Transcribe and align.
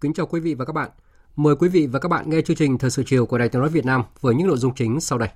Kính 0.00 0.12
chào 0.12 0.26
quý 0.26 0.40
vị 0.40 0.54
và 0.54 0.64
các 0.64 0.72
bạn. 0.72 0.90
Mời 1.36 1.56
quý 1.56 1.68
vị 1.68 1.86
và 1.86 1.98
các 1.98 2.08
bạn 2.08 2.30
nghe 2.30 2.40
chương 2.42 2.56
trình 2.56 2.78
Thời 2.78 2.90
sự 2.90 3.02
chiều 3.06 3.26
của 3.26 3.38
Đài 3.38 3.48
Tiếng 3.48 3.60
nói 3.60 3.70
Việt 3.70 3.84
Nam 3.84 4.02
với 4.20 4.34
những 4.34 4.46
nội 4.46 4.58
dung 4.58 4.74
chính 4.74 5.00
sau 5.00 5.18
đây. 5.18 5.28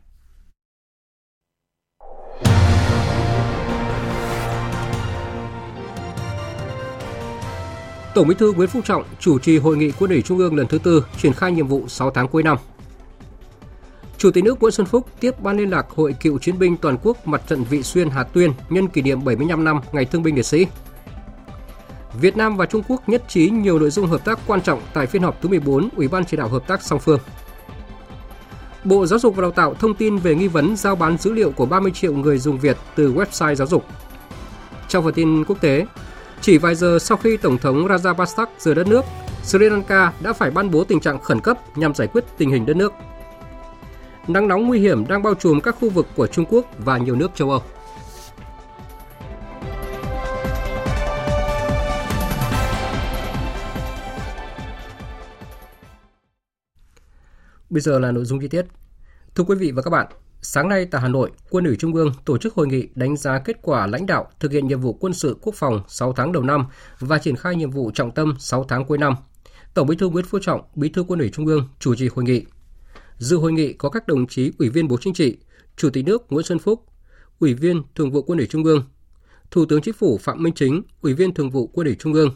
Tổng 8.14 8.28
Bí 8.28 8.34
thư 8.34 8.52
Nguyễn 8.52 8.68
Phú 8.68 8.80
Trọng 8.84 9.04
chủ 9.20 9.38
trì 9.38 9.58
hội 9.58 9.76
nghị 9.76 9.92
Quân 9.98 10.10
ủy 10.10 10.22
Trung 10.22 10.38
ương 10.38 10.56
lần 10.56 10.66
thứ 10.66 10.78
tư 10.78 11.06
triển 11.16 11.32
khai 11.32 11.52
nhiệm 11.52 11.66
vụ 11.66 11.88
6 11.88 12.10
tháng 12.10 12.28
cuối 12.28 12.42
năm. 12.42 12.58
Chủ 14.18 14.30
tịch 14.30 14.44
nước 14.44 14.60
Nguyễn 14.60 14.72
Xuân 14.72 14.86
Phúc 14.86 15.06
tiếp 15.20 15.40
ban 15.40 15.56
liên 15.56 15.70
lạc 15.70 15.86
Hội 15.90 16.14
cựu 16.20 16.38
chiến 16.38 16.58
binh 16.58 16.76
toàn 16.76 16.98
quốc 17.02 17.26
mặt 17.26 17.42
trận 17.48 17.64
Vị 17.64 17.82
Xuyên 17.82 18.10
Hà 18.10 18.24
Tuyên 18.24 18.52
nhân 18.70 18.88
kỷ 18.88 19.02
niệm 19.02 19.24
75 19.24 19.64
năm 19.64 19.80
Ngày 19.92 20.04
Thương 20.04 20.22
binh 20.22 20.34
Liệt 20.34 20.46
sĩ. 20.46 20.66
Việt 22.20 22.36
Nam 22.36 22.56
và 22.56 22.66
Trung 22.66 22.82
Quốc 22.88 23.08
nhất 23.08 23.22
trí 23.28 23.50
nhiều 23.50 23.78
nội 23.78 23.90
dung 23.90 24.06
hợp 24.06 24.24
tác 24.24 24.38
quan 24.46 24.60
trọng 24.60 24.82
tại 24.94 25.06
phiên 25.06 25.22
họp 25.22 25.42
thứ 25.42 25.48
14 25.48 25.88
Ủy 25.96 26.08
ban 26.08 26.24
chỉ 26.24 26.36
đạo 26.36 26.48
hợp 26.48 26.66
tác 26.66 26.82
song 26.82 27.00
phương. 27.00 27.20
Bộ 28.84 29.06
Giáo 29.06 29.18
dục 29.18 29.36
và 29.36 29.42
Đào 29.42 29.50
tạo 29.50 29.74
thông 29.74 29.94
tin 29.94 30.16
về 30.16 30.34
nghi 30.34 30.48
vấn 30.48 30.76
giao 30.76 30.96
bán 30.96 31.18
dữ 31.18 31.32
liệu 31.32 31.50
của 31.50 31.66
30 31.66 31.92
triệu 31.92 32.12
người 32.12 32.38
dùng 32.38 32.58
Việt 32.58 32.76
từ 32.94 33.14
website 33.14 33.54
giáo 33.54 33.66
dục. 33.66 33.84
Trong 34.88 35.04
phần 35.04 35.14
tin 35.14 35.44
quốc 35.44 35.60
tế, 35.60 35.86
chỉ 36.40 36.58
vài 36.58 36.74
giờ 36.74 36.98
sau 37.00 37.18
khi 37.18 37.36
Tổng 37.36 37.58
thống 37.58 37.86
Rajapaksa 37.86 38.46
rời 38.58 38.74
đất 38.74 38.86
nước, 38.86 39.04
Sri 39.42 39.58
Lanka 39.58 40.12
đã 40.20 40.32
phải 40.32 40.50
ban 40.50 40.70
bố 40.70 40.84
tình 40.84 41.00
trạng 41.00 41.22
khẩn 41.22 41.40
cấp 41.40 41.58
nhằm 41.78 41.94
giải 41.94 42.08
quyết 42.08 42.24
tình 42.38 42.50
hình 42.50 42.66
đất 42.66 42.76
nước. 42.76 42.92
Nắng 44.28 44.48
nóng 44.48 44.66
nguy 44.66 44.80
hiểm 44.80 45.06
đang 45.08 45.22
bao 45.22 45.34
trùm 45.34 45.60
các 45.60 45.76
khu 45.80 45.90
vực 45.90 46.06
của 46.16 46.26
Trung 46.26 46.44
Quốc 46.48 46.66
và 46.78 46.98
nhiều 46.98 47.16
nước 47.16 47.30
châu 47.34 47.50
Âu. 47.50 47.62
Bây 57.74 57.80
giờ 57.80 57.98
là 57.98 58.12
nội 58.12 58.24
dung 58.24 58.40
chi 58.40 58.48
tiết. 58.48 58.66
Thưa 59.34 59.44
quý 59.44 59.56
vị 59.56 59.70
và 59.70 59.82
các 59.82 59.90
bạn, 59.90 60.06
sáng 60.42 60.68
nay 60.68 60.86
tại 60.90 61.00
Hà 61.00 61.08
Nội, 61.08 61.30
Quân 61.50 61.64
ủy 61.64 61.76
Trung 61.76 61.94
ương 61.94 62.12
tổ 62.24 62.38
chức 62.38 62.54
hội 62.54 62.66
nghị 62.66 62.88
đánh 62.94 63.16
giá 63.16 63.38
kết 63.38 63.56
quả 63.62 63.86
lãnh 63.86 64.06
đạo 64.06 64.30
thực 64.40 64.52
hiện 64.52 64.66
nhiệm 64.66 64.80
vụ 64.80 64.92
quân 64.92 65.12
sự 65.12 65.36
quốc 65.42 65.54
phòng 65.54 65.82
6 65.88 66.12
tháng 66.12 66.32
đầu 66.32 66.42
năm 66.42 66.66
và 66.98 67.18
triển 67.18 67.36
khai 67.36 67.56
nhiệm 67.56 67.70
vụ 67.70 67.90
trọng 67.94 68.10
tâm 68.10 68.34
6 68.38 68.64
tháng 68.64 68.84
cuối 68.84 68.98
năm. 68.98 69.14
Tổng 69.74 69.86
Bí 69.86 69.96
thư 69.96 70.08
Nguyễn 70.08 70.24
Phú 70.24 70.38
Trọng, 70.42 70.60
Bí 70.74 70.88
thư 70.88 71.02
Quân 71.02 71.18
ủy 71.18 71.30
Trung 71.30 71.46
ương 71.46 71.68
chủ 71.78 71.94
trì 71.94 72.08
hội 72.08 72.24
nghị. 72.24 72.44
Dự 73.18 73.36
hội 73.36 73.52
nghị 73.52 73.72
có 73.72 73.88
các 73.90 74.06
đồng 74.06 74.26
chí 74.26 74.52
Ủy 74.58 74.68
viên 74.68 74.88
Bộ 74.88 74.96
Chính 75.00 75.14
trị, 75.14 75.36
Chủ 75.76 75.90
tịch 75.90 76.04
nước 76.04 76.32
Nguyễn 76.32 76.46
Xuân 76.46 76.58
Phúc, 76.58 76.84
Ủy 77.38 77.54
viên 77.54 77.82
Thường 77.94 78.10
vụ 78.10 78.22
Quân 78.22 78.38
ủy 78.38 78.46
Trung 78.46 78.64
ương, 78.64 78.84
Thủ 79.50 79.64
tướng 79.68 79.82
Chính 79.82 79.94
phủ 79.94 80.18
Phạm 80.18 80.42
Minh 80.42 80.54
Chính, 80.54 80.82
Ủy 81.00 81.14
viên 81.14 81.34
Thường 81.34 81.50
vụ 81.50 81.66
Quân 81.66 81.86
ủy 81.86 81.96
Trung 81.98 82.12
ương, 82.12 82.30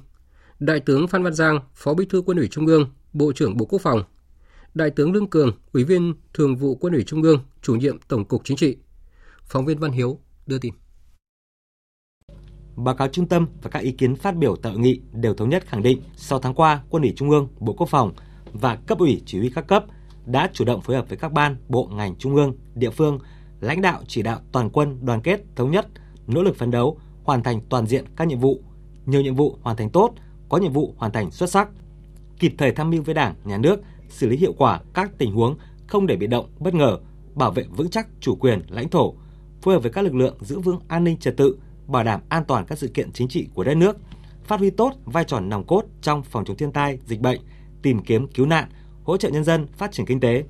Đại 0.59 0.81
tướng 0.81 1.09
Phan 1.09 1.23
Văn 1.23 1.35
Giang, 1.35 1.61
Phó 1.75 1.95
Bí 1.95 2.07
thư 2.11 2.23
Quân 2.27 2.39
ủy 2.39 2.49
Trung 2.49 2.67
ương, 2.67 2.91
Bộ 3.13 3.33
trưởng 3.33 3.57
Bộ 3.57 3.65
Quốc 3.65 3.83
phòng, 3.83 4.03
Đại 4.75 4.91
tướng 4.91 5.13
Lương 5.13 5.27
Cường, 5.27 5.53
Ủy 5.73 5.85
viên 5.85 6.15
Thường 6.35 6.57
vụ 6.57 6.75
Quân 6.75 6.93
ủy 6.93 7.05
Trung 7.05 7.23
ương, 7.23 7.41
Chủ 7.63 7.75
nhiệm 7.75 7.99
Tổng 8.09 8.25
cục 8.25 8.45
Chính 8.45 8.57
trị. 8.57 8.77
Phóng 9.43 9.67
viên 9.67 9.79
Văn 9.79 9.93
Hiếu 9.93 10.19
đưa 10.47 10.59
tin. 10.59 10.75
Báo 12.77 12.95
cáo 12.95 13.09
trung 13.09 13.29
tâm 13.29 13.47
và 13.63 13.71
các 13.71 13.79
ý 13.79 13.93
kiến 13.93 14.17
phát 14.17 14.37
biểu 14.37 14.57
tại 14.57 14.73
hội 14.73 14.81
nghị 14.81 15.01
đều 15.13 15.35
thống 15.35 15.49
nhất 15.49 15.67
khẳng 15.67 15.83
định 15.83 16.03
6 16.17 16.39
tháng 16.39 16.55
qua, 16.55 16.83
Quân 16.91 17.03
ủy 17.03 17.13
Trung 17.17 17.31
ương, 17.31 17.49
Bộ 17.61 17.73
Quốc 17.73 17.89
phòng 17.89 18.13
và 18.53 18.77
cấp 18.77 18.99
ủy 18.99 19.23
chỉ 19.27 19.39
huy 19.39 19.51
các 19.55 19.67
cấp 19.67 19.85
đã 20.27 20.51
chủ 20.53 20.65
động 20.65 20.81
phối 20.81 20.97
hợp 20.97 21.09
với 21.09 21.19
các 21.19 21.33
ban, 21.33 21.57
bộ, 21.69 21.91
ngành 21.93 22.17
trung 22.17 22.37
ương, 22.37 22.57
địa 22.75 22.91
phương, 22.91 23.19
lãnh 23.61 23.81
đạo 23.81 24.03
chỉ 24.09 24.23
đạo 24.23 24.41
toàn 24.53 24.71
quân 24.71 24.99
đoàn 25.07 25.21
kết, 25.21 25.41
thống 25.57 25.71
nhất, 25.71 25.87
nỗ 26.27 26.43
lực 26.43 26.57
phấn 26.57 26.71
đấu, 26.71 26.99
hoàn 27.25 27.43
thành 27.43 27.61
toàn 27.69 27.87
diện 27.87 28.05
các 28.17 28.29
nhiệm 28.29 28.41
vụ, 28.41 28.63
nhiều 29.07 29.21
nhiệm 29.21 29.35
vụ 29.35 29.59
hoàn 29.63 29.77
thành 29.77 29.91
tốt, 29.91 30.15
có 30.49 30.59
nhiệm 30.59 30.73
vụ 30.73 30.95
hoàn 30.97 31.13
thành 31.13 31.31
xuất 31.31 31.51
sắc, 31.51 31.69
kịp 32.39 32.53
thời 32.59 32.73
tham 32.73 32.91
mưu 32.91 33.03
với 33.03 33.15
Đảng, 33.15 33.35
Nhà 33.45 33.59
nước 33.59 33.81
xử 34.09 34.29
lý 34.29 34.37
hiệu 34.37 34.53
quả 34.59 34.81
các 34.95 35.11
tình 35.19 35.33
huống 35.33 35.57
không 35.87 36.07
để 36.07 36.17
bị 36.17 36.27
động, 36.27 36.47
bất 36.59 36.75
ngờ, 36.75 36.99
bảo 37.35 37.51
vệ 37.51 37.65
vững 37.77 37.91
chắc 37.91 38.09
chủ 38.21 38.37
quyền, 38.37 38.63
lãnh 38.69 38.89
thổ, 38.89 39.15
phối 39.63 39.75
hợp 39.75 39.83
với 39.83 39.93
các 39.93 40.03
lực 40.03 40.15
lượng 40.15 40.37
giữ 40.41 40.59
vững 40.59 40.79
an 40.89 41.05
ninh 41.05 41.17
trật 41.17 41.37
tự, 41.37 41.59
bảo 41.87 42.05
đảm 42.05 42.21
an 42.29 42.45
toàn 42.45 42.67
các 42.67 42.79
sự 42.79 42.89
kiện 42.89 43.13
chính 43.13 43.29
trị 43.29 43.49
của 43.55 43.65
đất 43.65 43.75
nước, 43.75 43.97
phát 44.45 44.61
huy 44.61 44.71
tốt 44.71 44.93
vai 45.05 45.25
trò 45.25 45.41
nòng 45.41 45.65
cốt 45.67 45.85
trong 46.03 46.23
phòng 46.23 46.45
chống 46.45 46.57
thiên 46.57 46.73
tai, 46.73 46.99
dịch 47.07 47.21
bệnh, 47.21 47.41
tìm 47.83 48.03
kiếm 48.03 48.29
cứu 48.29 48.47
nạn, 48.47 48.69
hỗ 49.05 49.17
trợ 49.17 49.29
nhân 49.29 49.45
dân 49.45 49.67
phát 49.67 49.93
triển 49.93 50.07
kinh 50.07 50.21
tế. 50.21 50.45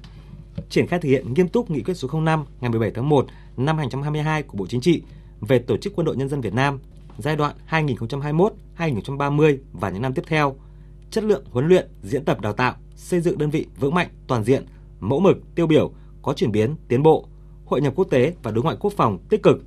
Triển 0.68 0.86
khai 0.86 1.00
thực 1.00 1.08
hiện 1.08 1.34
nghiêm 1.34 1.48
túc 1.48 1.70
nghị 1.70 1.82
quyết 1.82 1.94
số 1.94 2.20
05 2.20 2.44
ngày 2.60 2.70
17 2.70 2.90
tháng 2.90 3.08
1 3.08 3.26
năm 3.56 3.76
2022 3.76 4.42
của 4.42 4.58
Bộ 4.58 4.66
Chính 4.66 4.80
trị 4.80 5.02
về 5.40 5.58
tổ 5.58 5.76
chức 5.76 5.92
quân 5.96 6.04
đội 6.04 6.16
nhân 6.16 6.28
dân 6.28 6.40
Việt 6.40 6.54
Nam 6.54 6.78
giai 7.18 7.36
đoạn 7.36 7.56
2021-2030 7.70 9.58
và 9.72 9.90
những 9.90 10.02
năm 10.02 10.14
tiếp 10.14 10.22
theo, 10.26 10.56
chất 11.10 11.24
lượng 11.24 11.44
huấn 11.50 11.68
luyện, 11.68 11.88
diễn 12.02 12.24
tập 12.24 12.40
đào 12.40 12.52
tạo 12.52 12.74
xây 12.98 13.20
dựng 13.20 13.38
đơn 13.38 13.50
vị 13.50 13.66
vững 13.80 13.94
mạnh, 13.94 14.08
toàn 14.26 14.44
diện, 14.44 14.66
mẫu 15.00 15.20
mực, 15.20 15.54
tiêu 15.54 15.66
biểu, 15.66 15.92
có 16.22 16.32
chuyển 16.32 16.52
biến, 16.52 16.74
tiến 16.88 17.02
bộ, 17.02 17.28
hội 17.64 17.80
nhập 17.80 17.92
quốc 17.96 18.04
tế 18.10 18.34
và 18.42 18.50
đối 18.50 18.64
ngoại 18.64 18.76
quốc 18.80 18.92
phòng 18.92 19.18
tích 19.28 19.42
cực, 19.42 19.58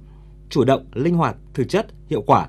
chủ 0.50 0.64
động, 0.64 0.86
linh 0.94 1.16
hoạt, 1.16 1.36
thực 1.53 1.70
chất, 1.70 1.88
hiệu 2.09 2.22
quả. 2.22 2.47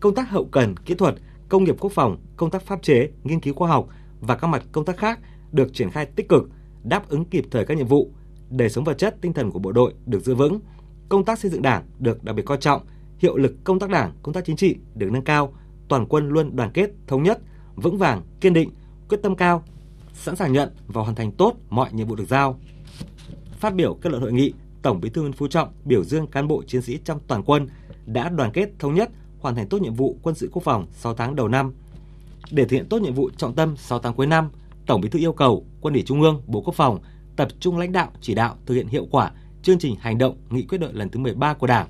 Công 0.00 0.14
tác 0.14 0.30
hậu 0.30 0.44
cần, 0.44 0.76
kỹ 0.76 0.94
thuật, 0.94 1.14
công 1.48 1.64
nghiệp 1.64 1.76
quốc 1.80 1.92
phòng, 1.92 2.16
công 2.36 2.50
tác 2.50 2.62
pháp 2.62 2.82
chế, 2.82 3.08
nghiên 3.24 3.40
cứu 3.40 3.54
khoa 3.54 3.68
học 3.68 3.88
và 4.20 4.36
các 4.36 4.46
mặt 4.46 4.62
công 4.72 4.84
tác 4.84 4.96
khác 4.96 5.20
được 5.52 5.74
triển 5.74 5.90
khai 5.90 6.06
tích 6.06 6.28
cực, 6.28 6.48
đáp 6.84 7.08
ứng 7.08 7.24
kịp 7.24 7.44
thời 7.50 7.64
các 7.64 7.76
nhiệm 7.76 7.86
vụ, 7.86 8.10
đời 8.50 8.70
sống 8.70 8.84
vật 8.84 8.98
chất, 8.98 9.16
tinh 9.20 9.32
thần 9.32 9.50
của 9.50 9.58
bộ 9.58 9.72
đội 9.72 9.94
được 10.06 10.20
giữ 10.24 10.34
vững, 10.34 10.60
công 11.08 11.24
tác 11.24 11.38
xây 11.38 11.50
dựng 11.50 11.62
Đảng 11.62 11.82
được 11.98 12.24
đặc 12.24 12.36
biệt 12.36 12.42
coi 12.46 12.58
trọng, 12.58 12.82
hiệu 13.18 13.36
lực 13.36 13.54
công 13.64 13.78
tác 13.78 13.90
Đảng, 13.90 14.12
công 14.22 14.34
tác 14.34 14.44
chính 14.44 14.56
trị 14.56 14.76
được 14.94 15.10
nâng 15.12 15.24
cao, 15.24 15.52
toàn 15.88 16.06
quân 16.06 16.28
luôn 16.28 16.56
đoàn 16.56 16.70
kết, 16.74 16.90
thống 17.06 17.22
nhất, 17.22 17.40
vững 17.74 17.98
vàng, 17.98 18.22
kiên 18.40 18.52
định, 18.52 18.70
quyết 19.08 19.18
tâm 19.22 19.36
cao, 19.36 19.64
sẵn 20.16 20.36
sàng 20.36 20.52
nhận 20.52 20.70
và 20.86 21.02
hoàn 21.02 21.14
thành 21.14 21.32
tốt 21.32 21.54
mọi 21.70 21.92
nhiệm 21.92 22.08
vụ 22.08 22.14
được 22.14 22.28
giao. 22.28 22.58
Phát 23.52 23.74
biểu 23.74 23.94
kết 23.94 24.10
luận 24.10 24.22
hội 24.22 24.32
nghị, 24.32 24.52
Tổng 24.82 25.00
Bí 25.00 25.10
thư 25.10 25.20
Nguyễn 25.20 25.32
Phú 25.32 25.48
Trọng 25.48 25.68
biểu 25.84 26.04
dương 26.04 26.26
cán 26.26 26.48
bộ 26.48 26.62
chiến 26.66 26.82
sĩ 26.82 26.98
trong 27.04 27.20
toàn 27.26 27.42
quân 27.42 27.68
đã 28.06 28.28
đoàn 28.28 28.50
kết 28.52 28.68
thống 28.78 28.94
nhất 28.94 29.10
hoàn 29.40 29.54
thành 29.54 29.68
tốt 29.68 29.82
nhiệm 29.82 29.94
vụ 29.94 30.16
quân 30.22 30.34
sự 30.34 30.48
quốc 30.52 30.62
phòng 30.62 30.86
6 30.92 31.14
tháng 31.14 31.36
đầu 31.36 31.48
năm. 31.48 31.74
Để 32.50 32.64
thực 32.64 32.70
hiện 32.70 32.86
tốt 32.88 33.02
nhiệm 33.02 33.14
vụ 33.14 33.30
trọng 33.36 33.54
tâm 33.54 33.76
6 33.76 33.98
tháng 33.98 34.14
cuối 34.14 34.26
năm, 34.26 34.50
Tổng 34.86 35.00
Bí 35.00 35.08
thư 35.08 35.18
yêu 35.18 35.32
cầu 35.32 35.64
Quân 35.80 35.94
ủy 35.94 36.02
Trung 36.02 36.22
ương, 36.22 36.42
Bộ 36.46 36.60
Quốc 36.60 36.74
phòng 36.74 36.98
tập 37.36 37.48
trung 37.60 37.78
lãnh 37.78 37.92
đạo 37.92 38.10
chỉ 38.20 38.34
đạo 38.34 38.56
thực 38.66 38.74
hiện 38.74 38.88
hiệu 38.88 39.06
quả 39.10 39.32
chương 39.62 39.78
trình 39.78 39.96
hành 40.00 40.18
động 40.18 40.36
nghị 40.50 40.62
quyết 40.62 40.78
đội 40.78 40.92
lần 40.92 41.08
thứ 41.08 41.20
13 41.20 41.54
của 41.54 41.66
Đảng, 41.66 41.88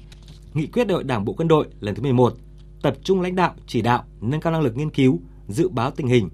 nghị 0.55 0.67
quyết 0.67 0.85
đội 0.85 1.05
Đảng 1.05 1.25
Bộ 1.25 1.33
Quân 1.33 1.49
đội 1.49 1.67
lần 1.81 1.95
thứ 1.95 2.03
11, 2.03 2.35
tập 2.83 2.97
trung 3.03 3.21
lãnh 3.21 3.37
đạo 3.37 3.55
chỉ 3.67 3.83
đạo 3.83 4.05
nâng 4.21 4.41
cao 4.41 4.53
năng 4.53 4.63
lực 4.63 4.77
nghiên 4.77 4.91
cứu, 4.91 5.21
dự 5.49 5.69
báo 5.69 5.91
tình 5.91 6.07
hình, 6.07 6.29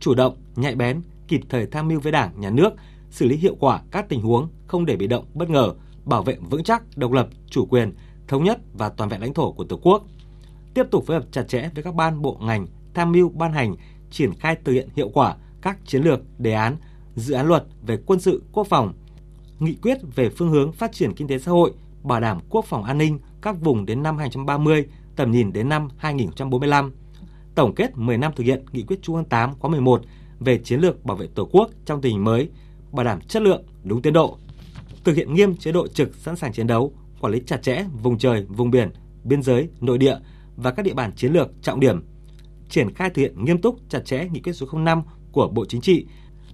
chủ 0.00 0.14
động, 0.14 0.36
nhạy 0.56 0.74
bén, 0.74 1.00
kịp 1.28 1.40
thời 1.48 1.66
tham 1.66 1.88
mưu 1.88 2.00
với 2.00 2.12
Đảng, 2.12 2.40
Nhà 2.40 2.50
nước, 2.50 2.70
xử 3.10 3.26
lý 3.26 3.36
hiệu 3.36 3.56
quả 3.60 3.82
các 3.90 4.08
tình 4.08 4.20
huống 4.20 4.48
không 4.66 4.86
để 4.86 4.96
bị 4.96 5.06
động, 5.06 5.24
bất 5.34 5.50
ngờ, 5.50 5.72
bảo 6.04 6.22
vệ 6.22 6.36
vững 6.50 6.64
chắc 6.64 6.82
độc 6.96 7.12
lập, 7.12 7.28
chủ 7.50 7.66
quyền, 7.66 7.92
thống 8.28 8.44
nhất 8.44 8.60
và 8.72 8.88
toàn 8.88 9.10
vẹn 9.10 9.20
lãnh 9.20 9.34
thổ 9.34 9.52
của 9.52 9.64
Tổ 9.64 9.76
quốc. 9.82 10.04
Tiếp 10.74 10.86
tục 10.90 11.04
phối 11.06 11.16
hợp 11.16 11.26
chặt 11.30 11.42
chẽ 11.48 11.70
với 11.74 11.82
các 11.82 11.94
ban 11.94 12.22
bộ 12.22 12.38
ngành, 12.40 12.66
tham 12.94 13.12
mưu 13.12 13.28
ban 13.28 13.52
hành, 13.52 13.74
triển 14.10 14.34
khai 14.34 14.56
thực 14.64 14.72
hiện 14.72 14.88
hiệu 14.96 15.08
quả 15.08 15.36
các 15.62 15.78
chiến 15.86 16.02
lược, 16.02 16.20
đề 16.38 16.52
án, 16.52 16.76
dự 17.16 17.34
án 17.34 17.46
luật 17.46 17.64
về 17.86 17.98
quân 18.06 18.20
sự, 18.20 18.42
quốc 18.52 18.66
phòng, 18.66 18.92
nghị 19.58 19.74
quyết 19.82 19.98
về 20.14 20.30
phương 20.30 20.50
hướng 20.50 20.72
phát 20.72 20.92
triển 20.92 21.14
kinh 21.14 21.28
tế 21.28 21.38
xã 21.38 21.50
hội, 21.50 21.72
bảo 22.02 22.20
đảm 22.20 22.38
quốc 22.50 22.64
phòng 22.64 22.84
an 22.84 22.98
ninh 22.98 23.18
các 23.42 23.60
vùng 23.60 23.86
đến 23.86 24.02
năm 24.02 24.18
2030, 24.18 24.86
tầm 25.16 25.30
nhìn 25.30 25.52
đến 25.52 25.68
năm 25.68 25.88
2045. 25.96 26.92
Tổng 27.54 27.74
kết 27.74 27.96
10 27.96 28.18
năm 28.18 28.32
thực 28.36 28.44
hiện 28.44 28.64
nghị 28.72 28.82
quyết 28.82 29.02
Trung 29.02 29.16
ương 29.16 29.24
8 29.24 29.54
khóa 29.58 29.70
11 29.70 30.02
về 30.44 30.58
chiến 30.58 30.80
lược 30.80 31.04
bảo 31.04 31.16
vệ 31.16 31.26
Tổ 31.34 31.48
quốc 31.52 31.70
trong 31.84 32.00
tình 32.00 32.12
hình 32.12 32.24
mới, 32.24 32.48
bảo 32.92 33.04
đảm 33.04 33.20
chất 33.20 33.42
lượng, 33.42 33.62
đúng 33.84 34.02
tiến 34.02 34.12
độ. 34.12 34.38
Thực 35.04 35.16
hiện 35.16 35.34
nghiêm 35.34 35.56
chế 35.56 35.72
độ 35.72 35.88
trực 35.88 36.14
sẵn 36.14 36.36
sàng 36.36 36.52
chiến 36.52 36.66
đấu, 36.66 36.92
quản 37.20 37.32
lý 37.32 37.40
chặt 37.46 37.62
chẽ 37.62 37.84
vùng 38.02 38.18
trời, 38.18 38.46
vùng 38.48 38.70
biển, 38.70 38.90
biên 39.24 39.42
giới, 39.42 39.68
nội 39.80 39.98
địa 39.98 40.16
và 40.56 40.70
các 40.70 40.82
địa 40.82 40.94
bàn 40.94 41.12
chiến 41.16 41.32
lược 41.32 41.50
trọng 41.62 41.80
điểm, 41.80 42.04
triển 42.68 42.94
khai 42.94 43.10
thực 43.10 43.22
hiện 43.22 43.44
nghiêm 43.44 43.60
túc 43.60 43.78
chặt 43.88 44.00
chẽ 44.04 44.28
nghị 44.32 44.40
quyết 44.40 44.52
số 44.52 44.66
05 44.72 45.02
của 45.32 45.48
Bộ 45.48 45.64
Chính 45.64 45.80
trị 45.80 46.06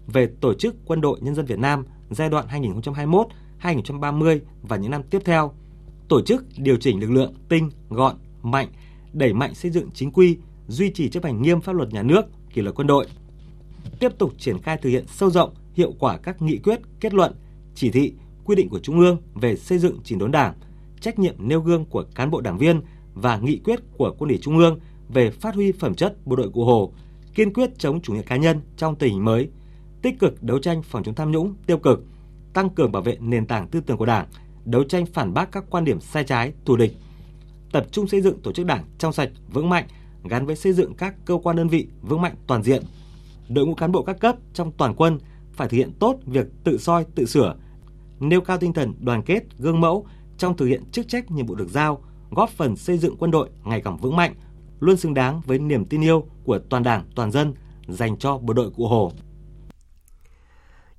về 0.07 0.29
tổ 0.41 0.55
chức 0.55 0.77
Quân 0.85 1.01
đội 1.01 1.21
Nhân 1.21 1.35
dân 1.35 1.47
Việt 1.47 1.59
Nam 1.59 1.85
giai 2.11 2.29
đoạn 2.29 2.47
2021-2030 3.63 4.39
và 4.63 4.77
những 4.77 4.91
năm 4.91 5.03
tiếp 5.03 5.23
theo, 5.25 5.53
tổ 6.09 6.23
chức 6.23 6.45
điều 6.57 6.77
chỉnh 6.77 7.01
lực 7.01 7.11
lượng 7.11 7.35
tinh, 7.49 7.71
gọn, 7.89 8.17
mạnh, 8.43 8.69
đẩy 9.13 9.33
mạnh 9.33 9.55
xây 9.55 9.71
dựng 9.71 9.89
chính 9.95 10.13
quy, 10.13 10.37
duy 10.69 10.91
trì 10.91 11.09
chấp 11.09 11.25
hành 11.25 11.43
nghiêm 11.43 11.61
pháp 11.61 11.73
luật 11.73 11.93
nhà 11.93 12.03
nước, 12.03 12.23
kỷ 12.55 12.63
luật 12.63 12.75
quân 12.75 12.87
đội. 12.87 13.07
Tiếp 13.99 14.19
tục 14.19 14.33
triển 14.39 14.59
khai 14.59 14.77
thực 14.77 14.91
hiện 14.91 15.05
sâu 15.07 15.31
rộng, 15.31 15.55
hiệu 15.75 15.93
quả 15.99 16.19
các 16.19 16.43
nghị 16.43 16.59
quyết, 16.59 16.81
kết 17.01 17.15
luận, 17.15 17.33
chỉ 17.75 17.91
thị, 17.91 18.13
quy 18.45 18.57
định 18.57 18.69
của 18.69 18.79
Trung 18.79 19.01
ương 19.01 19.19
về 19.35 19.57
xây 19.57 19.79
dựng 19.79 19.99
chỉnh 20.05 20.19
đốn 20.19 20.31
Đảng, 20.31 20.55
trách 21.01 21.19
nhiệm 21.19 21.35
nêu 21.39 21.61
gương 21.61 21.85
của 21.85 22.05
cán 22.15 22.31
bộ 22.31 22.41
đảng 22.41 22.59
viên 22.59 22.83
và 23.15 23.39
nghị 23.39 23.59
quyết 23.65 23.81
của 23.97 24.15
Quân 24.19 24.29
ủy 24.29 24.39
Trung 24.43 24.59
ương 24.59 24.81
về 25.09 25.31
phát 25.31 25.55
huy 25.55 25.73
phẩm 25.73 25.95
chất 25.95 26.27
bộ 26.27 26.37
đội 26.37 26.51
Cụ 26.51 26.65
Hồ, 26.65 26.93
kiên 27.35 27.53
quyết 27.53 27.79
chống 27.79 28.01
chủ 28.01 28.13
nghĩa 28.13 28.23
cá 28.23 28.37
nhân 28.37 28.61
trong 28.77 28.97
tình 28.97 29.13
hình 29.13 29.25
mới, 29.25 29.49
tích 30.03 30.19
cực 30.19 30.43
đấu 30.43 30.59
tranh 30.59 30.83
phòng 30.83 31.03
chống 31.03 31.15
tham 31.15 31.33
nhũng, 31.33 31.55
tiêu 31.67 31.79
cực, 31.79 32.05
tăng 32.53 32.71
cường 32.71 32.93
bảo 32.93 33.03
vệ 33.03 33.17
nền 33.21 33.47
tảng 33.47 33.69
tư 33.69 33.81
tưởng 33.81 33.97
của 33.97 34.07
Đảng, 34.07 34.27
đấu 34.65 34.85
tranh 34.85 35.07
phản 35.07 35.35
bác 35.35 35.53
các 35.53 35.65
quan 35.71 35.85
điểm 35.85 36.01
sai 36.01 36.25
trái, 36.25 36.53
thù 36.65 36.77
địch, 36.77 36.97
tập 37.73 37.87
trung 37.91 38.09
xây 38.09 38.21
dựng 38.21 38.41
tổ 38.43 38.53
chức 38.53 38.67
Đảng 38.67 38.85
trong 38.99 39.13
sạch, 39.13 39.31
vững 39.53 39.69
mạnh, 39.69 39.85
gắn 40.25 40.47
với 40.47 40.57
xây 40.57 40.73
dựng 40.73 40.95
các 40.95 41.15
cơ 41.25 41.39
quan 41.43 41.57
đơn 41.57 41.69
vị 41.69 41.87
vững 42.03 42.23
mạnh 42.23 42.35
toàn 42.47 42.63
diện. 42.63 42.83
Đội 43.51 43.67
ngũ 43.67 43.75
cán 43.75 43.93
bộ 43.93 44.03
các 44.03 44.21
cấp 44.21 44.37
trong 44.55 44.73
toàn 44.73 44.95
quân 44.95 45.19
phải 45.53 45.69
thực 45.69 45.77
hiện 45.77 45.93
tốt 45.99 46.17
việc 46.27 46.47
tự 46.65 46.79
soi, 46.79 47.05
tự 47.15 47.25
sửa, 47.25 47.55
nêu 48.21 48.41
cao 48.41 48.59
tinh 48.59 48.73
thần 48.73 48.95
đoàn 49.01 49.23
kết, 49.23 49.43
gương 49.59 49.81
mẫu 49.81 50.07
trong 50.39 50.57
thực 50.57 50.67
hiện 50.67 50.91
chức 50.93 51.09
trách 51.09 51.31
nhiệm 51.31 51.47
vụ 51.47 51.55
được 51.55 51.69
giao, 51.69 52.03
góp 52.31 52.51
phần 52.51 52.77
xây 52.77 52.99
dựng 52.99 53.17
quân 53.19 53.31
đội 53.31 53.49
ngày 53.65 53.81
càng 53.85 53.97
vững 53.97 54.17
mạnh, 54.17 54.35
luôn 54.81 54.97
xứng 54.97 55.15
đáng 55.15 55.41
với 55.47 55.59
niềm 55.59 55.85
tin 55.85 56.01
yêu 56.01 56.25
của 56.45 56.59
toàn 56.59 56.83
Đảng, 56.83 57.05
toàn 57.15 57.31
dân 57.31 57.55
dành 57.89 58.17
cho 58.19 58.39
bộ 58.39 58.53
đội 58.55 58.71
Cụ 58.71 58.87
Hồ. 58.87 59.13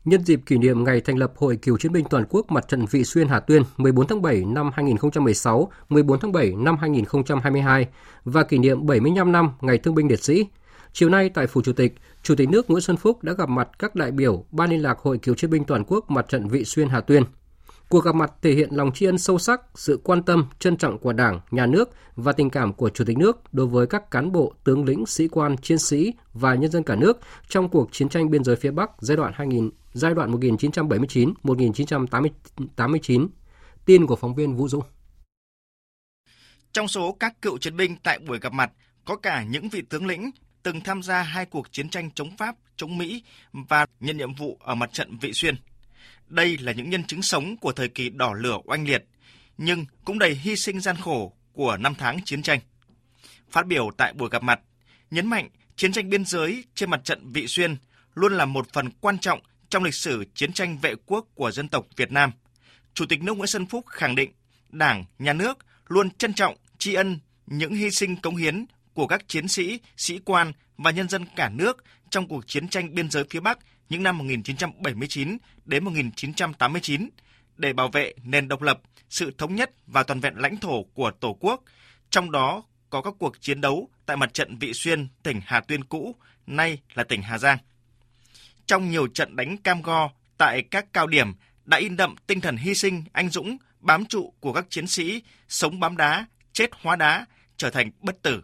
Nhân 0.05 0.25
dịp 0.25 0.39
kỷ 0.45 0.57
niệm 0.57 0.83
ngày 0.83 1.01
thành 1.01 1.17
lập 1.17 1.33
Hội 1.35 1.57
Cựu 1.57 1.77
chiến 1.77 1.91
binh 1.91 2.05
Toàn 2.09 2.25
quốc 2.29 2.51
Mặt 2.51 2.67
trận 2.67 2.85
Vị 2.91 3.03
xuyên 3.03 3.27
Hà 3.27 3.39
Tuyên 3.39 3.63
14 3.77 4.07
tháng 4.07 4.21
7 4.21 4.45
năm 4.45 4.71
2016, 4.73 5.71
14 5.89 6.19
tháng 6.19 6.31
7 6.31 6.53
năm 6.57 6.77
2022 6.77 7.87
và 8.23 8.43
kỷ 8.43 8.57
niệm 8.57 8.85
75 8.85 9.31
năm 9.31 9.51
Ngày 9.61 9.77
Thương 9.77 9.95
binh 9.95 10.07
Liệt 10.07 10.23
sĩ, 10.23 10.45
chiều 10.93 11.09
nay 11.09 11.29
tại 11.29 11.47
Phủ 11.47 11.61
Chủ 11.61 11.73
tịch, 11.73 11.95
Chủ 12.23 12.35
tịch 12.35 12.49
nước 12.49 12.69
Nguyễn 12.69 12.81
Xuân 12.81 12.97
Phúc 12.97 13.23
đã 13.23 13.33
gặp 13.33 13.49
mặt 13.49 13.69
các 13.79 13.95
đại 13.95 14.11
biểu 14.11 14.45
Ban 14.51 14.69
liên 14.69 14.81
lạc 14.81 14.99
Hội 14.99 15.17
Cựu 15.17 15.35
chiến 15.35 15.49
binh 15.49 15.63
Toàn 15.63 15.83
quốc 15.87 16.11
Mặt 16.11 16.25
trận 16.29 16.47
Vị 16.47 16.65
xuyên 16.65 16.89
Hà 16.89 17.01
Tuyên. 17.01 17.23
Cuộc 17.89 18.03
gặp 18.03 18.15
mặt 18.15 18.31
thể 18.41 18.53
hiện 18.53 18.69
lòng 18.71 18.91
tri 18.91 19.05
ân 19.05 19.17
sâu 19.17 19.37
sắc, 19.37 19.61
sự 19.75 19.99
quan 20.03 20.23
tâm, 20.23 20.45
trân 20.59 20.77
trọng 20.77 20.97
của 20.97 21.13
Đảng, 21.13 21.39
Nhà 21.51 21.65
nước 21.65 21.89
và 22.15 22.31
tình 22.31 22.49
cảm 22.49 22.73
của 22.73 22.89
Chủ 22.89 23.05
tịch 23.05 23.17
nước 23.17 23.53
đối 23.53 23.67
với 23.67 23.87
các 23.87 24.11
cán 24.11 24.31
bộ, 24.31 24.53
tướng 24.63 24.85
lĩnh, 24.85 25.05
sĩ 25.05 25.27
quan, 25.27 25.57
chiến 25.57 25.77
sĩ 25.77 26.13
và 26.33 26.55
nhân 26.55 26.71
dân 26.71 26.83
cả 26.83 26.95
nước 26.95 27.19
trong 27.49 27.69
cuộc 27.69 27.89
chiến 27.91 28.09
tranh 28.09 28.29
biên 28.29 28.43
giới 28.43 28.55
phía 28.55 28.71
Bắc 28.71 28.91
giai 28.99 29.17
đoạn 29.17 29.31
2000 29.35 29.69
giai 29.93 30.13
đoạn 30.13 30.31
1979-1989. 30.31 33.27
Tin 33.85 34.07
của 34.07 34.15
phóng 34.15 34.35
viên 34.35 34.55
Vũ 34.55 34.67
Dũng. 34.67 34.83
Trong 36.71 36.87
số 36.87 37.17
các 37.19 37.41
cựu 37.41 37.57
chiến 37.57 37.77
binh 37.77 37.95
tại 38.03 38.19
buổi 38.19 38.39
gặp 38.39 38.53
mặt 38.53 38.71
có 39.05 39.15
cả 39.15 39.43
những 39.43 39.69
vị 39.69 39.81
tướng 39.89 40.07
lĩnh 40.07 40.31
từng 40.63 40.81
tham 40.81 41.03
gia 41.03 41.21
hai 41.21 41.45
cuộc 41.45 41.71
chiến 41.71 41.89
tranh 41.89 42.11
chống 42.11 42.37
Pháp, 42.37 42.55
chống 42.75 42.97
Mỹ 42.97 43.23
và 43.53 43.85
nhận 43.99 44.17
nhiệm 44.17 44.33
vụ 44.33 44.57
ở 44.59 44.75
mặt 44.75 44.93
trận 44.93 45.17
Vị 45.17 45.33
Xuyên. 45.33 45.55
Đây 46.27 46.57
là 46.57 46.71
những 46.71 46.89
nhân 46.89 47.03
chứng 47.03 47.21
sống 47.21 47.57
của 47.57 47.71
thời 47.71 47.87
kỳ 47.89 48.09
đỏ 48.09 48.33
lửa 48.33 48.57
oanh 48.63 48.87
liệt, 48.87 49.05
nhưng 49.57 49.85
cũng 50.05 50.19
đầy 50.19 50.35
hy 50.35 50.55
sinh 50.55 50.79
gian 50.79 50.95
khổ 50.95 51.33
của 51.53 51.77
năm 51.77 51.95
tháng 51.97 52.19
chiến 52.25 52.41
tranh. 52.41 52.59
Phát 53.51 53.67
biểu 53.67 53.91
tại 53.97 54.13
buổi 54.13 54.29
gặp 54.29 54.43
mặt, 54.43 54.59
nhấn 55.11 55.27
mạnh 55.27 55.49
chiến 55.75 55.91
tranh 55.91 56.09
biên 56.09 56.25
giới 56.25 56.63
trên 56.75 56.89
mặt 56.89 57.01
trận 57.03 57.31
Vị 57.31 57.47
Xuyên 57.47 57.75
luôn 58.13 58.33
là 58.33 58.45
một 58.45 58.73
phần 58.73 58.89
quan 59.01 59.19
trọng 59.19 59.39
trong 59.69 59.83
lịch 59.83 59.93
sử 59.93 60.25
chiến 60.35 60.53
tranh 60.53 60.77
vệ 60.77 60.95
quốc 61.05 61.27
của 61.35 61.51
dân 61.51 61.67
tộc 61.67 61.85
Việt 61.95 62.11
Nam. 62.11 62.31
Chủ 62.93 63.05
tịch 63.05 63.23
nước 63.23 63.37
Nguyễn 63.37 63.47
Xuân 63.47 63.65
Phúc 63.65 63.85
khẳng 63.87 64.15
định 64.15 64.31
Đảng, 64.69 65.05
Nhà 65.19 65.33
nước 65.33 65.57
luôn 65.87 66.09
trân 66.09 66.33
trọng, 66.33 66.55
tri 66.77 66.93
ân 66.93 67.19
những 67.45 67.75
hy 67.75 67.91
sinh 67.91 68.15
cống 68.15 68.35
hiến 68.35 68.65
của 68.93 69.07
các 69.07 69.27
chiến 69.27 69.47
sĩ, 69.47 69.79
sĩ 69.97 70.19
quan 70.25 70.51
và 70.77 70.91
nhân 70.91 71.09
dân 71.09 71.25
cả 71.35 71.49
nước 71.49 71.83
trong 72.09 72.27
cuộc 72.27 72.47
chiến 72.47 72.67
tranh 72.67 72.95
biên 72.95 73.11
giới 73.11 73.23
phía 73.29 73.39
Bắc 73.39 73.59
những 73.89 74.03
năm 74.03 74.17
1979 74.17 75.37
đến 75.65 75.83
1989 75.83 77.09
để 77.57 77.73
bảo 77.73 77.87
vệ 77.87 78.13
nền 78.23 78.47
độc 78.47 78.61
lập, 78.61 78.81
sự 79.09 79.31
thống 79.37 79.55
nhất 79.55 79.71
và 79.87 80.03
toàn 80.03 80.19
vẹn 80.19 80.33
lãnh 80.35 80.57
thổ 80.57 80.83
của 80.83 81.11
Tổ 81.11 81.37
quốc, 81.39 81.63
trong 82.09 82.31
đó 82.31 82.63
có 82.89 83.01
các 83.01 83.13
cuộc 83.19 83.41
chiến 83.41 83.61
đấu 83.61 83.89
tại 84.05 84.17
mặt 84.17 84.33
trận 84.33 84.57
Vị 84.57 84.73
Xuyên, 84.73 85.07
tỉnh 85.23 85.41
Hà 85.45 85.59
Tuyên 85.59 85.83
cũ, 85.83 86.15
nay 86.47 86.79
là 86.93 87.03
tỉnh 87.03 87.21
Hà 87.21 87.37
Giang. 87.37 87.57
Trong 88.65 88.89
nhiều 88.89 89.07
trận 89.07 89.35
đánh 89.35 89.57
cam 89.57 89.81
go 89.81 90.09
tại 90.37 90.63
các 90.71 90.85
cao 90.93 91.07
điểm 91.07 91.33
đã 91.65 91.77
in 91.77 91.97
đậm 91.97 92.15
tinh 92.27 92.41
thần 92.41 92.57
hy 92.57 92.75
sinh, 92.75 93.03
anh 93.13 93.29
dũng, 93.29 93.57
bám 93.79 94.05
trụ 94.05 94.33
của 94.39 94.53
các 94.53 94.65
chiến 94.69 94.87
sĩ, 94.87 95.21
sống 95.47 95.79
bám 95.79 95.97
đá, 95.97 96.25
chết 96.53 96.69
hóa 96.81 96.95
đá, 96.95 97.25
trở 97.57 97.69
thành 97.69 97.91
bất 97.99 98.21
tử. 98.21 98.43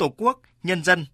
Tổ 0.00 0.08
quốc, 0.08 0.40
nhân 0.62 0.84
dân 0.84 1.06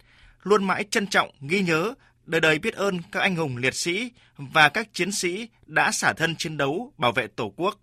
luôn 0.42 0.64
mãi 0.64 0.84
trân 0.90 1.06
trọng, 1.06 1.30
ghi 1.40 1.62
nhớ 1.62 1.94
đời 2.24 2.40
đời 2.40 2.58
biết 2.58 2.74
ơn 2.74 3.02
các 3.12 3.20
anh 3.20 3.36
hùng 3.36 3.56
liệt 3.56 3.74
sĩ 3.74 4.10
và 4.36 4.68
các 4.68 4.88
chiến 4.94 5.12
sĩ 5.12 5.48
đã 5.66 5.92
xả 5.92 6.12
thân 6.12 6.36
chiến 6.36 6.56
đấu 6.56 6.92
bảo 6.98 7.12
vệ 7.12 7.26
Tổ 7.26 7.52
quốc, 7.56 7.80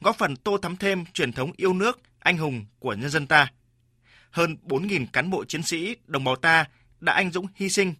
góp 0.00 0.18
phần 0.18 0.36
tô 0.36 0.58
thắm 0.58 0.76
thêm 0.76 1.04
truyền 1.14 1.32
thống 1.32 1.52
yêu 1.56 1.72
nước, 1.72 2.00
anh 2.18 2.38
hùng 2.38 2.66
của 2.78 2.94
nhân 2.94 3.10
dân 3.10 3.26
ta. 3.26 3.52
Hơn 4.30 4.56
4.000 4.62 5.06
cán 5.12 5.30
bộ 5.30 5.44
chiến 5.44 5.62
sĩ, 5.62 5.96
đồng 6.06 6.24
bào 6.24 6.36
ta 6.36 6.64
đã 7.00 7.12
anh 7.12 7.32
dũng 7.32 7.46
hy 7.54 7.68
sinh, 7.68 7.94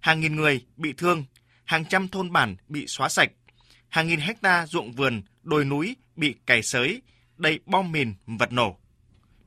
hàng 0.00 0.20
nghìn 0.20 0.36
người 0.36 0.66
bị 0.76 0.92
thương, 0.92 1.24
hàng 1.64 1.84
trăm 1.84 2.08
thôn 2.08 2.32
bản 2.32 2.56
bị 2.68 2.86
xóa 2.86 3.08
sạch, 3.08 3.30
hàng 3.88 4.06
nghìn 4.06 4.20
hecta 4.20 4.66
ruộng 4.66 4.92
vườn, 4.92 5.22
đồi 5.42 5.64
núi 5.64 5.96
bị 6.16 6.34
cày 6.46 6.62
sới, 6.62 7.02
đầy 7.36 7.60
bom 7.66 7.92
mìn, 7.92 8.14
vật 8.26 8.52
nổ. 8.52 8.81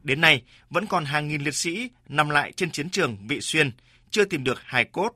Đến 0.06 0.22
nay, 0.22 0.44
vẫn 0.70 0.86
còn 0.88 1.06
hàng 1.06 1.28
nghìn 1.28 1.42
liệt 1.42 1.56
sĩ 1.56 1.90
nằm 2.10 2.30
lại 2.30 2.52
trên 2.52 2.72
chiến 2.72 2.90
trường 2.90 3.18
Vị 3.28 3.42
Xuyên, 3.42 3.72
chưa 4.12 4.26
tìm 4.26 4.44
được 4.44 4.62
hài 4.62 4.86
cốt 4.86 5.10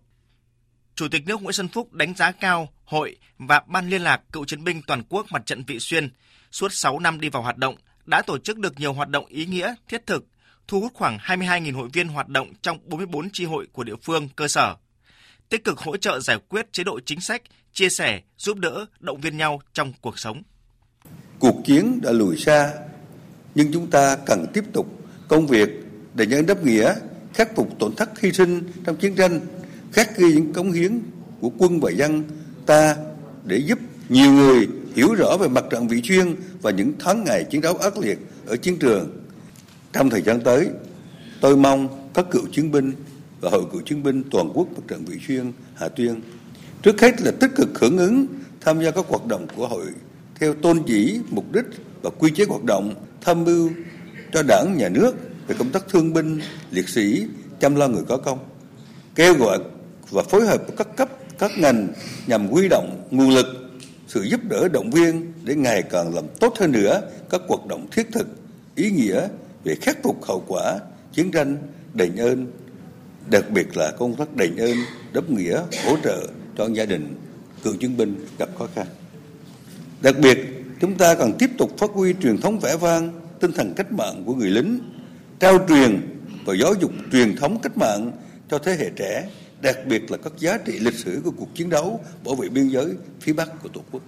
Chủ 0.95 1.07
tịch 1.07 1.27
nước 1.27 1.41
Nguyễn 1.41 1.53
Xuân 1.53 1.67
Phúc 1.67 1.93
đánh 1.93 2.13
giá 2.15 2.31
cao 2.31 2.69
hội 2.85 3.15
và 3.37 3.61
ban 3.67 3.89
liên 3.89 4.01
lạc 4.01 4.21
cựu 4.31 4.45
chiến 4.45 4.63
binh 4.63 4.81
toàn 4.87 5.03
quốc 5.09 5.25
mặt 5.31 5.45
trận 5.45 5.63
Vị 5.67 5.79
Xuyên 5.79 6.09
suốt 6.51 6.73
6 6.73 6.99
năm 6.99 7.19
đi 7.19 7.29
vào 7.29 7.43
hoạt 7.43 7.57
động 7.57 7.75
đã 8.05 8.21
tổ 8.21 8.37
chức 8.37 8.57
được 8.57 8.79
nhiều 8.79 8.93
hoạt 8.93 9.09
động 9.09 9.25
ý 9.25 9.45
nghĩa, 9.45 9.75
thiết 9.87 10.05
thực, 10.05 10.25
thu 10.67 10.81
hút 10.81 10.93
khoảng 10.93 11.17
22.000 11.17 11.75
hội 11.75 11.89
viên 11.93 12.07
hoạt 12.07 12.27
động 12.27 12.53
trong 12.61 12.79
44 12.83 13.29
chi 13.33 13.45
hội 13.45 13.67
của 13.71 13.83
địa 13.83 13.95
phương 14.03 14.29
cơ 14.35 14.47
sở. 14.47 14.75
Tích 15.49 15.63
cực 15.63 15.79
hỗ 15.79 15.97
trợ 15.97 16.19
giải 16.19 16.37
quyết 16.49 16.73
chế 16.73 16.83
độ 16.83 16.99
chính 17.05 17.21
sách, 17.21 17.41
chia 17.73 17.89
sẻ, 17.89 18.21
giúp 18.37 18.57
đỡ, 18.57 18.85
động 18.99 19.21
viên 19.21 19.37
nhau 19.37 19.61
trong 19.73 19.93
cuộc 20.01 20.19
sống. 20.19 20.43
Cuộc 21.39 21.61
chiến 21.65 21.99
đã 22.03 22.11
lùi 22.11 22.37
xa, 22.37 22.73
nhưng 23.59 23.71
chúng 23.71 23.87
ta 23.87 24.15
cần 24.15 24.45
tiếp 24.53 24.63
tục 24.73 24.87
công 25.27 25.47
việc 25.47 25.69
để 26.13 26.25
nhân 26.25 26.45
đáp 26.45 26.65
nghĩa, 26.65 26.93
khắc 27.33 27.55
phục 27.55 27.79
tổn 27.79 27.95
thất 27.95 28.19
hy 28.19 28.31
sinh 28.31 28.63
trong 28.85 28.95
chiến 28.95 29.15
tranh 29.15 29.39
khắc 29.91 30.17
ghi 30.17 30.33
những 30.33 30.53
cống 30.53 30.71
hiến 30.71 30.99
của 31.39 31.51
quân 31.57 31.79
và 31.79 31.91
dân 31.91 32.23
ta 32.65 32.95
để 33.45 33.57
giúp 33.57 33.79
nhiều 34.09 34.31
người 34.31 34.67
hiểu 34.95 35.13
rõ 35.13 35.37
về 35.39 35.47
mặt 35.47 35.63
trận 35.69 35.87
vị 35.87 36.01
chuyên 36.01 36.35
và 36.61 36.71
những 36.71 36.93
tháng 36.99 37.23
ngày 37.23 37.43
chiến 37.43 37.61
đấu 37.61 37.77
ác 37.77 37.97
liệt 37.97 38.17
ở 38.47 38.57
chiến 38.57 38.77
trường. 38.79 39.23
Trong 39.93 40.09
thời 40.09 40.21
gian 40.21 40.41
tới, 40.41 40.69
tôi 41.41 41.57
mong 41.57 42.09
các 42.13 42.25
cựu 42.31 42.43
chiến 42.51 42.71
binh 42.71 42.93
và 43.41 43.49
hội 43.49 43.63
cựu 43.71 43.81
chiến 43.81 44.03
binh 44.03 44.23
toàn 44.31 44.51
quốc 44.53 44.67
mặt 44.75 44.83
trận 44.87 45.05
vị 45.05 45.17
xuyên 45.27 45.51
Hà 45.75 45.89
Tuyên 45.89 46.21
trước 46.81 47.01
hết 47.01 47.21
là 47.21 47.31
tích 47.31 47.51
cực 47.55 47.79
hưởng 47.79 47.97
ứng 47.97 48.27
tham 48.61 48.83
gia 48.83 48.91
các 48.91 49.05
hoạt 49.07 49.25
động 49.25 49.47
của 49.55 49.67
hội 49.67 49.85
theo 50.39 50.53
tôn 50.53 50.83
chỉ, 50.87 51.19
mục 51.29 51.51
đích 51.51 51.65
và 52.01 52.09
quy 52.09 52.31
chế 52.35 52.45
hoạt 52.49 52.63
động 52.63 52.93
tham 53.21 53.43
mưu 53.43 53.69
cho 54.33 54.43
đảng, 54.43 54.77
nhà 54.77 54.89
nước 54.89 55.15
về 55.47 55.55
công 55.59 55.69
tác 55.69 55.87
thương 55.89 56.13
binh, 56.13 56.41
liệt 56.71 56.89
sĩ, 56.89 57.25
chăm 57.59 57.75
lo 57.75 57.87
người 57.87 58.03
có 58.07 58.17
công. 58.17 58.39
Kêu 59.15 59.33
gọi 59.33 59.59
và 60.09 60.23
phối 60.23 60.47
hợp 60.47 60.61
với 60.67 60.75
các 60.77 60.87
cấp, 60.97 61.09
các 61.39 61.51
ngành 61.57 61.87
nhằm 62.27 62.47
huy 62.47 62.67
động 62.69 63.07
nguồn 63.11 63.29
lực, 63.29 63.45
sự 64.07 64.23
giúp 64.23 64.41
đỡ 64.49 64.67
động 64.67 64.91
viên 64.91 65.33
để 65.43 65.55
ngày 65.55 65.83
càng 65.89 66.15
làm 66.15 66.23
tốt 66.39 66.53
hơn 66.59 66.71
nữa 66.71 67.01
các 67.29 67.41
hoạt 67.47 67.65
động 67.65 67.87
thiết 67.91 68.07
thực, 68.11 68.27
ý 68.75 68.91
nghĩa 68.91 69.27
về 69.63 69.75
khắc 69.75 69.97
phục 70.03 70.25
hậu 70.25 70.43
quả 70.47 70.79
chiến 71.13 71.31
tranh, 71.31 71.57
đền 71.93 72.15
ơn, 72.15 72.47
đặc 73.29 73.49
biệt 73.49 73.77
là 73.77 73.91
công 73.91 74.15
tác 74.15 74.35
đền 74.35 74.55
ơn, 74.55 74.77
đáp 75.13 75.29
nghĩa, 75.29 75.61
hỗ 75.85 75.97
trợ 76.03 76.27
cho 76.57 76.67
gia 76.73 76.85
đình 76.85 77.15
cựu 77.63 77.75
chiến 77.75 77.97
binh 77.97 78.25
gặp 78.37 78.49
khó 78.59 78.67
khăn. 78.75 78.87
Đặc 80.01 80.15
biệt, 80.19 80.37
chúng 80.81 80.97
ta 80.97 81.15
cần 81.15 81.33
tiếp 81.39 81.49
tục 81.57 81.77
phát 81.77 81.89
huy 81.93 82.13
truyền 82.21 82.37
thống 82.37 82.59
vẻ 82.59 82.77
vang, 82.77 83.21
tinh 83.39 83.51
thần 83.51 83.73
cách 83.75 83.91
mạng 83.91 84.23
của 84.25 84.35
người 84.35 84.49
lính, 84.49 84.79
trao 85.39 85.65
truyền 85.67 86.01
và 86.45 86.53
giáo 86.61 86.73
dục 86.73 86.91
truyền 87.11 87.35
thống 87.35 87.59
cách 87.61 87.77
mạng 87.77 88.11
cho 88.49 88.57
thế 88.59 88.75
hệ 88.79 88.89
trẻ 88.95 89.29
đặc 89.61 89.77
biệt 89.85 90.11
là 90.11 90.17
các 90.17 90.33
giá 90.37 90.57
trị 90.65 90.79
lịch 90.79 90.93
sử 90.93 91.21
của 91.23 91.31
cuộc 91.31 91.55
chiến 91.55 91.69
đấu 91.69 92.03
bảo 92.25 92.35
vệ 92.35 92.49
biên 92.49 92.67
giới 92.67 92.87
phía 93.21 93.33
Bắc 93.33 93.49
của 93.63 93.69
Tổ 93.69 93.81
quốc. 93.91 94.03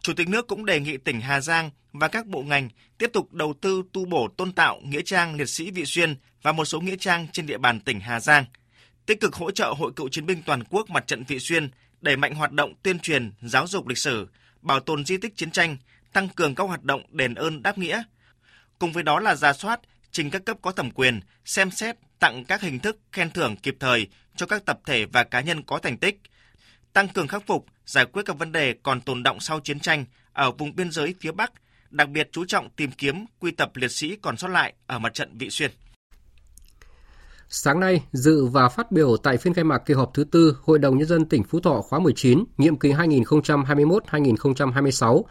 Chủ 0.00 0.12
tịch 0.16 0.28
nước 0.28 0.46
cũng 0.46 0.64
đề 0.64 0.80
nghị 0.80 0.96
tỉnh 0.96 1.20
Hà 1.20 1.40
Giang 1.40 1.70
và 1.92 2.08
các 2.08 2.26
bộ 2.26 2.42
ngành 2.42 2.68
tiếp 2.98 3.10
tục 3.12 3.32
đầu 3.32 3.54
tư 3.60 3.82
tu 3.92 4.04
bổ 4.04 4.28
tôn 4.36 4.52
tạo 4.52 4.80
nghĩa 4.84 5.02
trang 5.04 5.34
liệt 5.34 5.48
sĩ 5.48 5.70
Vị 5.70 5.84
Xuyên 5.84 6.16
và 6.42 6.52
một 6.52 6.64
số 6.64 6.80
nghĩa 6.80 6.96
trang 6.96 7.26
trên 7.32 7.46
địa 7.46 7.58
bàn 7.58 7.80
tỉnh 7.80 8.00
Hà 8.00 8.20
Giang, 8.20 8.44
tích 9.06 9.20
cực 9.20 9.34
hỗ 9.34 9.50
trợ 9.50 9.74
Hội 9.78 9.92
cựu 9.96 10.08
chiến 10.08 10.26
binh 10.26 10.42
toàn 10.46 10.64
quốc 10.70 10.90
mặt 10.90 11.06
trận 11.06 11.24
Vị 11.28 11.38
Xuyên 11.38 11.70
đẩy 12.00 12.16
mạnh 12.16 12.34
hoạt 12.34 12.52
động 12.52 12.74
tuyên 12.82 12.98
truyền, 12.98 13.32
giáo 13.42 13.66
dục 13.66 13.88
lịch 13.88 13.98
sử, 13.98 14.28
bảo 14.62 14.80
tồn 14.80 15.04
di 15.04 15.16
tích 15.16 15.36
chiến 15.36 15.50
tranh, 15.50 15.76
tăng 16.12 16.28
cường 16.28 16.54
các 16.54 16.64
hoạt 16.64 16.84
động 16.84 17.02
đền 17.08 17.34
ơn 17.34 17.62
đáp 17.62 17.78
nghĩa. 17.78 18.02
Cùng 18.78 18.92
với 18.92 19.02
đó 19.02 19.20
là 19.20 19.34
ra 19.34 19.52
soát, 19.52 19.80
trình 20.10 20.30
các 20.30 20.44
cấp 20.44 20.56
có 20.62 20.72
thẩm 20.72 20.90
quyền, 20.90 21.20
xem 21.44 21.70
xét, 21.70 21.96
tặng 22.18 22.44
các 22.44 22.60
hình 22.60 22.78
thức 22.78 22.98
khen 23.12 23.30
thưởng 23.30 23.56
kịp 23.56 23.76
thời 23.80 24.06
cho 24.36 24.46
các 24.46 24.64
tập 24.64 24.80
thể 24.86 25.06
và 25.06 25.24
cá 25.24 25.40
nhân 25.40 25.62
có 25.62 25.78
thành 25.78 25.98
tích, 25.98 26.20
tăng 26.92 27.08
cường 27.08 27.28
khắc 27.28 27.46
phục, 27.46 27.66
giải 27.86 28.06
quyết 28.06 28.22
các 28.26 28.38
vấn 28.38 28.52
đề 28.52 28.74
còn 28.82 29.00
tồn 29.00 29.22
động 29.22 29.40
sau 29.40 29.60
chiến 29.60 29.80
tranh 29.80 30.04
ở 30.32 30.50
vùng 30.50 30.76
biên 30.76 30.90
giới 30.90 31.14
phía 31.20 31.32
Bắc, 31.32 31.52
đặc 31.90 32.08
biệt 32.08 32.28
chú 32.32 32.44
trọng 32.44 32.70
tìm 32.70 32.92
kiếm, 32.92 33.24
quy 33.38 33.50
tập 33.50 33.70
liệt 33.74 33.90
sĩ 33.90 34.16
còn 34.22 34.36
sót 34.36 34.48
lại 34.48 34.72
ở 34.86 34.98
mặt 34.98 35.14
trận 35.14 35.38
Vị 35.38 35.50
Xuyên. 35.50 35.70
Sáng 37.54 37.80
nay, 37.80 38.02
dự 38.12 38.46
và 38.46 38.68
phát 38.68 38.92
biểu 38.92 39.16
tại 39.16 39.36
phiên 39.36 39.54
khai 39.54 39.64
mạc 39.64 39.78
kỳ 39.78 39.94
họp 39.94 40.14
thứ 40.14 40.24
tư 40.24 40.56
Hội 40.62 40.78
đồng 40.78 40.98
Nhân 40.98 41.08
dân 41.08 41.24
tỉnh 41.24 41.44
Phú 41.44 41.60
Thọ 41.60 41.80
khóa 41.80 41.98
19, 41.98 42.44
nhiệm 42.58 42.76
kỳ 42.76 42.92
2021-2026, 42.92 45.22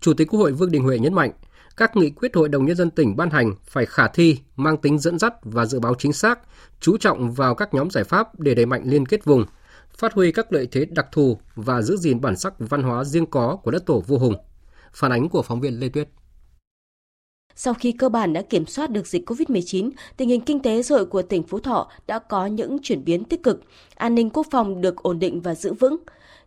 Chủ 0.00 0.14
tịch 0.14 0.28
Quốc 0.30 0.40
hội 0.40 0.52
Vương 0.52 0.70
Đình 0.70 0.82
Huệ 0.82 0.98
nhấn 0.98 1.14
mạnh, 1.14 1.30
các 1.76 1.96
nghị 1.96 2.10
quyết 2.10 2.34
Hội 2.34 2.48
đồng 2.48 2.66
Nhân 2.66 2.76
dân 2.76 2.90
tỉnh 2.90 3.16
ban 3.16 3.30
hành 3.30 3.54
phải 3.64 3.86
khả 3.86 4.08
thi, 4.08 4.38
mang 4.56 4.76
tính 4.76 4.98
dẫn 4.98 5.18
dắt 5.18 5.34
và 5.42 5.66
dự 5.66 5.80
báo 5.80 5.94
chính 5.98 6.12
xác, 6.12 6.38
chú 6.80 6.96
trọng 6.96 7.32
vào 7.32 7.54
các 7.54 7.74
nhóm 7.74 7.90
giải 7.90 8.04
pháp 8.04 8.40
để 8.40 8.54
đẩy 8.54 8.66
mạnh 8.66 8.82
liên 8.84 9.06
kết 9.06 9.24
vùng, 9.24 9.44
phát 9.98 10.12
huy 10.12 10.32
các 10.32 10.52
lợi 10.52 10.68
thế 10.72 10.84
đặc 10.84 11.06
thù 11.12 11.38
và 11.54 11.82
giữ 11.82 11.96
gìn 11.96 12.20
bản 12.20 12.36
sắc 12.36 12.54
văn 12.58 12.82
hóa 12.82 13.04
riêng 13.04 13.26
có 13.26 13.56
của 13.62 13.70
đất 13.70 13.86
tổ 13.86 14.00
vua 14.00 14.18
hùng. 14.18 14.34
Phản 14.92 15.12
ánh 15.12 15.28
của 15.28 15.42
phóng 15.42 15.60
viên 15.60 15.80
Lê 15.80 15.88
Tuyết. 15.88 16.08
Sau 17.62 17.74
khi 17.74 17.92
cơ 17.92 18.08
bản 18.08 18.32
đã 18.32 18.42
kiểm 18.42 18.66
soát 18.66 18.90
được 18.90 19.06
dịch 19.06 19.30
COVID-19, 19.30 19.90
tình 20.16 20.28
hình 20.28 20.40
kinh 20.40 20.60
tế 20.60 20.82
xã 20.82 20.94
hội 20.94 21.06
của 21.06 21.22
tỉnh 21.22 21.42
Phú 21.42 21.58
Thọ 21.58 21.90
đã 22.06 22.18
có 22.18 22.46
những 22.46 22.78
chuyển 22.82 23.04
biến 23.04 23.24
tích 23.24 23.42
cực, 23.42 23.60
an 23.94 24.14
ninh 24.14 24.30
quốc 24.30 24.46
phòng 24.50 24.80
được 24.80 24.96
ổn 24.96 25.18
định 25.18 25.40
và 25.40 25.54
giữ 25.54 25.72
vững. 25.72 25.96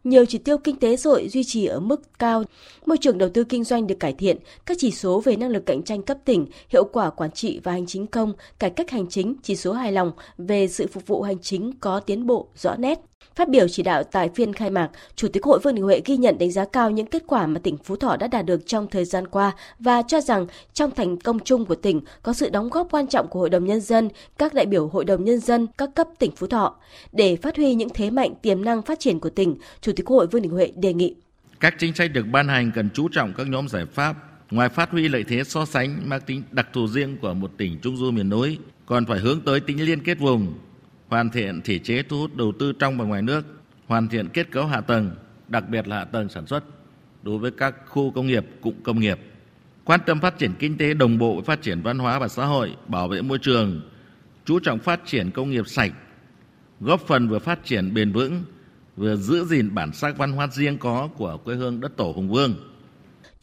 Nhiều 0.03 0.25
chỉ 0.25 0.37
tiêu 0.37 0.57
kinh 0.57 0.75
tế 0.75 0.95
xã 0.95 1.09
hội 1.09 1.29
duy 1.29 1.43
trì 1.43 1.65
ở 1.65 1.79
mức 1.79 2.19
cao, 2.19 2.43
môi 2.85 2.97
trường 2.97 3.17
đầu 3.17 3.29
tư 3.29 3.43
kinh 3.43 3.63
doanh 3.63 3.87
được 3.87 3.99
cải 3.99 4.13
thiện, 4.13 4.37
các 4.65 4.77
chỉ 4.79 4.91
số 4.91 5.19
về 5.19 5.35
năng 5.35 5.49
lực 5.49 5.65
cạnh 5.65 5.83
tranh 5.83 6.01
cấp 6.01 6.17
tỉnh, 6.25 6.45
hiệu 6.69 6.83
quả 6.83 7.09
quản 7.09 7.31
trị 7.31 7.59
và 7.63 7.71
hành 7.71 7.85
chính 7.85 8.07
công, 8.07 8.33
cải 8.59 8.69
cách 8.69 8.89
hành 8.89 9.07
chính, 9.07 9.35
chỉ 9.43 9.55
số 9.55 9.73
hài 9.73 9.91
lòng 9.91 10.11
về 10.37 10.67
sự 10.67 10.87
phục 10.87 11.07
vụ 11.07 11.21
hành 11.21 11.39
chính 11.39 11.71
có 11.79 11.99
tiến 11.99 12.25
bộ 12.27 12.47
rõ 12.55 12.75
nét. 12.75 12.99
Phát 13.35 13.49
biểu 13.49 13.67
chỉ 13.67 13.83
đạo 13.83 14.03
tại 14.03 14.29
phiên 14.35 14.53
khai 14.53 14.69
mạc, 14.69 14.89
Chủ 15.15 15.27
tịch 15.27 15.43
Hội 15.43 15.59
Vương 15.59 15.75
Đình 15.75 15.83
Huệ 15.83 16.01
ghi 16.05 16.17
nhận 16.17 16.37
đánh 16.37 16.51
giá 16.51 16.65
cao 16.65 16.91
những 16.91 17.05
kết 17.05 17.23
quả 17.27 17.47
mà 17.47 17.59
tỉnh 17.59 17.77
Phú 17.77 17.95
Thọ 17.95 18.15
đã 18.17 18.27
đạt 18.27 18.45
được 18.45 18.67
trong 18.67 18.87
thời 18.87 19.05
gian 19.05 19.27
qua 19.27 19.51
và 19.79 20.01
cho 20.07 20.21
rằng 20.21 20.47
trong 20.73 20.91
thành 20.91 21.17
công 21.17 21.39
chung 21.39 21.65
của 21.65 21.75
tỉnh 21.75 22.01
có 22.23 22.33
sự 22.33 22.49
đóng 22.49 22.69
góp 22.69 22.87
quan 22.91 23.07
trọng 23.07 23.27
của 23.27 23.39
Hội 23.39 23.49
đồng 23.49 23.65
Nhân 23.65 23.81
dân, 23.81 24.09
các 24.37 24.53
đại 24.53 24.65
biểu 24.65 24.87
Hội 24.87 25.05
đồng 25.05 25.23
Nhân 25.23 25.39
dân 25.39 25.67
các 25.77 25.89
cấp 25.95 26.07
tỉnh 26.19 26.31
Phú 26.31 26.47
Thọ. 26.47 26.75
Để 27.11 27.35
phát 27.35 27.57
huy 27.57 27.75
những 27.75 27.89
thế 27.93 28.09
mạnh 28.09 28.33
tiềm 28.41 28.63
năng 28.63 28.81
phát 28.81 28.99
triển 28.99 29.19
của 29.19 29.29
tỉnh, 29.29 29.55
Chủ 29.81 29.91
tịch 29.95 30.07
Hội 30.07 30.27
Vương 30.27 30.41
Đình 30.41 30.51
Huệ 30.51 30.71
đề 30.75 30.93
nghị. 30.93 31.15
Các 31.59 31.75
chính 31.79 31.95
sách 31.95 32.11
được 32.13 32.25
ban 32.31 32.47
hành 32.47 32.71
cần 32.75 32.89
chú 32.93 33.07
trọng 33.11 33.33
các 33.33 33.47
nhóm 33.47 33.67
giải 33.67 33.85
pháp, 33.93 34.15
ngoài 34.51 34.69
phát 34.69 34.91
huy 34.91 35.07
lợi 35.07 35.23
thế 35.27 35.43
so 35.43 35.65
sánh 35.65 36.09
mang 36.09 36.21
tính 36.21 36.43
đặc 36.51 36.67
thù 36.73 36.87
riêng 36.87 37.17
của 37.21 37.33
một 37.33 37.51
tỉnh 37.57 37.79
trung 37.81 37.97
du 37.97 38.11
miền 38.11 38.29
núi, 38.29 38.57
còn 38.85 39.05
phải 39.05 39.19
hướng 39.19 39.41
tới 39.41 39.59
tính 39.59 39.85
liên 39.85 40.03
kết 40.03 40.19
vùng, 40.19 40.53
hoàn 41.13 41.29
thiện 41.29 41.61
thể 41.61 41.79
chế 41.79 42.03
thu 42.03 42.19
hút 42.19 42.35
đầu 42.35 42.51
tư 42.59 42.73
trong 42.79 42.97
và 42.97 43.05
ngoài 43.05 43.21
nước, 43.21 43.45
hoàn 43.87 44.07
thiện 44.07 44.29
kết 44.29 44.51
cấu 44.51 44.65
hạ 44.65 44.81
tầng, 44.81 45.11
đặc 45.47 45.69
biệt 45.69 45.87
là 45.87 45.97
hạ 45.97 46.05
tầng 46.05 46.29
sản 46.29 46.47
xuất 46.47 46.63
đối 47.23 47.37
với 47.37 47.51
các 47.51 47.75
khu 47.87 48.11
công 48.11 48.27
nghiệp, 48.27 48.45
cụm 48.61 48.73
công 48.83 48.99
nghiệp. 48.99 49.19
Quan 49.83 49.99
tâm 50.05 50.19
phát 50.19 50.37
triển 50.37 50.51
kinh 50.59 50.77
tế 50.77 50.93
đồng 50.93 51.17
bộ 51.17 51.35
với 51.35 51.43
phát 51.43 51.61
triển 51.61 51.81
văn 51.81 51.99
hóa 51.99 52.19
và 52.19 52.27
xã 52.27 52.45
hội, 52.45 52.75
bảo 52.87 53.07
vệ 53.07 53.21
môi 53.21 53.39
trường, 53.39 53.81
chú 54.45 54.59
trọng 54.59 54.79
phát 54.79 55.01
triển 55.05 55.31
công 55.31 55.49
nghiệp 55.49 55.67
sạch, 55.67 55.91
góp 56.79 57.01
phần 57.07 57.27
vừa 57.27 57.39
phát 57.39 57.65
triển 57.65 57.93
bền 57.93 58.11
vững, 58.11 58.43
vừa 58.95 59.15
giữ 59.15 59.45
gìn 59.45 59.75
bản 59.75 59.93
sắc 59.93 60.17
văn 60.17 60.31
hóa 60.31 60.47
riêng 60.47 60.77
có 60.77 61.09
của 61.17 61.37
quê 61.37 61.55
hương 61.55 61.79
đất 61.79 61.97
tổ 61.97 62.13
Hùng 62.15 62.29
Vương. 62.29 62.55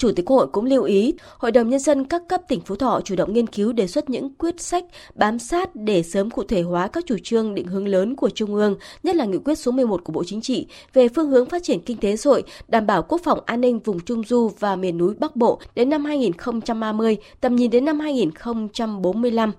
Chủ 0.01 0.13
tịch 0.13 0.27
Quốc 0.27 0.37
hội 0.37 0.47
cũng 0.47 0.65
lưu 0.65 0.83
ý, 0.83 1.15
Hội 1.39 1.53
đồng 1.53 1.69
Nhân 1.69 1.81
dân 1.81 2.05
các 2.05 2.23
cấp 2.29 2.41
tỉnh 2.49 2.61
Phú 2.61 2.77
Thọ 2.77 3.01
chủ 3.05 3.17
động 3.17 3.33
nghiên 3.33 3.47
cứu 3.47 3.73
đề 3.73 3.87
xuất 3.87 4.11
những 4.11 4.35
quyết 4.35 4.61
sách 4.61 4.85
bám 5.15 5.39
sát 5.39 5.77
để 5.77 6.03
sớm 6.03 6.31
cụ 6.31 6.45
thể 6.45 6.63
hóa 6.63 6.89
các 6.89 7.05
chủ 7.07 7.17
trương 7.23 7.55
định 7.55 7.67
hướng 7.67 7.89
lớn 7.89 8.17
của 8.17 8.31
Trung 8.31 8.55
ương, 8.55 8.77
nhất 9.03 9.17
là 9.17 9.25
nghị 9.25 9.39
quyết 9.45 9.55
số 9.55 9.73
11 9.73 10.05
của 10.05 10.13
Bộ 10.13 10.25
Chính 10.25 10.41
trị 10.41 10.67
về 10.93 11.09
phương 11.09 11.31
hướng 11.31 11.47
phát 11.47 11.63
triển 11.63 11.81
kinh 11.81 11.97
tế 11.97 12.17
xã 12.17 12.31
hội, 12.31 12.43
đảm 12.69 12.87
bảo 12.87 13.03
quốc 13.03 13.21
phòng 13.25 13.41
an 13.47 13.61
ninh 13.61 13.79
vùng 13.79 14.01
Trung 14.01 14.23
Du 14.25 14.51
và 14.59 14.77
miền 14.77 14.99
núi 14.99 15.15
Bắc 15.19 15.37
Bộ 15.37 15.61
đến 15.75 15.91
năm 15.91 16.05
2030, 16.05 17.17
tầm 17.41 17.57
nhìn 17.57 17.71
đến 17.71 17.85
năm 17.85 18.01
2045 18.01 19.53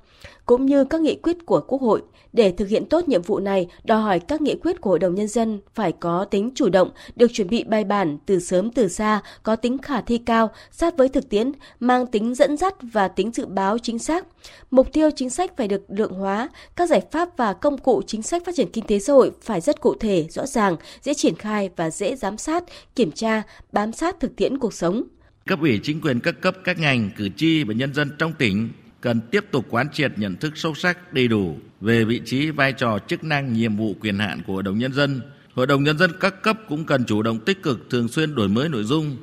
cũng 0.45 0.65
như 0.65 0.83
các 0.83 1.01
nghị 1.01 1.15
quyết 1.15 1.45
của 1.45 1.61
Quốc 1.67 1.81
hội. 1.81 2.01
Để 2.33 2.51
thực 2.51 2.69
hiện 2.69 2.85
tốt 2.85 3.07
nhiệm 3.07 3.21
vụ 3.21 3.39
này, 3.39 3.67
đòi 3.83 4.01
hỏi 4.01 4.19
các 4.19 4.41
nghị 4.41 4.55
quyết 4.55 4.81
của 4.81 4.89
Hội 4.89 4.99
đồng 4.99 5.15
Nhân 5.15 5.27
dân 5.27 5.59
phải 5.73 5.91
có 5.91 6.25
tính 6.25 6.51
chủ 6.55 6.69
động, 6.69 6.89
được 7.15 7.27
chuẩn 7.33 7.47
bị 7.49 7.63
bài 7.63 7.83
bản 7.83 8.17
từ 8.25 8.39
sớm 8.39 8.71
từ 8.71 8.87
xa, 8.87 9.21
có 9.43 9.55
tính 9.55 9.77
khả 9.77 10.01
thi 10.01 10.17
cao, 10.17 10.51
sát 10.71 10.97
với 10.97 11.09
thực 11.09 11.29
tiễn, 11.29 11.51
mang 11.79 12.05
tính 12.07 12.35
dẫn 12.35 12.57
dắt 12.57 12.75
và 12.81 13.07
tính 13.07 13.31
dự 13.31 13.45
báo 13.45 13.77
chính 13.77 13.99
xác. 13.99 14.27
Mục 14.71 14.93
tiêu 14.93 15.09
chính 15.15 15.29
sách 15.29 15.57
phải 15.57 15.67
được 15.67 15.83
lượng 15.87 16.13
hóa, 16.13 16.49
các 16.75 16.89
giải 16.89 17.01
pháp 17.11 17.37
và 17.37 17.53
công 17.53 17.77
cụ 17.77 18.01
chính 18.07 18.21
sách 18.21 18.45
phát 18.45 18.55
triển 18.55 18.71
kinh 18.73 18.85
tế 18.85 18.99
xã 18.99 19.13
hội 19.13 19.31
phải 19.41 19.61
rất 19.61 19.81
cụ 19.81 19.95
thể, 19.99 20.25
rõ 20.29 20.45
ràng, 20.45 20.75
dễ 21.01 21.13
triển 21.13 21.35
khai 21.35 21.69
và 21.75 21.89
dễ 21.89 22.15
giám 22.15 22.37
sát, 22.37 22.63
kiểm 22.95 23.11
tra, 23.11 23.43
bám 23.71 23.91
sát 23.91 24.19
thực 24.19 24.35
tiễn 24.35 24.57
cuộc 24.57 24.73
sống. 24.73 25.03
Cấp 25.45 25.59
ủy 25.61 25.79
chính 25.83 26.01
quyền 26.01 26.19
các 26.19 26.35
cấp, 26.41 26.55
các 26.63 26.79
ngành, 26.79 27.09
cử 27.17 27.29
tri 27.37 27.63
và 27.63 27.73
nhân 27.73 27.93
dân 27.93 28.11
trong 28.19 28.33
tỉnh 28.39 28.69
cần 29.01 29.21
tiếp 29.31 29.45
tục 29.51 29.65
quán 29.69 29.87
triệt 29.93 30.11
nhận 30.17 30.35
thức 30.35 30.53
sâu 30.55 30.75
sắc 30.75 31.13
đầy 31.13 31.27
đủ 31.27 31.59
về 31.81 32.03
vị 32.03 32.21
trí, 32.25 32.49
vai 32.49 32.73
trò, 32.73 32.99
chức 32.99 33.23
năng, 33.23 33.53
nhiệm 33.53 33.75
vụ, 33.75 33.95
quyền 34.01 34.19
hạn 34.19 34.41
của 34.47 34.53
Hội 34.53 34.63
đồng 34.63 34.77
Nhân 34.77 34.93
dân. 34.93 35.21
Hội 35.53 35.67
đồng 35.67 35.83
Nhân 35.83 35.97
dân 35.97 36.11
các 36.19 36.41
cấp 36.41 36.57
cũng 36.67 36.85
cần 36.85 37.05
chủ 37.05 37.21
động 37.21 37.39
tích 37.39 37.63
cực 37.63 37.89
thường 37.89 38.07
xuyên 38.07 38.35
đổi 38.35 38.47
mới 38.47 38.69
nội 38.69 38.83
dung, 38.83 39.17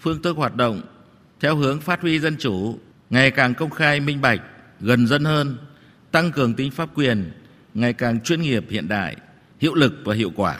phương 0.00 0.22
thức 0.22 0.36
hoạt 0.36 0.56
động 0.56 0.80
theo 1.40 1.56
hướng 1.56 1.80
phát 1.80 2.00
huy 2.00 2.18
dân 2.18 2.36
chủ, 2.38 2.78
ngày 3.10 3.30
càng 3.30 3.54
công 3.54 3.70
khai 3.70 4.00
minh 4.00 4.20
bạch, 4.20 4.40
gần 4.80 5.06
dân 5.06 5.24
hơn, 5.24 5.56
tăng 6.10 6.32
cường 6.32 6.54
tính 6.54 6.70
pháp 6.70 6.88
quyền, 6.94 7.32
ngày 7.74 7.92
càng 7.92 8.20
chuyên 8.20 8.42
nghiệp 8.42 8.64
hiện 8.70 8.88
đại, 8.88 9.16
hiệu 9.60 9.74
lực 9.74 9.92
và 10.04 10.14
hiệu 10.14 10.32
quả. 10.36 10.58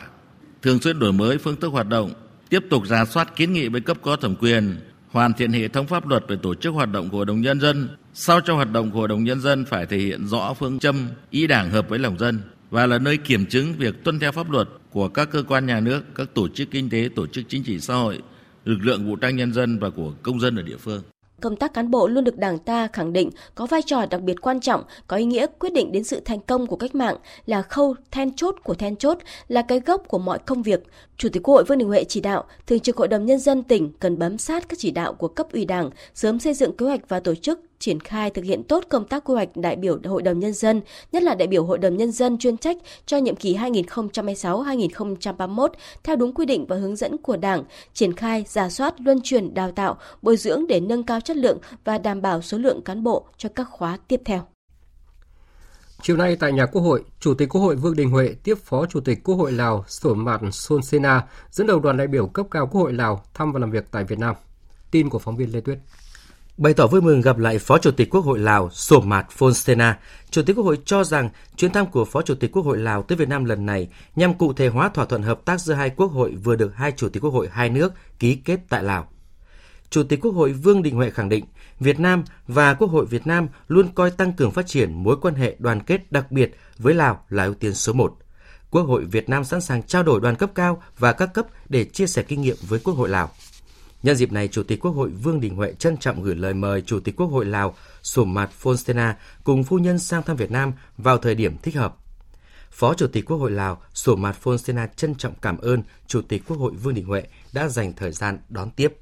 Thường 0.63 0.81
xuyên 0.81 0.99
đổi 0.99 1.13
mới 1.13 1.39
phương 1.39 1.57
thức 1.57 1.69
hoạt 1.69 1.89
động, 1.89 2.13
tiếp 2.49 2.65
tục 2.71 2.87
giả 2.87 3.05
soát 3.05 3.37
kiến 3.37 3.53
nghị 3.53 3.69
với 3.69 3.81
cấp 3.81 3.97
có 4.03 4.17
thẩm 4.17 4.37
quyền, 4.37 4.77
hoàn 5.11 5.33
thiện 5.33 5.53
hệ 5.53 5.69
thống 5.69 5.87
pháp 5.87 6.09
luật 6.09 6.25
về 6.29 6.37
tổ 6.43 6.55
chức 6.55 6.75
hoạt 6.75 6.93
động 6.93 7.11
của 7.11 7.17
Hội 7.17 7.27
đồng 7.27 7.41
Nhân 7.41 7.61
dân, 7.61 7.89
sao 8.15 8.41
cho 8.41 8.55
hoạt 8.55 8.73
động 8.73 8.91
của 8.91 8.99
Hội 8.99 9.09
đồng 9.09 9.25
Nhân 9.25 9.41
dân 9.41 9.65
phải 9.65 9.87
thể 9.87 9.97
hiện 9.97 10.27
rõ 10.27 10.55
phương 10.55 10.79
châm 10.79 11.09
ý 11.31 11.47
đảng 11.47 11.71
hợp 11.71 11.89
với 11.89 11.99
lòng 11.99 12.19
dân 12.19 12.41
và 12.71 12.87
là 12.87 12.99
nơi 12.99 13.17
kiểm 13.17 13.47
chứng 13.47 13.75
việc 13.79 14.05
tuân 14.05 14.19
theo 14.19 14.33
pháp 14.33 14.51
luật 14.51 14.69
của 14.91 15.09
các 15.09 15.29
cơ 15.31 15.43
quan 15.49 15.67
nhà 15.67 15.81
nước, 15.81 16.03
các 16.15 16.35
tổ 16.35 16.49
chức 16.49 16.69
kinh 16.71 16.91
tế, 16.91 17.09
tổ 17.17 17.27
chức 17.27 17.45
chính 17.49 17.65
trị 17.65 17.81
xã 17.81 17.95
hội, 17.95 18.19
lực 18.65 18.79
lượng 18.83 19.07
vũ 19.07 19.17
trang 19.17 19.37
nhân 19.37 19.53
dân 19.53 19.79
và 19.79 19.91
của 19.91 20.13
công 20.23 20.41
dân 20.41 20.57
ở 20.57 20.63
địa 20.63 20.77
phương 20.77 21.03
công 21.43 21.57
tác 21.57 21.75
cán 21.75 21.91
bộ 21.91 22.09
luôn 22.09 22.25
được 22.25 22.39
Đảng 22.39 22.59
ta 22.59 22.89
khẳng 22.93 23.13
định 23.13 23.31
có 23.55 23.67
vai 23.67 23.83
trò 23.83 24.07
đặc 24.11 24.21
biệt 24.21 24.41
quan 24.41 24.61
trọng, 24.61 24.85
có 25.07 25.17
ý 25.17 25.25
nghĩa 25.25 25.47
quyết 25.59 25.73
định 25.73 25.93
đến 25.93 26.05
sự 26.05 26.21
thành 26.25 26.41
công 26.41 26.67
của 26.67 26.77
cách 26.77 26.95
mạng, 26.95 27.17
là 27.47 27.63
khâu 27.63 27.95
then 28.11 28.33
chốt 28.33 28.57
của 28.65 28.75
then 28.75 28.97
chốt, 28.97 29.19
là 29.49 29.63
cái 29.63 29.81
gốc 29.81 30.03
của 30.09 30.19
mọi 30.19 30.39
công 30.47 30.63
việc. 30.63 30.83
Chủ 31.17 31.29
tịch 31.29 31.43
Quốc 31.43 31.55
hội 31.55 31.65
Vương 31.65 31.79
Đình 31.79 31.89
Huệ 31.89 32.05
chỉ 32.05 32.21
đạo, 32.21 32.45
Thường 32.67 32.81
trực 32.81 32.97
Hội 32.97 33.09
đồng 33.09 33.27
Nhân 33.27 33.39
dân 33.39 33.63
tỉnh 33.63 33.93
cần 34.01 34.19
bám 34.19 34.39
sát 34.39 34.69
các 34.69 34.79
chỉ 34.79 34.91
đạo 34.91 35.13
của 35.13 35.29
cấp 35.29 35.47
ủy 35.53 35.65
Đảng, 35.65 35.91
sớm 36.15 36.39
xây 36.39 36.55
dựng 36.55 36.77
kế 36.77 36.87
hoạch 36.87 37.09
và 37.09 37.21
tổ 37.21 37.35
chức 37.35 37.61
triển 37.83 38.01
khai 38.01 38.31
thực 38.31 38.45
hiện 38.45 38.63
tốt 38.63 38.85
công 38.89 39.05
tác 39.05 39.25
quy 39.25 39.35
hoạch 39.35 39.57
đại 39.57 39.77
biểu 39.77 39.99
Hội 40.05 40.23
đồng 40.23 40.39
Nhân 40.39 40.53
dân, 40.53 40.81
nhất 41.13 41.23
là 41.23 41.35
đại 41.35 41.49
biểu 41.49 41.65
Hội 41.65 41.79
đồng 41.79 41.97
Nhân 41.97 42.13
dân 42.13 42.39
chuyên 42.39 42.57
trách 42.57 42.77
cho 43.07 43.17
nhiệm 43.17 43.37
kỳ 43.37 43.57
2026-2031 43.57 45.69
theo 46.05 46.17
đúng 46.17 46.35
quy 46.35 46.47
định 46.47 46.67
và 46.67 46.77
hướng 46.77 46.97
dẫn 46.97 47.19
của 47.19 47.37
Đảng, 47.37 47.65
triển 47.95 48.13
khai, 48.13 48.45
giả 48.49 48.69
soát, 48.69 48.95
luân 49.01 49.21
chuyển, 49.25 49.55
đào 49.55 49.73
tạo, 49.73 49.97
bồi 50.23 50.37
dưỡng 50.37 50.67
để 50.67 50.81
nâng 50.81 51.03
cao 51.03 51.21
chất 51.21 51.37
lượng 51.37 51.59
và 51.85 51.99
đảm 51.99 52.23
bảo 52.23 52.43
số 52.43 52.59
lượng 52.59 52.83
cán 52.83 53.03
bộ 53.03 53.27
cho 53.37 53.49
các 53.55 53.67
khóa 53.71 53.99
tiếp 54.09 54.21
theo. 54.25 54.43
Chiều 56.03 56.17
nay 56.17 56.37
tại 56.37 56.53
nhà 56.53 56.67
Quốc 56.67 56.83
hội, 56.83 57.05
Chủ 57.21 57.35
tịch 57.35 57.49
Quốc 57.49 57.61
hội 57.61 57.77
Vương 57.77 57.97
Đình 57.97 58.11
Huệ 58.11 58.35
tiếp 58.45 58.55
Phó 58.65 58.87
Chủ 58.87 59.01
tịch 59.01 59.19
Quốc 59.25 59.35
hội 59.35 59.53
Lào 59.53 59.85
Sổn 59.89 60.25
Mạn 60.25 60.53
Son 60.53 60.83
Sena 60.83 61.27
dẫn 61.51 61.67
đầu 61.67 61.81
đoàn 61.81 61.97
đại 61.97 62.07
biểu 62.07 62.27
cấp 62.27 62.47
cao 62.51 62.67
Quốc 62.67 62.81
hội 62.81 62.93
Lào 62.93 63.25
thăm 63.35 63.53
và 63.53 63.61
làm 63.61 63.71
việc 63.71 63.85
tại 63.91 64.05
Việt 64.05 64.19
Nam. 64.19 64.35
Tin 64.91 65.09
của 65.09 65.19
phóng 65.19 65.37
viên 65.37 65.53
Lê 65.53 65.61
Tuyết. 65.61 65.79
Bày 66.63 66.75
tỏ 66.75 66.87
vui 66.87 67.01
mừng 67.01 67.21
gặp 67.21 67.39
lại 67.39 67.59
Phó 67.59 67.79
Chủ 67.79 67.91
tịch 67.91 68.11
Quốc 68.11 68.21
hội 68.21 68.39
Lào 68.39 68.71
Somat 68.71 69.27
Mạt 69.77 69.99
Chủ 70.31 70.43
tịch 70.43 70.57
Quốc 70.57 70.65
hội 70.65 70.79
cho 70.85 71.05
rằng 71.05 71.29
chuyến 71.57 71.73
thăm 71.73 71.87
của 71.87 72.05
Phó 72.05 72.23
Chủ 72.23 72.35
tịch 72.35 72.53
Quốc 72.53 72.63
hội 72.63 72.79
Lào 72.79 73.03
tới 73.03 73.17
Việt 73.17 73.29
Nam 73.29 73.45
lần 73.45 73.67
này 73.67 73.89
nhằm 74.17 74.35
cụ 74.35 74.53
thể 74.53 74.69
hóa 74.69 74.89
thỏa 74.89 75.05
thuận 75.05 75.23
hợp 75.23 75.45
tác 75.45 75.61
giữa 75.61 75.75
hai 75.75 75.91
quốc 75.91 76.13
hội 76.13 76.35
vừa 76.45 76.57
được 76.57 76.73
hai 76.77 76.93
Chủ 76.93 77.09
tịch 77.09 77.25
Quốc 77.25 77.31
hội 77.31 77.49
hai 77.53 77.71
nước 77.71 77.93
ký 78.19 78.35
kết 78.35 78.61
tại 78.69 78.83
Lào. 78.83 79.09
Chủ 79.91 80.03
tịch 80.03 80.21
Quốc 80.23 80.33
hội 80.35 80.53
Vương 80.53 80.83
Đình 80.83 80.95
Huệ 80.95 81.11
khẳng 81.11 81.29
định 81.29 81.45
Việt 81.81 82.01
Nam 82.01 82.25
và 82.47 82.75
Quốc 82.75 82.91
hội 82.91 83.07
Việt 83.07 83.27
Nam 83.27 83.49
luôn 83.69 83.89
coi 83.95 84.11
tăng 84.11 84.33
cường 84.33 84.51
phát 84.51 84.67
triển 84.67 85.03
mối 85.03 85.17
quan 85.23 85.35
hệ 85.35 85.57
đoàn 85.59 85.81
kết 85.81 86.13
đặc 86.13 86.33
biệt 86.33 86.57
với 86.79 86.95
Lào 86.95 87.25
là 87.29 87.45
ưu 87.45 87.55
tiên 87.55 87.75
số 87.75 87.93
một. 87.93 88.15
Quốc 88.71 88.83
hội 88.83 89.05
Việt 89.05 89.29
Nam 89.29 89.45
sẵn 89.45 89.61
sàng 89.61 89.83
trao 89.83 90.03
đổi 90.03 90.21
đoàn 90.21 90.37
cấp 90.37 90.51
cao 90.55 90.83
và 90.99 91.13
các 91.13 91.35
cấp 91.35 91.47
để 91.69 91.85
chia 91.85 92.07
sẻ 92.07 92.23
kinh 92.23 92.43
nghiệm 92.43 92.57
với 92.69 92.81
Quốc 92.85 92.95
hội 92.95 93.09
Lào. 93.09 93.31
Nhân 94.03 94.17
dịp 94.17 94.33
này, 94.33 94.49
Chủ 94.49 94.63
tịch 94.63 94.81
Quốc 94.81 94.91
hội 94.91 95.11
Vương 95.11 95.41
Đình 95.41 95.57
Huệ 95.57 95.75
trân 95.79 95.97
trọng 95.97 96.23
gửi 96.23 96.35
lời 96.35 96.55
mời 96.55 96.83
Chủ 96.83 97.01
tịch 97.01 97.17
Quốc 97.17 97.27
hội 97.27 97.45
Lào 97.45 97.75
Sổm 98.03 98.35
Mạt 98.35 98.51
Fonstena 98.63 99.13
cùng 99.45 99.65
phu 99.65 99.79
nhân 99.79 99.99
sang 99.99 100.23
thăm 100.23 100.37
Việt 100.37 100.51
Nam 100.51 100.73
vào 100.99 101.19
thời 101.19 101.35
điểm 101.35 101.57
thích 101.63 101.77
hợp. 101.77 101.97
Phó 102.71 102.95
Chủ 102.95 103.07
tịch 103.07 103.25
Quốc 103.25 103.37
hội 103.37 103.51
Lào 103.51 103.83
Sổm 103.95 104.23
Mạt 104.23 104.37
Fonstena 104.43 104.87
trân 104.97 105.15
trọng 105.15 105.35
cảm 105.43 105.59
ơn 105.59 105.83
Chủ 106.07 106.23
tịch 106.23 106.43
Quốc 106.49 106.57
hội 106.57 106.73
Vương 106.73 106.95
Đình 106.95 107.07
Huệ 107.07 107.23
đã 107.53 107.69
dành 107.69 107.93
thời 107.93 108.13
gian 108.13 108.39
đón 108.49 108.71
tiếp. 108.71 108.97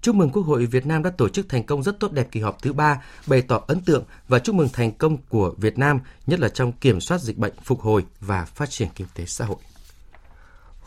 Chúc 0.00 0.14
mừng 0.14 0.30
Quốc 0.30 0.42
hội 0.42 0.66
Việt 0.66 0.86
Nam 0.86 1.02
đã 1.02 1.10
tổ 1.10 1.28
chức 1.28 1.48
thành 1.48 1.66
công 1.66 1.82
rất 1.82 2.00
tốt 2.00 2.12
đẹp 2.12 2.28
kỳ 2.30 2.40
họp 2.40 2.62
thứ 2.62 2.72
ba, 2.72 3.02
bày 3.26 3.42
tỏ 3.42 3.64
ấn 3.66 3.80
tượng 3.80 4.04
và 4.28 4.38
chúc 4.38 4.54
mừng 4.54 4.68
thành 4.72 4.92
công 4.92 5.16
của 5.28 5.54
Việt 5.58 5.78
Nam, 5.78 6.00
nhất 6.26 6.40
là 6.40 6.48
trong 6.48 6.72
kiểm 6.72 7.00
soát 7.00 7.20
dịch 7.20 7.38
bệnh, 7.38 7.52
phục 7.64 7.80
hồi 7.80 8.04
và 8.20 8.44
phát 8.44 8.70
triển 8.70 8.88
kinh 8.94 9.06
tế 9.14 9.24
xã 9.26 9.44
hội. 9.44 9.58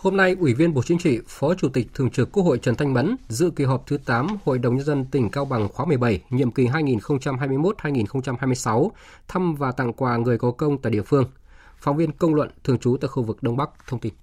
Hôm 0.05 0.17
nay, 0.17 0.35
Ủy 0.39 0.53
viên 0.53 0.73
Bộ 0.73 0.81
Chính 0.85 0.97
trị, 0.97 1.19
Phó 1.27 1.53
Chủ 1.53 1.69
tịch 1.69 1.87
Thường 1.93 2.09
trực 2.09 2.31
Quốc 2.31 2.43
hội 2.43 2.59
Trần 2.59 2.75
Thanh 2.75 2.93
Mẫn 2.93 3.15
dự 3.27 3.51
kỳ 3.55 3.63
họp 3.63 3.87
thứ 3.87 3.97
8 4.05 4.27
Hội 4.45 4.59
đồng 4.59 4.75
Nhân 4.75 4.85
dân 4.85 5.05
tỉnh 5.11 5.29
Cao 5.29 5.45
Bằng 5.45 5.67
khóa 5.67 5.85
17, 5.85 6.21
nhiệm 6.29 6.51
kỳ 6.51 6.67
2021-2026, 6.67 8.89
thăm 9.27 9.55
và 9.55 9.71
tặng 9.71 9.93
quà 9.93 10.17
người 10.17 10.37
có 10.37 10.51
công 10.51 10.77
tại 10.77 10.91
địa 10.91 11.01
phương. 11.01 11.25
Phóng 11.77 11.97
viên 11.97 12.11
công 12.11 12.35
luận 12.35 12.49
thường 12.63 12.79
trú 12.79 12.97
tại 13.01 13.07
khu 13.07 13.23
vực 13.23 13.43
Đông 13.43 13.57
Bắc 13.57 13.69
thông 13.87 13.99
tin. 13.99 14.13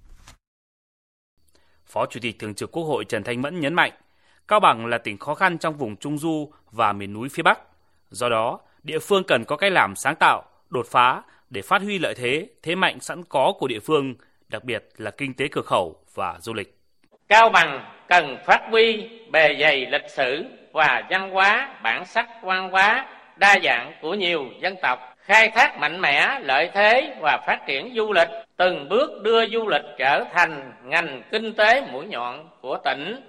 Phó 1.85 2.05
Chủ 2.05 2.19
tịch 2.23 2.39
Thường 2.39 2.53
trực 2.53 2.71
Quốc 2.71 2.83
hội 2.83 3.05
Trần 3.05 3.23
Thanh 3.23 3.41
Mẫn 3.41 3.59
nhấn 3.59 3.73
mạnh, 3.73 3.91
Cao 4.47 4.59
Bằng 4.59 4.85
là 4.85 4.97
tỉnh 4.97 5.17
khó 5.17 5.35
khăn 5.35 5.57
trong 5.57 5.77
vùng 5.77 5.95
Trung 5.95 6.17
Du 6.17 6.51
và 6.71 6.93
miền 6.93 7.13
núi 7.13 7.29
phía 7.29 7.43
Bắc. 7.43 7.59
Do 8.09 8.29
đó, 8.29 8.59
địa 8.83 8.99
phương 8.99 9.23
cần 9.27 9.45
có 9.45 9.57
cách 9.57 9.71
làm 9.71 9.95
sáng 9.95 10.15
tạo, 10.15 10.43
đột 10.69 10.87
phá 10.87 11.23
để 11.49 11.61
phát 11.61 11.81
huy 11.81 11.99
lợi 11.99 12.13
thế, 12.17 12.49
thế 12.61 12.75
mạnh 12.75 12.99
sẵn 12.99 13.23
có 13.23 13.53
của 13.59 13.67
địa 13.67 13.79
phương, 13.79 14.15
đặc 14.53 14.63
biệt 14.63 14.83
là 14.97 15.11
kinh 15.11 15.33
tế 15.33 15.47
cửa 15.51 15.61
khẩu 15.61 15.95
và 16.13 16.35
du 16.39 16.53
lịch. 16.53 16.77
Cao 17.27 17.49
Bằng 17.49 17.85
cần 18.07 18.37
phát 18.45 18.61
huy 18.69 19.09
bề 19.31 19.55
dày 19.59 19.85
lịch 19.85 20.09
sử 20.09 20.45
và 20.71 21.03
văn 21.09 21.29
hóa, 21.29 21.75
bản 21.83 22.05
sắc 22.05 22.27
văn 22.43 22.69
hóa 22.69 23.05
đa 23.35 23.59
dạng 23.63 23.93
của 24.01 24.13
nhiều 24.13 24.45
dân 24.61 24.75
tộc, 24.81 25.15
khai 25.17 25.49
thác 25.49 25.77
mạnh 25.77 26.01
mẽ 26.01 26.39
lợi 26.39 26.69
thế 26.73 27.15
và 27.19 27.37
phát 27.47 27.59
triển 27.67 27.93
du 27.95 28.13
lịch, 28.13 28.27
từng 28.57 28.89
bước 28.89 29.21
đưa 29.21 29.47
du 29.47 29.67
lịch 29.67 29.85
trở 29.97 30.23
thành 30.33 30.73
ngành 30.83 31.21
kinh 31.31 31.53
tế 31.53 31.81
mũi 31.91 32.05
nhọn 32.05 32.49
của 32.61 32.77
tỉnh 32.83 33.21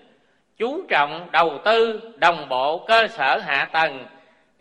chú 0.56 0.82
trọng 0.88 1.28
đầu 1.32 1.60
tư 1.64 2.00
đồng 2.16 2.48
bộ 2.48 2.84
cơ 2.88 3.08
sở 3.08 3.38
hạ 3.38 3.68
tầng 3.72 4.06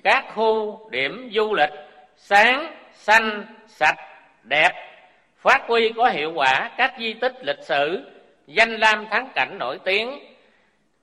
các 0.04 0.26
khu 0.36 0.80
điểm 0.92 1.30
du 1.34 1.54
lịch 1.54 1.72
sáng 2.16 2.76
xanh 2.92 3.46
sạch 3.68 3.96
đẹp 4.44 4.93
phát 5.44 5.62
huy 5.68 5.92
có 5.96 6.10
hiệu 6.10 6.32
quả 6.36 6.72
các 6.78 6.94
di 7.00 7.14
tích 7.14 7.34
lịch 7.42 7.60
sử 7.62 8.12
danh 8.48 8.80
lam 8.80 9.06
thắng 9.12 9.30
cảnh 9.36 9.58
nổi 9.58 9.80
tiếng 9.86 10.20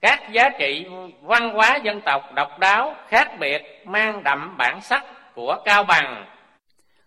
các 0.00 0.32
giá 0.32 0.49
trị 0.59 0.87
văn 1.23 1.50
hóa 1.50 1.78
dân 1.85 2.00
tộc 2.00 2.23
độc 2.35 2.59
đáo 2.59 2.94
khác 3.09 3.28
biệt 3.40 3.62
mang 3.87 4.23
đậm 4.25 4.56
bản 4.56 4.80
sắc 4.82 5.04
của 5.35 5.56
Cao 5.64 5.85
Bằng. 5.85 6.26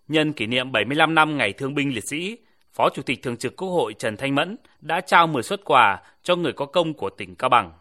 Nhân 0.08 0.34
kỷ 0.34 0.46
niệm 0.46 0.72
75 0.72 1.16
năm 1.16 1.38
Ngày 1.38 1.54
Thương 1.54 1.76
binh 1.76 1.94
Liệt 1.94 2.04
sĩ, 2.08 2.38
Phó 2.74 2.90
Chủ 2.90 3.02
tịch 3.02 3.24
Thường 3.24 3.38
trực 3.38 3.56
Quốc 3.56 3.70
hội 3.70 3.94
Trần 3.94 4.18
Thanh 4.18 4.36
Mẫn 4.36 4.58
đã 4.82 5.02
trao 5.02 5.28
10 5.28 5.44
xuất 5.44 5.60
quà 5.66 6.02
cho 6.24 6.36
người 6.36 6.54
có 6.54 6.66
công 6.66 6.94
của 6.94 7.10
tỉnh 7.10 7.36
Cao 7.36 7.50
Bằng. 7.50 7.72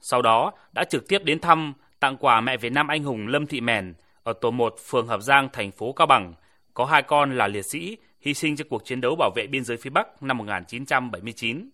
Sau 0.00 0.22
đó 0.22 0.52
đã 0.72 0.84
trực 0.84 1.08
tiếp 1.08 1.24
đến 1.24 1.40
thăm, 1.40 1.72
tặng 2.00 2.16
quà 2.16 2.40
mẹ 2.40 2.56
Việt 2.56 2.72
Nam 2.72 2.88
anh 2.88 3.02
hùng 3.02 3.28
Lâm 3.28 3.46
Thị 3.46 3.60
Mèn 3.60 3.94
ở 4.22 4.32
tổ 4.32 4.50
1 4.50 4.74
phường 4.86 5.06
Hợp 5.06 5.20
Giang, 5.20 5.48
thành 5.52 5.70
phố 5.70 5.92
Cao 5.92 6.06
Bằng, 6.06 6.34
có 6.74 6.84
hai 6.84 7.02
con 7.02 7.38
là 7.38 7.48
liệt 7.48 7.62
sĩ 7.62 7.96
hy 8.22 8.34
sinh 8.34 8.56
trong 8.56 8.68
cuộc 8.68 8.84
chiến 8.84 9.00
đấu 9.00 9.16
bảo 9.16 9.30
vệ 9.36 9.46
biên 9.46 9.64
giới 9.64 9.76
phía 9.76 9.90
Bắc 9.90 10.22
năm 10.22 10.38
1979. 10.38 11.70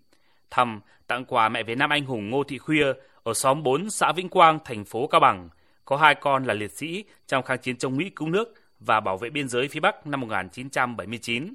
Thăm, 0.50 0.80
tặng 1.06 1.24
quà 1.24 1.48
mẹ 1.48 1.62
Việt 1.62 1.78
Nam 1.78 1.90
anh 1.90 2.04
hùng 2.04 2.30
Ngô 2.30 2.44
Thị 2.44 2.58
Khuya 2.58 2.86
ở 3.22 3.34
xóm 3.34 3.62
4 3.62 3.90
xã 3.90 4.12
Vĩnh 4.12 4.28
Quang, 4.28 4.58
thành 4.64 4.84
phố 4.84 5.06
Cao 5.06 5.20
Bằng, 5.20 5.48
có 5.84 5.96
hai 5.96 6.14
con 6.14 6.44
là 6.44 6.54
liệt 6.54 6.72
sĩ 6.72 7.04
trong 7.26 7.42
kháng 7.42 7.58
chiến 7.58 7.76
chống 7.76 7.96
Mỹ 7.96 8.10
cứu 8.16 8.28
nước 8.28 8.54
và 8.80 9.00
bảo 9.00 9.16
vệ 9.16 9.30
biên 9.30 9.48
giới 9.48 9.68
phía 9.68 9.80
Bắc 9.80 10.06
năm 10.06 10.20
1979 10.20 11.54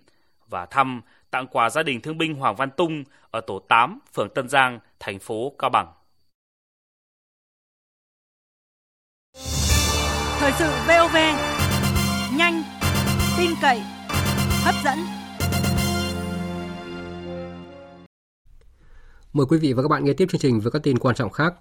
và 0.49 0.65
thăm, 0.65 1.01
tặng 1.31 1.47
quà 1.47 1.69
gia 1.69 1.83
đình 1.83 2.01
thương 2.01 2.17
binh 2.17 2.33
Hoàng 2.33 2.55
Văn 2.55 2.69
Tung 2.77 3.03
ở 3.31 3.41
tổ 3.41 3.59
8, 3.59 3.99
phường 4.13 4.29
Tân 4.29 4.49
Giang, 4.49 4.79
thành 4.99 5.19
phố 5.19 5.55
Cao 5.59 5.69
Bằng. 5.69 5.87
Thời 10.39 10.51
sự 10.51 10.71
VOV, 10.87 11.15
nhanh, 12.37 12.63
tin 13.37 13.51
cậy, 13.61 13.81
hấp 14.63 14.75
dẫn. 14.85 14.97
Mời 19.33 19.45
quý 19.49 19.57
vị 19.57 19.73
và 19.73 19.81
các 19.81 19.87
bạn 19.87 20.05
nghe 20.05 20.13
tiếp 20.13 20.27
chương 20.31 20.41
trình 20.41 20.59
với 20.59 20.71
các 20.71 20.83
tin 20.83 20.99
quan 20.99 21.15
trọng 21.15 21.29
khác. 21.29 21.53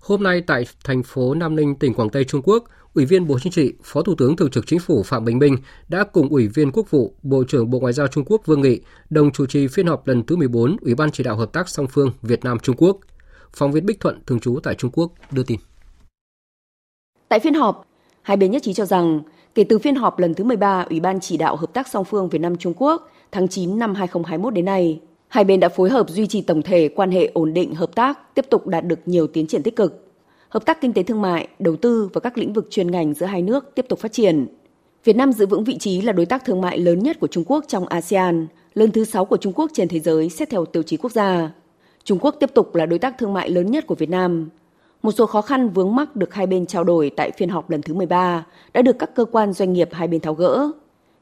Hôm 0.00 0.22
nay 0.22 0.42
tại 0.46 0.64
thành 0.84 1.02
phố 1.02 1.34
Nam 1.34 1.56
Ninh, 1.56 1.74
tỉnh 1.74 1.94
Quảng 1.94 2.10
Tây, 2.10 2.24
Trung 2.24 2.42
Quốc, 2.44 2.64
Ủy 2.94 3.04
viên 3.04 3.26
Bộ 3.26 3.38
Chính 3.38 3.52
trị, 3.52 3.72
Phó 3.82 4.02
Thủ 4.02 4.14
tướng 4.18 4.36
Thường 4.36 4.50
trực 4.50 4.66
Chính 4.66 4.78
phủ 4.78 5.02
Phạm 5.02 5.24
Bình 5.24 5.38
Minh 5.38 5.56
đã 5.88 6.04
cùng 6.04 6.28
Ủy 6.28 6.48
viên 6.48 6.72
Quốc 6.72 6.90
vụ, 6.90 7.14
Bộ 7.22 7.44
trưởng 7.48 7.70
Bộ 7.70 7.80
Ngoại 7.80 7.92
giao 7.92 8.06
Trung 8.06 8.24
Quốc 8.24 8.46
Vương 8.46 8.60
Nghị 8.60 8.80
đồng 9.10 9.32
chủ 9.32 9.46
trì 9.46 9.66
phiên 9.66 9.86
họp 9.86 10.06
lần 10.06 10.26
thứ 10.26 10.36
14 10.36 10.76
Ủy 10.80 10.94
ban 10.94 11.10
chỉ 11.10 11.24
đạo 11.24 11.36
hợp 11.36 11.52
tác 11.52 11.68
song 11.68 11.86
phương 11.90 12.12
Việt 12.22 12.44
Nam 12.44 12.58
Trung 12.58 12.76
Quốc. 12.78 12.98
Phóng 13.52 13.72
viên 13.72 13.86
Bích 13.86 14.00
Thuận 14.00 14.22
thường 14.26 14.40
trú 14.40 14.60
tại 14.62 14.74
Trung 14.74 14.90
Quốc 14.90 15.12
đưa 15.30 15.42
tin. 15.42 15.60
Tại 17.28 17.40
phiên 17.40 17.54
họp, 17.54 17.86
hai 18.22 18.36
bên 18.36 18.50
nhất 18.50 18.62
trí 18.62 18.74
cho 18.74 18.84
rằng 18.84 19.22
kể 19.60 19.64
từ 19.64 19.78
phiên 19.78 19.94
họp 19.94 20.18
lần 20.18 20.34
thứ 20.34 20.44
13 20.44 20.86
Ủy 20.90 21.00
ban 21.00 21.20
chỉ 21.20 21.36
đạo 21.36 21.56
hợp 21.56 21.72
tác 21.72 21.88
song 21.88 22.04
phương 22.04 22.28
Việt 22.28 22.38
Nam 22.38 22.56
Trung 22.56 22.74
Quốc 22.76 23.10
tháng 23.32 23.48
9 23.48 23.78
năm 23.78 23.94
2021 23.94 24.54
đến 24.54 24.64
nay, 24.64 25.00
hai 25.28 25.44
bên 25.44 25.60
đã 25.60 25.68
phối 25.68 25.90
hợp 25.90 26.10
duy 26.10 26.26
trì 26.26 26.42
tổng 26.42 26.62
thể 26.62 26.88
quan 26.88 27.10
hệ 27.10 27.30
ổn 27.34 27.54
định 27.54 27.74
hợp 27.74 27.94
tác, 27.94 28.34
tiếp 28.34 28.46
tục 28.50 28.66
đạt 28.66 28.84
được 28.84 28.98
nhiều 29.06 29.26
tiến 29.26 29.46
triển 29.46 29.62
tích 29.62 29.76
cực. 29.76 30.12
Hợp 30.48 30.66
tác 30.66 30.80
kinh 30.80 30.92
tế 30.92 31.02
thương 31.02 31.22
mại, 31.22 31.48
đầu 31.58 31.76
tư 31.76 32.08
và 32.12 32.20
các 32.20 32.38
lĩnh 32.38 32.52
vực 32.52 32.66
chuyên 32.70 32.90
ngành 32.90 33.14
giữa 33.14 33.26
hai 33.26 33.42
nước 33.42 33.74
tiếp 33.74 33.86
tục 33.88 33.98
phát 33.98 34.12
triển. 34.12 34.46
Việt 35.04 35.16
Nam 35.16 35.32
giữ 35.32 35.46
vững 35.46 35.64
vị 35.64 35.78
trí 35.78 36.00
là 36.00 36.12
đối 36.12 36.26
tác 36.26 36.44
thương 36.44 36.60
mại 36.60 36.78
lớn 36.78 36.98
nhất 36.98 37.20
của 37.20 37.26
Trung 37.26 37.44
Quốc 37.46 37.64
trong 37.68 37.86
ASEAN, 37.86 38.46
lớn 38.74 38.90
thứ 38.90 39.04
6 39.04 39.24
của 39.24 39.36
Trung 39.36 39.52
Quốc 39.52 39.70
trên 39.74 39.88
thế 39.88 40.00
giới 40.00 40.28
xét 40.28 40.50
theo 40.50 40.64
tiêu 40.64 40.82
chí 40.82 40.96
quốc 40.96 41.12
gia. 41.12 41.50
Trung 42.04 42.18
Quốc 42.20 42.36
tiếp 42.40 42.50
tục 42.54 42.74
là 42.74 42.86
đối 42.86 42.98
tác 42.98 43.18
thương 43.18 43.32
mại 43.32 43.50
lớn 43.50 43.70
nhất 43.70 43.86
của 43.86 43.94
Việt 43.94 44.10
Nam. 44.10 44.48
Một 45.02 45.12
số 45.12 45.26
khó 45.26 45.42
khăn 45.42 45.68
vướng 45.68 45.94
mắc 45.94 46.16
được 46.16 46.34
hai 46.34 46.46
bên 46.46 46.66
trao 46.66 46.84
đổi 46.84 47.10
tại 47.16 47.30
phiên 47.30 47.48
họp 47.48 47.70
lần 47.70 47.82
thứ 47.82 47.94
13 47.94 48.46
đã 48.72 48.82
được 48.82 48.98
các 48.98 49.14
cơ 49.14 49.24
quan 49.24 49.52
doanh 49.52 49.72
nghiệp 49.72 49.88
hai 49.92 50.08
bên 50.08 50.20
tháo 50.20 50.34
gỡ. 50.34 50.70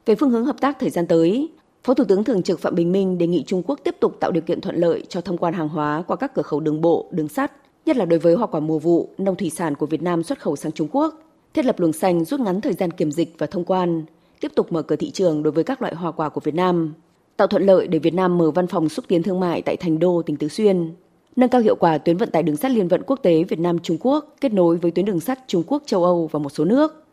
Về 0.05 0.15
phương 0.15 0.29
hướng 0.29 0.45
hợp 0.45 0.61
tác 0.61 0.79
thời 0.79 0.89
gian 0.89 1.07
tới, 1.07 1.49
Phó 1.83 1.93
Thủ 1.93 2.03
tướng 2.03 2.23
Thường 2.23 2.43
trực 2.43 2.59
Phạm 2.59 2.75
Bình 2.75 2.91
Minh 2.91 3.17
đề 3.17 3.27
nghị 3.27 3.43
Trung 3.47 3.63
Quốc 3.65 3.79
tiếp 3.83 3.95
tục 3.99 4.17
tạo 4.19 4.31
điều 4.31 4.41
kiện 4.41 4.61
thuận 4.61 4.75
lợi 4.75 5.03
cho 5.09 5.21
thông 5.21 5.37
quan 5.37 5.53
hàng 5.53 5.69
hóa 5.69 6.03
qua 6.07 6.15
các 6.15 6.33
cửa 6.35 6.41
khẩu 6.41 6.59
đường 6.59 6.81
bộ, 6.81 7.07
đường 7.11 7.27
sắt, 7.27 7.51
nhất 7.85 7.97
là 7.97 8.05
đối 8.05 8.19
với 8.19 8.35
hoa 8.35 8.47
quả 8.47 8.59
mùa 8.59 8.79
vụ, 8.79 9.09
nông 9.17 9.35
thủy 9.35 9.49
sản 9.49 9.75
của 9.75 9.85
Việt 9.85 10.01
Nam 10.01 10.23
xuất 10.23 10.39
khẩu 10.39 10.55
sang 10.55 10.71
Trung 10.71 10.87
Quốc, 10.91 11.21
thiết 11.53 11.65
lập 11.65 11.79
luồng 11.79 11.93
xanh 11.93 12.25
rút 12.25 12.39
ngắn 12.39 12.61
thời 12.61 12.73
gian 12.73 12.91
kiểm 12.91 13.11
dịch 13.11 13.35
và 13.37 13.47
thông 13.47 13.65
quan, 13.65 14.03
tiếp 14.39 14.51
tục 14.55 14.71
mở 14.71 14.81
cửa 14.81 14.95
thị 14.95 15.11
trường 15.11 15.43
đối 15.43 15.51
với 15.51 15.63
các 15.63 15.81
loại 15.81 15.95
hoa 15.95 16.11
quả 16.11 16.29
của 16.29 16.41
Việt 16.43 16.55
Nam, 16.55 16.93
tạo 17.37 17.47
thuận 17.47 17.63
lợi 17.63 17.87
để 17.87 17.99
Việt 17.99 18.13
Nam 18.13 18.37
mở 18.37 18.51
văn 18.51 18.67
phòng 18.67 18.89
xúc 18.89 19.05
tiến 19.07 19.23
thương 19.23 19.39
mại 19.39 19.61
tại 19.61 19.77
Thành 19.77 19.99
Đô, 19.99 20.21
tỉnh 20.21 20.35
Tứ 20.35 20.47
Xuyên, 20.47 20.91
nâng 21.35 21.49
cao 21.49 21.61
hiệu 21.61 21.75
quả 21.75 21.97
tuyến 21.97 22.17
vận 22.17 22.29
tải 22.29 22.43
đường 22.43 22.57
sắt 22.57 22.71
liên 22.71 22.87
vận 22.87 23.03
quốc 23.03 23.19
tế 23.23 23.43
Việt 23.43 23.59
Nam 23.59 23.79
Trung 23.79 23.97
Quốc 23.99 24.35
kết 24.41 24.53
nối 24.53 24.77
với 24.77 24.91
tuyến 24.91 25.05
đường 25.05 25.19
sắt 25.19 25.39
Trung 25.47 25.63
Quốc 25.67 25.83
châu 25.85 26.03
Âu 26.03 26.29
và 26.31 26.39
một 26.39 26.49
số 26.49 26.65
nước, 26.65 27.03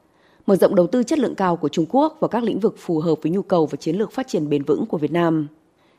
mở 0.46 0.57
rộng 0.57 0.74
đầu 0.74 0.87
tư 0.87 1.02
chất 1.02 1.18
lượng 1.18 1.35
cao 1.35 1.57
của 1.57 1.68
Trung 1.68 1.87
Quốc 1.88 2.16
vào 2.20 2.29
các 2.29 2.44
lĩnh 2.44 2.61
vực 2.61 2.74
phù 2.79 2.98
hợp 2.98 3.18
với 3.22 3.33
nhu 3.33 3.42
cầu 3.42 3.66
và 3.66 3.76
chiến 3.76 3.96
lược 3.96 4.12
phát 4.12 4.29
triển 4.29 4.48
bền 4.48 4.62
vững 4.62 4.87
của 4.87 4.98
Việt 4.98 5.12
Nam. 5.12 5.48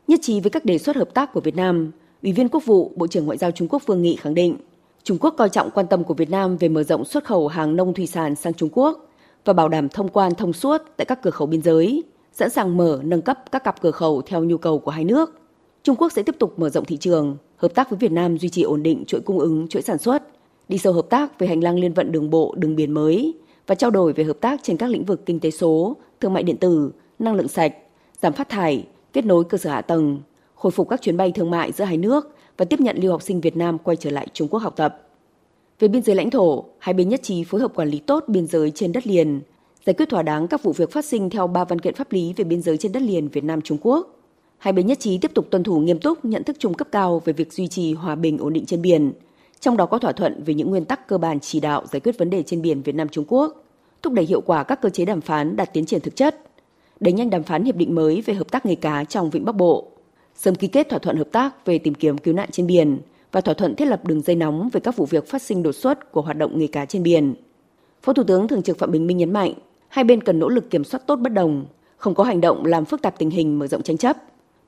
Nhất 0.07 0.19
trí 0.23 0.39
với 0.39 0.49
các 0.49 0.65
đề 0.65 0.77
xuất 0.77 0.95
hợp 0.95 1.13
tác 1.13 1.33
của 1.33 1.41
Việt 1.41 1.55
Nam, 1.55 1.91
Ủy 2.23 2.31
viên 2.31 2.49
Quốc 2.49 2.65
vụ, 2.65 2.91
Bộ 2.95 3.07
trưởng 3.07 3.25
Ngoại 3.25 3.37
giao 3.37 3.51
Trung 3.51 3.67
Quốc 3.67 3.85
Vương 3.85 4.01
Nghị 4.01 4.15
khẳng 4.15 4.33
định, 4.33 4.57
Trung 5.03 5.17
Quốc 5.21 5.33
coi 5.37 5.49
trọng 5.49 5.71
quan 5.71 5.87
tâm 5.87 6.03
của 6.03 6.13
Việt 6.13 6.29
Nam 6.29 6.57
về 6.57 6.69
mở 6.69 6.83
rộng 6.83 7.05
xuất 7.05 7.25
khẩu 7.25 7.47
hàng 7.47 7.75
nông 7.75 7.93
thủy 7.93 8.07
sản 8.07 8.35
sang 8.35 8.53
Trung 8.53 8.69
Quốc 8.73 9.09
và 9.45 9.53
bảo 9.53 9.69
đảm 9.69 9.89
thông 9.89 10.09
quan 10.09 10.35
thông 10.35 10.53
suốt 10.53 10.81
tại 10.97 11.05
các 11.05 11.21
cửa 11.21 11.31
khẩu 11.31 11.47
biên 11.47 11.61
giới, 11.61 12.03
sẵn 12.33 12.49
sàng 12.49 12.77
mở 12.77 12.99
nâng 13.03 13.21
cấp 13.21 13.51
các 13.51 13.63
cặp 13.63 13.81
cửa 13.81 13.91
khẩu 13.91 14.21
theo 14.21 14.43
nhu 14.43 14.57
cầu 14.57 14.79
của 14.79 14.91
hai 14.91 15.03
nước. 15.03 15.41
Trung 15.83 15.95
Quốc 15.95 16.11
sẽ 16.11 16.23
tiếp 16.23 16.35
tục 16.39 16.59
mở 16.59 16.69
rộng 16.69 16.85
thị 16.85 16.97
trường, 16.97 17.37
hợp 17.57 17.75
tác 17.75 17.89
với 17.89 17.97
Việt 17.97 18.11
Nam 18.11 18.37
duy 18.37 18.49
trì 18.49 18.61
ổn 18.61 18.83
định 18.83 19.03
chuỗi 19.07 19.21
cung 19.21 19.39
ứng, 19.39 19.67
chuỗi 19.67 19.81
sản 19.81 19.97
xuất, 19.97 20.23
đi 20.69 20.77
sâu 20.77 20.93
hợp 20.93 21.05
tác 21.09 21.39
về 21.39 21.47
hành 21.47 21.63
lang 21.63 21.79
liên 21.79 21.93
vận 21.93 22.11
đường 22.11 22.29
bộ, 22.29 22.55
đường 22.57 22.75
biển 22.75 22.91
mới 22.91 23.33
và 23.67 23.75
trao 23.75 23.91
đổi 23.91 24.13
về 24.13 24.23
hợp 24.23 24.37
tác 24.41 24.59
trên 24.63 24.77
các 24.77 24.89
lĩnh 24.89 25.05
vực 25.05 25.25
kinh 25.25 25.39
tế 25.39 25.51
số, 25.51 25.95
thương 26.19 26.33
mại 26.33 26.43
điện 26.43 26.57
tử, 26.57 26.91
năng 27.19 27.35
lượng 27.35 27.47
sạch, 27.47 27.73
giảm 28.21 28.33
phát 28.33 28.49
thải, 28.49 28.87
kết 29.13 29.25
nối 29.25 29.43
cơ 29.43 29.57
sở 29.57 29.69
hạ 29.69 29.81
tầng, 29.81 30.19
khôi 30.55 30.71
phục 30.71 30.89
các 30.89 31.01
chuyến 31.01 31.17
bay 31.17 31.31
thương 31.31 31.51
mại 31.51 31.71
giữa 31.71 31.83
hai 31.83 31.97
nước 31.97 32.35
và 32.57 32.65
tiếp 32.65 32.79
nhận 32.79 32.97
lưu 33.01 33.11
học 33.11 33.21
sinh 33.21 33.41
Việt 33.41 33.57
Nam 33.57 33.77
quay 33.77 33.97
trở 33.97 34.09
lại 34.09 34.27
Trung 34.33 34.47
Quốc 34.47 34.59
học 34.59 34.73
tập. 34.75 35.01
Về 35.79 35.87
biên 35.87 36.01
giới 36.01 36.15
lãnh 36.15 36.29
thổ, 36.29 36.65
hai 36.79 36.93
bên 36.93 37.09
nhất 37.09 37.19
trí 37.23 37.43
phối 37.43 37.61
hợp 37.61 37.75
quản 37.75 37.89
lý 37.89 37.99
tốt 37.99 38.23
biên 38.27 38.47
giới 38.47 38.71
trên 38.71 38.91
đất 38.91 39.07
liền, 39.07 39.41
giải 39.85 39.93
quyết 39.93 40.09
thỏa 40.09 40.23
đáng 40.23 40.47
các 40.47 40.63
vụ 40.63 40.71
việc 40.71 40.91
phát 40.91 41.05
sinh 41.05 41.29
theo 41.29 41.47
ba 41.47 41.65
văn 41.65 41.79
kiện 41.79 41.95
pháp 41.95 42.11
lý 42.11 42.33
về 42.33 42.43
biên 42.43 42.61
giới 42.61 42.77
trên 42.77 42.91
đất 42.91 43.01
liền 43.01 43.27
Việt 43.27 43.43
Nam 43.43 43.61
Trung 43.61 43.77
Quốc 43.81 44.16
Hai 44.57 44.73
bên 44.73 44.87
nhất 44.87 44.99
trí 44.99 45.17
tiếp 45.17 45.31
tục 45.33 45.47
tuân 45.49 45.63
thủ 45.63 45.79
nghiêm 45.79 45.99
túc 45.99 46.25
nhận 46.25 46.43
thức 46.43 46.55
chung 46.59 46.73
cấp 46.73 46.87
cao 46.91 47.21
về 47.25 47.33
việc 47.33 47.53
duy 47.53 47.67
trì 47.67 47.93
hòa 47.93 48.15
bình 48.15 48.37
ổn 48.37 48.53
định 48.53 48.65
trên 48.65 48.81
biển, 48.81 49.11
trong 49.59 49.77
đó 49.77 49.85
có 49.85 49.99
thỏa 49.99 50.11
thuận 50.11 50.43
về 50.43 50.53
những 50.53 50.69
nguyên 50.69 50.85
tắc 50.85 51.07
cơ 51.07 51.17
bản 51.17 51.39
chỉ 51.39 51.59
đạo 51.59 51.85
giải 51.91 51.99
quyết 51.99 52.17
vấn 52.17 52.29
đề 52.29 52.43
trên 52.43 52.61
biển 52.61 52.81
Việt 52.81 52.95
Nam 52.95 53.09
Trung 53.09 53.25
Quốc, 53.27 53.63
thúc 54.01 54.13
đẩy 54.13 54.25
hiệu 54.25 54.41
quả 54.41 54.63
các 54.63 54.81
cơ 54.81 54.89
chế 54.89 55.05
đàm 55.05 55.21
phán 55.21 55.55
đạt 55.55 55.73
tiến 55.73 55.85
triển 55.85 56.01
thực 56.01 56.15
chất, 56.15 56.41
đẩy 56.99 57.13
nhanh 57.13 57.29
đàm 57.29 57.43
phán 57.43 57.63
hiệp 57.63 57.75
định 57.75 57.95
mới 57.95 58.21
về 58.21 58.33
hợp 58.33 58.51
tác 58.51 58.65
nghề 58.65 58.75
cá 58.75 59.03
trong 59.03 59.29
Vịnh 59.29 59.45
Bắc 59.45 59.55
Bộ, 59.55 59.91
sớm 60.35 60.55
ký 60.55 60.67
kết 60.67 60.89
thỏa 60.89 60.99
thuận 60.99 61.17
hợp 61.17 61.27
tác 61.31 61.65
về 61.65 61.77
tìm 61.77 61.93
kiếm 61.93 62.17
cứu 62.17 62.33
nạn 62.33 62.49
trên 62.51 62.67
biển 62.67 62.99
và 63.31 63.41
thỏa 63.41 63.53
thuận 63.53 63.75
thiết 63.75 63.85
lập 63.85 64.05
đường 64.05 64.21
dây 64.21 64.35
nóng 64.35 64.69
về 64.73 64.79
các 64.79 64.95
vụ 64.95 65.05
việc 65.05 65.27
phát 65.27 65.41
sinh 65.41 65.63
đột 65.63 65.71
xuất 65.71 66.11
của 66.11 66.21
hoạt 66.21 66.37
động 66.37 66.59
nghề 66.59 66.67
cá 66.67 66.85
trên 66.85 67.03
biển. 67.03 67.33
Phó 68.03 68.13
Thủ 68.13 68.23
tướng 68.23 68.47
Thường 68.47 68.63
trực 68.63 68.77
Phạm 68.77 68.91
Bình 68.91 69.07
Minh 69.07 69.17
nhấn 69.17 69.33
mạnh, 69.33 69.53
hai 69.87 70.03
bên 70.03 70.23
cần 70.23 70.39
nỗ 70.39 70.49
lực 70.49 70.69
kiểm 70.69 70.83
soát 70.83 70.99
tốt 71.07 71.15
bất 71.15 71.33
đồng, 71.33 71.65
không 71.97 72.15
có 72.15 72.23
hành 72.23 72.41
động 72.41 72.65
làm 72.65 72.85
phức 72.85 73.01
tạp 73.01 73.19
tình 73.19 73.29
hình 73.29 73.59
mở 73.59 73.67
rộng 73.67 73.83
tranh 73.83 73.97
chấp, 73.97 74.17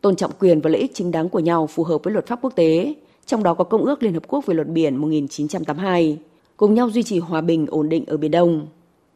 tôn 0.02 0.16
trọng 0.16 0.32
quyền 0.40 0.62
và 0.62 0.70
lợi 0.70 0.82
ích 0.82 0.92
chính 0.94 1.12
đáng 1.12 1.30
của 1.30 1.40
nhau 1.40 1.68
phù 1.68 1.84
hợp 1.84 2.04
với 2.04 2.14
luật 2.14 2.28
pháp 2.28 2.40
quốc 2.42 2.56
tế, 2.56 2.94
trong 3.26 3.44
đó 3.44 3.54
có 3.54 3.64
Công 3.64 3.86
ước 3.86 4.04
Liên 4.04 4.14
Hợp 4.14 4.24
Quốc 4.28 4.46
về 4.46 4.54
luật 4.54 4.68
biển 4.68 4.96
1982, 4.96 6.18
cùng 6.58 6.74
nhau 6.74 6.90
duy 6.90 7.04
trì 7.04 7.20
hòa 7.20 7.42
bình 7.42 7.66
ổn 7.70 7.90
định 7.90 8.06
ở 8.08 8.18
Biển 8.18 8.32
Đông. 8.32 8.68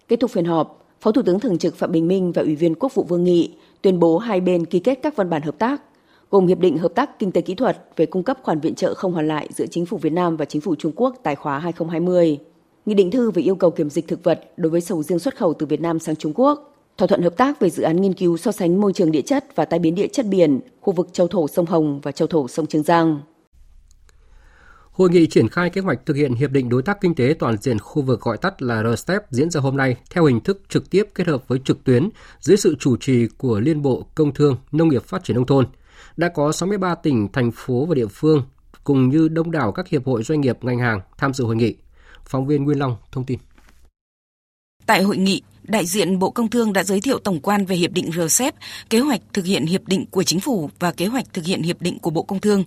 Kết 0.08 0.20
thúc 0.20 0.32
phiên 0.32 0.46
họp, 0.46 0.86
Phó 1.02 1.12
Thủ 1.12 1.22
tướng 1.22 1.40
Thường 1.40 1.58
trực 1.58 1.76
Phạm 1.76 1.92
Bình 1.92 2.08
Minh 2.08 2.32
và 2.32 2.42
Ủy 2.42 2.56
viên 2.56 2.76
Quốc 2.76 2.96
vụ 2.96 3.04
Vương 3.04 3.24
Nghị 3.24 3.52
tuyên 3.82 4.00
bố 4.00 4.18
hai 4.18 4.42
bên 4.42 4.66
ký 4.66 4.80
kết 4.80 5.00
các 5.04 5.16
văn 5.16 5.30
bản 5.30 5.42
hợp 5.42 5.60
tác, 5.60 5.82
gồm 6.32 6.48
Hiệp 6.48 6.60
định 6.60 6.78
Hợp 6.78 6.92
tác 6.96 7.20
Kinh 7.20 7.32
tế 7.32 7.42
Kỹ 7.42 7.56
thuật 7.56 7.78
về 7.96 8.06
cung 8.06 8.24
cấp 8.24 8.38
khoản 8.44 8.60
viện 8.60 8.76
trợ 8.76 8.94
không 8.94 9.14
hoàn 9.14 9.28
lại 9.28 9.48
giữa 9.52 9.66
Chính 9.72 9.86
phủ 9.86 9.98
Việt 9.98 10.14
Nam 10.14 10.38
và 10.38 10.46
Chính 10.46 10.62
phủ 10.62 10.76
Trung 10.76 10.92
Quốc 10.96 11.16
tài 11.24 11.36
khóa 11.36 11.60
2020, 11.60 12.40
Nghị 12.86 12.94
định 12.94 13.12
thư 13.12 13.32
về 13.32 13.42
yêu 13.42 13.56
cầu 13.56 13.72
kiểm 13.72 13.90
dịch 13.90 14.08
thực 14.08 14.24
vật 14.24 14.44
đối 14.58 14.70
với 14.70 14.82
sầu 14.82 15.04
riêng 15.04 15.20
xuất 15.20 15.38
khẩu 15.38 15.54
từ 15.54 15.66
Việt 15.66 15.82
Nam 15.82 16.00
sang 16.00 16.16
Trung 16.16 16.34
Quốc, 16.36 16.73
thỏa 16.98 17.08
thuận 17.08 17.22
hợp 17.22 17.38
tác 17.38 17.60
về 17.60 17.70
dự 17.70 17.84
án 17.84 18.02
nghiên 18.02 18.14
cứu 18.14 18.38
so 18.38 18.52
sánh 18.52 18.82
môi 18.82 18.94
trường 18.94 19.12
địa 19.12 19.22
chất 19.22 19.46
và 19.56 19.66
tai 19.66 19.80
biến 19.80 19.96
địa 19.96 20.08
chất 20.08 20.26
biển, 20.26 20.60
khu 20.82 20.94
vực 20.94 21.10
châu 21.14 21.28
thổ 21.28 21.48
sông 21.48 21.66
Hồng 21.66 22.00
và 22.04 22.12
châu 22.12 22.28
thổ 22.28 22.48
sông 22.48 22.68
Trường 22.68 22.84
Giang. 22.84 23.22
Hội 24.92 25.10
nghị 25.10 25.28
triển 25.28 25.50
khai 25.50 25.70
kế 25.70 25.82
hoạch 25.82 26.06
thực 26.06 26.16
hiện 26.16 26.34
Hiệp 26.34 26.52
định 26.52 26.70
Đối 26.70 26.84
tác 26.84 27.02
Kinh 27.02 27.16
tế 27.16 27.36
Toàn 27.40 27.58
diện 27.58 27.80
khu 27.80 28.02
vực 28.02 28.22
gọi 28.22 28.38
tắt 28.38 28.62
là 28.62 28.84
RCEP 28.84 29.32
diễn 29.32 29.50
ra 29.50 29.62
hôm 29.62 29.78
nay 29.78 29.96
theo 30.10 30.26
hình 30.26 30.40
thức 30.40 30.62
trực 30.70 30.90
tiếp 30.90 31.08
kết 31.16 31.28
hợp 31.28 31.48
với 31.48 31.60
trực 31.66 31.84
tuyến 31.84 32.10
dưới 32.40 32.58
sự 32.58 32.76
chủ 32.80 32.98
trì 32.98 33.28
của 33.38 33.60
Liên 33.60 33.82
Bộ 33.82 34.06
Công 34.16 34.34
Thương 34.34 34.58
Nông 34.72 34.90
nghiệp 34.90 35.04
Phát 35.04 35.24
triển 35.24 35.36
Nông 35.36 35.46
thôn. 35.46 35.68
Đã 36.18 36.30
có 36.30 36.52
63 36.52 36.96
tỉnh, 36.96 37.28
thành 37.34 37.52
phố 37.52 37.86
và 37.86 37.96
địa 37.96 38.08
phương 38.08 38.44
cùng 38.84 39.10
như 39.10 39.28
đông 39.28 39.52
đảo 39.52 39.72
các 39.72 39.88
hiệp 39.88 40.06
hội 40.06 40.24
doanh 40.24 40.42
nghiệp 40.42 40.58
ngành 40.62 40.80
hàng 40.80 41.02
tham 41.18 41.34
dự 41.34 41.46
hội 41.46 41.56
nghị. 41.56 41.76
Phóng 42.26 42.48
viên 42.48 42.64
Nguyên 42.64 42.80
Long 42.80 42.96
thông 43.12 43.26
tin. 43.26 43.40
Tại 44.86 45.04
hội 45.04 45.18
nghị, 45.18 45.42
đại 45.64 45.86
diện 45.86 46.20
Bộ 46.20 46.30
Công 46.30 46.50
Thương 46.50 46.74
đã 46.74 46.84
giới 46.84 47.02
thiệu 47.02 47.20
tổng 47.20 47.40
quan 47.40 47.66
về 47.66 47.76
hiệp 47.76 47.92
định 47.92 48.12
RCEP, 48.12 48.56
kế 48.90 49.00
hoạch 49.00 49.22
thực 49.34 49.46
hiện 49.46 49.66
hiệp 49.66 49.88
định 49.88 50.06
của 50.12 50.24
chính 50.24 50.40
phủ 50.40 50.70
và 50.80 50.92
kế 50.92 51.06
hoạch 51.06 51.26
thực 51.34 51.46
hiện 51.46 51.62
hiệp 51.62 51.82
định 51.82 52.00
của 52.00 52.10
Bộ 52.10 52.24
Công 52.24 52.40
Thương. 52.40 52.64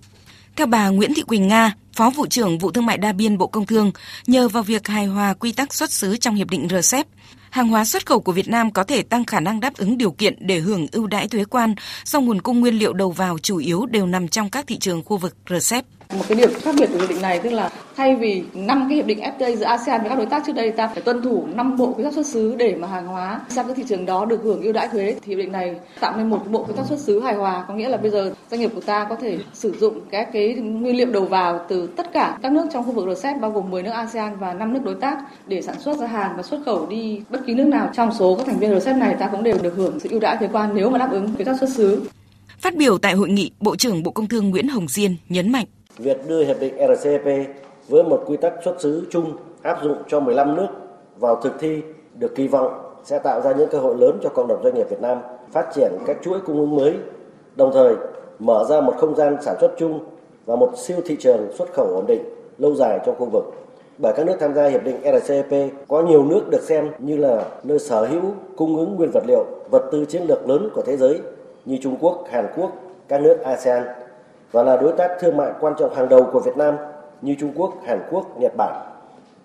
Theo 0.55 0.67
bà 0.67 0.89
Nguyễn 0.89 1.13
Thị 1.13 1.21
Quỳnh 1.21 1.47
Nga, 1.47 1.73
Phó 1.97 2.09
vụ 2.09 2.27
trưởng 2.27 2.57
vụ 2.57 2.71
thương 2.71 2.85
mại 2.85 2.97
đa 2.97 3.13
biên 3.13 3.37
Bộ 3.37 3.47
Công 3.47 3.65
Thương, 3.65 3.91
nhờ 4.27 4.47
vào 4.47 4.63
việc 4.63 4.87
hài 4.87 5.05
hòa 5.05 5.33
quy 5.33 5.51
tắc 5.51 5.73
xuất 5.73 5.91
xứ 5.91 6.17
trong 6.17 6.35
hiệp 6.35 6.49
định 6.49 6.67
RCEP, 6.69 7.07
hàng 7.49 7.67
hóa 7.67 7.85
xuất 7.85 8.05
khẩu 8.05 8.19
của 8.19 8.31
Việt 8.31 8.47
Nam 8.47 8.71
có 8.71 8.83
thể 8.83 9.01
tăng 9.01 9.25
khả 9.25 9.39
năng 9.39 9.59
đáp 9.59 9.73
ứng 9.77 9.97
điều 9.97 10.11
kiện 10.11 10.47
để 10.47 10.59
hưởng 10.59 10.87
ưu 10.91 11.07
đãi 11.07 11.27
thuế 11.27 11.45
quan 11.45 11.75
do 12.05 12.19
nguồn 12.19 12.41
cung 12.41 12.59
nguyên 12.59 12.79
liệu 12.79 12.93
đầu 12.93 13.11
vào 13.11 13.37
chủ 13.37 13.57
yếu 13.57 13.85
đều 13.85 14.05
nằm 14.05 14.27
trong 14.27 14.49
các 14.49 14.67
thị 14.67 14.77
trường 14.77 15.03
khu 15.03 15.17
vực 15.17 15.35
RCEP. 15.49 15.85
Một 16.13 16.25
cái 16.27 16.37
điểm 16.37 16.49
khác 16.61 16.75
biệt 16.79 16.89
của 16.93 16.99
hiệp 16.99 17.09
định 17.09 17.21
này 17.21 17.39
tức 17.39 17.49
là 17.49 17.69
thay 17.95 18.15
vì 18.15 18.43
năm 18.53 18.85
cái 18.89 18.95
hiệp 18.95 19.05
định 19.05 19.19
FTA 19.19 19.55
giữa 19.55 19.65
ASEAN 19.65 20.01
với 20.01 20.09
các 20.09 20.15
đối 20.15 20.25
tác 20.25 20.43
trước 20.45 20.53
đây 20.53 20.71
ta 20.71 20.87
phải 20.87 21.01
tuân 21.01 21.21
thủ 21.21 21.47
năm 21.55 21.77
bộ 21.77 21.93
quy 21.93 22.03
tắc 22.03 22.13
xuất 22.13 22.25
xứ 22.25 22.55
để 22.55 22.75
mà 22.75 22.87
hàng 22.87 23.07
hóa 23.07 23.41
sang 23.49 23.67
các 23.67 23.77
thị 23.77 23.83
trường 23.87 24.05
đó 24.05 24.25
được 24.25 24.43
hưởng 24.43 24.61
ưu 24.61 24.73
đãi 24.73 24.87
thuế 24.87 25.15
thì 25.21 25.29
hiệp 25.29 25.37
định 25.37 25.51
này 25.51 25.75
tạo 25.99 26.17
nên 26.17 26.29
một 26.29 26.51
bộ 26.51 26.63
quy 26.63 26.73
tắc 26.77 26.85
xuất 26.85 26.99
xứ 26.99 27.19
hài 27.19 27.35
hòa 27.35 27.65
có 27.67 27.73
nghĩa 27.73 27.89
là 27.89 27.97
bây 27.97 28.11
giờ 28.11 28.33
doanh 28.51 28.61
nghiệp 28.61 28.71
của 28.75 28.81
ta 28.81 29.05
có 29.09 29.15
thể 29.15 29.37
sử 29.53 29.73
dụng 29.79 30.01
các 30.11 30.29
cái 30.33 30.53
nguyên 30.53 30.97
liệu 30.97 31.11
đầu 31.11 31.25
vào 31.25 31.65
từ 31.69 31.87
tất 31.87 32.13
cả 32.13 32.37
các 32.41 32.51
nước 32.51 32.67
trong 32.73 32.83
khu 32.83 32.91
vực 32.91 33.17
RCEP 33.17 33.41
bao 33.41 33.51
gồm 33.51 33.71
10 33.71 33.83
nước 33.83 33.91
ASEAN 33.91 34.37
và 34.39 34.53
năm 34.53 34.73
nước 34.73 34.81
đối 34.83 34.95
tác 34.95 35.17
để 35.47 35.61
sản 35.61 35.79
xuất 35.79 35.97
ra 35.97 36.07
hàng 36.07 36.33
và 36.37 36.43
xuất 36.43 36.59
khẩu 36.65 36.85
đi 36.85 37.21
bất 37.29 37.39
kỳ 37.45 37.53
nước 37.53 37.67
nào 37.67 37.89
trong 37.93 38.11
số 38.19 38.35
các 38.35 38.47
thành 38.47 38.59
viên 38.59 38.79
RCEP 38.79 38.95
này 38.95 39.15
ta 39.19 39.27
cũng 39.27 39.43
đều 39.43 39.57
được 39.61 39.75
hưởng 39.75 39.99
sự 39.99 40.09
ưu 40.09 40.19
đãi 40.19 40.37
thuế 40.37 40.49
quan 40.51 40.75
nếu 40.75 40.89
mà 40.89 40.97
đáp 40.97 41.11
ứng 41.11 41.35
quy 41.37 41.43
tắc 41.43 41.59
xuất 41.59 41.69
xứ. 41.69 42.09
Phát 42.59 42.75
biểu 42.75 42.97
tại 42.97 43.13
hội 43.13 43.29
nghị, 43.29 43.51
Bộ 43.59 43.75
trưởng 43.75 44.03
Bộ 44.03 44.11
Công 44.11 44.27
Thương 44.27 44.49
Nguyễn 44.49 44.67
Hồng 44.67 44.87
Diên 44.87 45.15
nhấn 45.29 45.51
mạnh 45.51 45.65
việc 45.97 46.27
đưa 46.27 46.43
hiệp 46.43 46.59
định 46.59 46.73
RCEP 46.77 47.23
với 47.87 48.03
một 48.03 48.23
quy 48.27 48.37
tắc 48.37 48.53
xuất 48.63 48.81
xứ 48.81 49.07
chung 49.09 49.33
áp 49.61 49.83
dụng 49.83 49.97
cho 50.07 50.19
15 50.19 50.55
nước 50.55 50.67
vào 51.17 51.35
thực 51.35 51.53
thi 51.59 51.81
được 52.13 52.35
kỳ 52.35 52.47
vọng 52.47 52.87
sẽ 53.03 53.19
tạo 53.19 53.41
ra 53.41 53.51
những 53.51 53.69
cơ 53.69 53.77
hội 53.79 53.95
lớn 53.97 54.19
cho 54.23 54.29
cộng 54.29 54.47
đồng 54.47 54.63
doanh 54.63 54.75
nghiệp 54.75 54.89
Việt 54.89 55.01
Nam 55.01 55.21
phát 55.51 55.67
triển 55.75 55.91
các 56.05 56.17
chuỗi 56.23 56.39
cung 56.39 56.59
ứng 56.59 56.75
mới, 56.75 56.93
đồng 57.55 57.71
thời 57.73 57.95
mở 58.39 58.65
ra 58.69 58.81
một 58.81 58.93
không 58.97 59.15
gian 59.15 59.37
sản 59.41 59.55
xuất 59.61 59.71
chung 59.77 59.99
và 60.45 60.55
một 60.55 60.71
siêu 60.77 60.97
thị 61.05 61.17
trường 61.19 61.51
xuất 61.53 61.73
khẩu 61.73 61.85
ổn 61.85 62.05
định 62.07 62.23
lâu 62.57 62.75
dài 62.75 62.99
trong 63.05 63.15
khu 63.19 63.25
vực. 63.33 63.43
Bởi 63.97 64.13
các 64.15 64.25
nước 64.25 64.35
tham 64.39 64.53
gia 64.53 64.67
hiệp 64.67 64.83
định 64.83 64.97
RCEP 65.03 65.71
có 65.87 66.01
nhiều 66.01 66.25
nước 66.25 66.41
được 66.49 66.61
xem 66.61 66.89
như 66.99 67.17
là 67.17 67.45
nơi 67.63 67.79
sở 67.79 68.05
hữu 68.05 68.21
cung 68.55 68.77
ứng 68.77 68.95
nguyên 68.95 69.09
vật 69.13 69.23
liệu, 69.27 69.45
vật 69.71 69.89
tư 69.91 70.05
chiến 70.05 70.23
lược 70.23 70.49
lớn 70.49 70.69
của 70.73 70.81
thế 70.81 70.97
giới 70.97 71.19
như 71.65 71.77
Trung 71.81 71.97
Quốc, 71.99 72.23
Hàn 72.29 72.47
Quốc, 72.57 72.71
các 73.07 73.21
nước 73.21 73.37
ASEAN 73.43 73.83
và 74.51 74.63
là 74.63 74.77
đối 74.77 74.91
tác 74.91 75.17
thương 75.19 75.37
mại 75.37 75.51
quan 75.59 75.73
trọng 75.79 75.93
hàng 75.93 76.09
đầu 76.09 76.27
của 76.31 76.39
Việt 76.39 76.57
Nam 76.57 76.77
như 77.21 77.35
Trung 77.39 77.51
Quốc, 77.55 77.73
Hàn 77.83 77.99
Quốc, 78.11 78.39
Nhật 78.39 78.51
Bản 78.57 78.75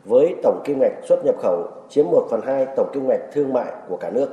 với 0.05 0.35
tổng 0.43 0.61
kim 0.65 0.81
ngạch 0.81 0.93
xuất 1.09 1.25
nhập 1.25 1.35
khẩu 1.43 1.65
chiếm 1.89 2.07
1 2.11 2.27
phần 2.31 2.41
2 2.45 2.67
tổng 2.77 2.91
kim 2.93 3.09
ngạch 3.09 3.21
thương 3.33 3.53
mại 3.53 3.73
của 3.89 3.97
cả 3.97 4.11
nước. 4.11 4.29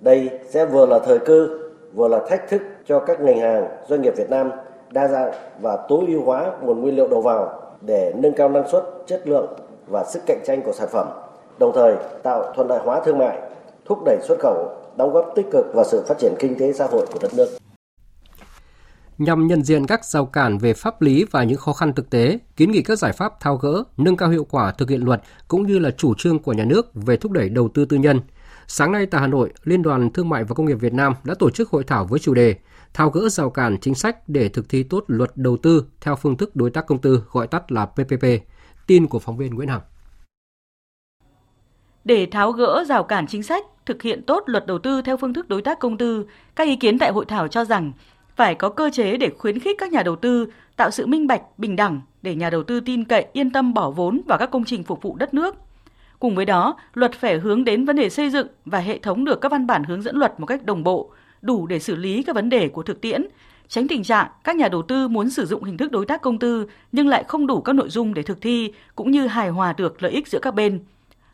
Đây 0.00 0.30
sẽ 0.48 0.66
vừa 0.66 0.86
là 0.86 0.98
thời 0.98 1.18
cơ, 1.18 1.48
vừa 1.94 2.08
là 2.08 2.18
thách 2.28 2.48
thức 2.48 2.62
cho 2.86 2.98
các 2.98 3.20
ngành 3.20 3.38
hàng, 3.38 3.68
doanh 3.88 4.02
nghiệp 4.02 4.16
Việt 4.16 4.30
Nam 4.30 4.50
đa 4.90 5.08
dạng 5.08 5.32
và 5.60 5.76
tối 5.88 6.04
ưu 6.08 6.22
hóa 6.24 6.52
nguồn 6.62 6.80
nguyên 6.80 6.96
liệu 6.96 7.08
đầu 7.08 7.20
vào 7.20 7.60
để 7.80 8.12
nâng 8.16 8.32
cao 8.32 8.48
năng 8.48 8.68
suất, 8.68 8.84
chất 9.06 9.28
lượng 9.28 9.46
và 9.86 10.04
sức 10.04 10.22
cạnh 10.26 10.40
tranh 10.44 10.62
của 10.62 10.72
sản 10.72 10.88
phẩm, 10.88 11.08
đồng 11.58 11.72
thời 11.74 11.94
tạo 12.22 12.52
thuận 12.54 12.68
lợi 12.68 12.78
hóa 12.84 13.00
thương 13.00 13.18
mại, 13.18 13.38
thúc 13.84 13.98
đẩy 14.04 14.18
xuất 14.22 14.38
khẩu, 14.38 14.68
đóng 14.96 15.12
góp 15.12 15.32
tích 15.34 15.46
cực 15.50 15.74
vào 15.74 15.84
sự 15.84 16.02
phát 16.06 16.18
triển 16.18 16.34
kinh 16.38 16.58
tế 16.58 16.72
xã 16.72 16.86
hội 16.86 17.06
của 17.12 17.18
đất 17.22 17.30
nước 17.36 17.61
nhằm 19.18 19.46
nhận 19.46 19.62
diện 19.62 19.86
các 19.86 20.04
rào 20.04 20.26
cản 20.26 20.58
về 20.58 20.74
pháp 20.74 21.02
lý 21.02 21.24
và 21.30 21.44
những 21.44 21.58
khó 21.58 21.72
khăn 21.72 21.92
thực 21.92 22.10
tế, 22.10 22.38
kiến 22.56 22.70
nghị 22.70 22.82
các 22.82 22.98
giải 22.98 23.12
pháp 23.12 23.40
thao 23.40 23.56
gỡ, 23.56 23.84
nâng 23.96 24.16
cao 24.16 24.28
hiệu 24.28 24.46
quả 24.50 24.72
thực 24.72 24.90
hiện 24.90 25.04
luật 25.04 25.22
cũng 25.48 25.66
như 25.66 25.78
là 25.78 25.90
chủ 25.90 26.14
trương 26.14 26.38
của 26.38 26.52
nhà 26.52 26.64
nước 26.64 26.90
về 26.94 27.16
thúc 27.16 27.32
đẩy 27.32 27.48
đầu 27.48 27.68
tư 27.68 27.84
tư 27.84 27.96
nhân. 27.96 28.20
Sáng 28.66 28.92
nay 28.92 29.06
tại 29.06 29.20
Hà 29.20 29.26
Nội, 29.26 29.52
Liên 29.64 29.82
đoàn 29.82 30.10
Thương 30.12 30.28
mại 30.28 30.44
và 30.44 30.54
Công 30.54 30.66
nghiệp 30.66 30.80
Việt 30.80 30.92
Nam 30.92 31.14
đã 31.24 31.34
tổ 31.38 31.50
chức 31.50 31.70
hội 31.70 31.84
thảo 31.84 32.04
với 32.04 32.18
chủ 32.18 32.34
đề 32.34 32.54
thao 32.94 33.10
gỡ 33.10 33.28
rào 33.28 33.50
cản 33.50 33.78
chính 33.80 33.94
sách 33.94 34.28
để 34.28 34.48
thực 34.48 34.68
thi 34.68 34.82
tốt 34.82 35.04
luật 35.06 35.30
đầu 35.34 35.56
tư 35.56 35.84
theo 36.00 36.16
phương 36.16 36.36
thức 36.36 36.56
đối 36.56 36.70
tác 36.70 36.86
công 36.86 37.00
tư 37.00 37.22
gọi 37.32 37.46
tắt 37.46 37.72
là 37.72 37.86
PPP. 37.86 38.26
Tin 38.86 39.06
của 39.06 39.18
phóng 39.18 39.36
viên 39.36 39.54
Nguyễn 39.54 39.68
Hằng. 39.68 39.80
Để 42.04 42.26
tháo 42.26 42.52
gỡ 42.52 42.84
rào 42.88 43.04
cản 43.04 43.26
chính 43.26 43.42
sách, 43.42 43.64
thực 43.86 44.02
hiện 44.02 44.22
tốt 44.26 44.42
luật 44.46 44.66
đầu 44.66 44.78
tư 44.78 45.02
theo 45.02 45.16
phương 45.16 45.34
thức 45.34 45.48
đối 45.48 45.62
tác 45.62 45.78
công 45.78 45.98
tư, 45.98 46.26
các 46.56 46.66
ý 46.66 46.76
kiến 46.76 46.98
tại 46.98 47.12
hội 47.12 47.24
thảo 47.24 47.48
cho 47.48 47.64
rằng 47.64 47.92
phải 48.36 48.54
có 48.54 48.68
cơ 48.68 48.90
chế 48.92 49.16
để 49.16 49.30
khuyến 49.38 49.58
khích 49.58 49.76
các 49.78 49.92
nhà 49.92 50.02
đầu 50.02 50.16
tư 50.16 50.46
tạo 50.76 50.90
sự 50.90 51.06
minh 51.06 51.26
bạch, 51.26 51.42
bình 51.58 51.76
đẳng 51.76 52.00
để 52.22 52.34
nhà 52.34 52.50
đầu 52.50 52.62
tư 52.62 52.80
tin 52.80 53.04
cậy, 53.04 53.26
yên 53.32 53.50
tâm 53.50 53.74
bỏ 53.74 53.90
vốn 53.90 54.20
vào 54.26 54.38
các 54.38 54.50
công 54.50 54.64
trình 54.64 54.84
phục 54.84 55.02
vụ 55.02 55.16
đất 55.16 55.34
nước. 55.34 55.56
Cùng 56.18 56.34
với 56.34 56.44
đó, 56.44 56.76
luật 56.94 57.12
phải 57.12 57.38
hướng 57.38 57.64
đến 57.64 57.84
vấn 57.84 57.96
đề 57.96 58.08
xây 58.10 58.30
dựng 58.30 58.46
và 58.64 58.78
hệ 58.78 58.98
thống 58.98 59.24
được 59.24 59.40
các 59.40 59.52
văn 59.52 59.66
bản 59.66 59.84
hướng 59.84 60.02
dẫn 60.02 60.16
luật 60.16 60.40
một 60.40 60.46
cách 60.46 60.64
đồng 60.64 60.84
bộ, 60.84 61.10
đủ 61.42 61.66
để 61.66 61.78
xử 61.78 61.96
lý 61.96 62.22
các 62.22 62.34
vấn 62.34 62.48
đề 62.48 62.68
của 62.68 62.82
thực 62.82 63.00
tiễn, 63.00 63.26
tránh 63.68 63.88
tình 63.88 64.02
trạng 64.02 64.26
các 64.44 64.56
nhà 64.56 64.68
đầu 64.68 64.82
tư 64.82 65.08
muốn 65.08 65.30
sử 65.30 65.46
dụng 65.46 65.64
hình 65.64 65.76
thức 65.76 65.92
đối 65.92 66.06
tác 66.06 66.22
công 66.22 66.38
tư 66.38 66.66
nhưng 66.92 67.08
lại 67.08 67.24
không 67.28 67.46
đủ 67.46 67.60
các 67.60 67.72
nội 67.72 67.88
dung 67.88 68.14
để 68.14 68.22
thực 68.22 68.40
thi 68.40 68.72
cũng 68.96 69.10
như 69.10 69.26
hài 69.26 69.48
hòa 69.48 69.74
được 69.76 70.02
lợi 70.02 70.12
ích 70.12 70.28
giữa 70.28 70.38
các 70.42 70.54
bên. 70.54 70.80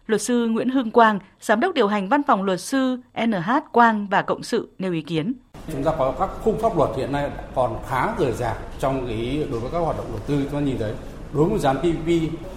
Luật 0.06 0.22
sư 0.22 0.48
Nguyễn 0.48 0.68
Hưng 0.68 0.90
Quang, 0.90 1.18
giám 1.40 1.60
đốc 1.60 1.74
điều 1.74 1.88
hành 1.88 2.08
văn 2.08 2.22
phòng 2.22 2.42
luật 2.42 2.60
sư 2.60 2.96
NH 3.26 3.50
Quang 3.72 4.06
và 4.10 4.22
Cộng 4.22 4.42
sự 4.42 4.68
nêu 4.78 4.92
ý 4.92 5.02
kiến. 5.02 5.32
Chúng 5.72 5.84
ta 5.84 5.92
có 5.98 6.14
các 6.18 6.30
khung 6.44 6.58
pháp 6.58 6.76
luật 6.76 6.90
hiện 6.96 7.12
nay 7.12 7.30
còn 7.54 7.76
khá 7.88 8.14
rời 8.18 8.32
rạc 8.32 8.56
trong 8.78 9.06
cái 9.06 9.46
đối 9.50 9.60
với 9.60 9.70
các 9.70 9.78
hoạt 9.78 9.96
động 9.96 10.06
đầu 10.10 10.20
tư 10.26 10.34
chúng 10.42 10.60
ta 10.60 10.60
nhìn 10.60 10.78
thấy 10.78 10.92
đối 11.34 11.48
với 11.48 11.58
dự 11.58 11.66
án 11.66 11.78
PPP 11.78 12.08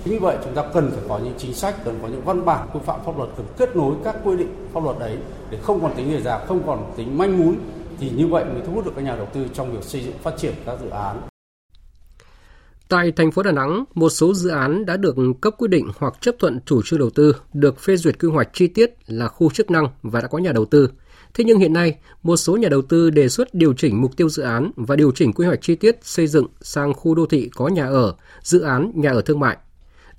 như 0.05 0.19
vậy 0.19 0.37
chúng 0.43 0.53
ta 0.53 0.63
cần 0.73 0.91
phải 0.91 1.03
có 1.09 1.19
những 1.23 1.33
chính 1.37 1.53
sách 1.53 1.75
cần 1.85 1.99
có 2.01 2.07
những 2.07 2.21
văn 2.25 2.45
bản 2.45 2.67
quy 2.73 2.79
phạm 2.85 2.99
pháp 3.05 3.17
luật 3.17 3.29
cần 3.37 3.45
kết 3.57 3.75
nối 3.75 3.95
các 4.03 4.15
quy 4.23 4.37
định 4.37 4.67
pháp 4.73 4.83
luật 4.83 4.99
đấy 4.99 5.17
để 5.49 5.57
không 5.61 5.81
còn 5.81 5.93
tính 5.95 6.11
rời 6.11 6.21
rạc 6.21 6.41
không 6.47 6.63
còn 6.67 6.93
tính 6.97 7.17
manh 7.17 7.37
mún 7.39 7.55
thì 7.99 8.09
như 8.09 8.27
vậy 8.27 8.45
mới 8.45 8.61
thu 8.67 8.73
hút 8.73 8.85
được 8.85 8.91
các 8.95 9.01
nhà 9.01 9.15
đầu 9.15 9.27
tư 9.33 9.45
trong 9.53 9.71
việc 9.71 9.83
xây 9.83 10.01
dựng 10.01 10.17
phát 10.17 10.33
triển 10.37 10.53
các 10.65 10.77
dự 10.83 10.89
án 10.89 11.21
Tại 12.91 13.11
thành 13.11 13.31
phố 13.31 13.43
Đà 13.43 13.51
Nẵng, 13.51 13.83
một 13.93 14.09
số 14.09 14.33
dự 14.33 14.49
án 14.49 14.85
đã 14.85 14.97
được 14.97 15.15
cấp 15.41 15.53
quyết 15.57 15.67
định 15.67 15.87
hoặc 15.97 16.13
chấp 16.21 16.35
thuận 16.39 16.59
chủ 16.65 16.81
trương 16.85 16.99
đầu 16.99 17.09
tư, 17.09 17.35
được 17.53 17.79
phê 17.79 17.97
duyệt 17.97 18.19
quy 18.19 18.29
hoạch 18.29 18.49
chi 18.53 18.67
tiết 18.67 18.93
là 19.07 19.27
khu 19.27 19.49
chức 19.49 19.71
năng 19.71 19.87
và 20.01 20.21
đã 20.21 20.27
có 20.27 20.37
nhà 20.37 20.51
đầu 20.51 20.65
tư. 20.65 20.89
Thế 21.33 21.43
nhưng 21.43 21.59
hiện 21.59 21.73
nay, 21.73 21.97
một 22.23 22.37
số 22.37 22.57
nhà 22.57 22.69
đầu 22.69 22.81
tư 22.81 23.09
đề 23.09 23.29
xuất 23.29 23.53
điều 23.53 23.73
chỉnh 23.73 24.01
mục 24.01 24.17
tiêu 24.17 24.29
dự 24.29 24.43
án 24.43 24.71
và 24.75 24.95
điều 24.95 25.11
chỉnh 25.11 25.33
quy 25.33 25.45
hoạch 25.45 25.61
chi 25.61 25.75
tiết 25.75 25.97
xây 26.01 26.27
dựng 26.27 26.47
sang 26.61 26.93
khu 26.93 27.15
đô 27.15 27.25
thị 27.25 27.49
có 27.55 27.67
nhà 27.67 27.85
ở, 27.85 28.15
dự 28.41 28.61
án 28.61 28.91
nhà 28.95 29.11
ở 29.11 29.21
thương 29.21 29.39
mại. 29.39 29.57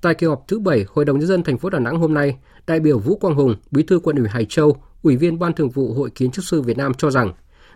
Tại 0.00 0.14
kỳ 0.14 0.26
họp 0.26 0.44
thứ 0.48 0.58
7 0.58 0.84
Hội 0.88 1.04
đồng 1.04 1.18
nhân 1.18 1.28
dân 1.28 1.42
thành 1.42 1.58
phố 1.58 1.70
Đà 1.70 1.78
Nẵng 1.78 1.96
hôm 1.96 2.14
nay, 2.14 2.36
đại 2.66 2.80
biểu 2.80 2.98
Vũ 2.98 3.16
Quang 3.16 3.34
Hùng, 3.34 3.54
Bí 3.70 3.82
thư 3.82 3.98
Quận 3.98 4.16
ủy 4.16 4.28
Hải 4.28 4.44
Châu, 4.44 4.76
Ủy 5.02 5.16
viên 5.16 5.38
Ban 5.38 5.52
Thường 5.52 5.70
vụ 5.70 5.94
Hội 5.94 6.10
Kiến 6.10 6.30
trúc 6.30 6.44
sư 6.44 6.62
Việt 6.62 6.76
Nam 6.76 6.92
cho 6.94 7.10
rằng 7.10 7.32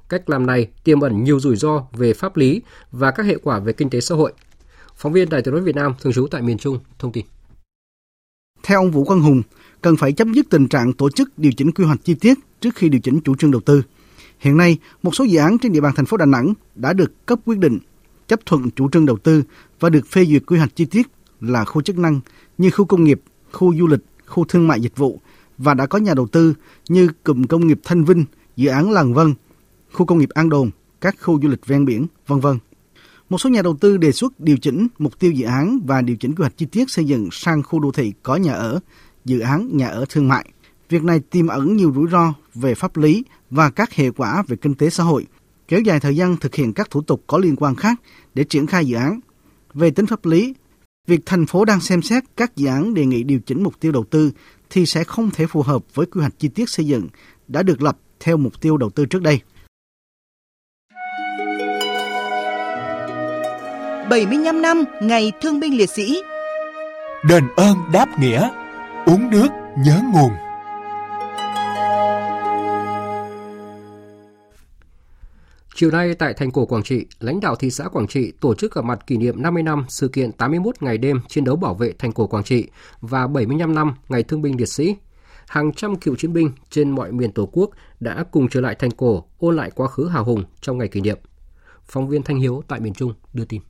cách 0.09 0.31
làm 0.31 0.46
này 0.46 0.68
tiềm 0.85 1.01
ẩn 1.01 1.25
nhiều 1.25 1.40
rủi 1.40 1.57
ro 1.57 1.87
về 1.92 2.12
pháp 2.12 2.37
lý 2.37 2.62
và 2.90 3.11
các 3.11 3.27
hệ 3.27 3.37
quả 3.42 3.59
về 3.59 3.72
kinh 3.72 3.90
tế 3.90 4.01
xã 4.01 4.14
hội. 4.14 4.33
Phóng 4.96 5.12
viên 5.12 5.29
Đài 5.29 5.42
tiếng 5.42 5.55
nói 5.55 5.62
Việt 5.62 5.77
Nam 5.77 5.94
thường 6.01 6.12
trú 6.12 6.27
tại 6.31 6.42
miền 6.42 6.59
Trung 6.59 6.79
thông 6.99 7.12
tin. 7.12 7.27
Theo 8.62 8.81
ông 8.81 8.90
Vũ 8.90 9.05
Quang 9.05 9.20
Hùng, 9.20 9.42
cần 9.83 9.96
phải 9.96 10.12
chấm 10.12 10.35
dứt 10.35 10.46
tình 10.51 10.68
trạng 10.68 10.92
tổ 10.92 11.11
chức 11.11 11.38
điều 11.38 11.53
chỉnh 11.57 11.72
quy 11.72 11.85
hoạch 11.85 12.05
chi 12.05 12.14
tiết 12.14 12.35
trước 12.60 12.74
khi 12.74 12.88
điều 12.88 13.00
chỉnh 13.00 13.20
chủ 13.20 13.36
trương 13.36 13.50
đầu 13.50 13.60
tư. 13.60 13.82
Hiện 14.38 14.56
nay, 14.56 14.78
một 15.02 15.14
số 15.14 15.24
dự 15.24 15.38
án 15.38 15.58
trên 15.58 15.72
địa 15.72 15.80
bàn 15.80 15.92
thành 15.96 16.06
phố 16.06 16.16
Đà 16.16 16.26
Nẵng 16.26 16.54
đã 16.74 16.92
được 16.92 17.26
cấp 17.26 17.38
quyết 17.44 17.58
định. 17.58 17.78
chấp 18.28 18.46
thuận 18.46 18.70
chủ 18.70 18.90
trương 18.90 19.06
đầu 19.06 19.16
tư 19.16 19.42
và 19.80 19.90
được 19.90 20.06
phê 20.06 20.24
duyệt 20.24 20.42
quy 20.46 20.58
hoạch 20.58 20.76
chi 20.76 20.84
tiết 20.84 21.06
là 21.40 21.64
khu 21.64 21.82
chức 21.82 21.98
năng 21.98 22.20
như 22.58 22.70
khu 22.70 22.84
công 22.84 23.04
nghiệp, 23.04 23.20
khu 23.52 23.74
du 23.74 23.86
lịch, 23.86 24.00
khu 24.26 24.44
thương 24.44 24.68
mại 24.68 24.80
dịch 24.80 24.96
vụ 24.96 25.20
và 25.58 25.74
đã 25.74 25.86
có 25.86 25.98
nhà 25.98 26.14
đầu 26.14 26.26
tư 26.26 26.54
như 26.88 27.08
cụm 27.24 27.44
công 27.44 27.66
nghiệp 27.66 27.80
Thanh 27.84 28.04
Vinh, 28.04 28.24
dự 28.56 28.68
án 28.68 28.90
Làng 28.90 29.14
Vân, 29.14 29.34
khu 29.92 30.06
công 30.06 30.18
nghiệp 30.18 30.30
An 30.34 30.48
Đồn, 30.48 30.70
các 31.00 31.16
khu 31.20 31.40
du 31.42 31.48
lịch 31.48 31.66
ven 31.66 31.84
biển, 31.84 32.06
vân 32.26 32.40
vân. 32.40 32.58
Một 33.28 33.38
số 33.38 33.50
nhà 33.50 33.62
đầu 33.62 33.76
tư 33.80 33.96
đề 33.96 34.12
xuất 34.12 34.40
điều 34.40 34.56
chỉnh 34.56 34.88
mục 34.98 35.18
tiêu 35.18 35.32
dự 35.32 35.46
án 35.46 35.78
và 35.86 36.02
điều 36.02 36.16
chỉnh 36.16 36.34
quy 36.34 36.42
hoạch 36.42 36.56
chi 36.56 36.66
tiết 36.66 36.90
xây 36.90 37.04
dựng 37.04 37.28
sang 37.32 37.62
khu 37.62 37.80
đô 37.80 37.90
thị 37.90 38.12
có 38.22 38.36
nhà 38.36 38.52
ở, 38.52 38.80
dự 39.24 39.40
án 39.40 39.76
nhà 39.76 39.88
ở 39.88 40.04
thương 40.08 40.28
mại. 40.28 40.50
Việc 40.88 41.05
này 41.05 41.20
tiềm 41.20 41.46
ẩn 41.46 41.77
nhiều 41.77 41.92
rủi 41.94 42.09
ro 42.11 42.35
về 42.55 42.75
pháp 42.75 42.96
lý 42.96 43.25
và 43.51 43.70
các 43.70 43.92
hệ 43.92 44.11
quả 44.11 44.42
về 44.49 44.57
kinh 44.57 44.75
tế 44.75 44.90
xã 44.90 45.05
hội, 45.05 45.27
kéo 45.68 45.81
dài 45.81 46.01
thời 46.01 46.16
gian 46.16 46.37
thực 46.37 46.55
hiện 46.55 46.72
các 46.72 46.90
thủ 46.90 47.03
tục 47.03 47.25
có 47.27 47.38
liên 47.38 47.57
quan 47.57 47.75
khác 47.75 48.01
để 48.35 48.44
triển 48.44 48.66
khai 48.66 48.87
dự 48.87 48.96
án. 48.96 49.20
Về 49.75 49.90
tính 49.90 50.07
pháp 50.07 50.27
lý, 50.27 50.55
việc 51.07 51.20
thành 51.27 51.46
phố 51.46 51.64
đang 51.64 51.81
xem 51.81 52.03
xét 52.03 52.25
các 52.37 52.57
dự 52.57 52.66
án 52.66 52.94
đề 52.94 53.07
nghị 53.07 53.22
điều 53.22 53.38
chỉnh 53.46 53.62
mục 53.62 53.81
tiêu 53.81 53.92
đầu 53.92 54.05
tư 54.05 54.31
thì 54.70 54.87
sẽ 54.87 55.05
không 55.05 55.31
thể 55.31 55.46
phù 55.46 55.62
hợp 55.62 55.94
với 55.94 56.07
quy 56.07 56.20
hoạch 56.20 56.38
chi 56.38 56.49
tiết 56.49 56.68
xây 56.68 56.87
dựng 56.87 57.09
đã 57.49 57.62
được 57.62 57.83
lập 57.83 57.99
theo 58.20 58.37
mục 58.37 58.61
tiêu 58.61 58.77
đầu 58.77 58.90
tư 58.90 59.07
trước 59.07 59.22
đây. 59.22 59.40
75 64.11 64.62
năm 64.62 64.85
Ngày 65.03 65.33
Thương 65.42 65.61
binh 65.61 65.77
Liệt 65.77 65.90
sĩ 65.90 66.22
Đền 67.29 67.44
ơn 67.57 67.77
đáp 67.92 68.20
nghĩa 68.20 68.49
Uống 69.07 69.31
nước 69.31 69.49
nhớ 69.79 70.03
nguồn 70.12 70.45
Chiều 75.78 75.90
nay 75.90 76.14
tại 76.14 76.34
thành 76.34 76.50
cổ 76.50 76.66
Quảng 76.66 76.82
Trị, 76.82 77.06
lãnh 77.20 77.40
đạo 77.40 77.56
thị 77.56 77.70
xã 77.70 77.88
Quảng 77.88 78.06
Trị 78.06 78.32
tổ 78.40 78.54
chức 78.54 78.74
gặp 78.74 78.84
mặt 78.84 79.06
kỷ 79.06 79.16
niệm 79.16 79.42
50 79.42 79.62
năm 79.62 79.84
sự 79.88 80.08
kiện 80.08 80.32
81 80.32 80.74
ngày 80.80 80.98
đêm 80.98 81.20
chiến 81.28 81.44
đấu 81.44 81.56
bảo 81.56 81.74
vệ 81.74 81.92
thành 81.98 82.12
cổ 82.12 82.26
Quảng 82.26 82.44
Trị 82.44 82.66
và 83.00 83.26
75 83.26 83.74
năm 83.74 83.94
ngày 84.08 84.22
thương 84.22 84.42
binh 84.42 84.56
liệt 84.58 84.68
sĩ. 84.68 84.96
Hàng 85.46 85.72
trăm 85.72 85.96
cựu 85.96 86.16
chiến 86.16 86.32
binh 86.32 86.50
trên 86.70 86.90
mọi 86.90 87.12
miền 87.12 87.32
Tổ 87.32 87.48
quốc 87.52 87.70
đã 88.00 88.24
cùng 88.30 88.48
trở 88.48 88.60
lại 88.60 88.74
thành 88.74 88.90
cổ 88.90 89.24
ôn 89.38 89.56
lại 89.56 89.70
quá 89.74 89.88
khứ 89.88 90.08
hào 90.08 90.24
hùng 90.24 90.44
trong 90.60 90.78
ngày 90.78 90.88
kỷ 90.88 91.00
niệm. 91.00 91.18
Phóng 91.84 92.08
viên 92.08 92.22
Thanh 92.22 92.38
Hiếu 92.38 92.62
tại 92.68 92.80
miền 92.80 92.94
Trung 92.94 93.14
đưa 93.32 93.44
tin. 93.44 93.60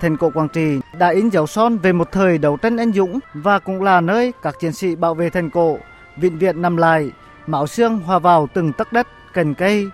Thành 0.00 0.16
cổ 0.16 0.30
Quảng 0.34 0.48
Trị 0.48 0.78
đã 0.98 1.08
in 1.08 1.28
dấu 1.28 1.46
son 1.46 1.78
về 1.78 1.92
một 1.92 2.12
thời 2.12 2.38
đấu 2.38 2.56
tranh 2.56 2.76
anh 2.76 2.92
dũng 2.92 3.18
và 3.34 3.58
cũng 3.58 3.82
là 3.82 4.00
nơi 4.00 4.32
các 4.42 4.56
chiến 4.60 4.72
sĩ 4.72 4.96
bảo 4.96 5.14
vệ 5.14 5.30
thành 5.30 5.50
cổ, 5.50 5.78
vĩnh 6.16 6.38
viện 6.38 6.62
nằm 6.62 6.76
lại, 6.76 7.10
máu 7.46 7.66
xương 7.66 7.98
hòa 7.98 8.18
vào 8.18 8.48
từng 8.54 8.72
tấc 8.72 8.92
đất, 8.92 9.06
cành 9.32 9.54
cây. 9.54 9.86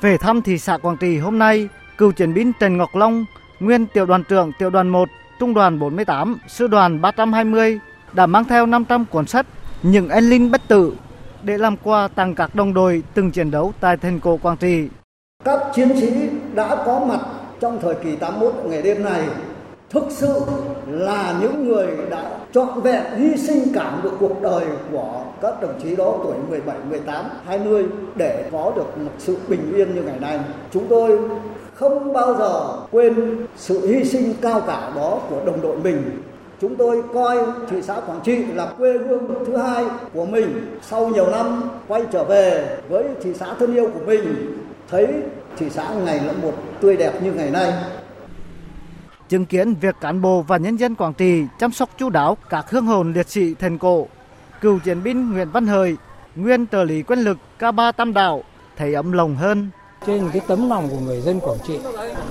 Về 0.00 0.16
thăm 0.18 0.42
thị 0.42 0.58
xã 0.58 0.78
Quảng 0.78 0.96
Trị 0.96 1.18
hôm 1.18 1.38
nay, 1.38 1.68
cựu 1.98 2.12
chiến 2.12 2.34
binh 2.34 2.52
Trần 2.60 2.76
Ngọc 2.76 2.96
Long, 2.96 3.24
nguyên 3.60 3.86
tiểu 3.86 4.06
đoàn 4.06 4.24
trưởng 4.28 4.52
tiểu 4.58 4.70
đoàn 4.70 4.88
1, 4.88 5.08
trung 5.40 5.54
đoàn 5.54 5.78
48, 5.78 6.38
sư 6.48 6.66
đoàn 6.66 7.00
320 7.00 7.80
đã 8.12 8.26
mang 8.26 8.44
theo 8.44 8.66
500 8.66 9.04
cuốn 9.10 9.26
sách 9.26 9.46
Những 9.82 10.08
anh 10.08 10.28
linh 10.28 10.50
bất 10.50 10.60
tử 10.68 10.92
để 11.42 11.58
làm 11.58 11.76
quà 11.76 12.08
tặng 12.08 12.34
các 12.34 12.54
đồng 12.54 12.74
đội 12.74 13.02
từng 13.14 13.30
chiến 13.30 13.50
đấu 13.50 13.72
tại 13.80 13.96
thành 13.96 14.20
cổ 14.20 14.36
Quảng 14.36 14.56
Trị. 14.56 14.88
Các 15.44 15.60
chiến 15.74 16.00
sĩ 16.00 16.10
đã 16.54 16.76
có 16.86 17.04
mặt 17.08 17.20
trong 17.60 17.78
thời 17.82 17.94
kỳ 18.04 18.16
81 18.16 18.54
ngày 18.64 18.82
đêm 18.82 19.04
này 19.04 19.22
thực 19.90 20.04
sự 20.10 20.40
là 20.86 21.34
những 21.40 21.68
người 21.68 21.86
đã 22.10 22.30
trọn 22.56 22.80
vẹn 22.80 23.02
hy 23.16 23.36
sinh 23.36 23.72
cả 23.74 23.90
một 24.02 24.10
cuộc 24.20 24.42
đời 24.42 24.64
của 24.92 25.20
các 25.42 25.60
đồng 25.60 25.80
chí 25.82 25.96
đó 25.96 26.14
tuổi 26.22 26.34
17, 26.48 26.76
18, 26.90 27.24
20 27.46 27.84
để 28.14 28.48
có 28.52 28.72
được 28.76 28.98
một 28.98 29.10
sự 29.18 29.36
bình 29.48 29.72
yên 29.74 29.94
như 29.94 30.02
ngày 30.02 30.20
nay. 30.20 30.40
Chúng 30.72 30.86
tôi 30.88 31.18
không 31.74 32.12
bao 32.12 32.34
giờ 32.34 32.76
quên 32.90 33.46
sự 33.56 33.86
hy 33.86 34.04
sinh 34.04 34.34
cao 34.40 34.60
cả 34.66 34.92
đó 34.96 35.18
của 35.30 35.36
đồng 35.46 35.62
đội 35.62 35.76
mình. 35.76 36.02
Chúng 36.60 36.76
tôi 36.76 37.02
coi 37.14 37.38
thị 37.70 37.82
xã 37.82 37.94
Quảng 37.94 38.20
Trị 38.24 38.44
là 38.54 38.66
quê 38.78 38.92
hương 38.92 39.44
thứ 39.46 39.56
hai 39.56 39.84
của 40.14 40.26
mình. 40.26 40.78
Sau 40.82 41.08
nhiều 41.08 41.30
năm 41.30 41.62
quay 41.88 42.02
trở 42.12 42.24
về 42.24 42.78
với 42.88 43.04
thị 43.22 43.34
xã 43.34 43.54
thân 43.58 43.74
yêu 43.74 43.90
của 43.94 44.04
mình, 44.06 44.52
thấy 44.90 45.06
thị 45.58 45.66
xã 45.70 45.88
ngày 46.04 46.20
là 46.26 46.32
một 46.42 46.52
tươi 46.80 46.96
đẹp 46.96 47.12
như 47.22 47.32
ngày 47.32 47.50
nay. 47.50 47.72
Chứng 49.28 49.46
kiến 49.46 49.74
việc 49.74 49.94
cán 50.00 50.22
bộ 50.22 50.42
và 50.42 50.56
nhân 50.56 50.76
dân 50.76 50.94
Quảng 50.94 51.14
Trị 51.14 51.44
chăm 51.58 51.72
sóc 51.72 51.90
chú 51.98 52.10
đáo 52.10 52.36
các 52.48 52.70
hương 52.70 52.86
hồn 52.86 53.12
liệt 53.12 53.28
sĩ 53.28 53.54
thần 53.54 53.78
cổ, 53.78 54.06
cựu 54.60 54.78
chiến 54.78 55.02
binh 55.02 55.32
Nguyễn 55.32 55.50
Văn 55.50 55.66
Hời, 55.66 55.96
nguyên 56.36 56.66
trợ 56.66 56.84
lý 56.84 57.02
quân 57.02 57.18
lực 57.18 57.38
K3 57.58 57.92
Tam 57.92 58.12
Đảo 58.12 58.42
thấy 58.76 58.94
ấm 58.94 59.12
lòng 59.12 59.36
hơn. 59.36 59.70
Trên 60.06 60.30
cái 60.32 60.40
tấm 60.46 60.68
lòng 60.68 60.88
của 60.88 60.98
người 60.98 61.20
dân 61.20 61.40
Quảng 61.40 61.58
Trị 61.66 61.78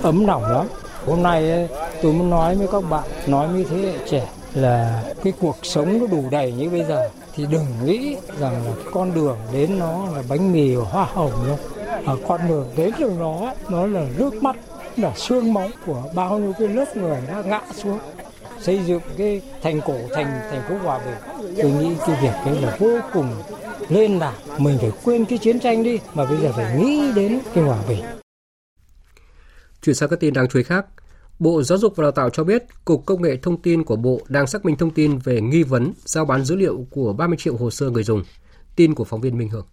ấm 0.02 0.26
lòng 0.26 0.44
lắm. 0.44 0.66
Hôm 1.06 1.24
nay 1.24 1.70
tôi 2.02 2.14
muốn 2.14 2.30
nói 2.30 2.56
với 2.56 2.68
các 2.72 2.90
bạn, 2.90 3.04
nói 3.28 3.48
với 3.48 3.66
thế 3.70 3.78
hệ 3.78 4.10
trẻ 4.10 4.28
là 4.54 5.04
cái 5.24 5.34
cuộc 5.42 5.58
sống 5.64 6.00
nó 6.00 6.08
đủ 6.08 6.24
đầy 6.32 6.52
như 6.52 6.70
bây 6.70 6.84
giờ 6.84 7.10
thì 7.36 7.46
đừng 7.52 7.66
nghĩ 7.86 8.16
rằng 8.40 8.54
là 8.66 8.72
cái 8.76 8.86
con 8.94 9.14
đường 9.14 9.38
đến 9.54 9.80
nó 9.80 10.06
là 10.16 10.24
bánh 10.30 10.54
mì 10.54 10.76
và 10.76 10.84
hoa 10.84 11.06
hồng 11.14 11.32
đâu 11.48 11.60
ở 12.06 12.18
con 12.28 12.42
đường 12.48 12.68
đến 12.78 12.92
được 13.00 13.12
nó 13.20 13.54
nó 13.70 13.86
là 13.86 14.06
nước 14.18 14.44
mắt 14.44 14.56
là 15.00 15.14
xương 15.16 15.54
máu 15.54 15.70
của 15.86 16.04
bao 16.16 16.40
nhiêu 16.40 16.54
cái 16.60 16.68
lớp 16.68 16.98
người 16.98 17.22
đã 17.28 17.44
ngã 17.46 17.62
xuống 17.74 18.00
xây 18.60 18.80
dựng 18.86 19.02
cái 19.18 19.42
thành 19.62 19.82
cổ 19.82 19.98
thành 20.16 20.40
thành 20.52 20.62
phố 20.70 20.78
hòa 20.78 21.00
bình 21.06 21.46
tôi 21.62 21.72
nghĩ 21.72 21.96
cái 22.08 22.20
việc 22.22 22.52
ấy 22.52 22.62
là 22.62 22.78
vô 22.80 23.00
cùng 23.14 23.30
lên 23.90 24.20
là 24.20 24.34
mình 24.58 24.78
phải 24.82 24.92
quên 25.04 25.26
cái 25.26 25.38
chiến 25.38 25.60
tranh 25.60 25.84
đi 25.84 26.00
mà 26.14 26.26
bây 26.26 26.38
giờ 26.38 26.52
phải 26.56 26.80
nghĩ 26.80 27.12
đến 27.16 27.40
cái 27.54 27.64
hòa 27.64 27.78
bình 27.88 28.04
Chuyển 29.82 29.96
sang 29.96 30.10
các 30.10 30.20
tin 30.20 30.34
đáng 30.34 30.48
chú 30.48 30.60
ý 30.60 30.64
khác, 30.64 30.86
Bộ 31.40 31.64
Giáo 31.64 31.78
dục 31.78 31.96
và 31.96 32.02
Đào 32.02 32.12
tạo 32.12 32.30
cho 32.30 32.44
biết, 32.44 32.64
Cục 32.86 33.06
Công 33.06 33.22
nghệ 33.22 33.38
Thông 33.38 33.62
tin 33.62 33.84
của 33.84 33.96
Bộ 33.96 34.20
đang 34.28 34.48
xác 34.48 34.66
minh 34.66 34.76
thông 34.76 34.92
tin 34.92 35.18
về 35.18 35.42
nghi 35.42 35.64
vấn 35.64 35.94
giao 36.06 36.26
bán 36.26 36.46
dữ 36.46 36.56
liệu 36.56 36.86
của 36.90 37.14
30 37.14 37.38
triệu 37.38 37.56
hồ 37.56 37.72
sơ 37.72 37.90
người 37.90 38.04
dùng. 38.04 38.24
Tin 38.76 38.96
của 38.96 39.04
phóng 39.04 39.22
viên 39.22 39.38
Minh 39.38 39.50
Hương. 39.50 39.66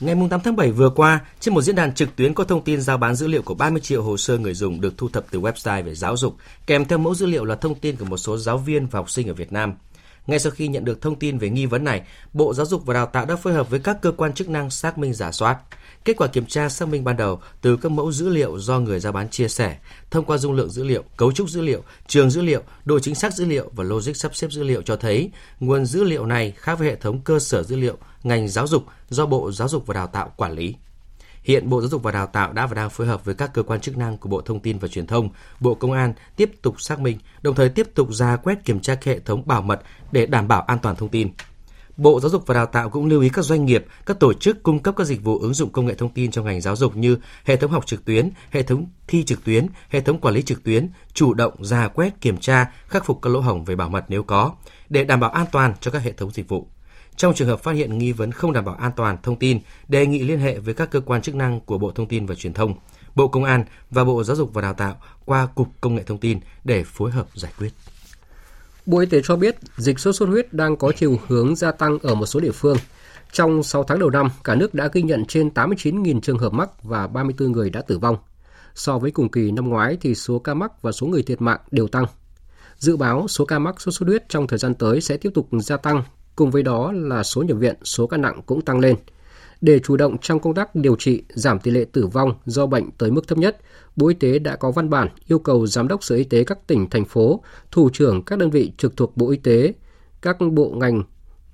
Ngày 0.00 0.16
8 0.30 0.40
tháng 0.40 0.56
7 0.56 0.70
vừa 0.70 0.90
qua, 0.90 1.20
trên 1.40 1.54
một 1.54 1.60
diễn 1.60 1.74
đàn 1.74 1.94
trực 1.94 2.16
tuyến 2.16 2.34
có 2.34 2.44
thông 2.44 2.64
tin 2.64 2.80
giao 2.80 2.98
bán 2.98 3.14
dữ 3.14 3.26
liệu 3.26 3.42
của 3.42 3.54
30 3.54 3.80
triệu 3.80 4.02
hồ 4.02 4.16
sơ 4.16 4.38
người 4.38 4.54
dùng 4.54 4.80
được 4.80 4.98
thu 4.98 5.08
thập 5.08 5.24
từ 5.30 5.40
website 5.40 5.82
về 5.82 5.94
giáo 5.94 6.16
dục, 6.16 6.36
kèm 6.66 6.84
theo 6.84 6.98
mẫu 6.98 7.14
dữ 7.14 7.26
liệu 7.26 7.44
là 7.44 7.54
thông 7.54 7.74
tin 7.74 7.96
của 7.96 8.04
một 8.04 8.16
số 8.16 8.38
giáo 8.38 8.58
viên 8.58 8.86
và 8.86 8.98
học 8.98 9.10
sinh 9.10 9.28
ở 9.28 9.34
Việt 9.34 9.52
Nam. 9.52 9.74
Ngay 10.26 10.38
sau 10.38 10.52
khi 10.52 10.68
nhận 10.68 10.84
được 10.84 11.02
thông 11.02 11.16
tin 11.16 11.38
về 11.38 11.50
nghi 11.50 11.66
vấn 11.66 11.84
này, 11.84 12.02
Bộ 12.32 12.54
Giáo 12.54 12.66
dục 12.66 12.86
và 12.86 12.94
Đào 12.94 13.06
tạo 13.06 13.26
đã 13.26 13.36
phối 13.36 13.52
hợp 13.52 13.70
với 13.70 13.80
các 13.80 14.02
cơ 14.02 14.12
quan 14.12 14.32
chức 14.32 14.48
năng 14.48 14.70
xác 14.70 14.98
minh 14.98 15.14
giả 15.14 15.32
soát. 15.32 15.58
Kết 16.04 16.16
quả 16.16 16.26
kiểm 16.26 16.46
tra 16.46 16.68
xác 16.68 16.88
minh 16.88 17.04
ban 17.04 17.16
đầu 17.16 17.40
từ 17.60 17.76
các 17.76 17.92
mẫu 17.92 18.12
dữ 18.12 18.28
liệu 18.28 18.58
do 18.58 18.78
người 18.78 19.00
giao 19.00 19.12
bán 19.12 19.28
chia 19.28 19.48
sẻ, 19.48 19.76
thông 20.10 20.24
qua 20.24 20.38
dung 20.38 20.52
lượng 20.52 20.70
dữ 20.70 20.84
liệu, 20.84 21.02
cấu 21.16 21.32
trúc 21.32 21.48
dữ 21.48 21.60
liệu, 21.60 21.82
trường 22.06 22.30
dữ 22.30 22.42
liệu, 22.42 22.62
độ 22.84 22.98
chính 22.98 23.14
xác 23.14 23.34
dữ 23.34 23.44
liệu 23.44 23.70
và 23.72 23.84
logic 23.84 24.16
sắp 24.16 24.36
xếp 24.36 24.48
dữ 24.50 24.62
liệu 24.62 24.82
cho 24.82 24.96
thấy 24.96 25.30
nguồn 25.60 25.86
dữ 25.86 26.04
liệu 26.04 26.26
này 26.26 26.52
khác 26.56 26.78
với 26.78 26.88
hệ 26.88 26.96
thống 26.96 27.20
cơ 27.20 27.38
sở 27.38 27.62
dữ 27.62 27.76
liệu 27.76 27.96
ngành 28.22 28.48
giáo 28.48 28.66
dục 28.66 28.84
do 29.08 29.26
Bộ 29.26 29.52
Giáo 29.52 29.68
dục 29.68 29.86
và 29.86 29.94
Đào 29.94 30.06
tạo 30.06 30.32
quản 30.36 30.52
lý. 30.52 30.74
Hiện 31.46 31.68
Bộ 31.68 31.80
Giáo 31.80 31.88
dục 31.88 32.02
và 32.02 32.12
Đào 32.12 32.26
tạo 32.26 32.52
đã 32.52 32.66
và 32.66 32.74
đang 32.74 32.90
phối 32.90 33.06
hợp 33.06 33.24
với 33.24 33.34
các 33.34 33.50
cơ 33.54 33.62
quan 33.62 33.80
chức 33.80 33.96
năng 33.96 34.18
của 34.18 34.28
Bộ 34.28 34.40
Thông 34.40 34.60
tin 34.60 34.78
và 34.78 34.88
Truyền 34.88 35.06
thông, 35.06 35.28
Bộ 35.60 35.74
Công 35.74 35.92
an 35.92 36.12
tiếp 36.36 36.50
tục 36.62 36.80
xác 36.80 37.00
minh, 37.00 37.18
đồng 37.42 37.54
thời 37.54 37.68
tiếp 37.68 37.94
tục 37.94 38.14
ra 38.14 38.36
quét 38.36 38.64
kiểm 38.64 38.80
tra 38.80 38.96
hệ 39.04 39.18
thống 39.18 39.42
bảo 39.46 39.62
mật 39.62 39.80
để 40.12 40.26
đảm 40.26 40.48
bảo 40.48 40.62
an 40.62 40.78
toàn 40.82 40.96
thông 40.96 41.08
tin. 41.08 41.28
Bộ 41.96 42.20
Giáo 42.20 42.30
dục 42.30 42.46
và 42.46 42.54
Đào 42.54 42.66
tạo 42.66 42.88
cũng 42.88 43.06
lưu 43.06 43.20
ý 43.20 43.28
các 43.28 43.44
doanh 43.44 43.64
nghiệp, 43.64 43.86
các 44.06 44.20
tổ 44.20 44.32
chức 44.32 44.62
cung 44.62 44.78
cấp 44.78 44.94
các 44.96 45.04
dịch 45.04 45.24
vụ 45.24 45.38
ứng 45.38 45.54
dụng 45.54 45.70
công 45.70 45.86
nghệ 45.86 45.94
thông 45.94 46.12
tin 46.12 46.30
trong 46.30 46.44
ngành 46.44 46.60
giáo 46.60 46.76
dục 46.76 46.96
như 46.96 47.18
hệ 47.44 47.56
thống 47.56 47.70
học 47.70 47.86
trực 47.86 48.04
tuyến, 48.04 48.30
hệ 48.50 48.62
thống 48.62 48.86
thi 49.06 49.24
trực 49.24 49.44
tuyến, 49.44 49.66
hệ 49.88 50.00
thống 50.00 50.20
quản 50.20 50.34
lý 50.34 50.42
trực 50.42 50.64
tuyến, 50.64 50.88
chủ 51.12 51.34
động 51.34 51.64
ra 51.64 51.88
quét 51.88 52.20
kiểm 52.20 52.36
tra, 52.36 52.72
khắc 52.88 53.04
phục 53.04 53.22
các 53.22 53.30
lỗ 53.30 53.40
hổng 53.40 53.64
về 53.64 53.76
bảo 53.76 53.88
mật 53.88 54.04
nếu 54.08 54.22
có, 54.22 54.52
để 54.88 55.04
đảm 55.04 55.20
bảo 55.20 55.30
an 55.30 55.46
toàn 55.52 55.74
cho 55.80 55.90
các 55.90 56.02
hệ 56.02 56.12
thống 56.12 56.30
dịch 56.30 56.48
vụ. 56.48 56.68
Trong 57.16 57.34
trường 57.34 57.48
hợp 57.48 57.60
phát 57.60 57.72
hiện 57.72 57.98
nghi 57.98 58.12
vấn 58.12 58.32
không 58.32 58.52
đảm 58.52 58.64
bảo 58.64 58.74
an 58.74 58.92
toàn 58.96 59.16
thông 59.22 59.36
tin, 59.36 59.58
đề 59.88 60.06
nghị 60.06 60.18
liên 60.18 60.40
hệ 60.40 60.58
với 60.58 60.74
các 60.74 60.90
cơ 60.90 61.00
quan 61.00 61.22
chức 61.22 61.34
năng 61.34 61.60
của 61.60 61.78
Bộ 61.78 61.90
Thông 61.90 62.08
tin 62.08 62.26
và 62.26 62.34
Truyền 62.34 62.52
thông, 62.52 62.74
Bộ 63.14 63.28
Công 63.28 63.44
an 63.44 63.64
và 63.90 64.04
Bộ 64.04 64.24
Giáo 64.24 64.36
dục 64.36 64.54
và 64.54 64.62
Đào 64.62 64.74
tạo 64.74 64.96
qua 65.24 65.46
Cục 65.46 65.68
Công 65.80 65.94
nghệ 65.94 66.02
Thông 66.02 66.18
tin 66.18 66.40
để 66.64 66.84
phối 66.84 67.10
hợp 67.10 67.26
giải 67.34 67.52
quyết. 67.58 67.70
Bộ 68.86 68.98
Y 68.98 69.06
tế 69.06 69.20
cho 69.24 69.36
biết 69.36 69.56
dịch 69.76 69.98
sốt 69.98 70.16
xuất 70.16 70.28
huyết 70.28 70.52
đang 70.52 70.76
có 70.76 70.92
chiều 70.96 71.18
hướng 71.26 71.56
gia 71.56 71.72
tăng 71.72 71.98
ở 71.98 72.14
một 72.14 72.26
số 72.26 72.40
địa 72.40 72.52
phương. 72.52 72.76
Trong 73.32 73.62
6 73.62 73.84
tháng 73.84 73.98
đầu 73.98 74.10
năm, 74.10 74.28
cả 74.44 74.54
nước 74.54 74.74
đã 74.74 74.88
ghi 74.92 75.02
nhận 75.02 75.24
trên 75.24 75.48
89.000 75.48 76.20
trường 76.20 76.38
hợp 76.38 76.52
mắc 76.52 76.82
và 76.82 77.06
34 77.06 77.52
người 77.52 77.70
đã 77.70 77.82
tử 77.82 77.98
vong. 77.98 78.16
So 78.74 78.98
với 78.98 79.10
cùng 79.10 79.30
kỳ 79.30 79.50
năm 79.50 79.68
ngoái 79.68 79.98
thì 80.00 80.14
số 80.14 80.38
ca 80.38 80.54
mắc 80.54 80.82
và 80.82 80.92
số 80.92 81.06
người 81.06 81.22
thiệt 81.22 81.42
mạng 81.42 81.60
đều 81.70 81.88
tăng. 81.88 82.06
Dự 82.78 82.96
báo 82.96 83.28
số 83.28 83.44
ca 83.44 83.58
mắc 83.58 83.80
sốt 83.80 83.94
xuất 83.94 84.06
huyết 84.06 84.28
trong 84.28 84.46
thời 84.46 84.58
gian 84.58 84.74
tới 84.74 85.00
sẽ 85.00 85.16
tiếp 85.16 85.30
tục 85.34 85.48
gia 85.52 85.76
tăng, 85.76 86.02
cùng 86.36 86.50
với 86.50 86.62
đó 86.62 86.92
là 86.92 87.22
số 87.22 87.42
nhập 87.42 87.58
viện, 87.58 87.76
số 87.84 88.06
ca 88.06 88.16
nặng 88.16 88.40
cũng 88.46 88.60
tăng 88.60 88.78
lên. 88.78 88.96
Để 89.60 89.78
chủ 89.78 89.96
động 89.96 90.18
trong 90.18 90.40
công 90.40 90.54
tác 90.54 90.74
điều 90.74 90.96
trị, 90.96 91.22
giảm 91.28 91.60
tỷ 91.60 91.70
lệ 91.70 91.84
tử 91.92 92.06
vong 92.06 92.34
do 92.46 92.66
bệnh 92.66 92.90
tới 92.98 93.10
mức 93.10 93.28
thấp 93.28 93.38
nhất, 93.38 93.56
Bộ 93.96 94.08
Y 94.08 94.14
tế 94.14 94.38
đã 94.38 94.56
có 94.56 94.70
văn 94.70 94.90
bản 94.90 95.08
yêu 95.26 95.38
cầu 95.38 95.66
Giám 95.66 95.88
đốc 95.88 96.04
Sở 96.04 96.16
Y 96.16 96.24
tế 96.24 96.44
các 96.44 96.66
tỉnh, 96.66 96.90
thành 96.90 97.04
phố, 97.04 97.42
thủ 97.70 97.90
trưởng 97.92 98.22
các 98.22 98.38
đơn 98.38 98.50
vị 98.50 98.72
trực 98.78 98.96
thuộc 98.96 99.16
Bộ 99.16 99.30
Y 99.30 99.36
tế, 99.36 99.72
các 100.22 100.36
bộ 100.52 100.72
ngành 100.76 101.02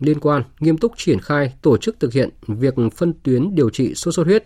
liên 0.00 0.20
quan 0.20 0.42
nghiêm 0.60 0.78
túc 0.78 0.92
triển 0.96 1.20
khai 1.20 1.52
tổ 1.62 1.76
chức 1.76 2.00
thực 2.00 2.12
hiện 2.12 2.30
việc 2.46 2.74
phân 2.96 3.12
tuyến 3.22 3.54
điều 3.54 3.70
trị 3.70 3.94
sốt 3.94 4.14
xuất 4.14 4.26
huyết. 4.26 4.44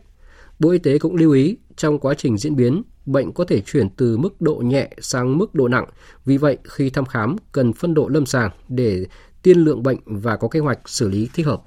Bộ 0.59 0.71
Y 0.71 0.79
tế 0.79 0.99
cũng 0.99 1.17
lưu 1.17 1.33
ý 1.33 1.57
trong 1.77 1.99
quá 1.99 2.15
trình 2.15 2.39
diễn 2.39 2.57
biến, 2.57 2.83
bệnh 3.07 3.33
có 3.33 3.45
thể 3.45 3.61
chuyển 3.61 3.91
từ 3.91 4.17
mức 4.17 4.41
độ 4.41 4.55
nhẹ 4.55 4.91
sang 5.01 5.39
mức 5.39 5.55
độ 5.55 5.69
nặng. 5.69 5.87
Vì 6.25 6.37
vậy, 6.37 6.59
khi 6.65 6.91
thăm 6.91 7.05
khám, 7.05 7.37
cần 7.53 7.73
phân 7.73 7.95
độ 7.95 8.09
lâm 8.09 8.27
sàng 8.27 8.51
để 8.69 9.07
tiên 9.47 9.59
lượng 9.59 9.83
bệnh 9.83 9.99
và 10.07 10.37
có 10.37 10.49
kế 10.49 10.61
hoạch 10.61 10.79
xử 10.87 11.09
lý 11.09 11.31
thích 11.35 11.47
hợp. 11.47 11.63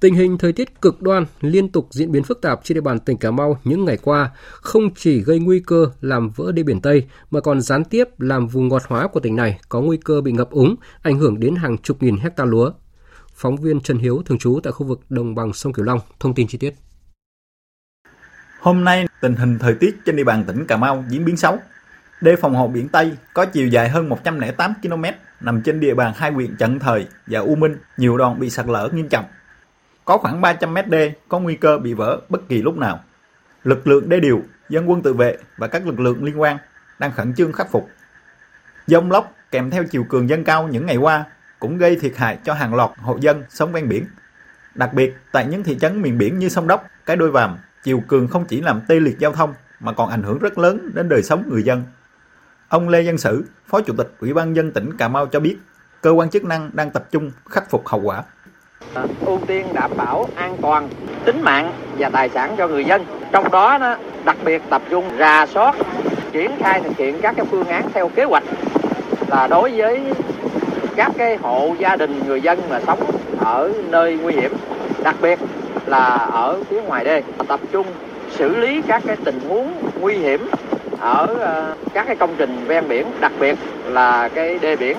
Tình 0.00 0.14
hình 0.14 0.38
thời 0.38 0.52
tiết 0.52 0.80
cực 0.80 1.02
đoan 1.02 1.26
liên 1.40 1.68
tục 1.68 1.88
diễn 1.90 2.12
biến 2.12 2.22
phức 2.22 2.42
tạp 2.42 2.60
trên 2.64 2.74
địa 2.74 2.80
bàn 2.80 2.98
tỉnh 2.98 3.18
Cà 3.18 3.30
Mau 3.30 3.60
những 3.64 3.84
ngày 3.84 3.96
qua 3.96 4.30
không 4.52 4.94
chỉ 4.94 5.20
gây 5.20 5.38
nguy 5.38 5.60
cơ 5.60 5.90
làm 6.00 6.30
vỡ 6.30 6.52
đê 6.52 6.62
biển 6.62 6.80
Tây 6.80 7.06
mà 7.30 7.40
còn 7.40 7.60
gián 7.60 7.84
tiếp 7.84 8.08
làm 8.18 8.48
vùng 8.48 8.68
ngọt 8.68 8.82
hóa 8.86 9.08
của 9.08 9.20
tỉnh 9.20 9.36
này 9.36 9.60
có 9.68 9.80
nguy 9.80 9.96
cơ 9.96 10.20
bị 10.20 10.32
ngập 10.32 10.50
úng, 10.50 10.76
ảnh 11.02 11.18
hưởng 11.18 11.40
đến 11.40 11.54
hàng 11.54 11.78
chục 11.78 12.02
nghìn 12.02 12.16
hecta 12.16 12.44
lúa. 12.44 12.72
Phóng 13.34 13.56
viên 13.56 13.80
Trần 13.80 13.98
Hiếu 13.98 14.22
thường 14.26 14.38
trú 14.38 14.60
tại 14.62 14.72
khu 14.72 14.86
vực 14.86 15.00
đồng 15.08 15.34
bằng 15.34 15.52
sông 15.52 15.72
Cửu 15.72 15.84
Long 15.84 16.00
thông 16.20 16.34
tin 16.34 16.46
chi 16.46 16.58
tiết. 16.58 16.74
Hôm 18.60 18.84
nay, 18.84 19.06
tình 19.20 19.34
hình 19.34 19.58
thời 19.58 19.74
tiết 19.74 19.96
trên 20.06 20.16
địa 20.16 20.24
bàn 20.24 20.44
tỉnh 20.46 20.66
Cà 20.66 20.76
Mau 20.76 21.04
diễn 21.08 21.24
biến 21.24 21.36
xấu. 21.36 21.58
Đê 22.20 22.36
phòng 22.36 22.54
hộ 22.54 22.68
biển 22.68 22.88
Tây 22.88 23.12
có 23.34 23.44
chiều 23.44 23.68
dài 23.68 23.88
hơn 23.88 24.08
108 24.08 24.74
km, 24.82 25.04
nằm 25.44 25.62
trên 25.62 25.80
địa 25.80 25.94
bàn 25.94 26.12
hai 26.16 26.32
huyện 26.32 26.56
Trần 26.56 26.78
Thời 26.78 27.06
và 27.26 27.40
U 27.40 27.54
Minh, 27.54 27.76
nhiều 27.96 28.16
đoạn 28.16 28.38
bị 28.38 28.50
sạt 28.50 28.66
lở 28.66 28.88
nghiêm 28.92 29.08
trọng. 29.08 29.24
Có 30.04 30.18
khoảng 30.18 30.40
300 30.40 30.74
mét 30.74 30.88
đê 30.88 31.12
có 31.28 31.38
nguy 31.38 31.56
cơ 31.56 31.78
bị 31.78 31.94
vỡ 31.94 32.20
bất 32.28 32.48
kỳ 32.48 32.62
lúc 32.62 32.76
nào. 32.76 33.00
Lực 33.62 33.86
lượng 33.86 34.08
đê 34.08 34.20
điều, 34.20 34.42
dân 34.68 34.90
quân 34.90 35.02
tự 35.02 35.14
vệ 35.14 35.36
và 35.56 35.68
các 35.68 35.86
lực 35.86 36.00
lượng 36.00 36.24
liên 36.24 36.40
quan 36.40 36.58
đang 36.98 37.12
khẩn 37.12 37.34
trương 37.34 37.52
khắc 37.52 37.70
phục. 37.70 37.88
Dông 38.86 39.10
lốc 39.10 39.32
kèm 39.50 39.70
theo 39.70 39.84
chiều 39.90 40.04
cường 40.08 40.28
dâng 40.28 40.44
cao 40.44 40.68
những 40.68 40.86
ngày 40.86 40.96
qua 40.96 41.24
cũng 41.58 41.78
gây 41.78 41.96
thiệt 41.96 42.16
hại 42.16 42.38
cho 42.44 42.54
hàng 42.54 42.74
loạt 42.74 42.90
hộ 42.96 43.18
dân 43.20 43.42
sống 43.48 43.72
ven 43.72 43.88
biển. 43.88 44.06
Đặc 44.74 44.94
biệt 44.94 45.16
tại 45.32 45.46
những 45.46 45.62
thị 45.62 45.78
trấn 45.78 46.02
miền 46.02 46.18
biển 46.18 46.38
như 46.38 46.48
Sông 46.48 46.66
Đốc, 46.66 46.86
Cái 47.06 47.16
Đôi 47.16 47.30
Vàm, 47.30 47.58
chiều 47.84 48.02
cường 48.08 48.28
không 48.28 48.44
chỉ 48.44 48.60
làm 48.60 48.80
tê 48.88 49.00
liệt 49.00 49.18
giao 49.18 49.32
thông 49.32 49.54
mà 49.80 49.92
còn 49.92 50.10
ảnh 50.10 50.22
hưởng 50.22 50.38
rất 50.38 50.58
lớn 50.58 50.90
đến 50.94 51.08
đời 51.08 51.22
sống 51.22 51.48
người 51.50 51.62
dân. 51.62 51.82
Ông 52.74 52.88
Lê 52.88 53.02
Văn 53.02 53.18
Sử, 53.18 53.44
Phó 53.66 53.80
Chủ 53.80 53.94
tịch 53.98 54.12
Ủy 54.20 54.32
ban 54.32 54.56
dân 54.56 54.72
tỉnh 54.72 54.96
Cà 54.96 55.08
Mau 55.08 55.26
cho 55.26 55.40
biết, 55.40 55.56
cơ 56.00 56.10
quan 56.10 56.30
chức 56.30 56.44
năng 56.44 56.70
đang 56.72 56.90
tập 56.90 57.04
trung 57.10 57.30
khắc 57.48 57.70
phục 57.70 57.88
hậu 57.88 58.00
quả. 58.00 58.22
À, 58.94 59.02
ưu 59.26 59.40
tiên 59.46 59.66
đảm 59.72 59.90
bảo 59.96 60.28
an 60.34 60.56
toàn 60.62 60.88
tính 61.24 61.42
mạng 61.42 61.72
và 61.98 62.10
tài 62.10 62.28
sản 62.28 62.54
cho 62.58 62.68
người 62.68 62.84
dân. 62.84 63.04
Trong 63.32 63.50
đó, 63.50 63.96
đặc 64.24 64.36
biệt 64.44 64.62
tập 64.70 64.82
trung 64.90 65.04
rà 65.18 65.46
soát, 65.46 65.76
triển 66.32 66.50
khai 66.60 66.80
thực 66.80 66.96
hiện 66.96 67.18
các 67.22 67.34
cái 67.36 67.46
phương 67.50 67.66
án 67.66 67.88
theo 67.94 68.08
kế 68.08 68.24
hoạch 68.24 68.44
là 69.28 69.46
đối 69.46 69.70
với 69.76 70.00
các 70.96 71.12
cái 71.18 71.36
hộ 71.36 71.74
gia 71.78 71.96
đình 71.96 72.22
người 72.26 72.40
dân 72.40 72.58
mà 72.70 72.80
sống 72.86 73.10
ở 73.38 73.72
nơi 73.90 74.18
nguy 74.22 74.32
hiểm, 74.32 74.52
đặc 75.04 75.16
biệt 75.22 75.38
là 75.86 76.06
ở 76.16 76.62
phía 76.70 76.82
ngoài 76.82 77.04
đê, 77.04 77.22
tập 77.48 77.60
trung 77.72 77.86
xử 78.30 78.56
lý 78.56 78.82
các 78.82 79.02
cái 79.06 79.16
tình 79.24 79.40
huống 79.48 79.72
nguy 80.00 80.14
hiểm 80.14 80.48
ở 81.00 81.26
ờ, 81.26 81.76
các 81.94 82.06
cái 82.06 82.16
công 82.16 82.34
trình 82.38 82.64
ven 82.66 82.88
biển, 82.88 83.06
đặc 83.20 83.32
biệt 83.40 83.58
là 83.86 84.28
cái 84.28 84.58
đê 84.58 84.76
biển. 84.76 84.96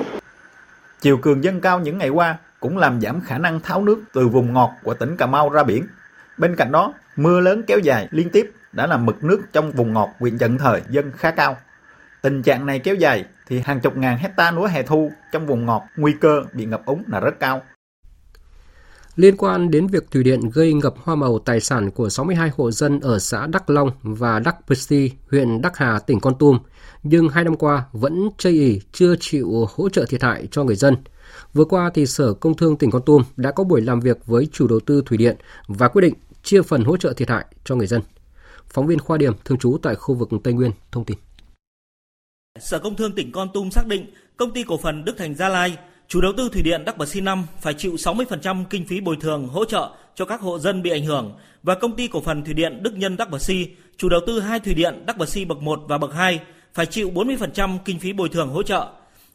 Chiều 1.01 1.17
cường 1.17 1.43
dâng 1.43 1.61
cao 1.61 1.79
những 1.79 1.97
ngày 1.97 2.09
qua 2.09 2.37
cũng 2.59 2.77
làm 2.77 3.01
giảm 3.01 3.21
khả 3.21 3.37
năng 3.37 3.59
tháo 3.59 3.83
nước 3.83 4.03
từ 4.13 4.27
vùng 4.27 4.53
ngọt 4.53 4.71
của 4.83 4.93
tỉnh 4.93 5.17
Cà 5.17 5.25
Mau 5.25 5.49
ra 5.49 5.63
biển. 5.63 5.87
Bên 6.37 6.55
cạnh 6.55 6.71
đó, 6.71 6.93
mưa 7.15 7.39
lớn 7.39 7.63
kéo 7.67 7.79
dài 7.79 8.07
liên 8.11 8.29
tiếp 8.29 8.51
đã 8.71 8.87
làm 8.87 9.05
mực 9.05 9.23
nước 9.23 9.41
trong 9.53 9.71
vùng 9.71 9.93
ngọt 9.93 10.09
huyện 10.19 10.37
Trần 10.37 10.57
Thời 10.57 10.81
dâng 10.89 11.11
khá 11.17 11.31
cao. 11.31 11.57
Tình 12.21 12.43
trạng 12.43 12.65
này 12.65 12.79
kéo 12.79 12.95
dài 12.95 13.25
thì 13.47 13.59
hàng 13.59 13.79
chục 13.79 13.97
ngàn 13.97 14.17
hecta 14.17 14.51
lúa 14.51 14.65
hè 14.65 14.83
thu 14.83 15.11
trong 15.31 15.45
vùng 15.45 15.65
ngọt 15.65 15.83
nguy 15.95 16.13
cơ 16.21 16.41
bị 16.53 16.65
ngập 16.65 16.85
úng 16.85 17.03
là 17.07 17.19
rất 17.19 17.39
cao. 17.39 17.61
Liên 19.15 19.37
quan 19.37 19.71
đến 19.71 19.87
việc 19.87 20.11
thủy 20.11 20.23
điện 20.23 20.39
gây 20.53 20.73
ngập 20.73 20.95
hoa 20.97 21.15
màu 21.15 21.39
tài 21.39 21.59
sản 21.59 21.91
của 21.91 22.09
62 22.09 22.49
hộ 22.57 22.71
dân 22.71 22.99
ở 22.99 23.19
xã 23.19 23.47
Đắc 23.47 23.69
Long 23.69 23.91
và 24.01 24.39
Đắc 24.39 24.55
Pesti, 24.67 25.11
huyện 25.31 25.61
Đắc 25.61 25.77
Hà, 25.77 25.99
tỉnh 25.99 26.19
Con 26.19 26.37
Tum, 26.39 26.59
nhưng 27.03 27.29
hai 27.29 27.43
năm 27.43 27.55
qua 27.55 27.85
vẫn 27.91 28.29
chây 28.37 28.53
ý, 28.53 28.81
chưa 28.91 29.15
chịu 29.19 29.67
hỗ 29.75 29.89
trợ 29.89 30.05
thiệt 30.05 30.23
hại 30.23 30.47
cho 30.51 30.63
người 30.63 30.75
dân. 30.75 30.95
Vừa 31.53 31.65
qua 31.65 31.91
thì 31.93 32.05
Sở 32.05 32.33
Công 32.33 32.57
Thương 32.57 32.77
tỉnh 32.77 32.91
Con 32.91 33.01
Tum 33.05 33.23
đã 33.37 33.51
có 33.51 33.63
buổi 33.63 33.81
làm 33.81 33.99
việc 33.99 34.25
với 34.25 34.47
chủ 34.51 34.67
đầu 34.67 34.79
tư 34.79 35.03
thủy 35.05 35.17
điện 35.17 35.37
và 35.67 35.87
quyết 35.87 36.01
định 36.01 36.13
chia 36.43 36.61
phần 36.61 36.83
hỗ 36.83 36.97
trợ 36.97 37.13
thiệt 37.13 37.29
hại 37.29 37.45
cho 37.65 37.75
người 37.75 37.87
dân. 37.87 38.01
Phóng 38.69 38.87
viên 38.87 38.99
Khoa 38.99 39.17
Điểm 39.17 39.33
thường 39.45 39.57
trú 39.57 39.77
tại 39.81 39.95
khu 39.95 40.15
vực 40.15 40.29
Tây 40.43 40.53
Nguyên 40.53 40.71
thông 40.91 41.05
tin. 41.05 41.17
Sở 42.59 42.79
Công 42.79 42.95
Thương 42.95 43.15
tỉnh 43.15 43.31
Con 43.31 43.47
Tum 43.53 43.69
xác 43.69 43.87
định 43.87 44.05
công 44.37 44.53
ty 44.53 44.63
cổ 44.63 44.77
phần 44.77 45.05
Đức 45.05 45.15
Thành 45.17 45.35
Gia 45.35 45.49
Lai, 45.49 45.77
chủ 46.07 46.21
đầu 46.21 46.33
tư 46.37 46.49
thủy 46.53 46.61
điện 46.61 46.85
Đắc 46.85 46.97
Bờ 46.97 47.05
Si 47.05 47.21
5 47.21 47.45
phải 47.61 47.73
chịu 47.73 47.95
60% 47.95 48.63
kinh 48.69 48.85
phí 48.85 49.01
bồi 49.01 49.17
thường 49.21 49.47
hỗ 49.47 49.65
trợ 49.65 49.89
cho 50.15 50.25
các 50.25 50.41
hộ 50.41 50.59
dân 50.59 50.81
bị 50.81 50.89
ảnh 50.89 51.05
hưởng 51.05 51.35
và 51.63 51.75
công 51.75 51.95
ty 51.95 52.07
cổ 52.07 52.21
phần 52.21 52.43
thủy 52.43 52.53
điện 52.53 52.83
Đức 52.83 52.97
Nhân 52.97 53.17
Đắc 53.17 53.29
Bờ 53.29 53.39
Si, 53.39 53.67
chủ 53.97 54.09
đầu 54.09 54.19
tư 54.27 54.39
hai 54.39 54.59
thủy 54.59 54.73
điện 54.73 55.03
Đắc 55.05 55.17
Bờ 55.17 55.25
Si 55.25 55.45
bậc 55.45 55.61
1 55.61 55.81
và 55.87 55.97
bậc 55.97 56.13
2 56.13 56.39
phải 56.73 56.85
chịu 56.85 57.11
40% 57.11 57.77
kinh 57.85 57.99
phí 57.99 58.13
bồi 58.13 58.29
thường 58.29 58.49
hỗ 58.49 58.63
trợ. 58.63 58.87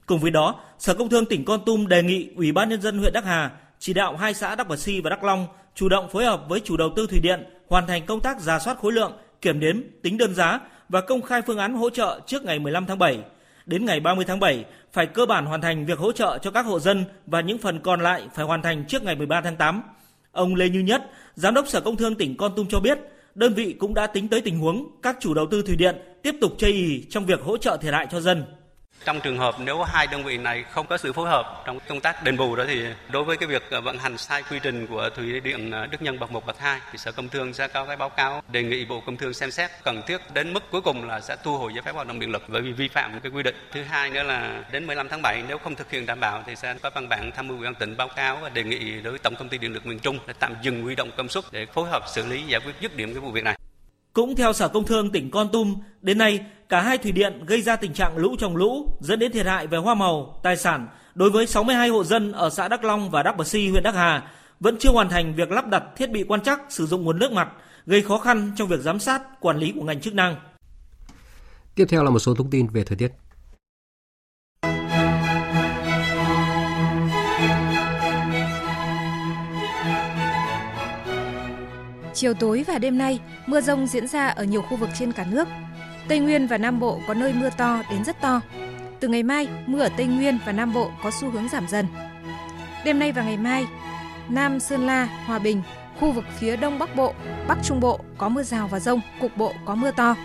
Cùng 0.06 0.20
với 0.20 0.30
đó, 0.30 0.60
Sở 0.78 0.94
Công 0.94 1.08
Thương 1.08 1.26
tỉnh 1.26 1.44
Con 1.44 1.60
Tum 1.66 1.86
đề 1.86 2.02
nghị 2.02 2.28
Ủy 2.36 2.52
ban 2.52 2.68
nhân 2.68 2.82
dân 2.82 2.98
huyện 2.98 3.12
Đắc 3.12 3.24
Hà 3.24 3.50
chỉ 3.78 3.92
đạo 3.92 4.16
hai 4.16 4.34
xã 4.34 4.54
Đắc 4.54 4.68
Bờ 4.68 4.76
Si 4.76 5.00
và 5.00 5.10
Đắc 5.10 5.24
Long 5.24 5.46
chủ 5.74 5.88
động 5.88 6.08
phối 6.08 6.24
hợp 6.24 6.42
với 6.48 6.60
chủ 6.60 6.76
đầu 6.76 6.90
tư 6.96 7.06
thủy 7.06 7.20
điện 7.22 7.44
hoàn 7.68 7.86
thành 7.86 8.06
công 8.06 8.20
tác 8.20 8.40
giả 8.40 8.58
soát 8.58 8.78
khối 8.78 8.92
lượng, 8.92 9.12
kiểm 9.40 9.60
đếm, 9.60 9.80
tính 10.02 10.18
đơn 10.18 10.34
giá 10.34 10.60
và 10.88 11.00
công 11.00 11.22
khai 11.22 11.42
phương 11.42 11.58
án 11.58 11.74
hỗ 11.74 11.90
trợ 11.90 12.20
trước 12.26 12.44
ngày 12.44 12.58
15 12.58 12.86
tháng 12.86 12.98
7. 12.98 13.18
Đến 13.66 13.84
ngày 13.84 14.00
30 14.00 14.24
tháng 14.24 14.40
7 14.40 14.64
phải 14.92 15.06
cơ 15.06 15.26
bản 15.26 15.46
hoàn 15.46 15.60
thành 15.60 15.86
việc 15.86 15.98
hỗ 15.98 16.12
trợ 16.12 16.38
cho 16.42 16.50
các 16.50 16.66
hộ 16.66 16.80
dân 16.80 17.04
và 17.26 17.40
những 17.40 17.58
phần 17.58 17.80
còn 17.80 18.00
lại 18.00 18.22
phải 18.34 18.44
hoàn 18.44 18.62
thành 18.62 18.84
trước 18.88 19.02
ngày 19.02 19.16
13 19.16 19.40
tháng 19.40 19.56
8. 19.56 19.82
Ông 20.32 20.54
Lê 20.54 20.68
Như 20.68 20.80
Nhất, 20.80 21.10
Giám 21.34 21.54
đốc 21.54 21.68
Sở 21.68 21.80
Công 21.80 21.96
Thương 21.96 22.14
tỉnh 22.14 22.36
Con 22.36 22.52
Tum 22.56 22.66
cho 22.66 22.80
biết, 22.80 22.98
đơn 23.34 23.54
vị 23.54 23.76
cũng 23.78 23.94
đã 23.94 24.06
tính 24.06 24.28
tới 24.28 24.40
tình 24.40 24.58
huống 24.58 25.00
các 25.02 25.16
chủ 25.20 25.34
đầu 25.34 25.46
tư 25.50 25.62
thủy 25.62 25.76
điện 25.76 25.96
tiếp 26.22 26.34
tục 26.40 26.52
chây 26.58 26.72
ý 26.72 27.06
trong 27.10 27.26
việc 27.26 27.40
hỗ 27.40 27.56
trợ 27.56 27.76
thiệt 27.76 27.94
hại 27.94 28.06
cho 28.10 28.20
dân. 28.20 28.44
Trong 29.04 29.20
trường 29.20 29.38
hợp 29.38 29.54
nếu 29.58 29.82
hai 29.82 30.06
đơn 30.06 30.24
vị 30.24 30.38
này 30.38 30.64
không 30.70 30.86
có 30.86 30.96
sự 30.96 31.12
phối 31.12 31.28
hợp 31.28 31.62
trong 31.66 31.78
công 31.88 32.00
tác 32.00 32.24
đền 32.24 32.36
bù 32.36 32.56
đó 32.56 32.64
thì 32.68 32.84
đối 33.12 33.24
với 33.24 33.36
cái 33.36 33.48
việc 33.48 33.62
ờ, 33.70 33.80
vận 33.80 33.98
hành 33.98 34.18
sai 34.18 34.42
quy 34.50 34.58
trình 34.62 34.86
của 34.86 35.10
thủy 35.16 35.40
điện 35.40 35.70
ờ, 35.70 35.86
Đức 35.86 36.02
Nhân 36.02 36.18
bậc 36.18 36.32
1 36.32 36.46
bậc 36.46 36.58
2 36.58 36.80
thì 36.92 36.98
Sở 36.98 37.12
Công 37.12 37.28
Thương 37.28 37.52
sẽ 37.52 37.68
có 37.68 37.84
cái 37.84 37.96
báo 37.96 38.08
cáo 38.08 38.42
đề 38.52 38.62
nghị 38.62 38.84
Bộ 38.84 39.00
Công 39.06 39.16
Thương 39.16 39.34
xem 39.34 39.50
xét 39.50 39.70
cần 39.84 40.02
thiết 40.06 40.20
đến 40.34 40.52
mức 40.52 40.62
cuối 40.70 40.80
cùng 40.80 41.08
là 41.08 41.20
sẽ 41.20 41.36
thu 41.44 41.58
hồi 41.58 41.72
giấy 41.74 41.82
phép 41.82 41.94
hoạt 41.94 42.06
động 42.06 42.20
điện 42.20 42.30
lực 42.30 42.42
bởi 42.48 42.62
vì 42.62 42.72
vi 42.72 42.88
phạm 42.88 43.20
cái 43.20 43.32
quy 43.32 43.42
định. 43.42 43.54
Thứ 43.72 43.82
hai 43.82 44.10
nữa 44.10 44.22
là 44.22 44.64
đến 44.72 44.86
15 44.86 45.08
tháng 45.08 45.22
7 45.22 45.42
nếu 45.48 45.58
không 45.58 45.74
thực 45.74 45.90
hiện 45.90 46.06
đảm 46.06 46.20
bảo 46.20 46.42
thì 46.46 46.56
sẽ 46.56 46.74
có 46.82 46.90
văn 46.94 47.08
bản 47.08 47.30
tham 47.36 47.48
mưu 47.48 47.56
ủy 47.56 47.64
ban 47.64 47.74
tỉnh 47.74 47.96
báo 47.96 48.08
cáo 48.08 48.38
và 48.42 48.48
đề 48.48 48.64
nghị 48.64 49.00
đối 49.02 49.10
với 49.12 49.18
Tổng 49.18 49.34
công 49.38 49.48
ty 49.48 49.58
điện 49.58 49.72
lực 49.72 49.86
miền 49.86 49.98
Trung 49.98 50.18
để 50.26 50.34
tạm 50.38 50.54
dừng 50.62 50.82
huy 50.82 50.94
động 50.94 51.10
công 51.16 51.28
suất 51.28 51.44
để 51.52 51.66
phối 51.66 51.88
hợp 51.88 52.02
xử 52.08 52.26
lý 52.26 52.42
giải 52.42 52.60
quyết 52.60 52.72
dứt 52.80 52.96
điểm 52.96 53.14
cái 53.14 53.20
vụ 53.20 53.30
việc 53.30 53.44
này. 53.44 53.58
Cũng 54.12 54.36
theo 54.36 54.52
Sở 54.52 54.68
Công 54.68 54.86
Thương 54.86 55.10
tỉnh 55.10 55.30
Con 55.30 55.48
Tum, 55.52 55.80
đến 56.00 56.18
nay 56.18 56.40
cả 56.70 56.82
hai 56.82 56.98
thủy 56.98 57.12
điện 57.12 57.44
gây 57.46 57.62
ra 57.62 57.76
tình 57.76 57.92
trạng 57.92 58.16
lũ 58.16 58.36
trồng 58.38 58.56
lũ 58.56 58.88
dẫn 59.00 59.18
đến 59.18 59.32
thiệt 59.32 59.46
hại 59.46 59.66
về 59.66 59.78
hoa 59.78 59.94
màu, 59.94 60.40
tài 60.42 60.56
sản 60.56 60.88
đối 61.14 61.30
với 61.30 61.46
62 61.46 61.88
hộ 61.88 62.04
dân 62.04 62.32
ở 62.32 62.50
xã 62.50 62.68
Đắc 62.68 62.84
Long 62.84 63.10
và 63.10 63.22
Đắc 63.22 63.36
Bờ 63.36 63.44
Si, 63.44 63.68
huyện 63.68 63.82
Đắc 63.82 63.94
Hà 63.94 64.30
vẫn 64.60 64.76
chưa 64.78 64.90
hoàn 64.90 65.08
thành 65.08 65.34
việc 65.34 65.50
lắp 65.50 65.66
đặt 65.66 65.82
thiết 65.96 66.10
bị 66.10 66.24
quan 66.28 66.40
trắc 66.40 66.60
sử 66.68 66.86
dụng 66.86 67.04
nguồn 67.04 67.18
nước 67.18 67.32
mặt, 67.32 67.48
gây 67.86 68.02
khó 68.02 68.18
khăn 68.18 68.52
trong 68.56 68.68
việc 68.68 68.80
giám 68.80 68.98
sát, 68.98 69.40
quản 69.40 69.58
lý 69.58 69.72
của 69.72 69.82
ngành 69.82 70.00
chức 70.00 70.14
năng. 70.14 70.36
Tiếp 71.74 71.84
theo 71.88 72.04
là 72.04 72.10
một 72.10 72.18
số 72.18 72.34
thông 72.34 72.50
tin 72.50 72.66
về 72.66 72.84
thời 72.84 72.96
tiết. 72.96 73.12
Chiều 82.14 82.34
tối 82.34 82.64
và 82.66 82.78
đêm 82.78 82.98
nay, 82.98 83.20
mưa 83.46 83.60
rông 83.60 83.86
diễn 83.86 84.06
ra 84.06 84.28
ở 84.28 84.44
nhiều 84.44 84.62
khu 84.62 84.76
vực 84.76 84.90
trên 84.98 85.12
cả 85.12 85.26
nước. 85.30 85.48
Tây 86.10 86.18
Nguyên 86.18 86.46
và 86.46 86.58
Nam 86.58 86.80
Bộ 86.80 87.00
có 87.06 87.14
nơi 87.14 87.32
mưa 87.32 87.50
to 87.50 87.82
đến 87.90 88.04
rất 88.04 88.20
to. 88.20 88.40
Từ 89.00 89.08
ngày 89.08 89.22
mai, 89.22 89.48
mưa 89.66 89.80
ở 89.80 89.88
Tây 89.96 90.06
Nguyên 90.06 90.38
và 90.46 90.52
Nam 90.52 90.72
Bộ 90.72 90.90
có 91.02 91.10
xu 91.20 91.30
hướng 91.30 91.48
giảm 91.48 91.68
dần. 91.68 91.86
Đêm 92.84 92.98
nay 92.98 93.12
và 93.12 93.22
ngày 93.22 93.36
mai, 93.36 93.66
Nam 94.28 94.60
Sơn 94.60 94.86
La, 94.86 95.08
Hòa 95.26 95.38
Bình, 95.38 95.62
khu 96.00 96.12
vực 96.12 96.24
phía 96.38 96.56
Đông 96.56 96.78
Bắc 96.78 96.96
Bộ, 96.96 97.14
Bắc 97.48 97.58
Trung 97.64 97.80
Bộ 97.80 98.00
có 98.18 98.28
mưa 98.28 98.42
rào 98.42 98.68
và 98.68 98.80
rông, 98.80 99.00
cục 99.20 99.36
bộ 99.36 99.52
có 99.64 99.74
mưa 99.74 99.90
to. 99.90 100.16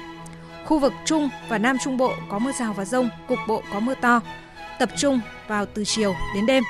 Khu 0.65 0.79
vực 0.79 0.93
Trung 1.05 1.29
và 1.49 1.57
Nam 1.57 1.77
Trung 1.77 1.97
Bộ 1.97 2.13
có 2.29 2.39
mưa 2.39 2.51
rào 2.59 2.73
và 2.73 2.85
rông, 2.85 3.09
cục 3.27 3.39
bộ 3.47 3.61
có 3.73 3.79
mưa 3.79 3.95
to. 3.95 4.21
Tập 4.79 4.89
trung 4.97 5.19
vào 5.47 5.65
từ 5.65 5.83
chiều 5.85 6.15
đến 6.35 6.45
đêm. 6.45 6.63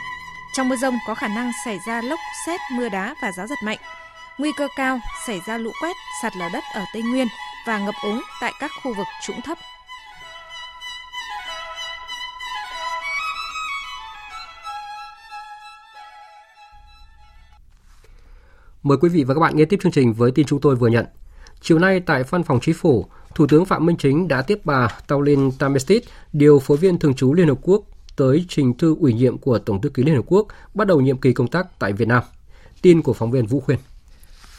Trong 0.57 0.69
mưa 0.69 0.75
rông 0.75 0.97
có 1.07 1.15
khả 1.15 1.27
năng 1.27 1.51
xảy 1.65 1.77
ra 1.87 2.01
lốc, 2.01 2.19
xét, 2.45 2.59
mưa 2.71 2.89
đá 2.89 3.15
và 3.21 3.31
gió 3.37 3.47
giật 3.47 3.59
mạnh. 3.63 3.77
Nguy 4.37 4.51
cơ 4.57 4.67
cao 4.77 4.99
xảy 5.27 5.39
ra 5.47 5.57
lũ 5.57 5.71
quét, 5.81 5.95
sạt 6.21 6.33
lở 6.37 6.49
đất 6.53 6.63
ở 6.73 6.85
Tây 6.93 7.03
Nguyên 7.03 7.27
và 7.67 7.79
ngập 7.79 7.95
úng 8.03 8.21
tại 8.41 8.53
các 8.59 8.71
khu 8.83 8.93
vực 8.97 9.07
trũng 9.27 9.41
thấp. 9.41 9.57
Mời 18.83 18.97
quý 19.01 19.09
vị 19.09 19.23
và 19.23 19.33
các 19.33 19.39
bạn 19.39 19.55
nghe 19.55 19.65
tiếp 19.65 19.79
chương 19.83 19.91
trình 19.91 20.13
với 20.13 20.31
tin 20.31 20.45
chúng 20.45 20.61
tôi 20.61 20.75
vừa 20.75 20.87
nhận. 20.87 21.05
Chiều 21.61 21.79
nay 21.79 21.99
tại 21.99 22.23
Văn 22.23 22.43
phòng 22.43 22.59
Chính 22.61 22.75
phủ, 22.75 23.05
Thủ 23.35 23.47
tướng 23.47 23.65
Phạm 23.65 23.85
Minh 23.85 23.97
Chính 23.97 24.27
đã 24.27 24.41
tiếp 24.41 24.61
bà 24.63 24.87
Taulin 25.07 25.51
Tamestit, 25.51 26.03
điều 26.33 26.59
phối 26.59 26.77
viên 26.77 26.99
thường 26.99 27.15
trú 27.15 27.33
Liên 27.33 27.47
Hợp 27.47 27.57
Quốc, 27.61 27.83
tới 28.15 28.45
trình 28.49 28.77
thư 28.77 28.95
ủy 28.99 29.13
nhiệm 29.13 29.37
của 29.37 29.59
Tổng 29.59 29.81
thư 29.81 29.89
ký 29.89 30.03
Liên 30.03 30.15
Hợp 30.15 30.25
Quốc 30.25 30.47
bắt 30.73 30.87
đầu 30.87 31.01
nhiệm 31.01 31.17
kỳ 31.17 31.33
công 31.33 31.47
tác 31.47 31.67
tại 31.79 31.93
Việt 31.93 32.07
Nam. 32.07 32.23
Tin 32.81 33.01
của 33.01 33.13
phóng 33.13 33.31
viên 33.31 33.45
Vũ 33.45 33.59
Khuyên. 33.59 33.79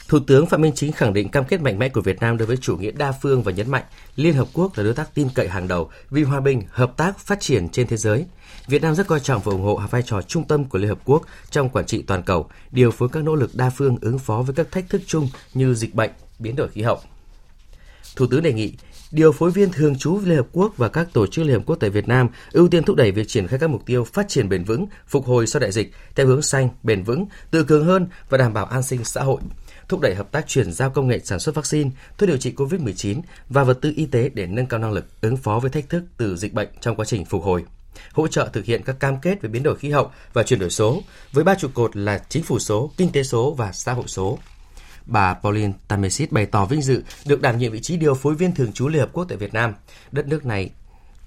Thủ 0.09 0.19
tướng 0.27 0.47
Phạm 0.47 0.61
Minh 0.61 0.73
Chính 0.75 0.93
khẳng 0.93 1.13
định 1.13 1.29
cam 1.29 1.45
kết 1.45 1.61
mạnh 1.61 1.79
mẽ 1.79 1.89
của 1.89 2.01
Việt 2.01 2.21
Nam 2.21 2.37
đối 2.37 2.47
với 2.47 2.57
chủ 2.57 2.77
nghĩa 2.77 2.91
đa 2.91 3.13
phương 3.13 3.43
và 3.43 3.53
nhấn 3.53 3.71
mạnh 3.71 3.83
Liên 4.17 4.35
Hợp 4.35 4.49
Quốc 4.53 4.79
là 4.79 4.85
đối 4.85 4.95
tác 4.95 5.15
tin 5.15 5.29
cậy 5.35 5.49
hàng 5.49 5.69
đầu 5.69 5.91
vì 6.11 6.23
hòa 6.23 6.41
bình, 6.41 6.63
hợp 6.71 6.97
tác, 6.97 7.19
phát 7.19 7.41
triển 7.41 7.69
trên 7.69 7.87
thế 7.87 7.97
giới. 7.97 8.27
Việt 8.67 8.83
Nam 8.83 8.95
rất 8.95 9.07
coi 9.07 9.21
trọng 9.21 9.43
và 9.43 9.53
ủng 9.53 9.63
hộ 9.63 9.83
vai 9.91 10.03
trò 10.03 10.23
trung 10.23 10.45
tâm 10.45 10.65
của 10.65 10.79
Liên 10.79 10.89
Hợp 10.89 10.99
Quốc 11.05 11.23
trong 11.51 11.69
quản 11.69 11.87
trị 11.87 12.03
toàn 12.03 12.23
cầu, 12.23 12.49
điều 12.71 12.91
phối 12.91 13.09
các 13.09 13.25
nỗ 13.25 13.35
lực 13.35 13.51
đa 13.55 13.71
phương 13.71 13.97
ứng 14.01 14.19
phó 14.19 14.43
với 14.43 14.55
các 14.55 14.73
thách 14.73 14.89
thức 14.89 15.03
chung 15.07 15.29
như 15.55 15.75
dịch 15.75 15.95
bệnh, 15.95 16.11
biến 16.39 16.57
đổi 16.57 16.69
khí 16.69 16.83
hậu. 16.83 17.01
Thủ 18.17 18.27
tướng 18.27 18.43
đề 18.43 18.53
nghị 18.53 18.73
điều 19.11 19.33
phối 19.33 19.51
viên 19.51 19.73
thường 19.73 19.99
trú 19.99 20.21
Liên 20.25 20.37
Hợp 20.37 20.47
Quốc 20.53 20.77
và 20.77 20.89
các 20.89 21.09
tổ 21.13 21.27
chức 21.27 21.45
Liên 21.45 21.55
Hợp 21.55 21.63
Quốc 21.67 21.77
tại 21.81 21.91
Việt 21.91 22.09
Nam 22.09 22.29
ưu 22.53 22.69
tiên 22.69 22.85
thúc 22.85 22.97
đẩy 22.97 23.13
việc 23.13 23.29
triển 23.29 23.47
khai 23.47 23.59
các 23.59 23.71
mục 23.71 23.87
tiêu 23.87 24.05
phát 24.05 24.29
triển 24.29 24.49
bền 24.49 24.65
vững, 24.65 24.87
phục 25.09 25.27
hồi 25.27 25.47
sau 25.47 25.61
đại 25.61 25.73
dịch 25.73 25.93
theo 26.15 26.27
hướng 26.27 26.43
xanh, 26.43 26.69
bền 26.83 27.03
vững, 27.03 27.27
tự 27.51 27.65
cường 27.65 27.85
hơn 27.85 28.07
và 28.29 28.39
đảm 28.39 28.53
bảo 28.53 28.65
an 28.65 28.83
sinh 28.83 29.05
xã 29.05 29.23
hội, 29.23 29.41
thúc 29.89 30.01
đẩy 30.01 30.15
hợp 30.15 30.33
tác 30.33 30.49
chuyển 30.49 30.73
giao 30.73 30.91
công 30.91 31.09
nghệ 31.09 31.21
sản 31.25 31.41
xuất 31.41 31.55
vaccine, 31.55 31.91
thuốc 32.19 32.29
điều 32.29 32.37
trị 32.37 32.53
COVID-19 32.57 33.21
và 33.49 33.65
vật 33.65 33.79
tư 33.81 33.93
y 33.97 34.07
tế 34.07 34.29
để 34.35 34.47
nâng 34.47 34.67
cao 34.67 34.81
năng 34.81 34.93
lực 34.93 35.21
ứng 35.21 35.37
phó 35.37 35.59
với 35.59 35.71
thách 35.71 35.89
thức 35.89 36.05
từ 36.17 36.37
dịch 36.37 36.53
bệnh 36.53 36.69
trong 36.81 36.97
quá 36.97 37.05
trình 37.05 37.25
phục 37.25 37.43
hồi 37.43 37.65
hỗ 38.13 38.29
trợ 38.29 38.49
thực 38.53 38.65
hiện 38.65 38.83
các 38.83 39.01
cam 39.01 39.21
kết 39.21 39.43
về 39.43 39.49
biến 39.49 39.63
đổi 39.63 39.77
khí 39.77 39.91
hậu 39.91 40.11
và 40.33 40.43
chuyển 40.43 40.61
đổi 40.61 40.71
số 40.71 41.03
với 41.33 41.45
ba 41.45 41.55
trụ 41.55 41.69
cột 41.75 41.97
là 41.97 42.19
chính 42.29 42.43
phủ 42.43 42.59
số, 42.59 42.91
kinh 42.97 43.13
tế 43.13 43.23
số 43.23 43.55
và 43.55 43.73
xã 43.73 43.93
hội 43.93 44.05
số. 44.07 44.39
Bà 45.07 45.35
Pauline 45.35 45.73
Tamesit 45.89 46.33
bày 46.33 46.47
tỏ 46.47 46.65
vinh 46.65 46.83
dự 46.83 47.03
được 47.27 47.41
đảm 47.41 47.59
nhiệm 47.59 47.73
vị 47.73 47.81
trí 47.81 47.97
điều 47.97 48.15
phối 48.15 48.35
viên 48.35 48.55
thường 48.55 48.73
trú 48.73 48.89
Liên 48.89 49.01
Hợp 49.01 49.11
Quốc 49.13 49.25
tại 49.29 49.39
Việt 49.39 49.55
Nam. 49.55 49.75
Đất 50.13 50.27
nước 50.27 50.47
này 50.47 50.71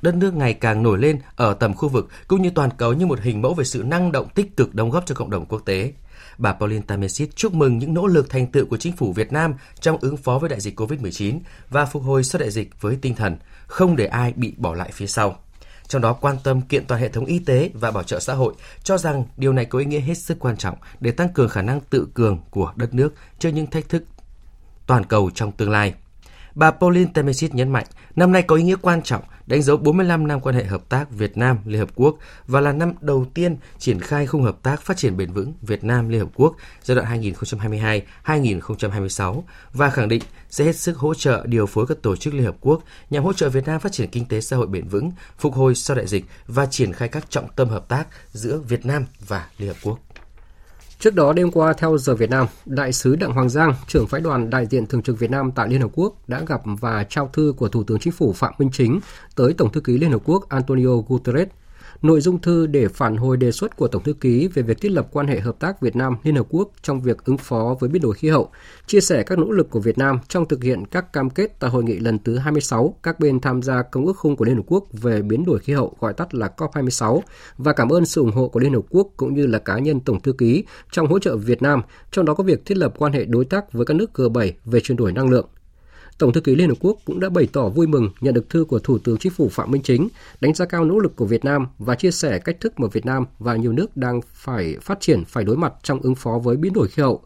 đất 0.01 0.15
nước 0.15 0.33
ngày 0.33 0.53
càng 0.53 0.83
nổi 0.83 0.97
lên 0.97 1.19
ở 1.35 1.53
tầm 1.53 1.73
khu 1.73 1.89
vực 1.89 2.07
cũng 2.27 2.41
như 2.41 2.49
toàn 2.55 2.69
cầu 2.77 2.93
như 2.93 3.05
một 3.05 3.19
hình 3.21 3.41
mẫu 3.41 3.53
về 3.53 3.63
sự 3.63 3.83
năng 3.83 4.11
động 4.11 4.29
tích 4.35 4.57
cực 4.57 4.75
đóng 4.75 4.89
góp 4.89 5.05
cho 5.05 5.15
cộng 5.15 5.29
đồng 5.29 5.45
quốc 5.45 5.61
tế. 5.65 5.93
Bà 6.39 6.53
Pauline 6.53 6.83
Tamesit 6.87 7.35
chúc 7.35 7.53
mừng 7.53 7.77
những 7.77 7.93
nỗ 7.93 8.07
lực 8.07 8.29
thành 8.29 8.47
tựu 8.47 8.65
của 8.65 8.77
chính 8.77 8.93
phủ 8.93 9.13
Việt 9.13 9.31
Nam 9.31 9.53
trong 9.79 9.97
ứng 10.01 10.17
phó 10.17 10.37
với 10.39 10.49
đại 10.49 10.59
dịch 10.59 10.79
COVID-19 10.79 11.39
và 11.69 11.85
phục 11.85 12.03
hồi 12.03 12.23
sau 12.23 12.39
đại 12.39 12.51
dịch 12.51 12.81
với 12.81 12.97
tinh 13.01 13.15
thần 13.15 13.37
không 13.67 13.95
để 13.95 14.05
ai 14.05 14.33
bị 14.35 14.53
bỏ 14.57 14.75
lại 14.75 14.89
phía 14.93 15.07
sau 15.07 15.37
trong 15.89 16.01
đó 16.01 16.13
quan 16.13 16.37
tâm 16.43 16.61
kiện 16.61 16.85
toàn 16.85 17.01
hệ 17.01 17.09
thống 17.09 17.25
y 17.25 17.39
tế 17.39 17.69
và 17.73 17.91
bảo 17.91 18.03
trợ 18.03 18.19
xã 18.19 18.33
hội, 18.33 18.53
cho 18.83 18.97
rằng 18.97 19.23
điều 19.37 19.53
này 19.53 19.65
có 19.65 19.79
ý 19.79 19.85
nghĩa 19.85 19.99
hết 19.99 20.17
sức 20.17 20.39
quan 20.39 20.57
trọng 20.57 20.77
để 20.99 21.11
tăng 21.11 21.29
cường 21.33 21.49
khả 21.49 21.61
năng 21.61 21.81
tự 21.81 22.07
cường 22.13 22.39
của 22.49 22.73
đất 22.75 22.93
nước 22.93 23.13
trước 23.39 23.49
những 23.49 23.67
thách 23.67 23.89
thức 23.89 24.03
toàn 24.87 25.03
cầu 25.03 25.31
trong 25.35 25.51
tương 25.51 25.69
lai. 25.69 25.93
Bà 26.55 26.71
Pauline 26.71 27.11
Temesit 27.13 27.55
nhấn 27.55 27.69
mạnh, 27.69 27.85
năm 28.15 28.31
nay 28.31 28.41
có 28.41 28.55
ý 28.55 28.63
nghĩa 28.63 28.75
quan 28.81 29.01
trọng 29.01 29.23
đánh 29.49 29.61
dấu 29.61 29.77
45 29.77 30.27
năm 30.27 30.39
quan 30.39 30.55
hệ 30.55 30.63
hợp 30.63 30.89
tác 30.89 31.11
Việt 31.11 31.37
Nam 31.37 31.57
Liên 31.65 31.79
Hợp 31.79 31.89
Quốc 31.95 32.17
và 32.47 32.61
là 32.61 32.71
năm 32.71 32.93
đầu 33.01 33.25
tiên 33.33 33.57
triển 33.79 33.99
khai 33.99 34.27
khung 34.27 34.43
hợp 34.43 34.63
tác 34.63 34.81
phát 34.81 34.97
triển 34.97 35.17
bền 35.17 35.31
vững 35.31 35.53
Việt 35.61 35.83
Nam 35.83 36.09
Liên 36.09 36.19
Hợp 36.19 36.29
Quốc 36.35 36.55
giai 36.83 36.95
đoạn 36.95 37.21
2022-2026 38.25 39.41
và 39.73 39.89
khẳng 39.89 40.09
định 40.09 40.21
sẽ 40.49 40.65
hết 40.65 40.75
sức 40.75 40.97
hỗ 40.97 41.13
trợ 41.13 41.45
điều 41.45 41.65
phối 41.65 41.87
các 41.87 42.01
tổ 42.01 42.15
chức 42.15 42.33
Liên 42.33 42.45
Hợp 42.45 42.55
Quốc 42.61 42.83
nhằm 43.09 43.23
hỗ 43.23 43.33
trợ 43.33 43.49
Việt 43.49 43.67
Nam 43.67 43.79
phát 43.79 43.91
triển 43.91 44.09
kinh 44.09 44.25
tế 44.25 44.41
xã 44.41 44.57
hội 44.57 44.67
bền 44.67 44.87
vững, 44.87 45.11
phục 45.37 45.53
hồi 45.53 45.75
sau 45.75 45.97
đại 45.97 46.07
dịch 46.07 46.25
và 46.47 46.65
triển 46.65 46.93
khai 46.93 47.07
các 47.07 47.29
trọng 47.29 47.47
tâm 47.55 47.69
hợp 47.69 47.87
tác 47.89 48.07
giữa 48.31 48.57
Việt 48.57 48.85
Nam 48.85 49.05
và 49.27 49.47
Liên 49.57 49.67
Hợp 49.67 49.77
Quốc. 49.83 50.08
Trước 50.99 51.15
đó 51.15 51.33
đêm 51.33 51.51
qua 51.51 51.73
theo 51.73 51.97
giờ 51.97 52.15
Việt 52.15 52.29
Nam, 52.29 52.47
Đại 52.65 52.93
sứ 52.93 53.15
Đặng 53.15 53.33
Hoàng 53.33 53.49
Giang, 53.49 53.73
trưởng 53.87 54.07
phái 54.07 54.21
đoàn 54.21 54.49
đại 54.49 54.65
diện 54.65 54.85
thường 54.85 55.01
trực 55.01 55.19
Việt 55.19 55.31
Nam 55.31 55.51
tại 55.51 55.67
Liên 55.69 55.81
Hợp 55.81 55.89
Quốc 55.93 56.15
đã 56.27 56.41
gặp 56.47 56.61
và 56.65 57.03
trao 57.03 57.29
thư 57.33 57.53
của 57.57 57.67
Thủ 57.69 57.83
tướng 57.83 57.99
Chính 57.99 58.13
phủ 58.13 58.33
Phạm 58.33 58.53
Minh 58.59 58.69
Chính 58.73 58.99
tới 59.35 59.53
Tổng 59.53 59.71
thư 59.71 59.81
ký 59.81 59.97
Liên 59.97 60.11
Hợp 60.11 60.21
Quốc 60.25 60.49
Antonio 60.49 60.95
Guterres 61.07 61.47
nội 62.01 62.21
dung 62.21 62.41
thư 62.41 62.67
để 62.67 62.87
phản 62.87 63.17
hồi 63.17 63.37
đề 63.37 63.51
xuất 63.51 63.77
của 63.77 63.87
Tổng 63.87 64.03
thư 64.03 64.13
ký 64.13 64.47
về 64.47 64.63
việc 64.63 64.81
thiết 64.81 64.91
lập 64.91 65.07
quan 65.11 65.27
hệ 65.27 65.39
hợp 65.39 65.59
tác 65.59 65.81
Việt 65.81 65.95
Nam 65.95 66.15
Liên 66.23 66.35
Hợp 66.35 66.45
Quốc 66.49 66.71
trong 66.81 67.01
việc 67.01 67.25
ứng 67.25 67.37
phó 67.37 67.75
với 67.79 67.89
biến 67.89 68.01
đổi 68.01 68.13
khí 68.13 68.29
hậu, 68.29 68.49
chia 68.87 69.01
sẻ 69.01 69.23
các 69.23 69.39
nỗ 69.39 69.51
lực 69.51 69.69
của 69.69 69.79
Việt 69.79 69.97
Nam 69.97 70.19
trong 70.27 70.47
thực 70.47 70.63
hiện 70.63 70.85
các 70.85 71.13
cam 71.13 71.29
kết 71.29 71.59
tại 71.59 71.69
hội 71.69 71.83
nghị 71.83 71.99
lần 71.99 72.19
thứ 72.19 72.37
26 72.37 72.95
các 73.03 73.19
bên 73.19 73.39
tham 73.39 73.61
gia 73.61 73.81
Công 73.81 74.05
ước 74.05 74.17
khung 74.17 74.35
của 74.35 74.45
Liên 74.45 74.55
Hợp 74.55 74.63
Quốc 74.67 74.87
về 74.91 75.21
biến 75.21 75.45
đổi 75.45 75.59
khí 75.59 75.73
hậu 75.73 75.95
gọi 75.99 76.13
tắt 76.13 76.35
là 76.35 76.49
COP26 76.57 77.21
và 77.57 77.73
cảm 77.73 77.89
ơn 77.89 78.05
sự 78.05 78.21
ủng 78.21 78.31
hộ 78.31 78.47
của 78.47 78.59
Liên 78.59 78.73
Hợp 78.73 78.85
Quốc 78.89 79.07
cũng 79.17 79.33
như 79.33 79.47
là 79.47 79.59
cá 79.59 79.77
nhân 79.79 79.99
Tổng 79.99 80.21
thư 80.21 80.33
ký 80.33 80.63
trong 80.91 81.07
hỗ 81.07 81.19
trợ 81.19 81.37
Việt 81.37 81.61
Nam, 81.61 81.81
trong 82.11 82.25
đó 82.25 82.33
có 82.33 82.43
việc 82.43 82.65
thiết 82.65 82.77
lập 82.77 82.93
quan 82.97 83.13
hệ 83.13 83.25
đối 83.25 83.45
tác 83.45 83.73
với 83.73 83.85
các 83.85 83.93
nước 83.93 84.11
G7 84.13 84.51
về 84.65 84.79
chuyển 84.79 84.97
đổi 84.97 85.11
năng 85.11 85.29
lượng, 85.29 85.47
Tổng 86.19 86.33
thư 86.33 86.41
ký 86.41 86.55
Liên 86.55 86.69
Hợp 86.69 86.77
Quốc 86.79 86.97
cũng 87.05 87.19
đã 87.19 87.29
bày 87.29 87.47
tỏ 87.53 87.69
vui 87.69 87.87
mừng 87.87 88.09
nhận 88.21 88.33
được 88.33 88.49
thư 88.49 88.65
của 88.65 88.79
Thủ 88.79 88.97
tướng 88.97 89.17
Chính 89.17 89.31
phủ 89.31 89.49
Phạm 89.49 89.71
Minh 89.71 89.81
Chính, 89.81 90.09
đánh 90.41 90.53
giá 90.53 90.65
cao 90.65 90.85
nỗ 90.85 90.99
lực 90.99 91.15
của 91.15 91.25
Việt 91.25 91.45
Nam 91.45 91.67
và 91.77 91.95
chia 91.95 92.11
sẻ 92.11 92.39
cách 92.39 92.57
thức 92.59 92.79
mà 92.79 92.87
Việt 92.91 93.05
Nam 93.05 93.25
và 93.39 93.55
nhiều 93.55 93.71
nước 93.71 93.97
đang 93.97 94.21
phải 94.33 94.75
phát 94.81 94.99
triển 94.99 95.25
phải 95.25 95.43
đối 95.43 95.57
mặt 95.57 95.73
trong 95.83 95.99
ứng 95.99 96.15
phó 96.15 96.39
với 96.43 96.57
biến 96.57 96.73
đổi 96.73 96.87
khí 96.87 97.01
hậu. 97.01 97.21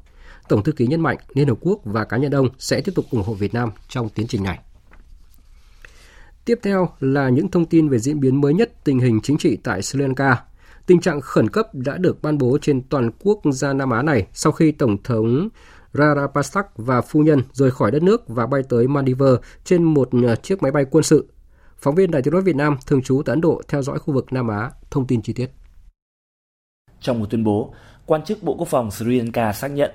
Tổng 0.50 0.64
thư 0.64 0.72
ký 0.72 0.88
nhấn 0.88 1.02
mạnh 1.02 1.18
Liên 1.34 1.48
Hợp 1.48 1.58
Quốc 1.62 1.82
và 1.84 2.04
cá 2.04 2.18
nhân 2.18 2.32
ông 2.32 2.48
sẽ 2.60 2.82
tiếp 2.82 2.92
tục 2.96 3.06
ủng 3.12 3.24
hộ 3.24 3.34
Việt 3.34 3.54
Nam 3.54 3.70
trong 3.90 4.10
tiến 4.10 4.28
trình 4.28 4.44
này. 4.44 4.60
Tiếp 6.46 6.60
theo 6.64 6.90
là 7.00 7.30
những 7.30 7.52
thông 7.52 7.66
tin 7.66 7.90
về 7.90 8.00
diễn 8.00 8.20
biến 8.20 8.42
mới 8.42 8.54
nhất 8.54 8.84
tình 8.84 9.00
hình 9.00 9.20
chính 9.24 9.38
trị 9.38 9.58
tại 9.64 9.82
Sri 9.82 10.00
Lanka. 10.00 10.44
Tình 10.86 11.02
trạng 11.02 11.22
khẩn 11.22 11.50
cấp 11.50 11.68
đã 11.74 11.98
được 11.98 12.22
ban 12.22 12.38
bố 12.38 12.58
trên 12.62 12.82
toàn 12.82 13.12
quốc 13.20 13.42
gia 13.54 13.74
Nam 13.74 13.90
Á 13.90 14.02
này 14.02 14.28
sau 14.34 14.52
khi 14.52 14.72
Tổng 14.72 15.04
thống 15.04 15.50
Rarapastak 15.94 16.68
và 16.78 17.02
phu 17.02 17.20
nhân 17.20 17.42
rời 17.52 17.72
khỏi 17.72 17.92
đất 17.92 18.04
nước 18.04 18.24
và 18.28 18.48
bay 18.48 18.62
tới 18.70 18.88
Maldives 18.88 19.40
trên 19.64 19.84
một 19.84 20.10
ờ, 20.28 20.36
chiếc 20.36 20.64
máy 20.64 20.72
bay 20.72 20.86
quân 20.92 21.04
sự. 21.04 21.28
Phóng 21.78 21.96
viên 21.96 22.12
Đài 22.12 22.22
tiếng 22.22 22.34
nói 22.34 22.42
Việt 22.42 22.56
Nam 22.56 22.78
thường 22.88 23.02
trú 23.02 23.22
tại 23.26 23.34
Ấn 23.34 23.42
Độ 23.42 23.62
theo 23.68 23.82
dõi 23.82 24.00
khu 24.00 24.14
vực 24.14 24.34
Nam 24.34 24.48
Á, 24.48 24.72
thông 24.92 25.08
tin 25.08 25.22
chi 25.22 25.34
tiết. 25.34 25.50
Trong 27.00 27.20
một 27.20 27.26
tuyên 27.30 27.44
bố, 27.44 27.74
quan 28.06 28.24
chức 28.24 28.44
Bộ 28.44 28.56
Quốc 28.58 28.68
phòng 28.68 28.92
Sri 28.92 29.20
Lanka 29.20 29.54
xác 29.54 29.68
nhận 29.68 29.92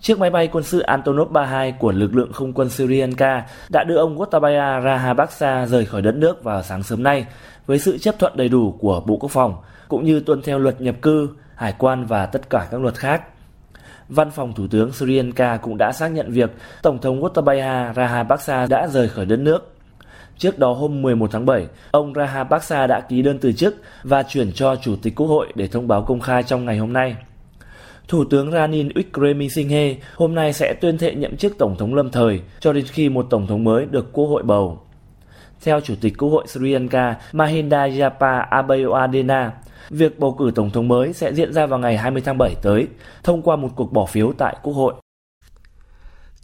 chiếc 0.00 0.18
máy 0.18 0.30
bay 0.30 0.48
quân 0.52 0.64
sự 0.64 0.80
Antonov 0.80 1.30
32 1.30 1.72
của 1.72 1.92
lực 1.92 2.14
lượng 2.14 2.32
không 2.32 2.52
quân 2.52 2.70
Sri 2.70 3.00
Lanka 3.00 3.46
đã 3.70 3.84
đưa 3.84 3.96
ông 3.96 4.18
Gotabaya 4.18 4.80
Rajapaksa 4.80 5.66
rời 5.66 5.86
khỏi 5.86 6.02
đất 6.02 6.14
nước 6.14 6.44
vào 6.44 6.62
sáng 6.62 6.82
sớm 6.82 7.02
nay 7.02 7.26
với 7.66 7.78
sự 7.78 7.98
chấp 7.98 8.18
thuận 8.18 8.36
đầy 8.36 8.48
đủ 8.48 8.76
của 8.80 9.02
Bộ 9.06 9.16
Quốc 9.16 9.30
phòng 9.30 9.56
cũng 9.88 10.04
như 10.04 10.20
tuân 10.20 10.42
theo 10.42 10.58
luật 10.58 10.80
nhập 10.80 10.94
cư, 11.02 11.28
hải 11.54 11.74
quan 11.78 12.06
và 12.06 12.26
tất 12.26 12.50
cả 12.50 12.68
các 12.70 12.80
luật 12.80 12.94
khác. 12.94 13.22
Văn 14.14 14.30
phòng 14.30 14.52
Thủ 14.54 14.66
tướng 14.70 14.92
Sri 14.92 15.16
Lanka 15.16 15.56
cũng 15.56 15.78
đã 15.78 15.92
xác 15.92 16.08
nhận 16.08 16.32
việc 16.32 16.50
Tổng 16.82 16.98
thống 16.98 17.20
Gotabaya 17.20 17.92
Rajapaksa 17.92 18.68
đã 18.68 18.88
rời 18.88 19.08
khỏi 19.08 19.26
đất 19.26 19.36
nước. 19.36 19.74
Trước 20.38 20.58
đó 20.58 20.72
hôm 20.72 21.02
11 21.02 21.30
tháng 21.32 21.46
7, 21.46 21.66
ông 21.90 22.12
Rajapaksa 22.12 22.86
đã 22.86 23.00
ký 23.00 23.22
đơn 23.22 23.38
từ 23.38 23.52
chức 23.52 23.76
và 24.02 24.22
chuyển 24.22 24.52
cho 24.52 24.76
Chủ 24.76 24.96
tịch 25.02 25.14
Quốc 25.16 25.26
hội 25.26 25.52
để 25.54 25.68
thông 25.68 25.88
báo 25.88 26.02
công 26.02 26.20
khai 26.20 26.42
trong 26.42 26.64
ngày 26.64 26.78
hôm 26.78 26.92
nay. 26.92 27.16
Thủ 28.08 28.24
tướng 28.30 28.52
Ranil 28.52 28.86
Wickremesinghe 28.86 29.94
hôm 30.16 30.34
nay 30.34 30.52
sẽ 30.52 30.74
tuyên 30.80 30.98
thệ 30.98 31.14
nhậm 31.14 31.36
chức 31.36 31.58
Tổng 31.58 31.76
thống 31.78 31.94
lâm 31.94 32.10
thời 32.10 32.40
cho 32.60 32.72
đến 32.72 32.84
khi 32.84 33.08
một 33.08 33.26
Tổng 33.30 33.46
thống 33.46 33.64
mới 33.64 33.86
được 33.90 34.12
Quốc 34.12 34.26
hội 34.26 34.42
bầu. 34.42 34.80
Theo 35.62 35.80
Chủ 35.80 35.94
tịch 36.00 36.18
Quốc 36.18 36.28
hội 36.28 36.46
Sri 36.46 36.72
Lanka 36.72 37.16
Mahinda 37.32 37.86
Japa 37.86 38.44
Abeyoadena, 38.50 39.52
Việc 39.90 40.18
bầu 40.18 40.36
cử 40.38 40.50
tổng 40.54 40.70
thống 40.70 40.88
mới 40.88 41.12
sẽ 41.12 41.34
diễn 41.34 41.52
ra 41.52 41.66
vào 41.66 41.78
ngày 41.78 41.96
20 41.96 42.22
tháng 42.24 42.38
7 42.38 42.54
tới, 42.62 42.88
thông 43.22 43.42
qua 43.42 43.56
một 43.56 43.68
cuộc 43.76 43.92
bỏ 43.92 44.06
phiếu 44.06 44.32
tại 44.38 44.56
Quốc 44.62 44.72
hội. 44.72 44.94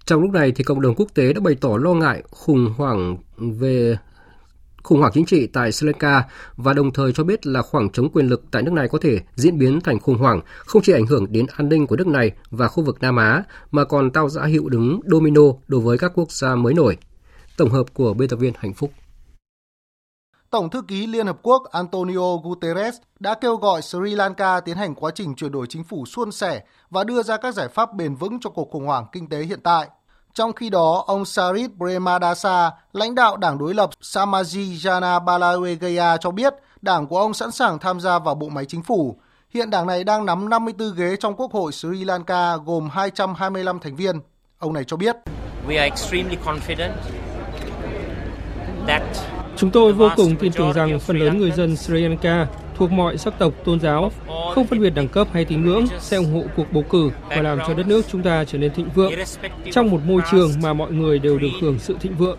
Trong 0.05 0.23
lúc 0.23 0.33
này 0.33 0.53
thì 0.53 0.65
cộng 0.65 0.81
đồng 0.81 0.95
quốc 0.95 1.09
tế 1.15 1.33
đã 1.33 1.41
bày 1.41 1.55
tỏ 1.61 1.77
lo 1.77 1.95
ngại 1.95 2.23
khủng 2.31 2.75
hoảng 2.77 3.17
về 3.37 3.97
khủng 4.83 4.99
hoảng 4.99 5.13
chính 5.15 5.27
trị 5.27 5.47
tại 5.47 5.73
Sri 5.73 5.87
Lanka 5.87 6.25
và 6.57 6.73
đồng 6.73 6.93
thời 6.93 7.13
cho 7.13 7.25
biết 7.25 7.47
là 7.47 7.63
khoảng 7.63 7.91
trống 7.91 8.09
quyền 8.13 8.27
lực 8.27 8.45
tại 8.51 8.63
nước 8.63 8.73
này 8.73 8.89
có 8.89 8.99
thể 9.03 9.21
diễn 9.35 9.59
biến 9.59 9.81
thành 9.81 10.01
khủng 10.01 10.19
hoảng, 10.19 10.41
không 10.59 10.83
chỉ 10.83 10.93
ảnh 10.93 11.07
hưởng 11.07 11.33
đến 11.33 11.47
an 11.57 11.69
ninh 11.69 11.87
của 11.87 11.97
nước 11.97 12.07
này 12.07 12.31
và 12.51 12.69
khu 12.69 12.85
vực 12.85 12.99
Nam 13.01 13.17
Á, 13.17 13.43
mà 13.71 13.85
còn 13.85 14.11
tạo 14.11 14.29
ra 14.29 14.45
hiệu 14.45 14.69
ứng 14.73 15.01
domino 15.05 15.43
đối 15.69 15.81
với 15.81 15.99
các 15.99 16.13
quốc 16.15 16.33
gia 16.33 16.55
mới 16.55 16.75
nổi. 16.75 16.97
Tổng 17.57 17.71
hợp 17.71 17.95
của 17.95 18.15
biên 18.15 18.29
tập 18.29 18.37
viên 18.37 18.53
Hạnh 18.59 18.75
Phúc. 18.75 18.91
Tổng 20.51 20.71
thư 20.71 20.83
ký 20.83 21.07
Liên 21.07 21.27
Hợp 21.27 21.39
Quốc 21.43 21.63
Antonio 21.71 22.37
Guterres 22.43 22.97
đã 23.21 23.35
kêu 23.35 23.57
gọi 23.57 23.83
Sri 23.83 24.15
Lanka 24.15 24.61
tiến 24.61 24.77
hành 24.77 24.95
quá 24.95 25.11
trình 25.15 25.35
chuyển 25.35 25.53
đổi 25.53 25.67
chính 25.69 25.85
phủ 25.85 26.07
suôn 26.07 26.33
sẻ 26.33 26.63
và 26.91 27.05
đưa 27.05 27.23
ra 27.23 27.37
các 27.37 27.55
giải 27.55 27.69
pháp 27.69 27.95
bền 27.95 28.15
vững 28.15 28.41
cho 28.41 28.51
cuộc 28.51 28.71
khủng 28.71 28.87
hoảng 28.87 29.07
kinh 29.13 29.29
tế 29.29 29.43
hiện 29.43 29.61
tại. 29.61 29.89
Trong 30.35 30.53
khi 30.53 30.71
đó, 30.71 31.05
ông 31.07 31.25
Sarit 31.25 31.71
Premadasa, 31.79 32.71
lãnh 32.93 33.15
đạo 33.15 33.37
đảng 33.37 33.59
đối 33.59 33.75
lập 33.75 33.91
Samaji 34.01 34.79
Jana 34.79 35.25
Balawegaya 35.25 36.17
cho 36.17 36.31
biết 36.31 36.55
đảng 36.83 37.07
của 37.07 37.19
ông 37.19 37.35
sẵn 37.35 37.51
sàng 37.51 37.79
tham 37.79 38.01
gia 38.01 38.19
vào 38.19 38.35
bộ 38.35 38.49
máy 38.49 38.65
chính 38.65 38.83
phủ. 38.83 39.17
Hiện 39.55 39.71
đảng 39.71 39.87
này 39.87 40.05
đang 40.05 40.27
nắm 40.27 40.49
54 40.49 40.95
ghế 40.95 41.17
trong 41.17 41.35
Quốc 41.37 41.53
hội 41.53 41.73
Sri 41.73 42.05
Lanka 42.05 42.57
gồm 42.57 42.89
225 42.89 43.81
thành 43.81 43.97
viên. 43.97 44.21
Ông 44.59 44.73
này 44.73 44.85
cho 44.85 44.97
biết. 44.97 45.17
We 45.69 45.77
are 45.77 45.85
extremely 45.85 46.37
confident 46.45 46.93
that 48.87 49.38
Chúng 49.59 49.71
tôi 49.71 49.93
vô 49.93 50.09
cùng 50.17 50.37
tin 50.37 50.53
tưởng 50.53 50.73
rằng 50.73 51.01
phần 51.01 51.19
lớn 51.19 51.39
người 51.39 51.51
dân 51.51 51.77
Sri 51.77 52.01
Lanka 52.01 52.47
thuộc 52.77 52.91
mọi 52.91 53.19
sắc 53.19 53.39
tộc, 53.39 53.53
tôn 53.65 53.81
giáo, 53.81 54.13
không 54.55 54.67
phân 54.67 54.81
biệt 54.81 54.91
đẳng 54.91 55.09
cấp 55.09 55.29
hay 55.33 55.45
tín 55.45 55.65
ngưỡng 55.65 55.87
sẽ 56.01 56.17
ủng 56.17 56.35
hộ 56.35 56.43
cuộc 56.57 56.73
bầu 56.73 56.85
cử 56.91 57.11
và 57.29 57.43
làm 57.43 57.59
cho 57.69 57.75
đất 57.75 57.87
nước 57.87 58.05
chúng 58.13 58.23
ta 58.23 58.45
trở 58.45 58.59
nên 58.59 58.75
thịnh 58.75 58.91
vượng 58.95 59.13
trong 59.73 59.91
một 59.91 60.01
môi 60.07 60.23
trường 60.31 60.51
mà 60.63 60.73
mọi 60.73 60.93
người 60.93 61.19
đều 61.19 61.39
được 61.39 61.49
hưởng 61.63 61.79
sự 61.79 61.97
thịnh 62.01 62.17
vượng. 62.17 62.39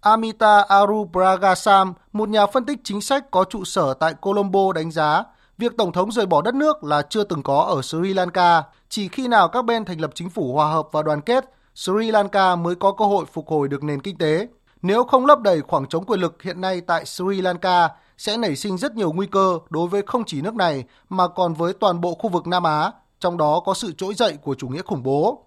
Amita 0.00 0.64
Arubragasam, 0.68 1.94
một 2.12 2.28
nhà 2.28 2.46
phân 2.46 2.64
tích 2.64 2.78
chính 2.84 3.00
sách 3.00 3.30
có 3.30 3.44
trụ 3.44 3.64
sở 3.64 3.94
tại 3.94 4.14
Colombo 4.20 4.72
đánh 4.74 4.90
giá, 4.90 5.24
Việc 5.62 5.76
Tổng 5.76 5.92
thống 5.92 6.12
rời 6.12 6.26
bỏ 6.26 6.42
đất 6.42 6.54
nước 6.54 6.84
là 6.84 7.02
chưa 7.02 7.24
từng 7.24 7.42
có 7.42 7.62
ở 7.62 7.82
Sri 7.82 8.14
Lanka. 8.14 8.62
Chỉ 8.88 9.08
khi 9.08 9.28
nào 9.28 9.48
các 9.48 9.64
bên 9.64 9.84
thành 9.84 10.00
lập 10.00 10.10
chính 10.14 10.30
phủ 10.30 10.52
hòa 10.52 10.72
hợp 10.72 10.88
và 10.92 11.02
đoàn 11.02 11.20
kết, 11.20 11.44
Sri 11.74 12.10
Lanka 12.10 12.56
mới 12.56 12.74
có 12.74 12.92
cơ 12.92 13.04
hội 13.04 13.24
phục 13.32 13.48
hồi 13.48 13.68
được 13.68 13.82
nền 13.82 14.00
kinh 14.00 14.18
tế. 14.18 14.48
Nếu 14.82 15.04
không 15.04 15.26
lấp 15.26 15.40
đầy 15.40 15.60
khoảng 15.60 15.86
trống 15.86 16.04
quyền 16.04 16.20
lực 16.20 16.42
hiện 16.42 16.60
nay 16.60 16.80
tại 16.80 17.04
Sri 17.04 17.40
Lanka, 17.40 17.88
sẽ 18.18 18.36
nảy 18.36 18.56
sinh 18.56 18.78
rất 18.78 18.94
nhiều 18.94 19.12
nguy 19.12 19.26
cơ 19.26 19.58
đối 19.70 19.88
với 19.88 20.02
không 20.06 20.24
chỉ 20.24 20.40
nước 20.40 20.54
này 20.54 20.84
mà 21.08 21.28
còn 21.28 21.54
với 21.54 21.72
toàn 21.72 22.00
bộ 22.00 22.14
khu 22.14 22.30
vực 22.30 22.46
Nam 22.46 22.62
Á, 22.62 22.92
trong 23.20 23.36
đó 23.36 23.60
có 23.64 23.74
sự 23.74 23.92
trỗi 23.92 24.14
dậy 24.14 24.38
của 24.42 24.54
chủ 24.54 24.68
nghĩa 24.68 24.82
khủng 24.82 25.02
bố. 25.02 25.44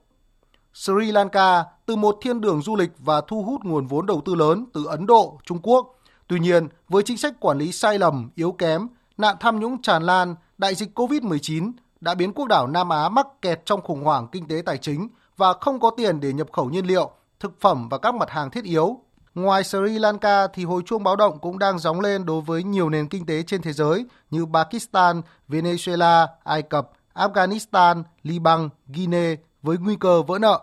Sri 0.74 1.12
Lanka 1.12 1.64
từ 1.86 1.96
một 1.96 2.18
thiên 2.22 2.42
đường 2.42 2.62
du 2.62 2.76
lịch 2.76 2.92
và 3.00 3.22
thu 3.22 3.44
hút 3.44 3.62
nguồn 3.64 3.88
vốn 3.88 4.06
đầu 4.06 4.22
tư 4.26 4.36
lớn 4.36 4.66
từ 4.74 4.86
Ấn 4.86 5.06
Độ, 5.06 5.40
Trung 5.46 5.60
Quốc. 5.64 5.96
Tuy 6.28 6.40
nhiên, 6.40 6.68
với 6.90 7.04
chính 7.04 7.18
sách 7.18 7.40
quản 7.40 7.58
lý 7.58 7.72
sai 7.72 8.00
lầm, 8.00 8.30
yếu 8.36 8.52
kém, 8.52 8.88
nạn 9.18 9.36
tham 9.40 9.60
nhũng 9.60 9.82
tràn 9.82 10.04
lan, 10.04 10.36
đại 10.58 10.76
dịch 10.76 11.00
COVID-19 11.00 11.72
đã 12.02 12.16
biến 12.16 12.34
quốc 12.34 12.48
đảo 12.48 12.68
Nam 12.68 12.90
Á 12.90 13.10
mắc 13.10 13.28
kẹt 13.42 13.66
trong 13.66 13.82
khủng 13.82 14.04
hoảng 14.04 14.28
kinh 14.32 14.48
tế 14.48 14.62
tài 14.66 14.78
chính 14.78 15.08
và 15.38 15.54
không 15.62 15.80
có 15.80 15.92
tiền 15.98 16.20
để 16.20 16.34
nhập 16.34 16.48
khẩu 16.54 16.70
nhiên 16.70 16.86
liệu, 16.86 17.12
thực 17.40 17.62
phẩm 17.62 17.90
và 17.90 17.98
các 17.98 18.16
mặt 18.16 18.30
hàng 18.30 18.52
thiết 18.52 18.64
yếu. 18.64 19.00
Ngoài 19.36 19.64
Sri 19.64 20.00
Lanka 20.00 20.48
thì 20.48 20.66
hồi 20.66 20.82
chuông 20.86 21.04
báo 21.04 21.16
động 21.16 21.40
cũng 21.40 21.60
đang 21.60 21.80
gióng 21.80 22.00
lên 22.02 22.26
đối 22.26 22.42
với 22.42 22.64
nhiều 22.64 22.90
nền 22.90 23.08
kinh 23.08 23.26
tế 23.26 23.44
trên 23.44 23.62
thế 23.62 23.74
giới 23.74 24.06
như 24.30 24.46
Pakistan, 24.54 25.22
Venezuela, 25.50 26.28
Ai 26.44 26.62
Cập, 26.62 26.92
Afghanistan, 27.14 28.04
Liban, 28.24 28.70
Guinea 28.88 29.36
với 29.62 29.78
nguy 29.78 29.96
cơ 30.00 30.22
vỡ 30.22 30.40
nợ. 30.40 30.62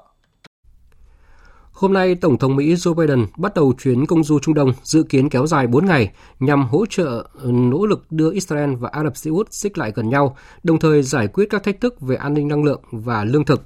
Hôm 1.73 1.93
nay, 1.93 2.15
Tổng 2.15 2.39
thống 2.39 2.57
Mỹ 2.57 2.75
Joe 2.75 2.95
Biden 2.95 3.27
bắt 3.37 3.55
đầu 3.55 3.73
chuyến 3.83 4.07
công 4.07 4.25
du 4.25 4.39
Trung 4.39 4.55
Đông 4.55 4.73
dự 4.83 5.03
kiến 5.03 5.29
kéo 5.29 5.47
dài 5.47 5.67
4 5.67 5.87
ngày 5.87 6.11
nhằm 6.41 6.67
hỗ 6.67 6.87
trợ 6.87 7.27
nỗ 7.45 7.87
lực 7.87 8.07
đưa 8.11 8.33
Israel 8.33 8.75
và 8.75 8.89
Ả 8.93 9.05
Rập 9.05 9.17
Xê 9.17 9.31
Út 9.31 9.53
xích 9.53 9.79
lại 9.79 9.93
gần 9.95 10.09
nhau, 10.09 10.37
đồng 10.63 10.79
thời 10.79 11.03
giải 11.03 11.29
quyết 11.29 11.47
các 11.51 11.63
thách 11.63 11.81
thức 11.81 12.01
về 12.01 12.17
an 12.17 12.35
ninh 12.35 12.49
năng 12.49 12.65
lượng 12.65 12.81
và 12.91 13.25
lương 13.25 13.45
thực. 13.45 13.63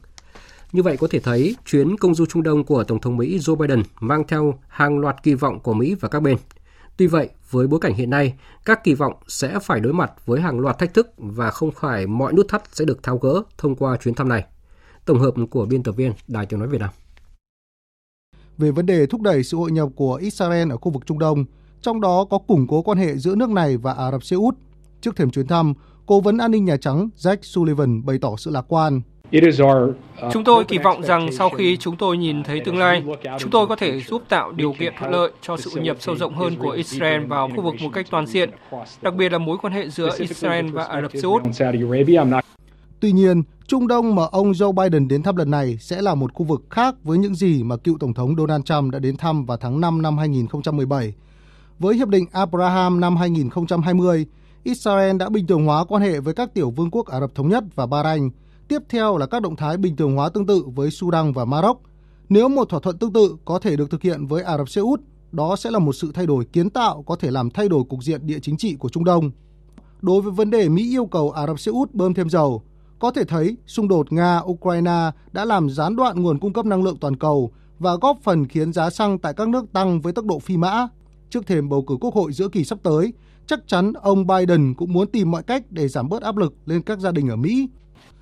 Như 0.72 0.82
vậy 0.82 0.96
có 0.96 1.06
thể 1.10 1.20
thấy, 1.20 1.56
chuyến 1.66 1.96
công 1.96 2.14
du 2.14 2.26
Trung 2.26 2.42
Đông 2.42 2.64
của 2.64 2.84
Tổng 2.84 3.00
thống 3.00 3.16
Mỹ 3.16 3.38
Joe 3.38 3.56
Biden 3.56 3.82
mang 4.00 4.24
theo 4.28 4.58
hàng 4.68 4.98
loạt 4.98 5.22
kỳ 5.22 5.34
vọng 5.34 5.60
của 5.60 5.74
Mỹ 5.74 5.94
và 6.00 6.08
các 6.08 6.20
bên. 6.20 6.36
Tuy 6.96 7.06
vậy, 7.06 7.28
với 7.50 7.66
bối 7.66 7.80
cảnh 7.80 7.94
hiện 7.94 8.10
nay, 8.10 8.34
các 8.64 8.84
kỳ 8.84 8.94
vọng 8.94 9.12
sẽ 9.28 9.58
phải 9.62 9.80
đối 9.80 9.92
mặt 9.92 10.12
với 10.26 10.40
hàng 10.40 10.60
loạt 10.60 10.78
thách 10.78 10.94
thức 10.94 11.08
và 11.16 11.50
không 11.50 11.70
phải 11.70 12.06
mọi 12.06 12.32
nút 12.32 12.48
thắt 12.48 12.62
sẽ 12.72 12.84
được 12.84 13.02
tháo 13.02 13.18
gỡ 13.18 13.42
thông 13.58 13.74
qua 13.74 13.96
chuyến 13.96 14.14
thăm 14.14 14.28
này. 14.28 14.44
Tổng 15.04 15.18
hợp 15.18 15.34
của 15.50 15.64
biên 15.64 15.82
tập 15.82 15.92
viên 15.92 16.12
Đài 16.28 16.46
Tiếng 16.46 16.60
Nói 16.60 16.68
Việt 16.68 16.80
Nam. 16.80 16.90
Về 18.58 18.70
vấn 18.70 18.86
đề 18.86 19.06
thúc 19.06 19.20
đẩy 19.20 19.42
sự 19.42 19.56
hội 19.56 19.70
nhập 19.70 19.88
của 19.96 20.14
Israel 20.14 20.72
ở 20.72 20.76
khu 20.76 20.92
vực 20.92 21.06
Trung 21.06 21.18
Đông, 21.18 21.44
trong 21.80 22.00
đó 22.00 22.24
có 22.30 22.38
củng 22.38 22.66
cố 22.66 22.82
quan 22.82 22.98
hệ 22.98 23.16
giữa 23.16 23.34
nước 23.34 23.50
này 23.50 23.76
và 23.76 23.92
Ả 23.92 24.10
Rập 24.10 24.24
Xê 24.24 24.36
Út. 24.36 24.54
Trước 25.00 25.16
thềm 25.16 25.30
chuyến 25.30 25.46
thăm, 25.46 25.74
Cố 26.06 26.20
vấn 26.20 26.38
an 26.38 26.50
ninh 26.50 26.64
Nhà 26.64 26.76
Trắng 26.76 27.08
Jack 27.18 27.36
Sullivan 27.42 28.06
bày 28.06 28.18
tỏ 28.18 28.36
sự 28.36 28.50
lạc 28.50 28.64
quan. 28.68 29.00
Chúng 30.32 30.44
tôi 30.44 30.64
kỳ 30.64 30.78
vọng 30.78 31.02
rằng 31.02 31.32
sau 31.32 31.50
khi 31.50 31.76
chúng 31.76 31.96
tôi 31.96 32.16
nhìn 32.16 32.42
thấy 32.42 32.60
tương 32.64 32.78
lai, 32.78 33.02
chúng 33.38 33.50
tôi 33.50 33.66
có 33.66 33.76
thể 33.76 34.00
giúp 34.00 34.22
tạo 34.28 34.52
điều 34.52 34.74
kiện 34.78 34.92
thuận 34.98 35.10
lợi 35.10 35.30
cho 35.42 35.56
sự 35.56 35.70
hội 35.74 35.84
nhập 35.84 35.96
sâu 36.00 36.16
rộng 36.16 36.34
hơn 36.34 36.56
của 36.56 36.70
Israel 36.70 37.24
vào 37.24 37.48
khu 37.56 37.62
vực 37.62 37.74
một 37.82 37.90
cách 37.92 38.06
toàn 38.10 38.26
diện, 38.26 38.50
đặc 39.02 39.14
biệt 39.14 39.32
là 39.32 39.38
mối 39.38 39.56
quan 39.62 39.72
hệ 39.72 39.88
giữa 39.88 40.10
Israel 40.18 40.70
và 40.70 40.84
Ả 40.84 41.02
Rập 41.02 41.12
Xê 41.12 41.28
Út. 41.28 41.42
Tuy 43.06 43.12
nhiên, 43.12 43.42
Trung 43.66 43.88
Đông 43.88 44.14
mà 44.14 44.22
ông 44.32 44.52
Joe 44.52 44.72
Biden 44.72 45.08
đến 45.08 45.22
thăm 45.22 45.36
lần 45.36 45.50
này 45.50 45.78
sẽ 45.80 46.02
là 46.02 46.14
một 46.14 46.34
khu 46.34 46.46
vực 46.46 46.62
khác 46.70 46.94
với 47.04 47.18
những 47.18 47.34
gì 47.34 47.62
mà 47.62 47.76
cựu 47.76 47.98
Tổng 48.00 48.14
thống 48.14 48.34
Donald 48.36 48.64
Trump 48.64 48.92
đã 48.92 48.98
đến 48.98 49.16
thăm 49.16 49.46
vào 49.46 49.56
tháng 49.56 49.80
5 49.80 50.02
năm 50.02 50.18
2017. 50.18 51.14
Với 51.78 51.96
Hiệp 51.96 52.08
định 52.08 52.26
Abraham 52.32 53.00
năm 53.00 53.16
2020, 53.16 54.26
Israel 54.62 55.16
đã 55.16 55.28
bình 55.28 55.46
thường 55.46 55.64
hóa 55.64 55.84
quan 55.84 56.02
hệ 56.02 56.20
với 56.20 56.34
các 56.34 56.54
tiểu 56.54 56.70
vương 56.70 56.90
quốc 56.90 57.06
Ả 57.06 57.20
Rập 57.20 57.34
Thống 57.34 57.48
Nhất 57.48 57.64
và 57.74 57.86
Bahrain. 57.86 58.30
Tiếp 58.68 58.82
theo 58.88 59.16
là 59.16 59.26
các 59.26 59.42
động 59.42 59.56
thái 59.56 59.76
bình 59.76 59.96
thường 59.96 60.16
hóa 60.16 60.28
tương 60.28 60.46
tự 60.46 60.62
với 60.74 60.90
Sudan 60.90 61.32
và 61.32 61.44
Maroc. 61.44 61.82
Nếu 62.28 62.48
một 62.48 62.68
thỏa 62.68 62.80
thuận 62.80 62.98
tương 62.98 63.12
tự 63.12 63.36
có 63.44 63.58
thể 63.58 63.76
được 63.76 63.90
thực 63.90 64.02
hiện 64.02 64.26
với 64.26 64.42
Ả 64.42 64.58
Rập 64.58 64.68
Xê 64.68 64.80
Út, 64.80 65.00
đó 65.32 65.56
sẽ 65.56 65.70
là 65.70 65.78
một 65.78 65.92
sự 65.92 66.12
thay 66.14 66.26
đổi 66.26 66.44
kiến 66.44 66.70
tạo 66.70 67.02
có 67.02 67.16
thể 67.16 67.30
làm 67.30 67.50
thay 67.50 67.68
đổi 67.68 67.84
cục 67.88 68.02
diện 68.02 68.26
địa 68.26 68.38
chính 68.42 68.56
trị 68.56 68.74
của 68.74 68.88
Trung 68.88 69.04
Đông. 69.04 69.30
Đối 70.02 70.22
với 70.22 70.32
vấn 70.32 70.50
đề 70.50 70.68
Mỹ 70.68 70.90
yêu 70.90 71.06
cầu 71.06 71.30
Ả 71.30 71.46
Rập 71.46 71.60
Xê 71.60 71.72
Út 71.72 71.94
bơm 71.94 72.14
thêm 72.14 72.30
dầu, 72.30 72.62
có 72.98 73.10
thể 73.10 73.24
thấy 73.24 73.56
xung 73.66 73.88
đột 73.88 74.06
Nga-Ukraine 74.10 75.10
đã 75.32 75.44
làm 75.44 75.70
gián 75.70 75.96
đoạn 75.96 76.22
nguồn 76.22 76.38
cung 76.38 76.52
cấp 76.52 76.66
năng 76.66 76.82
lượng 76.82 76.96
toàn 77.00 77.16
cầu 77.16 77.50
và 77.78 77.96
góp 77.96 78.18
phần 78.22 78.48
khiến 78.48 78.72
giá 78.72 78.90
xăng 78.90 79.18
tại 79.18 79.34
các 79.36 79.48
nước 79.48 79.72
tăng 79.72 80.00
với 80.00 80.12
tốc 80.12 80.24
độ 80.24 80.38
phi 80.38 80.56
mã. 80.56 80.88
Trước 81.30 81.46
thềm 81.46 81.68
bầu 81.68 81.82
cử 81.82 81.96
quốc 82.00 82.14
hội 82.14 82.32
giữa 82.32 82.48
kỳ 82.48 82.64
sắp 82.64 82.78
tới, 82.82 83.12
chắc 83.46 83.60
chắn 83.66 83.92
ông 83.92 84.26
Biden 84.26 84.74
cũng 84.74 84.92
muốn 84.92 85.06
tìm 85.06 85.30
mọi 85.30 85.42
cách 85.42 85.62
để 85.70 85.88
giảm 85.88 86.08
bớt 86.08 86.22
áp 86.22 86.36
lực 86.36 86.54
lên 86.66 86.82
các 86.82 86.98
gia 86.98 87.10
đình 87.12 87.28
ở 87.28 87.36
Mỹ. 87.36 87.68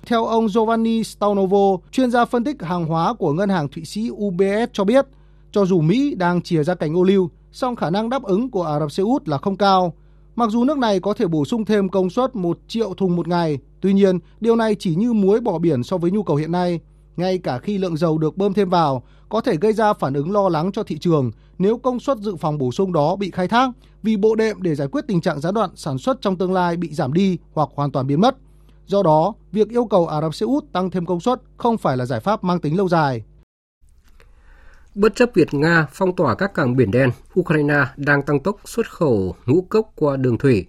Theo 0.05 0.25
ông 0.25 0.49
Giovanni 0.49 1.03
Staunovo, 1.03 1.77
chuyên 1.91 2.11
gia 2.11 2.25
phân 2.25 2.43
tích 2.43 2.61
hàng 2.61 2.85
hóa 2.85 3.13
của 3.13 3.33
ngân 3.33 3.49
hàng 3.49 3.67
Thụy 3.67 3.85
Sĩ 3.85 4.09
UBS 4.11 4.69
cho 4.73 4.83
biết, 4.83 5.05
cho 5.51 5.65
dù 5.65 5.81
Mỹ 5.81 6.15
đang 6.15 6.41
chìa 6.41 6.63
ra 6.63 6.75
cánh 6.75 6.97
ô 6.97 7.03
liu, 7.03 7.29
song 7.51 7.75
khả 7.75 7.89
năng 7.89 8.09
đáp 8.09 8.23
ứng 8.23 8.51
của 8.51 8.63
Ả 8.63 8.79
Rập 8.79 8.91
Xê 8.91 9.03
Út 9.03 9.27
là 9.27 9.37
không 9.37 9.57
cao. 9.57 9.93
Mặc 10.35 10.49
dù 10.49 10.63
nước 10.63 10.77
này 10.77 10.99
có 10.99 11.13
thể 11.13 11.27
bổ 11.27 11.45
sung 11.45 11.65
thêm 11.65 11.89
công 11.89 12.09
suất 12.09 12.35
1 12.35 12.59
triệu 12.67 12.93
thùng 12.93 13.15
một 13.15 13.27
ngày, 13.27 13.59
tuy 13.85 13.93
nhiên 13.93 14.19
điều 14.39 14.55
này 14.55 14.75
chỉ 14.79 14.95
như 14.95 15.13
muối 15.13 15.41
bỏ 15.41 15.57
biển 15.59 15.83
so 15.83 15.97
với 15.97 16.11
nhu 16.11 16.23
cầu 16.23 16.35
hiện 16.35 16.51
nay. 16.51 16.79
Ngay 17.17 17.37
cả 17.37 17.59
khi 17.59 17.77
lượng 17.77 17.97
dầu 17.97 18.17
được 18.17 18.37
bơm 18.37 18.53
thêm 18.53 18.69
vào, 18.69 19.03
có 19.29 19.41
thể 19.41 19.55
gây 19.61 19.73
ra 19.73 19.93
phản 19.93 20.13
ứng 20.13 20.31
lo 20.31 20.49
lắng 20.49 20.71
cho 20.71 20.83
thị 20.83 20.97
trường 20.97 21.31
nếu 21.57 21.77
công 21.77 21.99
suất 21.99 22.17
dự 22.17 22.35
phòng 22.35 22.57
bổ 22.57 22.71
sung 22.71 22.93
đó 22.93 23.15
bị 23.15 23.31
khai 23.31 23.47
thác 23.47 23.69
vì 24.03 24.17
bộ 24.17 24.35
đệm 24.35 24.61
để 24.61 24.75
giải 24.75 24.87
quyết 24.87 25.01
tình 25.07 25.21
trạng 25.21 25.39
gián 25.39 25.53
đoạn 25.53 25.69
sản 25.75 25.97
xuất 25.97 26.21
trong 26.21 26.37
tương 26.37 26.53
lai 26.53 26.77
bị 26.77 26.93
giảm 26.93 27.13
đi 27.13 27.37
hoặc 27.53 27.69
hoàn 27.75 27.91
toàn 27.91 28.07
biến 28.07 28.21
mất. 28.21 28.37
Do 28.85 29.03
đó, 29.03 29.33
việc 29.51 29.69
yêu 29.69 29.85
cầu 29.85 30.07
Ả 30.07 30.21
Rập 30.21 30.35
Xê 30.35 30.45
Út 30.45 30.65
tăng 30.71 30.89
thêm 30.89 31.05
công 31.05 31.19
suất 31.19 31.41
không 31.57 31.77
phải 31.77 31.97
là 31.97 32.05
giải 32.05 32.19
pháp 32.19 32.43
mang 32.43 32.59
tính 32.59 32.77
lâu 32.77 32.89
dài. 32.89 33.23
Bất 34.95 35.15
chấp 35.15 35.29
việt 35.33 35.53
Nga 35.53 35.87
phong 35.91 36.15
tỏa 36.15 36.35
các 36.35 36.53
cảng 36.53 36.75
biển 36.75 36.91
đen, 36.91 37.09
Ukraine 37.39 37.85
đang 37.97 38.21
tăng 38.21 38.39
tốc 38.39 38.55
xuất 38.65 38.91
khẩu 38.91 39.35
ngũ 39.45 39.61
cốc 39.69 39.91
qua 39.95 40.17
đường 40.17 40.37
thủy. 40.37 40.65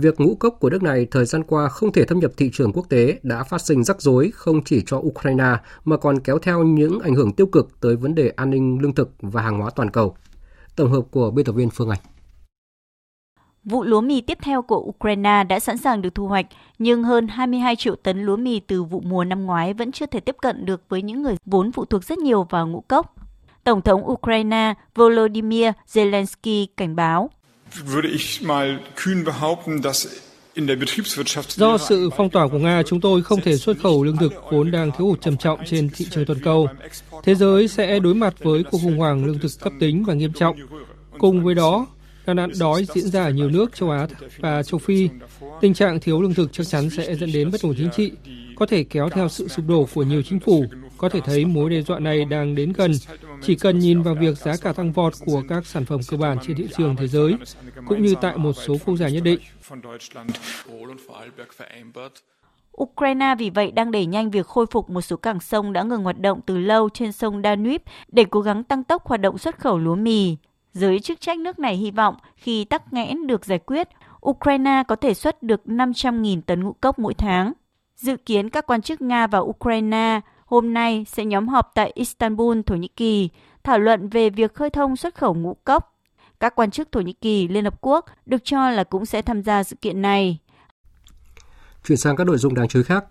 Việc 0.00 0.20
ngũ 0.20 0.34
cốc 0.34 0.56
của 0.60 0.70
nước 0.70 0.82
này 0.82 1.06
thời 1.10 1.24
gian 1.24 1.42
qua 1.42 1.68
không 1.68 1.92
thể 1.92 2.04
thâm 2.04 2.18
nhập 2.18 2.32
thị 2.36 2.50
trường 2.52 2.72
quốc 2.72 2.86
tế 2.88 3.18
đã 3.22 3.44
phát 3.44 3.60
sinh 3.60 3.84
rắc 3.84 4.02
rối 4.02 4.30
không 4.34 4.64
chỉ 4.64 4.82
cho 4.86 4.96
Ukraine 4.98 5.56
mà 5.84 5.96
còn 5.96 6.20
kéo 6.20 6.38
theo 6.38 6.62
những 6.62 7.00
ảnh 7.00 7.14
hưởng 7.14 7.32
tiêu 7.32 7.46
cực 7.46 7.80
tới 7.80 7.96
vấn 7.96 8.14
đề 8.14 8.32
an 8.36 8.50
ninh 8.50 8.78
lương 8.82 8.94
thực 8.94 9.10
và 9.20 9.42
hàng 9.42 9.60
hóa 9.60 9.70
toàn 9.76 9.90
cầu. 9.90 10.16
Tổng 10.76 10.92
hợp 10.92 11.02
của 11.10 11.30
biên 11.30 11.44
tập 11.44 11.52
viên 11.52 11.70
Phương 11.70 11.90
Anh. 11.90 11.98
Vụ 13.64 13.84
lúa 13.84 14.00
mì 14.00 14.20
tiếp 14.20 14.38
theo 14.42 14.62
của 14.62 14.78
Ukraine 14.78 15.44
đã 15.44 15.60
sẵn 15.60 15.78
sàng 15.78 16.02
được 16.02 16.14
thu 16.14 16.26
hoạch, 16.26 16.46
nhưng 16.78 17.04
hơn 17.04 17.28
22 17.28 17.76
triệu 17.76 17.96
tấn 17.96 18.22
lúa 18.22 18.36
mì 18.36 18.60
từ 18.60 18.82
vụ 18.82 19.00
mùa 19.00 19.24
năm 19.24 19.46
ngoái 19.46 19.74
vẫn 19.74 19.92
chưa 19.92 20.06
thể 20.06 20.20
tiếp 20.20 20.36
cận 20.42 20.64
được 20.64 20.82
với 20.88 21.02
những 21.02 21.22
người 21.22 21.36
vốn 21.44 21.72
phụ 21.72 21.84
thuộc 21.84 22.04
rất 22.04 22.18
nhiều 22.18 22.46
vào 22.50 22.66
ngũ 22.66 22.80
cốc. 22.80 23.14
Tổng 23.64 23.82
thống 23.82 24.10
Ukraine 24.10 24.74
Volodymyr 24.94 25.68
Zelensky 25.92 26.66
cảnh 26.76 26.96
báo. 26.96 27.30
Do 31.48 31.78
sự 31.78 32.10
phong 32.16 32.30
tỏa 32.30 32.48
của 32.48 32.58
Nga, 32.58 32.82
chúng 32.86 33.00
tôi 33.00 33.22
không 33.22 33.40
thể 33.40 33.56
xuất 33.56 33.78
khẩu 33.82 34.04
lương 34.04 34.16
thực 34.16 34.32
vốn 34.50 34.70
đang 34.70 34.90
thiếu 34.98 35.06
hụt 35.06 35.20
trầm 35.20 35.36
trọng 35.36 35.60
trên 35.66 35.88
thị 35.96 36.06
trường 36.10 36.26
toàn 36.26 36.40
cầu. 36.42 36.68
Thế 37.24 37.34
giới 37.34 37.68
sẽ 37.68 37.98
đối 37.98 38.14
mặt 38.14 38.34
với 38.38 38.64
cuộc 38.70 38.78
khủng 38.82 38.98
hoảng 38.98 39.24
lương 39.24 39.38
thực 39.38 39.52
cấp 39.60 39.72
tính 39.80 40.04
và 40.04 40.14
nghiêm 40.14 40.32
trọng. 40.32 40.56
Cùng 41.18 41.44
với 41.44 41.54
đó, 41.54 41.86
các 42.26 42.34
nạn 42.34 42.50
đói 42.60 42.86
diễn 42.94 43.08
ra 43.08 43.24
ở 43.24 43.30
nhiều 43.30 43.50
nước 43.50 43.76
châu 43.76 43.90
Á 43.90 44.06
và 44.38 44.62
châu 44.62 44.78
Phi. 44.78 45.08
Tình 45.60 45.74
trạng 45.74 46.00
thiếu 46.00 46.22
lương 46.22 46.34
thực 46.34 46.52
chắc 46.52 46.66
chắn 46.66 46.90
sẽ 46.90 47.14
dẫn 47.14 47.32
đến 47.32 47.50
bất 47.50 47.62
ổn 47.62 47.74
chính 47.78 47.90
trị, 47.96 48.12
có 48.56 48.66
thể 48.66 48.84
kéo 48.84 49.08
theo 49.08 49.28
sự 49.28 49.48
sụp 49.48 49.66
đổ 49.68 49.88
của 49.94 50.02
nhiều 50.02 50.22
chính 50.22 50.40
phủ. 50.40 50.66
Có 50.98 51.08
thể 51.08 51.20
thấy 51.20 51.44
mối 51.44 51.70
đe 51.70 51.82
dọa 51.82 51.98
này 51.98 52.24
đang 52.24 52.54
đến 52.54 52.72
gần. 52.72 52.92
Chỉ 53.42 53.54
cần 53.54 53.78
nhìn 53.78 54.02
vào 54.02 54.14
việc 54.14 54.38
giá 54.38 54.52
cả 54.62 54.72
tăng 54.72 54.92
vọt 54.92 55.12
của 55.26 55.42
các 55.48 55.66
sản 55.66 55.84
phẩm 55.84 56.00
cơ 56.08 56.16
bản 56.16 56.38
trên 56.46 56.56
thị 56.56 56.68
trường 56.78 56.96
thế 56.96 57.06
giới, 57.06 57.34
cũng 57.86 58.02
như 58.02 58.14
tại 58.20 58.36
một 58.36 58.52
số 58.52 58.76
quốc 58.86 58.96
gia 58.96 59.08
nhất 59.08 59.22
định. 59.24 59.40
Ukraine 62.82 63.34
vì 63.38 63.50
vậy 63.50 63.70
đang 63.70 63.90
đẩy 63.90 64.06
nhanh 64.06 64.30
việc 64.30 64.46
khôi 64.46 64.66
phục 64.66 64.90
một 64.90 65.00
số 65.00 65.16
cảng 65.16 65.40
sông 65.40 65.72
đã 65.72 65.82
ngừng 65.82 66.02
hoạt 66.02 66.20
động 66.20 66.40
từ 66.46 66.58
lâu 66.58 66.88
trên 66.88 67.12
sông 67.12 67.42
Danube 67.44 67.84
để 68.08 68.24
cố 68.30 68.40
gắng 68.40 68.64
tăng 68.64 68.84
tốc 68.84 69.06
hoạt 69.06 69.20
động 69.20 69.38
xuất 69.38 69.58
khẩu 69.58 69.78
lúa 69.78 69.94
mì. 69.94 70.36
Giới 70.72 71.00
chức 71.00 71.20
trách 71.20 71.38
nước 71.38 71.58
này 71.58 71.76
hy 71.76 71.90
vọng 71.90 72.14
khi 72.36 72.64
tắc 72.64 72.92
nghẽn 72.92 73.26
được 73.26 73.44
giải 73.44 73.58
quyết, 73.58 73.88
Ukraine 74.28 74.82
có 74.88 74.96
thể 74.96 75.14
xuất 75.14 75.42
được 75.42 75.60
500.000 75.66 76.40
tấn 76.46 76.64
ngũ 76.64 76.72
cốc 76.72 76.98
mỗi 76.98 77.14
tháng. 77.14 77.52
Dự 77.96 78.16
kiến 78.16 78.50
các 78.50 78.66
quan 78.66 78.82
chức 78.82 79.00
Nga 79.00 79.26
và 79.26 79.38
Ukraine 79.38 80.20
hôm 80.48 80.74
nay 80.74 81.04
sẽ 81.08 81.24
nhóm 81.24 81.48
họp 81.48 81.70
tại 81.74 81.92
Istanbul, 81.94 82.60
Thổ 82.66 82.74
Nhĩ 82.74 82.88
Kỳ, 82.88 83.28
thảo 83.64 83.78
luận 83.78 84.08
về 84.08 84.30
việc 84.30 84.54
khơi 84.54 84.70
thông 84.70 84.96
xuất 84.96 85.14
khẩu 85.14 85.34
ngũ 85.34 85.56
cốc. 85.64 85.94
Các 86.40 86.54
quan 86.56 86.70
chức 86.70 86.92
Thổ 86.92 87.00
Nhĩ 87.00 87.12
Kỳ, 87.12 87.48
Liên 87.48 87.64
Hợp 87.64 87.74
Quốc 87.80 88.04
được 88.26 88.44
cho 88.44 88.70
là 88.70 88.84
cũng 88.84 89.06
sẽ 89.06 89.22
tham 89.22 89.42
gia 89.42 89.62
sự 89.62 89.76
kiện 89.80 90.02
này. 90.02 90.38
Chuyển 91.86 91.98
sang 91.98 92.16
các 92.16 92.26
nội 92.26 92.38
dung 92.38 92.54
đáng 92.54 92.68
chú 92.68 92.78
ý 92.78 92.82
khác. 92.82 93.04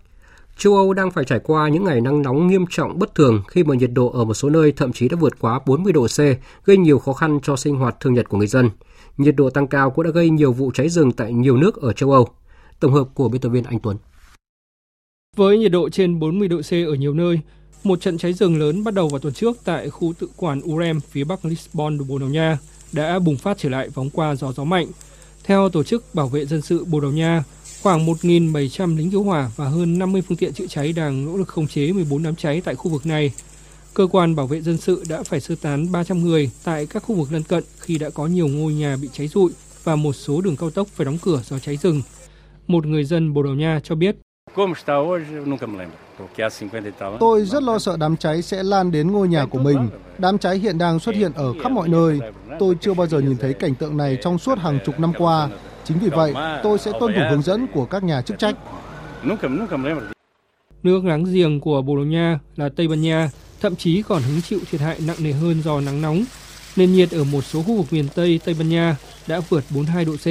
Châu 0.56 0.74
Âu 0.74 0.94
đang 0.94 1.10
phải 1.10 1.24
trải 1.24 1.38
qua 1.38 1.68
những 1.68 1.84
ngày 1.84 2.00
nắng 2.00 2.22
nóng 2.22 2.46
nghiêm 2.46 2.64
trọng 2.70 2.98
bất 2.98 3.14
thường 3.14 3.42
khi 3.48 3.64
mà 3.64 3.74
nhiệt 3.74 3.90
độ 3.92 4.10
ở 4.10 4.24
một 4.24 4.34
số 4.34 4.50
nơi 4.50 4.72
thậm 4.72 4.92
chí 4.92 5.08
đã 5.08 5.16
vượt 5.20 5.38
quá 5.40 5.60
40 5.66 5.92
độ 5.92 6.06
C, 6.06 6.18
gây 6.64 6.76
nhiều 6.76 6.98
khó 6.98 7.12
khăn 7.12 7.40
cho 7.42 7.56
sinh 7.56 7.76
hoạt 7.76 8.00
thường 8.00 8.14
nhật 8.14 8.28
của 8.28 8.38
người 8.38 8.46
dân. 8.46 8.70
Nhiệt 9.16 9.36
độ 9.36 9.50
tăng 9.50 9.66
cao 9.66 9.90
cũng 9.90 10.04
đã 10.04 10.10
gây 10.10 10.30
nhiều 10.30 10.52
vụ 10.52 10.70
cháy 10.74 10.88
rừng 10.88 11.12
tại 11.12 11.32
nhiều 11.32 11.56
nước 11.56 11.76
ở 11.82 11.92
châu 11.92 12.12
Âu. 12.12 12.28
Tổng 12.80 12.92
hợp 12.92 13.04
của 13.14 13.28
biên 13.28 13.40
tập 13.40 13.48
viên 13.48 13.64
Anh 13.64 13.78
Tuấn. 13.80 13.96
Với 15.38 15.58
nhiệt 15.58 15.72
độ 15.72 15.88
trên 15.88 16.18
40 16.18 16.48
độ 16.48 16.60
C 16.60 16.72
ở 16.72 16.94
nhiều 16.94 17.14
nơi, 17.14 17.40
một 17.84 18.00
trận 18.00 18.18
cháy 18.18 18.32
rừng 18.32 18.58
lớn 18.58 18.84
bắt 18.84 18.94
đầu 18.94 19.08
vào 19.08 19.18
tuần 19.18 19.34
trước 19.34 19.56
tại 19.64 19.90
khu 19.90 20.12
tự 20.18 20.28
quản 20.36 20.60
Urem 20.64 21.00
phía 21.00 21.24
bắc 21.24 21.44
Lisbon, 21.44 22.08
Bồ 22.08 22.18
Đào 22.18 22.28
Nha 22.28 22.58
đã 22.92 23.18
bùng 23.18 23.36
phát 23.36 23.58
trở 23.58 23.68
lại 23.68 23.88
vòng 23.88 24.10
qua 24.10 24.34
gió 24.34 24.52
gió 24.52 24.64
mạnh. 24.64 24.86
Theo 25.44 25.68
Tổ 25.68 25.82
chức 25.82 26.14
Bảo 26.14 26.28
vệ 26.28 26.46
Dân 26.46 26.62
sự 26.62 26.84
Bồ 26.84 27.00
Đào 27.00 27.10
Nha, 27.10 27.44
khoảng 27.82 28.06
1.700 28.06 28.96
lính 28.96 29.10
cứu 29.10 29.22
hỏa 29.22 29.50
và 29.56 29.68
hơn 29.68 29.98
50 29.98 30.22
phương 30.22 30.38
tiện 30.38 30.52
chữa 30.52 30.66
cháy 30.66 30.92
đang 30.92 31.26
nỗ 31.26 31.36
lực 31.36 31.48
khống 31.48 31.68
chế 31.68 31.92
14 31.92 32.22
đám 32.22 32.36
cháy 32.36 32.60
tại 32.64 32.74
khu 32.74 32.90
vực 32.90 33.06
này. 33.06 33.32
Cơ 33.94 34.06
quan 34.06 34.36
bảo 34.36 34.46
vệ 34.46 34.60
dân 34.60 34.78
sự 34.78 35.04
đã 35.08 35.22
phải 35.22 35.40
sơ 35.40 35.54
tán 35.62 35.92
300 35.92 36.24
người 36.24 36.50
tại 36.64 36.86
các 36.86 37.02
khu 37.02 37.14
vực 37.14 37.32
lân 37.32 37.42
cận 37.42 37.64
khi 37.78 37.98
đã 37.98 38.10
có 38.10 38.26
nhiều 38.26 38.48
ngôi 38.48 38.72
nhà 38.72 38.96
bị 39.02 39.08
cháy 39.12 39.28
rụi 39.28 39.50
và 39.84 39.96
một 39.96 40.12
số 40.12 40.40
đường 40.40 40.56
cao 40.56 40.70
tốc 40.70 40.88
phải 40.88 41.04
đóng 41.04 41.18
cửa 41.22 41.42
do 41.44 41.58
cháy 41.58 41.76
rừng. 41.76 42.02
Một 42.66 42.86
người 42.86 43.04
dân 43.04 43.34
Bồ 43.34 43.42
Đào 43.42 43.54
Nha 43.54 43.80
cho 43.84 43.94
biết. 43.94 44.16
Tôi 47.20 47.44
rất 47.44 47.62
lo 47.62 47.78
sợ 47.78 47.96
đám 48.00 48.16
cháy 48.16 48.42
sẽ 48.42 48.62
lan 48.62 48.90
đến 48.90 49.12
ngôi 49.12 49.28
nhà 49.28 49.46
của 49.46 49.58
mình. 49.58 49.88
Đám 50.18 50.38
cháy 50.38 50.58
hiện 50.58 50.78
đang 50.78 50.98
xuất 50.98 51.14
hiện 51.14 51.32
ở 51.32 51.54
khắp 51.62 51.72
mọi 51.72 51.88
nơi. 51.88 52.20
Tôi 52.58 52.74
chưa 52.80 52.94
bao 52.94 53.06
giờ 53.06 53.20
nhìn 53.20 53.36
thấy 53.36 53.52
cảnh 53.52 53.74
tượng 53.74 53.96
này 53.96 54.18
trong 54.22 54.38
suốt 54.38 54.58
hàng 54.58 54.78
chục 54.86 55.00
năm 55.00 55.12
qua. 55.18 55.48
Chính 55.84 55.98
vì 55.98 56.08
vậy, 56.08 56.34
tôi 56.62 56.78
sẽ 56.78 56.92
tuân 57.00 57.14
thủ 57.14 57.20
hướng 57.30 57.42
dẫn 57.42 57.66
của 57.74 57.84
các 57.84 58.04
nhà 58.04 58.22
chức 58.22 58.38
trách. 58.38 58.56
Nước 60.82 61.04
láng 61.04 61.24
giềng 61.24 61.60
của 61.60 61.82
Bồ 61.82 61.96
Đào 61.96 62.04
Nha 62.04 62.38
là 62.56 62.68
Tây 62.76 62.88
Ban 62.88 63.00
Nha, 63.00 63.30
thậm 63.60 63.76
chí 63.76 64.02
còn 64.02 64.22
hứng 64.22 64.42
chịu 64.42 64.58
thiệt 64.70 64.80
hại 64.80 65.00
nặng 65.06 65.16
nề 65.20 65.32
hơn 65.32 65.62
do 65.62 65.80
nắng 65.80 66.02
nóng. 66.02 66.24
Nền 66.76 66.92
nhiệt 66.92 67.10
ở 67.10 67.24
một 67.24 67.44
số 67.44 67.62
khu 67.62 67.76
vực 67.76 67.86
miền 67.90 68.08
Tây 68.14 68.40
Tây 68.44 68.54
Ban 68.58 68.68
Nha 68.68 68.96
đã 69.26 69.40
vượt 69.48 69.64
42 69.70 70.04
độ 70.04 70.12
C, 70.16 70.26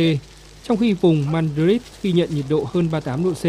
trong 0.64 0.78
khi 0.78 0.94
vùng 0.94 1.32
Madrid 1.32 1.82
ghi 2.04 2.12
nhận 2.12 2.30
nhiệt 2.32 2.46
độ 2.50 2.68
hơn 2.74 2.90
38 2.92 3.24
độ 3.24 3.32
C. 3.32 3.46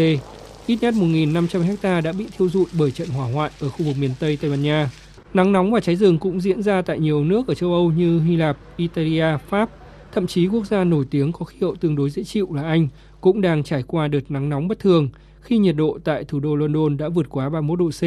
Ít 0.69 0.77
nhất 0.81 0.93
1.500 0.93 1.61
hecta 1.61 2.01
đã 2.01 2.11
bị 2.11 2.25
thiêu 2.37 2.49
rụi 2.49 2.65
bởi 2.79 2.91
trận 2.91 3.09
hỏa 3.09 3.31
hoạn 3.31 3.51
ở 3.59 3.69
khu 3.69 3.85
vực 3.85 3.95
miền 3.99 4.11
Tây 4.19 4.37
Tây 4.41 4.51
Ban 4.51 4.61
Nha. 4.61 4.89
Nắng 5.33 5.51
nóng 5.51 5.71
và 5.71 5.79
cháy 5.79 5.95
rừng 5.95 6.19
cũng 6.19 6.41
diễn 6.41 6.63
ra 6.63 6.81
tại 6.81 6.99
nhiều 6.99 7.23
nước 7.23 7.47
ở 7.47 7.53
châu 7.53 7.73
Âu 7.73 7.91
như 7.91 8.19
Hy 8.21 8.35
Lạp, 8.35 8.57
Italia, 8.77 9.37
Pháp. 9.49 9.69
Thậm 10.11 10.27
chí 10.27 10.47
quốc 10.47 10.65
gia 10.65 10.83
nổi 10.83 11.05
tiếng 11.11 11.31
có 11.31 11.45
khí 11.45 11.57
hậu 11.61 11.75
tương 11.75 11.95
đối 11.95 12.09
dễ 12.09 12.23
chịu 12.23 12.53
là 12.53 12.63
Anh 12.63 12.87
cũng 13.21 13.41
đang 13.41 13.63
trải 13.63 13.83
qua 13.83 14.07
đợt 14.07 14.31
nắng 14.31 14.49
nóng 14.49 14.67
bất 14.67 14.79
thường 14.79 15.09
khi 15.41 15.57
nhiệt 15.57 15.75
độ 15.75 15.97
tại 16.03 16.23
thủ 16.23 16.39
đô 16.39 16.55
London 16.55 16.97
đã 16.97 17.09
vượt 17.09 17.29
quá 17.29 17.49
31 17.49 17.79
độ 17.79 17.89
C, 17.89 18.01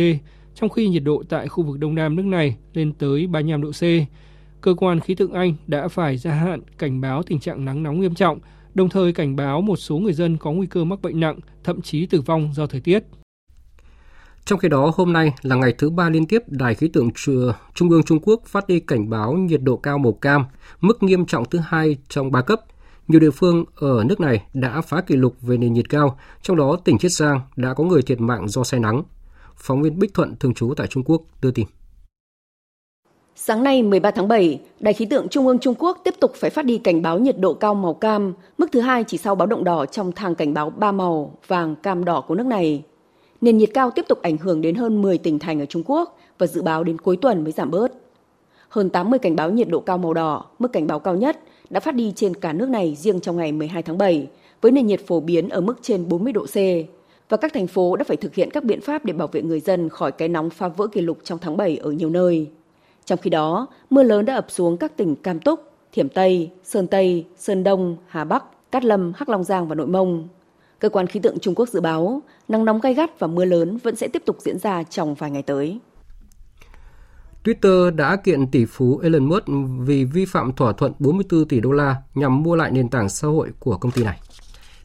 trong 0.54 0.70
khi 0.70 0.88
nhiệt 0.88 1.02
độ 1.04 1.22
tại 1.28 1.48
khu 1.48 1.64
vực 1.64 1.78
đông 1.78 1.94
nam 1.94 2.16
nước 2.16 2.24
này 2.26 2.56
lên 2.74 2.92
tới 2.92 3.26
35 3.26 3.62
độ 3.62 3.70
C. 3.70 3.82
Cơ 4.60 4.74
quan 4.74 5.00
khí 5.00 5.14
tượng 5.14 5.32
Anh 5.32 5.54
đã 5.66 5.88
phải 5.88 6.16
gia 6.16 6.34
hạn 6.34 6.60
cảnh 6.78 7.00
báo 7.00 7.22
tình 7.22 7.40
trạng 7.40 7.64
nắng 7.64 7.82
nóng 7.82 8.00
nghiêm 8.00 8.14
trọng 8.14 8.38
đồng 8.74 8.88
thời 8.88 9.12
cảnh 9.12 9.36
báo 9.36 9.60
một 9.60 9.76
số 9.76 9.96
người 9.96 10.12
dân 10.12 10.36
có 10.36 10.52
nguy 10.52 10.66
cơ 10.66 10.84
mắc 10.84 11.02
bệnh 11.02 11.20
nặng, 11.20 11.38
thậm 11.64 11.82
chí 11.82 12.06
tử 12.06 12.20
vong 12.20 12.50
do 12.54 12.66
thời 12.66 12.80
tiết. 12.80 13.04
Trong 14.44 14.58
khi 14.58 14.68
đó, 14.68 14.92
hôm 14.94 15.12
nay 15.12 15.32
là 15.42 15.56
ngày 15.56 15.74
thứ 15.78 15.90
ba 15.90 16.10
liên 16.10 16.26
tiếp 16.26 16.42
Đài 16.46 16.74
khí 16.74 16.88
tượng 16.88 17.10
Trung 17.74 17.90
ương 17.90 18.02
Trung 18.02 18.20
Quốc 18.22 18.42
phát 18.46 18.68
đi 18.68 18.80
cảnh 18.80 19.10
báo 19.10 19.32
nhiệt 19.32 19.62
độ 19.62 19.76
cao 19.76 19.98
màu 19.98 20.12
cam, 20.12 20.44
mức 20.80 21.02
nghiêm 21.02 21.26
trọng 21.26 21.44
thứ 21.50 21.58
hai 21.58 21.96
trong 22.08 22.30
ba 22.30 22.42
cấp. 22.42 22.60
Nhiều 23.08 23.20
địa 23.20 23.30
phương 23.30 23.64
ở 23.76 24.04
nước 24.04 24.20
này 24.20 24.42
đã 24.54 24.80
phá 24.80 25.00
kỷ 25.00 25.16
lục 25.16 25.36
về 25.40 25.56
nền 25.56 25.72
nhiệt 25.72 25.88
cao, 25.88 26.18
trong 26.42 26.56
đó 26.56 26.76
tỉnh 26.84 26.98
Chiết 26.98 27.12
Giang 27.12 27.40
đã 27.56 27.74
có 27.74 27.84
người 27.84 28.02
thiệt 28.02 28.20
mạng 28.20 28.48
do 28.48 28.64
say 28.64 28.80
nắng. 28.80 29.02
Phóng 29.56 29.82
viên 29.82 29.98
Bích 29.98 30.14
Thuận 30.14 30.36
thường 30.36 30.54
trú 30.54 30.74
tại 30.76 30.86
Trung 30.86 31.04
Quốc 31.04 31.22
đưa 31.42 31.50
tin. 31.50 31.66
Sáng 33.44 33.62
nay 33.62 33.82
13 33.82 34.10
tháng 34.10 34.28
7, 34.28 34.60
Đài 34.80 34.94
khí 34.94 35.06
tượng 35.06 35.28
Trung 35.28 35.46
ương 35.46 35.58
Trung 35.58 35.74
Quốc 35.78 36.00
tiếp 36.04 36.14
tục 36.20 36.32
phải 36.34 36.50
phát 36.50 36.64
đi 36.64 36.78
cảnh 36.78 37.02
báo 37.02 37.18
nhiệt 37.18 37.38
độ 37.38 37.54
cao 37.54 37.74
màu 37.74 37.94
cam, 37.94 38.34
mức 38.58 38.72
thứ 38.72 38.80
hai 38.80 39.04
chỉ 39.04 39.18
sau 39.18 39.34
báo 39.34 39.46
động 39.46 39.64
đỏ 39.64 39.86
trong 39.86 40.12
thang 40.12 40.34
cảnh 40.34 40.54
báo 40.54 40.70
ba 40.70 40.92
màu 40.92 41.38
vàng 41.46 41.76
cam 41.76 42.04
đỏ 42.04 42.20
của 42.20 42.34
nước 42.34 42.46
này. 42.46 42.82
Nền 43.40 43.58
nhiệt 43.58 43.70
cao 43.74 43.90
tiếp 43.90 44.04
tục 44.08 44.22
ảnh 44.22 44.36
hưởng 44.36 44.60
đến 44.60 44.74
hơn 44.74 45.02
10 45.02 45.18
tỉnh 45.18 45.38
thành 45.38 45.60
ở 45.60 45.66
Trung 45.66 45.82
Quốc 45.86 46.18
và 46.38 46.46
dự 46.46 46.62
báo 46.62 46.84
đến 46.84 46.98
cuối 46.98 47.16
tuần 47.16 47.44
mới 47.44 47.52
giảm 47.52 47.70
bớt. 47.70 47.92
Hơn 48.68 48.90
80 48.90 49.18
cảnh 49.18 49.36
báo 49.36 49.50
nhiệt 49.50 49.68
độ 49.68 49.80
cao 49.80 49.98
màu 49.98 50.14
đỏ, 50.14 50.44
mức 50.58 50.72
cảnh 50.72 50.86
báo 50.86 50.98
cao 50.98 51.16
nhất, 51.16 51.40
đã 51.70 51.80
phát 51.80 51.94
đi 51.94 52.12
trên 52.16 52.34
cả 52.34 52.52
nước 52.52 52.68
này 52.68 52.96
riêng 52.98 53.20
trong 53.20 53.36
ngày 53.36 53.52
12 53.52 53.82
tháng 53.82 53.98
7, 53.98 54.28
với 54.60 54.72
nền 54.72 54.86
nhiệt 54.86 55.06
phổ 55.06 55.20
biến 55.20 55.48
ở 55.48 55.60
mức 55.60 55.74
trên 55.82 56.08
40 56.08 56.32
độ 56.32 56.46
C. 56.46 56.56
Và 57.28 57.36
các 57.36 57.52
thành 57.52 57.66
phố 57.66 57.96
đã 57.96 58.04
phải 58.04 58.16
thực 58.16 58.34
hiện 58.34 58.50
các 58.50 58.64
biện 58.64 58.80
pháp 58.80 59.04
để 59.04 59.12
bảo 59.12 59.28
vệ 59.28 59.42
người 59.42 59.60
dân 59.60 59.88
khỏi 59.88 60.12
cái 60.12 60.28
nóng 60.28 60.50
phá 60.50 60.68
vỡ 60.68 60.86
kỷ 60.86 61.00
lục 61.00 61.18
trong 61.24 61.38
tháng 61.38 61.56
7 61.56 61.76
ở 61.76 61.90
nhiều 61.90 62.10
nơi. 62.10 62.50
Trong 63.04 63.18
khi 63.18 63.30
đó, 63.30 63.66
mưa 63.90 64.02
lớn 64.02 64.24
đã 64.24 64.34
ập 64.34 64.46
xuống 64.48 64.76
các 64.76 64.96
tỉnh 64.96 65.16
Cam 65.16 65.40
Túc, 65.40 65.60
Thiểm 65.92 66.08
Tây, 66.08 66.50
Sơn 66.64 66.86
Tây, 66.86 67.26
Sơn 67.36 67.64
Đông, 67.64 67.96
Hà 68.06 68.24
Bắc, 68.24 68.44
Cát 68.72 68.84
Lâm, 68.84 69.12
Hắc 69.16 69.28
Long 69.28 69.44
Giang 69.44 69.68
và 69.68 69.74
Nội 69.74 69.86
Mông. 69.86 70.28
Cơ 70.78 70.88
quan 70.88 71.06
khí 71.06 71.20
tượng 71.20 71.38
Trung 71.38 71.54
Quốc 71.54 71.68
dự 71.68 71.80
báo 71.80 72.22
nắng 72.48 72.64
nóng 72.64 72.80
gay 72.80 72.94
gắt 72.94 73.18
và 73.18 73.26
mưa 73.26 73.44
lớn 73.44 73.76
vẫn 73.82 73.96
sẽ 73.96 74.08
tiếp 74.08 74.22
tục 74.26 74.36
diễn 74.40 74.58
ra 74.58 74.82
trong 74.82 75.14
vài 75.14 75.30
ngày 75.30 75.42
tới. 75.42 75.78
Twitter 77.44 77.96
đã 77.96 78.16
kiện 78.16 78.46
tỷ 78.46 78.64
phú 78.64 78.98
Elon 79.02 79.24
Musk 79.24 79.44
vì 79.80 80.04
vi 80.04 80.24
phạm 80.24 80.52
thỏa 80.52 80.72
thuận 80.72 80.92
44 80.98 81.48
tỷ 81.48 81.60
đô 81.60 81.72
la 81.72 81.96
nhằm 82.14 82.42
mua 82.42 82.56
lại 82.56 82.70
nền 82.70 82.88
tảng 82.88 83.08
xã 83.08 83.28
hội 83.28 83.50
của 83.58 83.76
công 83.76 83.92
ty 83.92 84.04
này. 84.04 84.20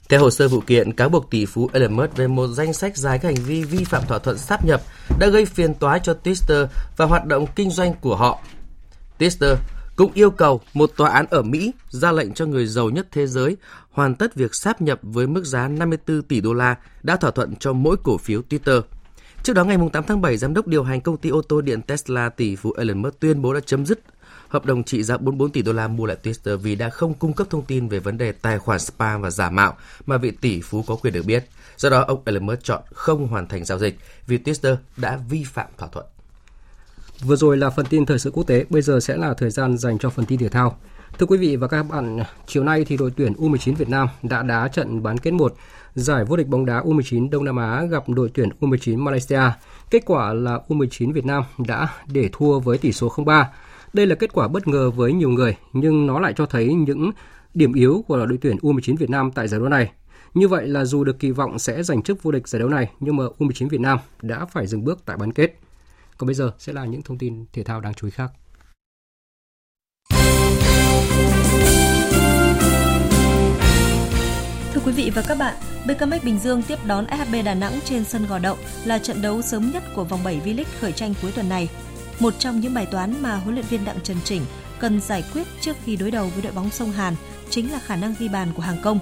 Theo 0.10 0.20
hồ 0.20 0.30
sơ 0.30 0.48
vụ 0.48 0.60
kiện, 0.60 0.94
cáo 0.94 1.10
buộc 1.10 1.30
tỷ 1.30 1.46
phú 1.46 1.70
Elon 1.74 1.94
Musk 1.94 2.16
về 2.16 2.28
một 2.28 2.48
danh 2.48 2.74
sách 2.74 2.98
dài 2.98 3.20
các 3.20 3.28
hành 3.28 3.44
vi 3.46 3.64
vi 3.64 3.84
phạm 3.84 4.04
thỏa 4.08 4.20
thuận 4.20 4.38
sáp 4.38 4.66
nhập 4.66 4.82
đã 5.20 5.28
gây 5.28 5.46
phiền 5.46 5.74
toái 5.74 6.00
cho 6.04 6.16
Twitter 6.24 6.68
và 6.98 7.06
hoạt 7.06 7.26
động 7.26 7.46
kinh 7.56 7.70
doanh 7.70 7.94
của 8.02 8.16
họ. 8.16 8.40
Twitter 9.20 9.56
cũng 9.96 10.12
yêu 10.14 10.32
cầu 10.32 10.62
một 10.74 10.92
tòa 10.98 11.10
án 11.10 11.26
ở 11.30 11.42
Mỹ 11.42 11.72
ra 11.90 12.12
lệnh 12.12 12.34
cho 12.34 12.46
người 12.46 12.68
giàu 12.68 12.90
nhất 12.90 13.08
thế 13.12 13.28
giới 13.28 13.58
hoàn 13.92 14.16
tất 14.16 14.36
việc 14.36 14.56
sáp 14.56 14.82
nhập 14.82 15.00
với 15.02 15.28
mức 15.28 15.46
giá 15.46 15.68
54 15.68 16.22
tỷ 16.22 16.42
đô 16.42 16.54
la 16.54 16.76
đã 17.04 17.16
thỏa 17.16 17.32
thuận 17.32 17.56
cho 17.56 17.74
mỗi 17.74 17.98
cổ 18.04 18.18
phiếu 18.18 18.42
Twitter. 18.50 18.82
Trước 19.44 19.54
đó 19.54 19.64
ngày 19.64 19.78
8 19.94 20.04
tháng 20.04 20.22
7, 20.22 20.38
giám 20.38 20.54
đốc 20.54 20.68
điều 20.68 20.84
hành 20.84 21.02
công 21.02 21.18
ty 21.18 21.30
ô 21.30 21.42
tô 21.42 21.62
điện 21.62 21.82
Tesla 21.82 22.30
tỷ 22.30 22.56
phú 22.56 22.74
Elon 22.78 23.02
Musk 23.02 23.20
tuyên 23.20 23.42
bố 23.42 23.54
đã 23.54 23.60
chấm 23.66 23.86
dứt 23.86 24.00
hợp 24.50 24.66
đồng 24.66 24.84
trị 24.84 25.04
giá 25.04 25.18
44 25.18 25.52
tỷ 25.52 25.62
đô 25.62 25.74
la 25.74 25.88
mua 25.88 26.06
lại 26.06 26.18
Twitter 26.24 26.58
vì 26.58 26.76
đã 26.76 26.90
không 26.90 27.14
cung 27.14 27.34
cấp 27.34 27.48
thông 27.50 27.66
tin 27.66 27.88
về 27.88 28.00
vấn 28.00 28.18
đề 28.18 28.32
tài 28.32 28.60
khoản 28.60 28.80
spam 28.80 29.22
và 29.22 29.30
giả 29.30 29.50
mạo 29.50 29.78
mà 30.06 30.18
vị 30.18 30.32
tỷ 30.32 30.62
phú 30.62 30.84
có 30.88 30.96
quyền 30.96 31.14
được 31.14 31.26
biết. 31.26 31.46
Do 31.78 31.90
đó, 31.90 32.06
ông 32.08 32.22
Elon 32.26 32.46
Musk 32.46 32.64
chọn 32.64 32.82
không 32.94 33.28
hoàn 33.28 33.48
thành 33.48 33.66
giao 33.66 33.80
dịch 33.80 33.98
vì 34.28 34.38
Twitter 34.38 34.76
đã 34.98 35.20
vi 35.30 35.44
phạm 35.44 35.68
thỏa 35.78 35.90
thuận. 35.90 36.06
Vừa 37.22 37.36
rồi 37.36 37.58
là 37.58 37.70
phần 37.70 37.86
tin 37.86 38.06
thời 38.06 38.20
sự 38.20 38.32
quốc 38.32 38.44
tế, 38.44 38.66
bây 38.70 38.82
giờ 38.82 39.00
sẽ 39.00 39.18
là 39.18 39.34
thời 39.34 39.50
gian 39.50 39.78
dành 39.78 39.98
cho 39.98 40.10
phần 40.10 40.26
tin 40.26 40.40
thể 40.40 40.50
thao. 40.50 40.78
Thưa 41.20 41.26
quý 41.26 41.38
vị 41.38 41.56
và 41.56 41.68
các 41.68 41.84
bạn, 41.84 42.20
chiều 42.48 42.64
nay 42.64 42.86
thì 42.86 42.98
đội 42.98 43.12
tuyển 43.16 43.34
U19 43.34 43.76
Việt 43.76 43.90
Nam 43.90 44.08
đã 44.24 44.44
đá 44.44 44.68
trận 44.68 45.04
bán 45.04 45.18
kết 45.18 45.32
1 45.32 45.54
giải 45.96 46.26
vô 46.26 46.36
địch 46.36 46.48
bóng 46.48 46.66
đá 46.66 46.82
U19 46.82 47.30
Đông 47.30 47.46
Nam 47.46 47.58
Á 47.58 47.84
gặp 47.84 48.04
đội 48.10 48.32
tuyển 48.34 48.50
U19 48.62 48.98
Malaysia. 48.98 49.42
Kết 49.90 50.04
quả 50.06 50.34
là 50.34 50.60
U19 50.68 51.14
Việt 51.14 51.26
Nam 51.26 51.44
đã 51.68 51.88
để 52.08 52.30
thua 52.32 52.60
với 52.60 52.78
tỷ 52.78 52.92
số 52.92 53.10
0-3. 53.10 53.46
Đây 53.98 54.08
là 54.08 54.16
kết 54.16 54.34
quả 54.34 54.48
bất 54.48 54.68
ngờ 54.68 54.92
với 54.92 55.14
nhiều 55.14 55.30
người, 55.30 55.58
nhưng 55.74 56.08
nó 56.08 56.20
lại 56.20 56.34
cho 56.38 56.46
thấy 56.46 56.74
những 56.74 57.12
điểm 57.54 57.74
yếu 57.74 58.04
của 58.08 58.26
đội 58.26 58.38
tuyển 58.42 58.58
U19 58.58 58.96
Việt 58.96 59.10
Nam 59.10 59.32
tại 59.32 59.48
giải 59.48 59.60
đấu 59.60 59.70
này. 59.70 59.92
Như 60.34 60.48
vậy 60.48 60.68
là 60.68 60.86
dù 60.86 61.04
được 61.04 61.20
kỳ 61.20 61.32
vọng 61.32 61.60
sẽ 61.60 61.84
giành 61.84 62.02
chức 62.02 62.24
vô 62.24 62.32
địch 62.32 62.48
giải 62.48 62.60
đấu 62.60 62.70
này, 62.70 62.92
nhưng 63.00 63.16
mà 63.16 63.24
U19 63.40 63.70
Việt 63.70 63.82
Nam 63.82 64.00
đã 64.22 64.46
phải 64.46 64.68
dừng 64.68 64.84
bước 64.84 65.00
tại 65.06 65.18
bán 65.18 65.34
kết. 65.34 65.60
Còn 66.18 66.28
bây 66.28 66.34
giờ 66.34 66.52
sẽ 66.60 66.74
là 66.74 66.86
những 66.86 67.02
thông 67.02 67.18
tin 67.18 67.46
thể 67.54 67.64
thao 67.64 67.82
đáng 67.82 67.94
chú 67.94 68.08
ý 68.08 68.12
khác. 68.12 68.32
Thưa 74.74 74.82
quý 74.86 74.92
vị 74.92 75.12
và 75.16 75.24
các 75.28 75.38
bạn, 75.38 75.56
BKMX 75.88 76.24
Bình 76.24 76.40
Dương 76.40 76.62
tiếp 76.68 76.80
đón 76.88 77.06
SHB 77.08 77.36
Đà 77.46 77.54
Nẵng 77.54 77.80
trên 77.86 78.04
sân 78.04 78.26
Gò 78.30 78.40
động 78.40 78.58
là 78.86 79.00
trận 79.00 79.22
đấu 79.22 79.42
sớm 79.42 79.72
nhất 79.74 79.84
của 79.96 80.04
vòng 80.04 80.20
7 80.24 80.42
V-League 80.46 80.80
khởi 80.80 80.92
tranh 80.92 81.14
cuối 81.22 81.32
tuần 81.36 81.50
này. 81.50 81.70
Một 82.20 82.34
trong 82.40 82.60
những 82.60 82.74
bài 82.74 82.88
toán 82.92 83.22
mà 83.22 83.36
huấn 83.36 83.56
luyện 83.56 83.66
viên 83.66 83.86
Đặng 83.86 84.00
Trần 84.04 84.18
Chỉnh 84.24 84.42
cần 84.80 85.02
giải 85.02 85.24
quyết 85.34 85.48
trước 85.62 85.76
khi 85.84 85.96
đối 85.96 86.12
đầu 86.12 86.28
với 86.34 86.42
đội 86.42 86.52
bóng 86.52 86.70
sông 86.70 86.92
Hàn 86.92 87.16
chính 87.50 87.72
là 87.72 87.80
khả 87.80 87.96
năng 87.96 88.16
ghi 88.20 88.28
bàn 88.28 88.48
của 88.56 88.62
hàng 88.62 88.78
công. 88.84 89.00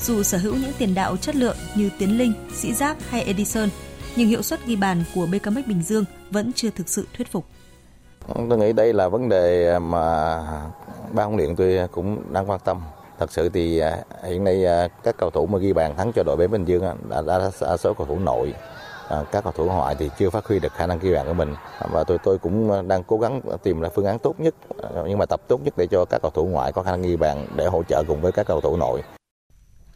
Dù 0.00 0.22
sở 0.22 0.38
hữu 0.38 0.54
những 0.54 0.72
tiền 0.78 0.94
đạo 0.94 1.16
chất 1.16 1.36
lượng 1.36 1.56
như 1.74 1.90
Tiến 1.98 2.18
Linh, 2.18 2.32
Sĩ 2.54 2.72
Giáp 2.72 2.96
hay 3.08 3.22
Edison, 3.22 3.68
nhưng 4.16 4.28
hiệu 4.28 4.42
suất 4.42 4.66
ghi 4.66 4.76
bàn 4.76 5.04
của 5.14 5.26
BKM 5.26 5.54
Bình 5.66 5.82
Dương 5.82 6.04
vẫn 6.30 6.52
chưa 6.52 6.70
thực 6.70 6.88
sự 6.88 7.06
thuyết 7.16 7.32
phục. 7.32 7.44
Tôi 8.48 8.58
nghĩ 8.58 8.72
đây 8.72 8.92
là 8.92 9.08
vấn 9.08 9.28
đề 9.28 9.78
mà 9.78 10.36
ban 11.12 11.26
huấn 11.26 11.36
luyện 11.36 11.56
tôi 11.56 11.88
cũng 11.92 12.32
đang 12.32 12.50
quan 12.50 12.60
tâm. 12.64 12.80
Thật 13.18 13.32
sự 13.32 13.48
thì 13.48 13.78
à, 13.78 13.98
hiện 14.24 14.44
nay 14.44 14.64
à, 14.64 14.88
các 15.02 15.16
cầu 15.18 15.30
thủ 15.30 15.46
mà 15.46 15.58
ghi 15.58 15.72
bàn 15.72 15.96
thắng 15.96 16.12
cho 16.12 16.22
đội 16.22 16.36
bóng 16.36 16.50
Bình 16.50 16.64
Dương 16.64 16.82
đã, 17.08 17.22
đã, 17.22 17.50
số 17.78 17.94
cầu 17.94 18.06
thủ 18.06 18.18
nội 18.18 18.54
À, 19.08 19.24
các 19.32 19.44
cầu 19.44 19.52
thủ 19.52 19.64
ngoại 19.64 19.94
thì 19.98 20.10
chưa 20.18 20.30
phát 20.30 20.46
huy 20.46 20.58
được 20.58 20.72
khả 20.72 20.86
năng 20.86 20.98
ghi 20.98 21.12
bàn 21.12 21.26
của 21.26 21.34
mình 21.34 21.54
và 21.90 22.04
tôi 22.04 22.18
tôi 22.24 22.38
cũng 22.38 22.88
đang 22.88 23.02
cố 23.02 23.18
gắng 23.18 23.40
tìm 23.62 23.80
ra 23.80 23.88
phương 23.94 24.06
án 24.06 24.18
tốt 24.18 24.40
nhất 24.40 24.54
nhưng 25.06 25.18
mà 25.18 25.26
tập 25.26 25.40
tốt 25.48 25.60
nhất 25.64 25.74
để 25.76 25.86
cho 25.86 26.04
các 26.04 26.22
cầu 26.22 26.30
thủ 26.30 26.46
ngoại 26.46 26.72
có 26.72 26.82
khả 26.82 26.90
năng 26.90 27.02
ghi 27.02 27.16
bàn 27.16 27.46
để 27.56 27.66
hỗ 27.66 27.82
trợ 27.82 28.04
cùng 28.08 28.20
với 28.20 28.32
các 28.32 28.46
cầu 28.46 28.60
thủ 28.60 28.76
nội. 28.76 29.02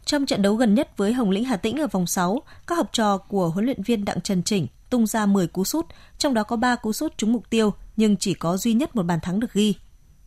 Trong 0.05 0.25
trận 0.25 0.41
đấu 0.41 0.55
gần 0.55 0.75
nhất 0.75 0.97
với 0.97 1.13
Hồng 1.13 1.29
Lĩnh 1.29 1.43
Hà 1.43 1.57
Tĩnh 1.57 1.81
ở 1.81 1.87
vòng 1.87 2.07
6, 2.07 2.41
các 2.67 2.75
học 2.75 2.89
trò 2.91 3.17
của 3.17 3.49
huấn 3.49 3.65
luyện 3.65 3.83
viên 3.83 4.05
Đặng 4.05 4.21
Trần 4.21 4.43
Chỉnh 4.43 4.67
tung 4.89 5.07
ra 5.07 5.25
10 5.25 5.47
cú 5.47 5.63
sút, 5.63 5.85
trong 6.17 6.33
đó 6.33 6.43
có 6.43 6.55
3 6.55 6.75
cú 6.75 6.93
sút 6.93 7.17
trúng 7.17 7.33
mục 7.33 7.43
tiêu 7.49 7.73
nhưng 7.95 8.17
chỉ 8.17 8.33
có 8.33 8.57
duy 8.57 8.73
nhất 8.73 8.95
một 8.95 9.03
bàn 9.03 9.19
thắng 9.19 9.39
được 9.39 9.53
ghi. 9.53 9.75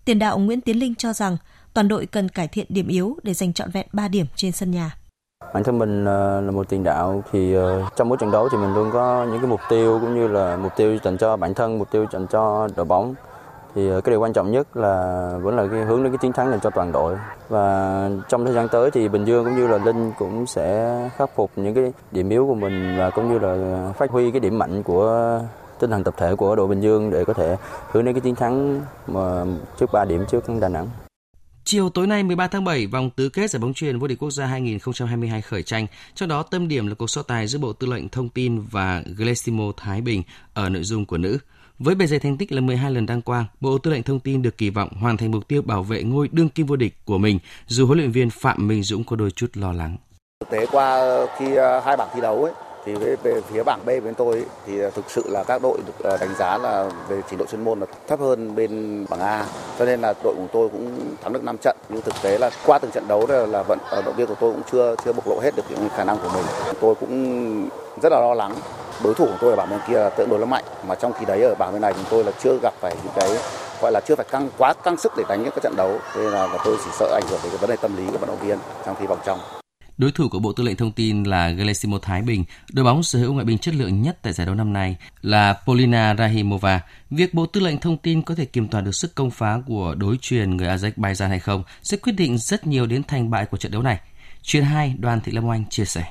Tiền 0.04 0.18
đạo 0.18 0.38
Nguyễn 0.38 0.60
Tiến 0.60 0.78
Linh 0.78 0.94
cho 0.94 1.12
rằng 1.12 1.36
toàn 1.74 1.88
đội 1.88 2.06
cần 2.06 2.28
cải 2.28 2.48
thiện 2.48 2.66
điểm 2.68 2.88
yếu 2.88 3.16
để 3.22 3.34
giành 3.34 3.52
trọn 3.52 3.70
vẹn 3.70 3.86
3 3.92 4.08
điểm 4.08 4.26
trên 4.36 4.52
sân 4.52 4.70
nhà 4.70 4.96
bản 5.54 5.64
thân 5.64 5.78
mình 5.78 6.04
ờ, 6.04 6.40
là 6.40 6.50
một 6.50 6.68
tiền 6.68 6.84
đạo 6.84 7.22
thì 7.32 7.54
ờ, 7.54 7.82
trong 7.96 8.08
mỗi 8.08 8.18
trận 8.18 8.30
đấu 8.30 8.48
thì 8.48 8.58
mình 8.58 8.74
luôn 8.74 8.90
có 8.92 9.26
những 9.30 9.40
cái 9.40 9.50
mục 9.50 9.60
tiêu 9.68 9.98
cũng 10.00 10.14
như 10.14 10.28
là 10.28 10.56
mục 10.56 10.72
tiêu 10.76 10.98
dành 11.04 11.18
cho 11.18 11.36
bản 11.36 11.54
thân, 11.54 11.78
mục 11.78 11.90
tiêu 11.90 12.06
dành 12.12 12.26
cho 12.26 12.68
đội 12.76 12.86
bóng 12.86 13.14
thì 13.74 13.88
ờ, 13.90 14.00
cái 14.00 14.10
điều 14.10 14.20
quan 14.20 14.32
trọng 14.32 14.50
nhất 14.50 14.76
là 14.76 15.28
vẫn 15.42 15.56
là 15.56 15.66
cái 15.70 15.80
hướng 15.80 16.02
đến 16.02 16.12
cái 16.12 16.18
chiến 16.18 16.32
thắng 16.32 16.50
dành 16.50 16.60
cho 16.60 16.70
toàn 16.70 16.92
đội 16.92 17.16
và 17.48 18.10
trong 18.28 18.44
thời 18.44 18.54
gian 18.54 18.68
tới 18.68 18.90
thì 18.90 19.08
Bình 19.08 19.24
Dương 19.24 19.44
cũng 19.44 19.56
như 19.56 19.66
là 19.66 19.78
Linh 19.78 20.12
cũng 20.18 20.46
sẽ 20.46 20.98
khắc 21.16 21.30
phục 21.36 21.50
những 21.56 21.74
cái 21.74 21.92
điểm 22.10 22.28
yếu 22.28 22.46
của 22.46 22.54
mình 22.54 22.94
và 22.98 23.10
cũng 23.10 23.32
như 23.32 23.38
là 23.38 23.84
phát 23.92 24.10
huy 24.10 24.30
cái 24.30 24.40
điểm 24.40 24.58
mạnh 24.58 24.82
của 24.82 25.40
tinh 25.78 25.90
thần 25.90 26.04
tập 26.04 26.14
thể 26.16 26.36
của 26.36 26.56
đội 26.56 26.66
Bình 26.66 26.80
Dương 26.80 27.10
để 27.10 27.24
có 27.24 27.32
thể 27.32 27.56
hướng 27.92 28.04
đến 28.04 28.14
cái 28.14 28.20
chiến 28.20 28.34
thắng 28.34 28.80
mà 29.06 29.44
trước 29.78 29.92
3 29.92 30.04
điểm 30.04 30.24
trước 30.30 30.44
Đà 30.60 30.68
Nẵng. 30.68 31.09
Chiều 31.70 31.88
tối 31.88 32.06
nay 32.06 32.22
13 32.22 32.46
tháng 32.46 32.64
7, 32.64 32.86
vòng 32.86 33.10
tứ 33.10 33.28
kết 33.28 33.50
giải 33.50 33.60
bóng 33.60 33.74
chuyền 33.74 33.98
vô 33.98 34.06
địch 34.06 34.18
quốc 34.18 34.30
gia 34.30 34.46
2022 34.46 35.42
khởi 35.42 35.62
tranh, 35.62 35.86
trong 36.14 36.28
đó 36.28 36.42
tâm 36.42 36.68
điểm 36.68 36.86
là 36.86 36.94
cuộc 36.94 37.10
so 37.10 37.22
tài 37.22 37.46
giữa 37.46 37.58
Bộ 37.58 37.72
Tư 37.72 37.86
lệnh 37.86 38.08
Thông 38.08 38.28
tin 38.28 38.60
và 38.60 39.02
Glesimo 39.16 39.64
Thái 39.76 40.00
Bình 40.00 40.22
ở 40.54 40.68
nội 40.68 40.82
dung 40.82 41.06
của 41.06 41.18
nữ. 41.18 41.38
Với 41.78 41.94
bề 41.94 42.06
dày 42.06 42.18
thành 42.18 42.36
tích 42.36 42.52
là 42.52 42.60
12 42.60 42.90
lần 42.90 43.06
đăng 43.06 43.22
quang, 43.22 43.44
Bộ 43.60 43.78
Tư 43.78 43.90
lệnh 43.90 44.02
Thông 44.02 44.20
tin 44.20 44.42
được 44.42 44.58
kỳ 44.58 44.70
vọng 44.70 44.88
hoàn 45.00 45.16
thành 45.16 45.30
mục 45.30 45.48
tiêu 45.48 45.62
bảo 45.62 45.82
vệ 45.82 46.02
ngôi 46.02 46.28
đương 46.32 46.48
kim 46.48 46.66
vô 46.66 46.76
địch 46.76 46.94
của 47.04 47.18
mình, 47.18 47.38
dù 47.66 47.86
huấn 47.86 47.98
luyện 47.98 48.12
viên 48.12 48.30
Phạm 48.30 48.68
Minh 48.68 48.82
Dũng 48.82 49.04
có 49.04 49.16
đôi 49.16 49.30
chút 49.30 49.50
lo 49.54 49.72
lắng. 49.72 49.96
Thực 50.40 50.50
tế 50.50 50.66
qua 50.72 50.94
ờ, 50.94 51.26
khi 51.38 51.54
ờ, 51.54 51.80
hai 51.80 51.96
bảng 51.96 52.08
thi 52.14 52.20
đấu 52.20 52.44
ấy, 52.44 52.52
thì 52.84 52.94
về, 52.94 53.16
về 53.22 53.40
phía 53.40 53.62
bảng 53.62 53.80
B 53.84 53.88
bên 53.88 54.14
tôi 54.14 54.44
thì 54.66 54.80
à, 54.82 54.90
thực 54.94 55.04
sự 55.10 55.22
là 55.26 55.44
các 55.44 55.62
đội 55.62 55.78
được 55.86 56.10
à, 56.10 56.16
đánh 56.16 56.34
giá 56.38 56.58
là 56.58 56.90
về 57.08 57.20
trình 57.30 57.38
độ 57.38 57.46
chuyên 57.46 57.64
môn 57.64 57.80
là 57.80 57.86
thấp 58.08 58.20
hơn 58.20 58.54
bên 58.54 59.04
bảng 59.10 59.20
A. 59.20 59.44
Cho 59.78 59.84
nên 59.84 60.00
là 60.00 60.14
đội 60.24 60.34
của 60.34 60.46
tôi 60.52 60.68
cũng 60.68 61.00
thắng 61.22 61.32
được 61.32 61.44
5 61.44 61.56
trận 61.58 61.76
nhưng 61.88 62.02
thực 62.02 62.14
tế 62.22 62.38
là 62.38 62.50
qua 62.66 62.78
từng 62.78 62.90
trận 62.90 63.08
đấu 63.08 63.26
là, 63.26 63.46
là 63.46 63.62
vận 63.62 63.78
à, 63.90 64.00
động 64.00 64.16
viên 64.16 64.26
của 64.26 64.34
tôi 64.40 64.52
cũng 64.52 64.62
chưa 64.72 64.94
chưa 65.04 65.12
bộc 65.12 65.28
lộ 65.28 65.40
hết 65.40 65.56
được 65.56 65.62
những 65.68 65.88
khả 65.96 66.04
năng 66.04 66.18
của 66.18 66.30
mình. 66.34 66.44
Tôi 66.80 66.94
cũng 66.94 67.68
rất 68.02 68.12
là 68.12 68.20
lo 68.20 68.34
lắng. 68.34 68.54
Đối 69.04 69.14
thủ 69.14 69.26
của 69.26 69.38
tôi 69.40 69.50
ở 69.50 69.56
bảng 69.56 69.70
bên 69.70 69.80
kia 69.88 69.98
là 69.98 70.10
tương 70.10 70.28
đối 70.28 70.38
là 70.38 70.46
mạnh 70.46 70.64
mà 70.86 70.94
trong 70.94 71.12
khi 71.12 71.26
đấy 71.26 71.42
ở 71.42 71.54
bảng 71.54 71.72
bên 71.72 71.82
này 71.82 71.92
chúng 71.92 72.04
tôi 72.10 72.24
là 72.24 72.32
chưa 72.42 72.58
gặp 72.62 72.74
phải 72.80 72.96
những 73.04 73.12
cái 73.16 73.30
gọi 73.82 73.92
là 73.92 74.00
chưa 74.00 74.16
phải 74.16 74.26
căng 74.30 74.48
quá 74.58 74.74
căng 74.84 74.96
sức 74.96 75.12
để 75.16 75.24
đánh 75.28 75.42
những 75.42 75.50
cái 75.50 75.60
trận 75.62 75.76
đấu. 75.76 75.98
Nên 76.16 76.30
là 76.30 76.58
tôi 76.64 76.76
chỉ 76.84 76.90
sợ 76.98 77.06
ảnh 77.14 77.28
hưởng 77.30 77.40
đến 77.42 77.52
cái 77.52 77.58
vấn 77.58 77.70
đề 77.70 77.76
tâm 77.76 77.96
lý 77.96 78.06
của 78.12 78.18
vận 78.18 78.28
động 78.28 78.38
viên 78.42 78.58
trong 78.86 78.96
khi 79.00 79.06
vòng 79.06 79.18
trong. 79.24 79.59
Đối 80.00 80.12
thủ 80.12 80.28
của 80.28 80.38
Bộ 80.38 80.52
Tư 80.52 80.64
lệnh 80.64 80.76
Thông 80.76 80.92
tin 80.92 81.22
là 81.22 81.50
Glesimo 81.50 81.98
Thái 81.98 82.22
Bình, 82.22 82.44
đội 82.72 82.84
bóng 82.84 83.02
sở 83.02 83.18
hữu 83.18 83.32
ngoại 83.32 83.44
binh 83.44 83.58
chất 83.58 83.74
lượng 83.74 84.02
nhất 84.02 84.18
tại 84.22 84.32
giải 84.32 84.46
đấu 84.46 84.54
năm 84.54 84.72
nay 84.72 84.96
là 85.22 85.60
Polina 85.66 86.14
Rahimova. 86.18 86.80
Việc 87.10 87.34
Bộ 87.34 87.46
Tư 87.46 87.60
lệnh 87.60 87.78
Thông 87.78 87.96
tin 87.96 88.22
có 88.22 88.34
thể 88.34 88.44
kiềm 88.44 88.68
toàn 88.68 88.84
được 88.84 88.94
sức 88.94 89.14
công 89.14 89.30
phá 89.30 89.58
của 89.66 89.94
đối 89.94 90.16
truyền 90.20 90.56
người 90.56 90.68
Azerbaijan 90.68 91.28
hay 91.28 91.38
không 91.38 91.62
sẽ 91.82 91.96
quyết 91.96 92.12
định 92.12 92.38
rất 92.38 92.66
nhiều 92.66 92.86
đến 92.86 93.02
thành 93.02 93.30
bại 93.30 93.46
của 93.46 93.56
trận 93.56 93.72
đấu 93.72 93.82
này. 93.82 94.00
Chuyên 94.42 94.64
2, 94.64 94.94
Đoàn 94.98 95.20
Thị 95.20 95.32
Lâm 95.32 95.46
Oanh 95.46 95.64
chia 95.70 95.84
sẻ. 95.84 96.04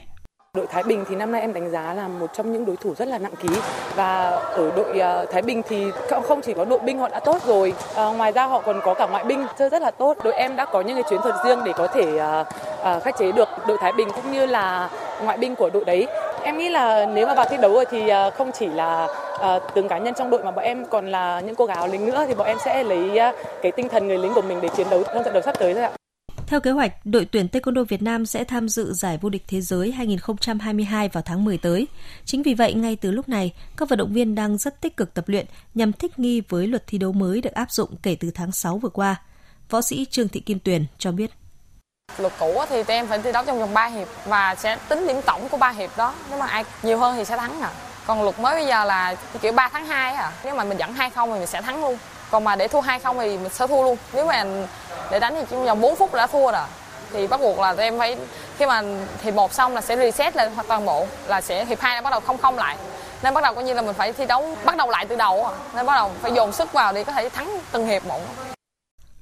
Đội 0.54 0.68
Thái 0.68 0.84
Bình 0.84 1.06
thì 1.10 1.16
năm 1.16 1.32
nay 1.32 1.42
em 1.42 1.54
đánh 1.54 1.72
giá 1.72 1.94
là 1.94 2.08
một 2.08 2.28
trong 2.34 2.54
những 2.54 2.66
đối 2.66 2.76
thủ 2.76 2.94
rất 2.96 3.08
là 3.08 3.18
nặng 3.18 3.36
ký 3.42 3.50
và 3.96 4.30
ở 4.32 4.72
đội 4.76 5.00
à, 5.00 5.26
Thái 5.32 5.42
Bình 5.42 5.62
thì 5.70 5.86
không 6.24 6.42
chỉ 6.42 6.54
có 6.54 6.66
đội 6.66 6.80
binh 6.80 7.00
họ 7.00 7.10
đã 7.10 7.20
tốt 7.20 7.38
rồi, 7.46 7.74
à, 7.96 8.06
ngoài 8.06 8.32
ra 8.32 8.46
họ 8.46 8.62
còn 8.66 8.82
có 8.84 8.94
cả 8.94 9.08
ngoại 9.12 9.24
binh 9.24 9.46
chơi 9.60 9.70
rất 9.70 9.82
là 9.82 9.92
tốt. 9.92 10.18
Đội 10.24 10.34
em 10.34 10.56
đã 10.56 10.66
có 10.66 10.82
những 10.82 10.96
cái 10.96 11.04
chiến 11.10 11.20
thuật 11.22 11.36
riêng 11.46 11.60
để 11.66 11.72
có 11.76 11.88
thể 11.88 12.18
à, 12.18 12.46
à, 12.84 13.00
khắc 13.00 13.18
chế 13.18 13.32
được 13.32 13.50
đội 13.68 13.78
Thái 13.82 13.92
Bình 13.92 14.08
cũng 14.16 14.32
như 14.32 14.46
là 14.46 14.90
ngoại 15.24 15.38
binh 15.38 15.56
của 15.56 15.70
đội 15.70 15.86
đấy. 15.86 16.08
Em 16.44 16.58
nghĩ 16.58 16.70
là 16.70 17.06
nếu 17.06 17.28
mà 17.28 17.34
vào 17.34 17.46
thi 17.50 17.58
đấu 17.58 17.74
rồi 17.74 17.86
thì 17.86 18.10
à, 18.10 18.30
không 18.30 18.52
chỉ 18.52 18.68
là 18.68 19.08
à, 19.40 19.60
từng 19.74 19.88
cá 19.88 19.98
nhân 19.98 20.14
trong 20.14 20.30
đội 20.30 20.44
mà 20.44 20.52
bọn 20.52 20.66
em 20.66 20.86
còn 20.86 21.12
là 21.12 21.40
những 21.40 21.56
cô 21.56 21.66
gái 21.66 21.78
áo 21.78 21.88
lính 21.88 22.06
nữa 22.06 22.26
thì 22.28 22.34
bọn 22.34 22.48
em 22.48 22.58
sẽ 22.66 22.84
lấy 22.84 23.18
à, 23.18 23.34
cái 23.62 23.72
tinh 23.72 23.90
thần 23.90 24.08
người 24.08 24.18
lính 24.18 24.34
của 24.34 24.42
mình 24.42 24.60
để 24.62 24.70
chiến 24.70 24.88
đấu 24.90 25.04
trong 25.04 25.24
trận 25.24 25.34
đấu 25.34 25.42
sắp 25.42 25.56
tới 25.60 25.74
thôi 25.74 25.84
ạ. 25.84 25.92
Theo 26.50 26.60
kế 26.60 26.72
hoạch, 26.72 26.92
đội 27.06 27.26
tuyển 27.32 27.48
Taekwondo 27.52 27.84
Việt 27.84 28.02
Nam 28.02 28.26
sẽ 28.26 28.44
tham 28.44 28.70
dự 28.70 28.94
giải 28.94 29.18
vô 29.22 29.30
địch 29.30 29.44
thế 29.48 29.62
giới 29.62 29.92
2022 29.92 31.10
vào 31.10 31.24
tháng 31.26 31.44
10 31.44 31.58
tới. 31.58 31.88
Chính 32.26 32.44
vì 32.44 32.54
vậy, 32.54 32.74
ngay 32.74 32.96
từ 32.96 33.12
lúc 33.12 33.30
này, 33.30 33.54
các 33.78 33.90
vận 33.90 34.00
động 34.00 34.14
viên 34.14 34.36
đang 34.36 34.58
rất 34.58 34.82
tích 34.82 34.98
cực 34.98 35.14
tập 35.14 35.24
luyện 35.28 35.46
nhằm 35.76 35.94
thích 35.94 36.20
nghi 36.20 36.42
với 36.50 36.68
luật 36.68 36.88
thi 36.88 36.98
đấu 36.98 37.12
mới 37.12 37.42
được 37.42 37.54
áp 37.54 37.72
dụng 37.72 37.90
kể 38.04 38.18
từ 38.20 38.32
tháng 38.36 38.52
6 38.52 38.78
vừa 38.78 38.90
qua. 38.90 39.16
Võ 39.70 39.82
sĩ 39.82 40.06
Trương 40.06 40.28
Thị 40.28 40.40
Kim 40.40 40.60
Tuyền 40.60 40.86
cho 40.98 41.12
biết. 41.12 41.32
Luật 42.18 42.34
cũ 42.40 42.64
thì 42.70 42.84
tụi 42.84 42.96
em 42.96 43.08
phải 43.08 43.20
thi 43.20 43.32
đấu 43.32 43.44
trong 43.48 43.60
vòng 43.60 43.74
3 43.74 43.86
hiệp 43.88 44.08
và 44.26 44.56
sẽ 44.56 44.78
tính 44.90 45.08
điểm 45.08 45.18
tổng 45.26 45.50
của 45.50 45.58
3 45.58 45.70
hiệp 45.70 45.98
đó. 45.98 46.14
Nếu 46.30 46.40
mà 46.40 46.46
ai 46.46 46.64
nhiều 46.84 47.00
hơn 47.00 47.16
thì 47.18 47.26
sẽ 47.26 47.38
thắng 47.38 47.62
à. 47.62 47.72
Còn 48.06 48.24
luật 48.24 48.40
mới 48.40 48.56
bây 48.56 48.66
giờ 48.66 48.86
là 48.86 49.16
kiểu 49.42 49.52
3 49.52 49.70
tháng 49.70 49.86
2 49.86 50.14
à. 50.14 50.32
Nếu 50.44 50.56
mà 50.56 50.64
mình 50.64 50.78
dẫn 50.78 50.94
2 50.94 51.10
không 51.10 51.30
thì 51.34 51.40
mình 51.40 51.48
sẽ 51.48 51.62
thắng 51.62 51.82
luôn 51.82 51.98
còn 52.32 52.44
mà 52.44 52.56
để 52.56 52.68
thua 52.68 52.82
hai 52.82 53.00
không 53.00 53.18
thì 53.20 53.38
mình 53.38 53.50
sẽ 53.52 53.68
thua 53.68 53.84
luôn. 53.84 53.98
Nếu 54.14 54.26
mà 54.26 54.46
để 55.12 55.20
đánh 55.20 55.36
thì 55.36 55.42
trong 55.52 55.66
vòng 55.66 55.82
4 55.82 55.96
phút 55.96 56.14
đã 56.14 56.28
thua 56.28 56.52
rồi. 56.52 56.62
Thì 57.14 57.28
bắt 57.28 57.40
buộc 57.42 57.60
là 57.60 57.76
em 57.78 57.98
phải 57.98 58.18
khi 58.58 58.66
mà 58.66 58.84
hiệp 59.24 59.34
một 59.34 59.54
xong 59.54 59.74
là 59.74 59.82
sẽ 59.82 59.98
reset 59.98 60.36
lại 60.36 60.50
toàn 60.68 60.86
bộ 60.86 61.08
là 61.28 61.42
sẽ 61.42 61.66
hiệp 61.66 61.80
hai 61.80 62.02
bắt 62.02 62.10
đầu 62.10 62.20
không 62.20 62.38
không 62.38 62.58
lại. 62.58 62.78
Nên 63.24 63.34
bắt 63.34 63.44
đầu 63.44 63.54
coi 63.54 63.64
như 63.64 63.74
là 63.74 63.82
mình 63.82 63.94
phải 63.94 64.14
thi 64.14 64.26
đấu 64.26 64.56
bắt 64.66 64.78
đầu 64.78 64.90
lại 64.90 65.06
từ 65.06 65.16
đầu 65.16 65.48
nên 65.76 65.86
bắt 65.86 65.96
đầu 65.96 66.12
phải 66.22 66.32
dồn 66.36 66.52
sức 66.52 66.74
vào 66.74 66.94
để 66.94 67.04
có 67.04 67.12
thể 67.12 67.30
thắng 67.30 67.60
từng 67.72 67.88
hiệp 67.88 68.06
một. 68.06 68.22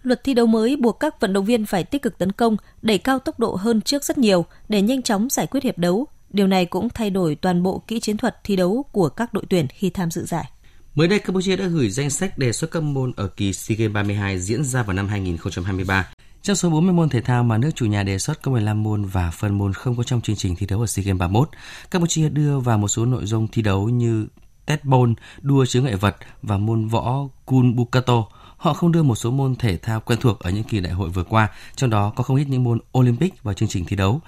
Luật 0.04 0.24
thi 0.24 0.34
đấu 0.34 0.46
mới 0.46 0.76
buộc 0.76 1.00
các 1.00 1.20
vận 1.20 1.34
động 1.34 1.46
viên 1.46 1.66
phải 1.66 1.84
tích 1.84 2.02
cực 2.02 2.18
tấn 2.18 2.32
công, 2.32 2.58
đẩy 2.82 2.98
cao 2.98 3.20
tốc 3.20 3.40
độ 3.40 3.56
hơn 3.56 3.82
trước 3.82 4.04
rất 4.04 4.18
nhiều 4.18 4.46
để 4.70 4.82
nhanh 4.82 5.02
chóng 5.02 5.28
giải 5.32 5.48
quyết 5.48 5.64
hiệp 5.64 5.78
đấu. 5.78 6.06
Điều 6.30 6.48
này 6.48 6.66
cũng 6.66 6.90
thay 6.90 7.10
đổi 7.10 7.38
toàn 7.42 7.64
bộ 7.64 7.82
kỹ 7.88 8.00
chiến 8.00 8.18
thuật 8.18 8.38
thi 8.44 8.56
đấu 8.56 8.86
của 8.92 9.10
các 9.10 9.34
đội 9.34 9.44
tuyển 9.50 9.68
khi 9.68 9.90
tham 9.90 10.12
dự 10.12 10.26
giải. 10.26 10.52
Mới 10.98 11.08
đây, 11.08 11.20
Campuchia 11.20 11.56
đã 11.56 11.68
gửi 11.68 11.90
danh 11.90 12.10
sách 12.10 12.38
đề 12.38 12.52
xuất 12.52 12.72
các 12.72 12.84
môn 12.84 13.12
ở 13.16 13.28
kỳ 13.28 13.54
SEA 13.54 13.76
Games 13.78 13.94
32 13.94 14.40
diễn 14.40 14.64
ra 14.64 14.84
vào 14.84 14.94
năm 14.94 15.08
2023. 15.08 16.08
Trong 16.42 16.56
số 16.56 16.70
40 16.70 16.94
môn 16.94 17.10
thể 17.10 17.22
thao 17.22 17.44
mà 17.44 17.58
nước 17.58 17.70
chủ 17.76 17.86
nhà 17.86 18.04
đề 18.04 18.20
xuất 18.20 18.42
có 18.42 18.52
15 18.52 18.84
môn 18.84 19.06
và 19.06 19.32
phần 19.32 19.58
môn 19.58 19.74
không 19.74 19.96
có 19.98 20.04
trong 20.04 20.22
chương 20.22 20.36
trình 20.36 20.56
thi 20.56 20.66
đấu 20.66 20.80
ở 20.80 20.88
SEA 20.88 21.04
Games 21.04 21.20
31, 21.20 21.50
Campuchia 21.92 22.30
đưa 22.30 22.60
vào 22.60 22.78
một 22.78 22.88
số 22.88 23.06
nội 23.06 23.26
dung 23.26 23.48
thi 23.48 23.62
đấu 23.62 23.90
như 23.90 24.28
Tetball, 24.66 25.12
đua 25.42 25.66
chứa 25.66 25.82
ngại 25.82 25.96
vật 25.96 26.16
và 26.42 26.58
môn 26.58 26.88
võ 26.88 27.28
Kun 27.46 27.76
Bukato. 27.76 28.24
Họ 28.58 28.74
không 28.74 28.92
đưa 28.92 29.04
một 29.04 29.16
số 29.16 29.32
môn 29.32 29.56
thể 29.56 29.78
thao 29.78 30.00
quen 30.00 30.20
thuộc 30.22 30.40
ở 30.40 30.50
những 30.50 30.64
kỳ 30.64 30.80
đại 30.80 30.94
hội 30.94 31.10
vừa 31.10 31.24
qua, 31.24 31.50
trong 31.76 31.90
đó 31.90 32.14
có 32.16 32.24
không 32.24 32.38
ít 32.38 32.46
những 32.50 32.64
môn 32.64 32.80
Olympic 32.98 33.44
vào 33.44 33.54
chương 33.54 33.70
trình 33.70 33.86
thi 33.86 33.96
đấu. 33.96 34.22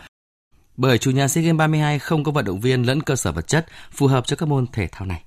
Bởi 0.78 0.97
chủ 0.97 1.11
nhà 1.11 1.28
SEA 1.28 1.43
Games 1.43 1.57
32 1.57 1.99
không 1.99 2.24
có 2.24 2.32
vận 2.32 2.45
động 2.45 2.59
viên 2.59 2.84
lẫn 2.84 3.01
cơ 3.01 3.15
sở 3.15 3.32
vật 3.32 3.47
chất 3.47 3.65
phù 3.91 4.07
hợp 4.07 4.28
cho 4.28 4.36
các 4.36 4.49
môn 4.49 4.65
thể 4.74 4.88
thao 4.91 5.05
này. 5.05 5.24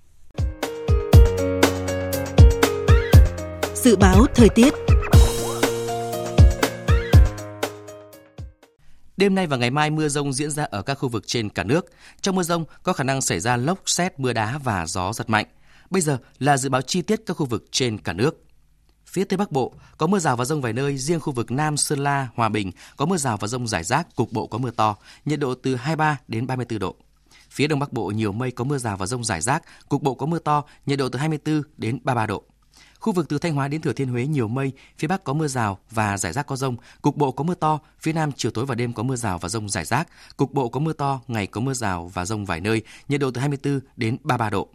Dự 3.85 3.97
báo 3.97 4.27
thời 4.35 4.49
tiết 4.49 4.75
Đêm 9.17 9.35
nay 9.35 9.47
và 9.47 9.57
ngày 9.57 9.71
mai 9.71 9.91
mưa 9.91 10.09
rông 10.09 10.33
diễn 10.33 10.51
ra 10.51 10.65
ở 10.65 10.83
các 10.83 10.95
khu 10.95 11.09
vực 11.09 11.27
trên 11.27 11.49
cả 11.49 11.65
nước. 11.65 11.87
Trong 12.21 12.37
mưa 12.37 12.43
rông 12.43 12.65
có 12.83 12.93
khả 12.93 13.05
năng 13.05 13.21
xảy 13.21 13.41
ra 13.41 13.57
lốc, 13.57 13.79
xét, 13.87 14.21
mưa 14.21 14.33
đá 14.33 14.59
và 14.59 14.87
gió 14.87 15.13
giật 15.13 15.31
mạnh. 15.31 15.47
Bây 15.91 16.03
giờ 16.03 16.19
là 16.39 16.57
dự 16.57 16.69
báo 16.69 16.83
chi 16.83 17.03
tiết 17.03 17.21
các 17.27 17.35
khu 17.35 17.47
vực 17.47 17.65
trên 17.71 17.99
cả 17.99 18.13
nước. 18.13 18.45
Phía 19.07 19.25
Tây 19.25 19.37
Bắc 19.37 19.53
Bộ 19.53 19.75
có 19.99 20.07
mưa 20.07 20.19
rào 20.19 20.37
và 20.37 20.45
rông 20.45 20.61
vài 20.61 20.73
nơi, 20.73 20.99
riêng 20.99 21.21
khu 21.21 21.33
vực 21.33 21.51
Nam 21.51 21.77
Sơn 21.77 21.99
La, 21.99 22.29
Hòa 22.35 22.49
Bình 22.49 22.73
có 22.97 23.07
mưa 23.07 23.17
rào 23.17 23.37
và 23.37 23.49
rông 23.49 23.69
rải 23.69 23.85
rác, 23.85 24.17
cục 24.17 24.33
bộ 24.33 24.47
có 24.47 24.59
mưa 24.59 24.71
to, 24.71 24.97
nhiệt 25.25 25.41
độ 25.41 25.55
từ 25.55 25.75
23 25.77 26.19
đến 26.29 26.47
34 26.47 26.79
độ. 26.79 26.97
Phía 27.51 27.67
Đông 27.67 27.79
Bắc 27.79 27.93
Bộ 27.93 28.07
nhiều 28.07 28.33
mây 28.33 28.51
có 28.51 28.65
mưa 28.65 28.79
rào 28.79 28.97
và 28.97 29.07
rông 29.07 29.25
rải 29.25 29.41
rác, 29.41 29.63
cục 29.89 30.03
bộ 30.03 30.15
có 30.15 30.27
mưa 30.27 30.39
to, 30.39 30.65
nhiệt 30.87 30.99
độ 30.99 31.09
từ 31.09 31.19
24 31.19 31.63
đến 31.77 31.99
33 32.05 32.27
độ. 32.27 32.45
Khu 33.03 33.13
vực 33.13 33.29
từ 33.29 33.39
Thanh 33.39 33.55
Hóa 33.55 33.69
đến 33.69 33.81
Thừa 33.81 33.93
Thiên 33.93 34.09
Huế 34.09 34.27
nhiều 34.27 34.49
mây, 34.49 34.73
phía 34.99 35.09
Bắc 35.09 35.25
có 35.25 35.33
mưa 35.33 35.47
rào 35.49 35.79
và 35.91 36.19
rải 36.19 36.33
rác 36.33 36.47
có 36.47 36.57
rông, 36.57 36.77
cục 37.03 37.17
bộ 37.17 37.33
có 37.33 37.45
mưa 37.45 37.55
to, 37.55 37.79
phía 38.01 38.13
Nam 38.13 38.33
chiều 38.37 38.51
tối 38.53 38.67
và 38.67 38.75
đêm 38.75 38.93
có 38.93 39.03
mưa 39.03 39.17
rào 39.17 39.39
và 39.39 39.49
rông 39.49 39.69
rải 39.69 39.85
rác, 39.85 40.09
cục 40.37 40.53
bộ 40.53 40.69
có 40.69 40.81
mưa 40.81 40.93
to, 40.93 41.21
ngày 41.29 41.47
có 41.47 41.61
mưa 41.61 41.75
rào 41.75 42.11
và 42.15 42.25
rông 42.25 42.45
vài 42.45 42.61
nơi, 42.61 42.83
nhiệt 43.09 43.21
độ 43.21 43.31
từ 43.31 43.41
24 43.41 43.81
đến 43.97 44.17
33 44.23 44.51
độ. 44.51 44.69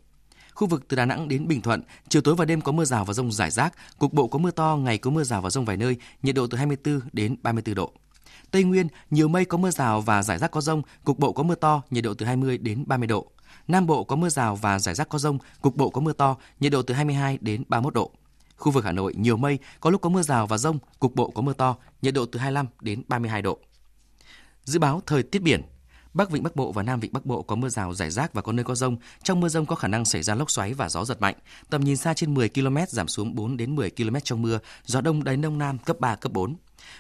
Khu 0.54 0.68
vực 0.68 0.88
từ 0.88 0.98
Đà 0.98 1.06
Nẵng 1.06 1.28
đến 1.28 1.48
Bình 1.48 1.62
Thuận, 1.62 1.82
chiều 2.10 2.22
tối 2.22 2.36
và 2.36 2.46
đêm 2.46 2.62
có 2.62 2.72
mưa 2.72 2.86
rào 2.86 3.06
và 3.06 3.14
rông 3.14 3.32
rải 3.32 3.52
rác, 3.52 3.74
cục 4.00 4.14
bộ 4.14 4.28
có 4.28 4.40
mưa 4.40 4.52
to, 4.52 4.76
ngày 4.76 4.98
có 4.98 5.12
mưa 5.12 5.24
rào 5.24 5.42
và 5.42 5.50
rông 5.50 5.66
vài 5.66 5.78
nơi, 5.78 5.96
nhiệt 6.24 6.36
độ 6.36 6.48
từ 6.48 6.58
24 6.58 7.00
đến 7.14 7.36
34 7.42 7.76
độ. 7.76 7.92
Tây 8.52 8.64
Nguyên, 8.64 8.88
nhiều 9.12 9.28
mây 9.28 9.46
có 9.46 9.58
mưa 9.58 9.72
rào 9.72 10.02
và 10.02 10.24
rải 10.24 10.38
rác 10.38 10.52
có 10.52 10.62
rông, 10.62 10.82
cục 11.04 11.20
bộ 11.20 11.34
có 11.34 11.44
mưa 11.44 11.56
to, 11.56 11.82
nhiệt 11.90 12.04
độ 12.04 12.14
từ 12.14 12.26
20 12.26 12.58
đến 12.58 12.84
30 12.88 13.08
độ. 13.08 13.32
Nam 13.68 13.86
Bộ 13.86 14.04
có 14.04 14.16
mưa 14.16 14.30
rào 14.30 14.56
và 14.56 14.80
rải 14.80 14.96
rác 14.96 15.10
có 15.10 15.20
rông, 15.20 15.38
cục 15.62 15.76
bộ 15.76 15.90
có 15.90 16.02
mưa 16.02 16.14
to, 16.14 16.38
nhiệt 16.60 16.72
độ 16.72 16.82
từ 16.82 16.94
22 16.94 17.38
đến 17.42 17.64
31 17.68 17.94
độ. 17.94 18.12
Khu 18.58 18.72
vực 18.72 18.86
Hà 18.86 18.92
Nội 18.92 19.14
nhiều 19.18 19.38
mây, 19.38 19.60
có 19.80 19.90
lúc 19.90 20.02
có 20.02 20.10
mưa 20.10 20.22
rào 20.22 20.48
và 20.48 20.58
rông, 20.58 20.80
cục 21.00 21.16
bộ 21.16 21.30
có 21.30 21.42
mưa 21.42 21.54
to, 21.54 21.76
nhiệt 22.02 22.14
độ 22.14 22.26
từ 22.26 22.40
25 22.40 22.68
đến 22.82 23.04
32 23.08 23.42
độ. 23.42 23.58
Dự 24.64 24.80
báo 24.80 25.02
thời 25.06 25.24
tiết 25.24 25.42
biển, 25.42 25.62
Bắc 26.14 26.32
Vịnh 26.32 26.44
Bắc 26.44 26.56
Bộ 26.56 26.72
và 26.72 26.84
Nam 26.84 27.00
Vịnh 27.00 27.14
Bắc 27.14 27.26
Bộ 27.26 27.42
có 27.42 27.56
mưa 27.56 27.70
rào 27.70 27.94
rải 27.94 28.12
rác 28.12 28.34
và 28.34 28.42
có 28.42 28.52
nơi 28.52 28.64
có 28.64 28.76
rông. 28.76 28.98
Trong 29.24 29.40
mưa 29.40 29.50
rông 29.50 29.66
có 29.66 29.76
khả 29.76 29.88
năng 29.88 30.06
xảy 30.06 30.24
ra 30.24 30.36
lốc 30.36 30.52
xoáy 30.52 30.74
và 30.74 30.90
gió 30.90 31.06
giật 31.06 31.22
mạnh. 31.22 31.36
Tầm 31.70 31.84
nhìn 31.84 31.98
xa 31.98 32.14
trên 32.14 32.34
10 32.34 32.50
km 32.50 32.78
giảm 32.88 33.08
xuống 33.08 33.36
4 33.36 33.58
đến 33.58 33.76
10 33.76 33.90
km 33.90 34.16
trong 34.24 34.42
mưa, 34.42 34.60
gió 34.86 35.02
đông 35.02 35.24
đến 35.24 35.42
đông 35.42 35.58
nam 35.58 35.78
cấp 35.78 36.00
3 36.00 36.16
cấp 36.16 36.32
4. 36.32 36.56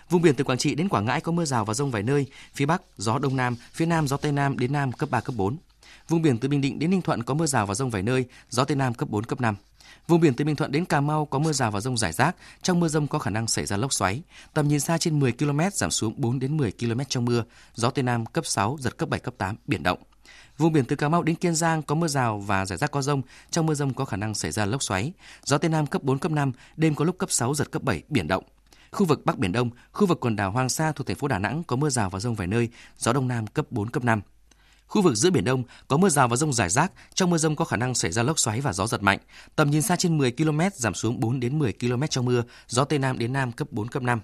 Vùng 0.09 0.21
biển 0.21 0.35
từ 0.35 0.43
Quảng 0.43 0.57
Trị 0.57 0.75
đến 0.75 0.89
Quảng 0.89 1.05
Ngãi 1.05 1.21
có 1.21 1.31
mưa 1.31 1.45
rào 1.45 1.65
và 1.65 1.73
rông 1.73 1.91
vài 1.91 2.03
nơi, 2.03 2.25
phía 2.53 2.65
Bắc 2.65 2.81
gió 2.97 3.19
đông 3.19 3.35
nam, 3.35 3.55
phía 3.73 3.85
Nam 3.85 4.07
gió 4.07 4.17
tây 4.17 4.31
nam 4.31 4.59
đến 4.59 4.73
nam 4.73 4.91
cấp 4.91 5.09
3 5.09 5.21
cấp 5.21 5.35
4. 5.37 5.57
Vùng 6.09 6.21
biển 6.21 6.37
từ 6.37 6.49
Bình 6.49 6.61
Định 6.61 6.79
đến 6.79 6.89
Ninh 6.89 7.01
Thuận 7.01 7.23
có 7.23 7.33
mưa 7.33 7.45
rào 7.45 7.65
và 7.65 7.75
rông 7.75 7.89
vài 7.89 8.03
nơi, 8.03 8.25
gió 8.49 8.63
tây 8.63 8.75
nam 8.75 8.93
cấp 8.93 9.09
4 9.09 9.23
cấp 9.23 9.41
5. 9.41 9.55
Vùng 10.07 10.21
biển 10.21 10.33
từ 10.33 10.45
Bình 10.45 10.55
Thuận 10.55 10.71
đến 10.71 10.85
Cà 10.85 11.01
Mau 11.01 11.25
có 11.25 11.39
mưa 11.39 11.51
rào 11.51 11.71
và 11.71 11.79
rông 11.79 11.97
rải 11.97 12.13
rác, 12.13 12.35
trong 12.61 12.79
mưa 12.79 12.87
rông 12.87 13.07
có 13.07 13.19
khả 13.19 13.29
năng 13.29 13.47
xảy 13.47 13.65
ra 13.65 13.77
lốc 13.77 13.93
xoáy. 13.93 14.21
Tầm 14.53 14.67
nhìn 14.67 14.79
xa 14.79 14.97
trên 14.97 15.19
10 15.19 15.31
km 15.31 15.59
giảm 15.73 15.91
xuống 15.91 16.13
4 16.17 16.39
đến 16.39 16.57
10 16.57 16.71
km 16.71 16.99
trong 17.09 17.25
mưa, 17.25 17.43
gió 17.75 17.89
tây 17.89 18.03
nam 18.03 18.25
cấp 18.25 18.45
6 18.45 18.77
giật 18.79 18.97
cấp 18.97 19.09
7 19.09 19.19
cấp 19.19 19.33
8 19.37 19.55
biển 19.67 19.83
động. 19.83 19.99
Vùng 20.57 20.73
biển 20.73 20.85
từ 20.85 20.95
Cà 20.95 21.09
Mau 21.09 21.23
đến 21.23 21.35
Kiên 21.35 21.55
Giang 21.55 21.81
có 21.81 21.95
mưa 21.95 22.07
rào 22.07 22.39
và 22.39 22.65
rải 22.65 22.77
rác 22.77 22.91
có 22.91 23.01
rông, 23.01 23.21
trong 23.51 23.65
mưa 23.65 23.73
rông 23.73 23.93
có 23.93 24.05
khả 24.05 24.17
năng 24.17 24.35
xảy 24.35 24.51
ra 24.51 24.65
lốc 24.65 24.83
xoáy. 24.83 25.13
Gió 25.45 25.57
tây 25.57 25.69
nam 25.69 25.87
cấp 25.87 26.03
4 26.03 26.19
cấp 26.19 26.31
5, 26.31 26.51
đêm 26.77 26.95
có 26.95 27.05
lúc 27.05 27.17
cấp 27.17 27.31
6 27.31 27.53
giật 27.53 27.71
cấp 27.71 27.83
7 27.83 28.03
biển 28.09 28.27
động. 28.27 28.43
Khu 28.91 29.05
vực 29.05 29.25
Bắc 29.25 29.37
Biển 29.37 29.51
Đông, 29.51 29.69
khu 29.91 30.07
vực 30.07 30.19
quần 30.19 30.35
đảo 30.35 30.51
Hoàng 30.51 30.69
Sa 30.69 30.91
thuộc 30.91 31.07
thành 31.07 31.15
phố 31.15 31.27
Đà 31.27 31.39
Nẵng 31.39 31.63
có 31.63 31.75
mưa 31.75 31.89
rào 31.89 32.09
và 32.09 32.19
rông 32.19 32.35
vài 32.35 32.47
nơi, 32.47 32.69
gió 32.97 33.13
đông 33.13 33.27
nam 33.27 33.47
cấp 33.47 33.65
4 33.71 33.89
cấp 33.89 34.03
5. 34.03 34.21
Khu 34.87 35.01
vực 35.01 35.15
giữa 35.15 35.29
Biển 35.29 35.43
Đông 35.43 35.63
có 35.87 35.97
mưa 35.97 36.09
rào 36.09 36.27
và 36.27 36.35
rông 36.35 36.53
rải 36.53 36.69
rác, 36.69 36.91
trong 37.13 37.29
mưa 37.29 37.37
rông 37.37 37.55
có 37.55 37.65
khả 37.65 37.77
năng 37.77 37.95
xảy 37.95 38.11
ra 38.11 38.23
lốc 38.23 38.39
xoáy 38.39 38.61
và 38.61 38.73
gió 38.73 38.87
giật 38.87 39.03
mạnh. 39.03 39.19
Tầm 39.55 39.71
nhìn 39.71 39.81
xa 39.81 39.95
trên 39.95 40.17
10 40.17 40.31
km 40.31 40.59
giảm 40.73 40.93
xuống 40.93 41.19
4 41.19 41.39
đến 41.39 41.59
10 41.59 41.73
km 41.73 42.03
trong 42.09 42.25
mưa, 42.25 42.43
gió 42.67 42.83
Tây 42.83 42.99
Nam 42.99 43.19
đến 43.19 43.33
Nam 43.33 43.51
cấp 43.51 43.67
4, 43.71 43.87
cấp 43.87 44.03
5. 44.03 44.19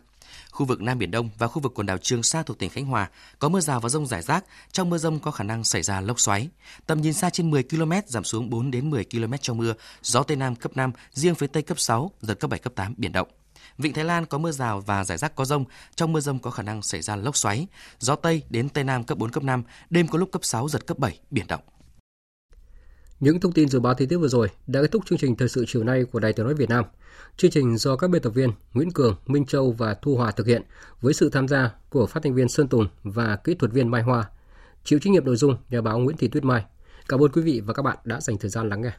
Khu 0.51 0.65
vực 0.65 0.81
Nam 0.81 0.97
Biển 0.97 1.11
Đông 1.11 1.29
và 1.37 1.47
khu 1.47 1.61
vực 1.61 1.71
quần 1.75 1.85
đảo 1.85 1.97
Trường 1.97 2.23
Sa 2.23 2.43
thuộc 2.43 2.59
tỉnh 2.59 2.69
Khánh 2.69 2.85
Hòa 2.85 3.09
có 3.39 3.49
mưa 3.49 3.59
rào 3.59 3.79
và 3.79 3.89
rông 3.89 4.07
rải 4.07 4.21
rác, 4.21 4.45
trong 4.71 4.89
mưa 4.89 4.97
rông 4.97 5.19
có 5.19 5.31
khả 5.31 5.43
năng 5.43 5.63
xảy 5.63 5.81
ra 5.81 6.01
lốc 6.01 6.19
xoáy. 6.19 6.49
Tầm 6.85 7.01
nhìn 7.01 7.13
xa 7.13 7.29
trên 7.29 7.51
10 7.51 7.63
km 7.63 7.91
giảm 8.07 8.23
xuống 8.23 8.49
4 8.49 8.71
đến 8.71 8.89
10 8.89 9.05
km 9.05 9.33
trong 9.41 9.57
mưa, 9.57 9.73
gió 10.01 10.23
Tây 10.23 10.37
Nam 10.37 10.55
cấp 10.55 10.71
5, 10.75 10.91
riêng 11.13 11.35
phía 11.35 11.47
Tây 11.47 11.63
cấp 11.63 11.79
6, 11.79 12.11
giật 12.21 12.39
cấp 12.39 12.49
7, 12.49 12.59
cấp 12.59 12.73
8, 12.75 12.93
biển 12.97 13.11
động. 13.11 13.27
Vịnh 13.77 13.93
Thái 13.93 14.05
Lan 14.05 14.25
có 14.25 14.37
mưa 14.37 14.51
rào 14.51 14.79
và 14.79 15.03
rải 15.03 15.17
rác 15.17 15.35
có 15.35 15.45
rông, 15.45 15.65
trong 15.95 16.13
mưa 16.13 16.19
rông 16.19 16.39
có 16.39 16.51
khả 16.51 16.63
năng 16.63 16.81
xảy 16.81 17.01
ra 17.01 17.15
lốc 17.15 17.37
xoáy, 17.37 17.67
gió 17.99 18.15
Tây 18.15 18.43
đến 18.49 18.69
Tây 18.69 18.83
Nam 18.83 19.03
cấp 19.03 19.17
4, 19.17 19.31
cấp 19.31 19.43
5, 19.43 19.63
đêm 19.89 20.07
có 20.07 20.17
lúc 20.17 20.31
cấp 20.31 20.45
6, 20.45 20.69
giật 20.69 20.87
cấp 20.87 20.99
7, 20.99 21.19
biển 21.31 21.47
động. 21.47 21.61
Những 23.19 23.39
thông 23.39 23.51
tin 23.51 23.69
dự 23.69 23.79
báo 23.79 23.93
thời 23.93 24.07
tiết 24.07 24.17
vừa 24.17 24.27
rồi 24.27 24.49
đã 24.67 24.81
kết 24.81 24.91
thúc 24.91 25.05
chương 25.05 25.19
trình 25.19 25.35
thời 25.35 25.49
sự 25.49 25.65
chiều 25.67 25.83
nay 25.83 26.03
của 26.11 26.19
Đài 26.19 26.33
Tiếng 26.33 26.45
nói 26.45 26.55
Việt 26.55 26.69
Nam. 26.69 26.85
Chương 27.37 27.51
trình 27.51 27.77
do 27.77 27.95
các 27.95 28.09
biên 28.09 28.21
tập 28.21 28.29
viên 28.29 28.51
Nguyễn 28.73 28.91
Cường, 28.91 29.15
Minh 29.25 29.45
Châu 29.45 29.71
và 29.71 29.93
Thu 29.93 30.15
Hòa 30.15 30.31
thực 30.31 30.47
hiện 30.47 30.61
với 31.01 31.13
sự 31.13 31.29
tham 31.29 31.47
gia 31.47 31.71
của 31.89 32.05
phát 32.05 32.23
thanh 32.23 32.33
viên 32.33 32.49
Sơn 32.49 32.67
Tùng 32.67 32.87
và 33.03 33.35
kỹ 33.35 33.55
thuật 33.55 33.71
viên 33.71 33.91
Mai 33.91 34.01
Hoa. 34.01 34.29
Chịu 34.83 34.99
trách 34.99 35.11
nhiệm 35.11 35.25
nội 35.25 35.35
dung 35.35 35.57
nhà 35.69 35.81
báo 35.81 35.99
Nguyễn 35.99 36.17
Thị 36.17 36.27
Tuyết 36.27 36.43
Mai. 36.43 36.65
Cảm 37.09 37.19
ơn 37.19 37.31
quý 37.31 37.41
vị 37.41 37.61
và 37.65 37.73
các 37.73 37.81
bạn 37.81 37.97
đã 38.03 38.21
dành 38.21 38.37
thời 38.37 38.49
gian 38.49 38.69
lắng 38.69 38.81
nghe. 38.81 38.91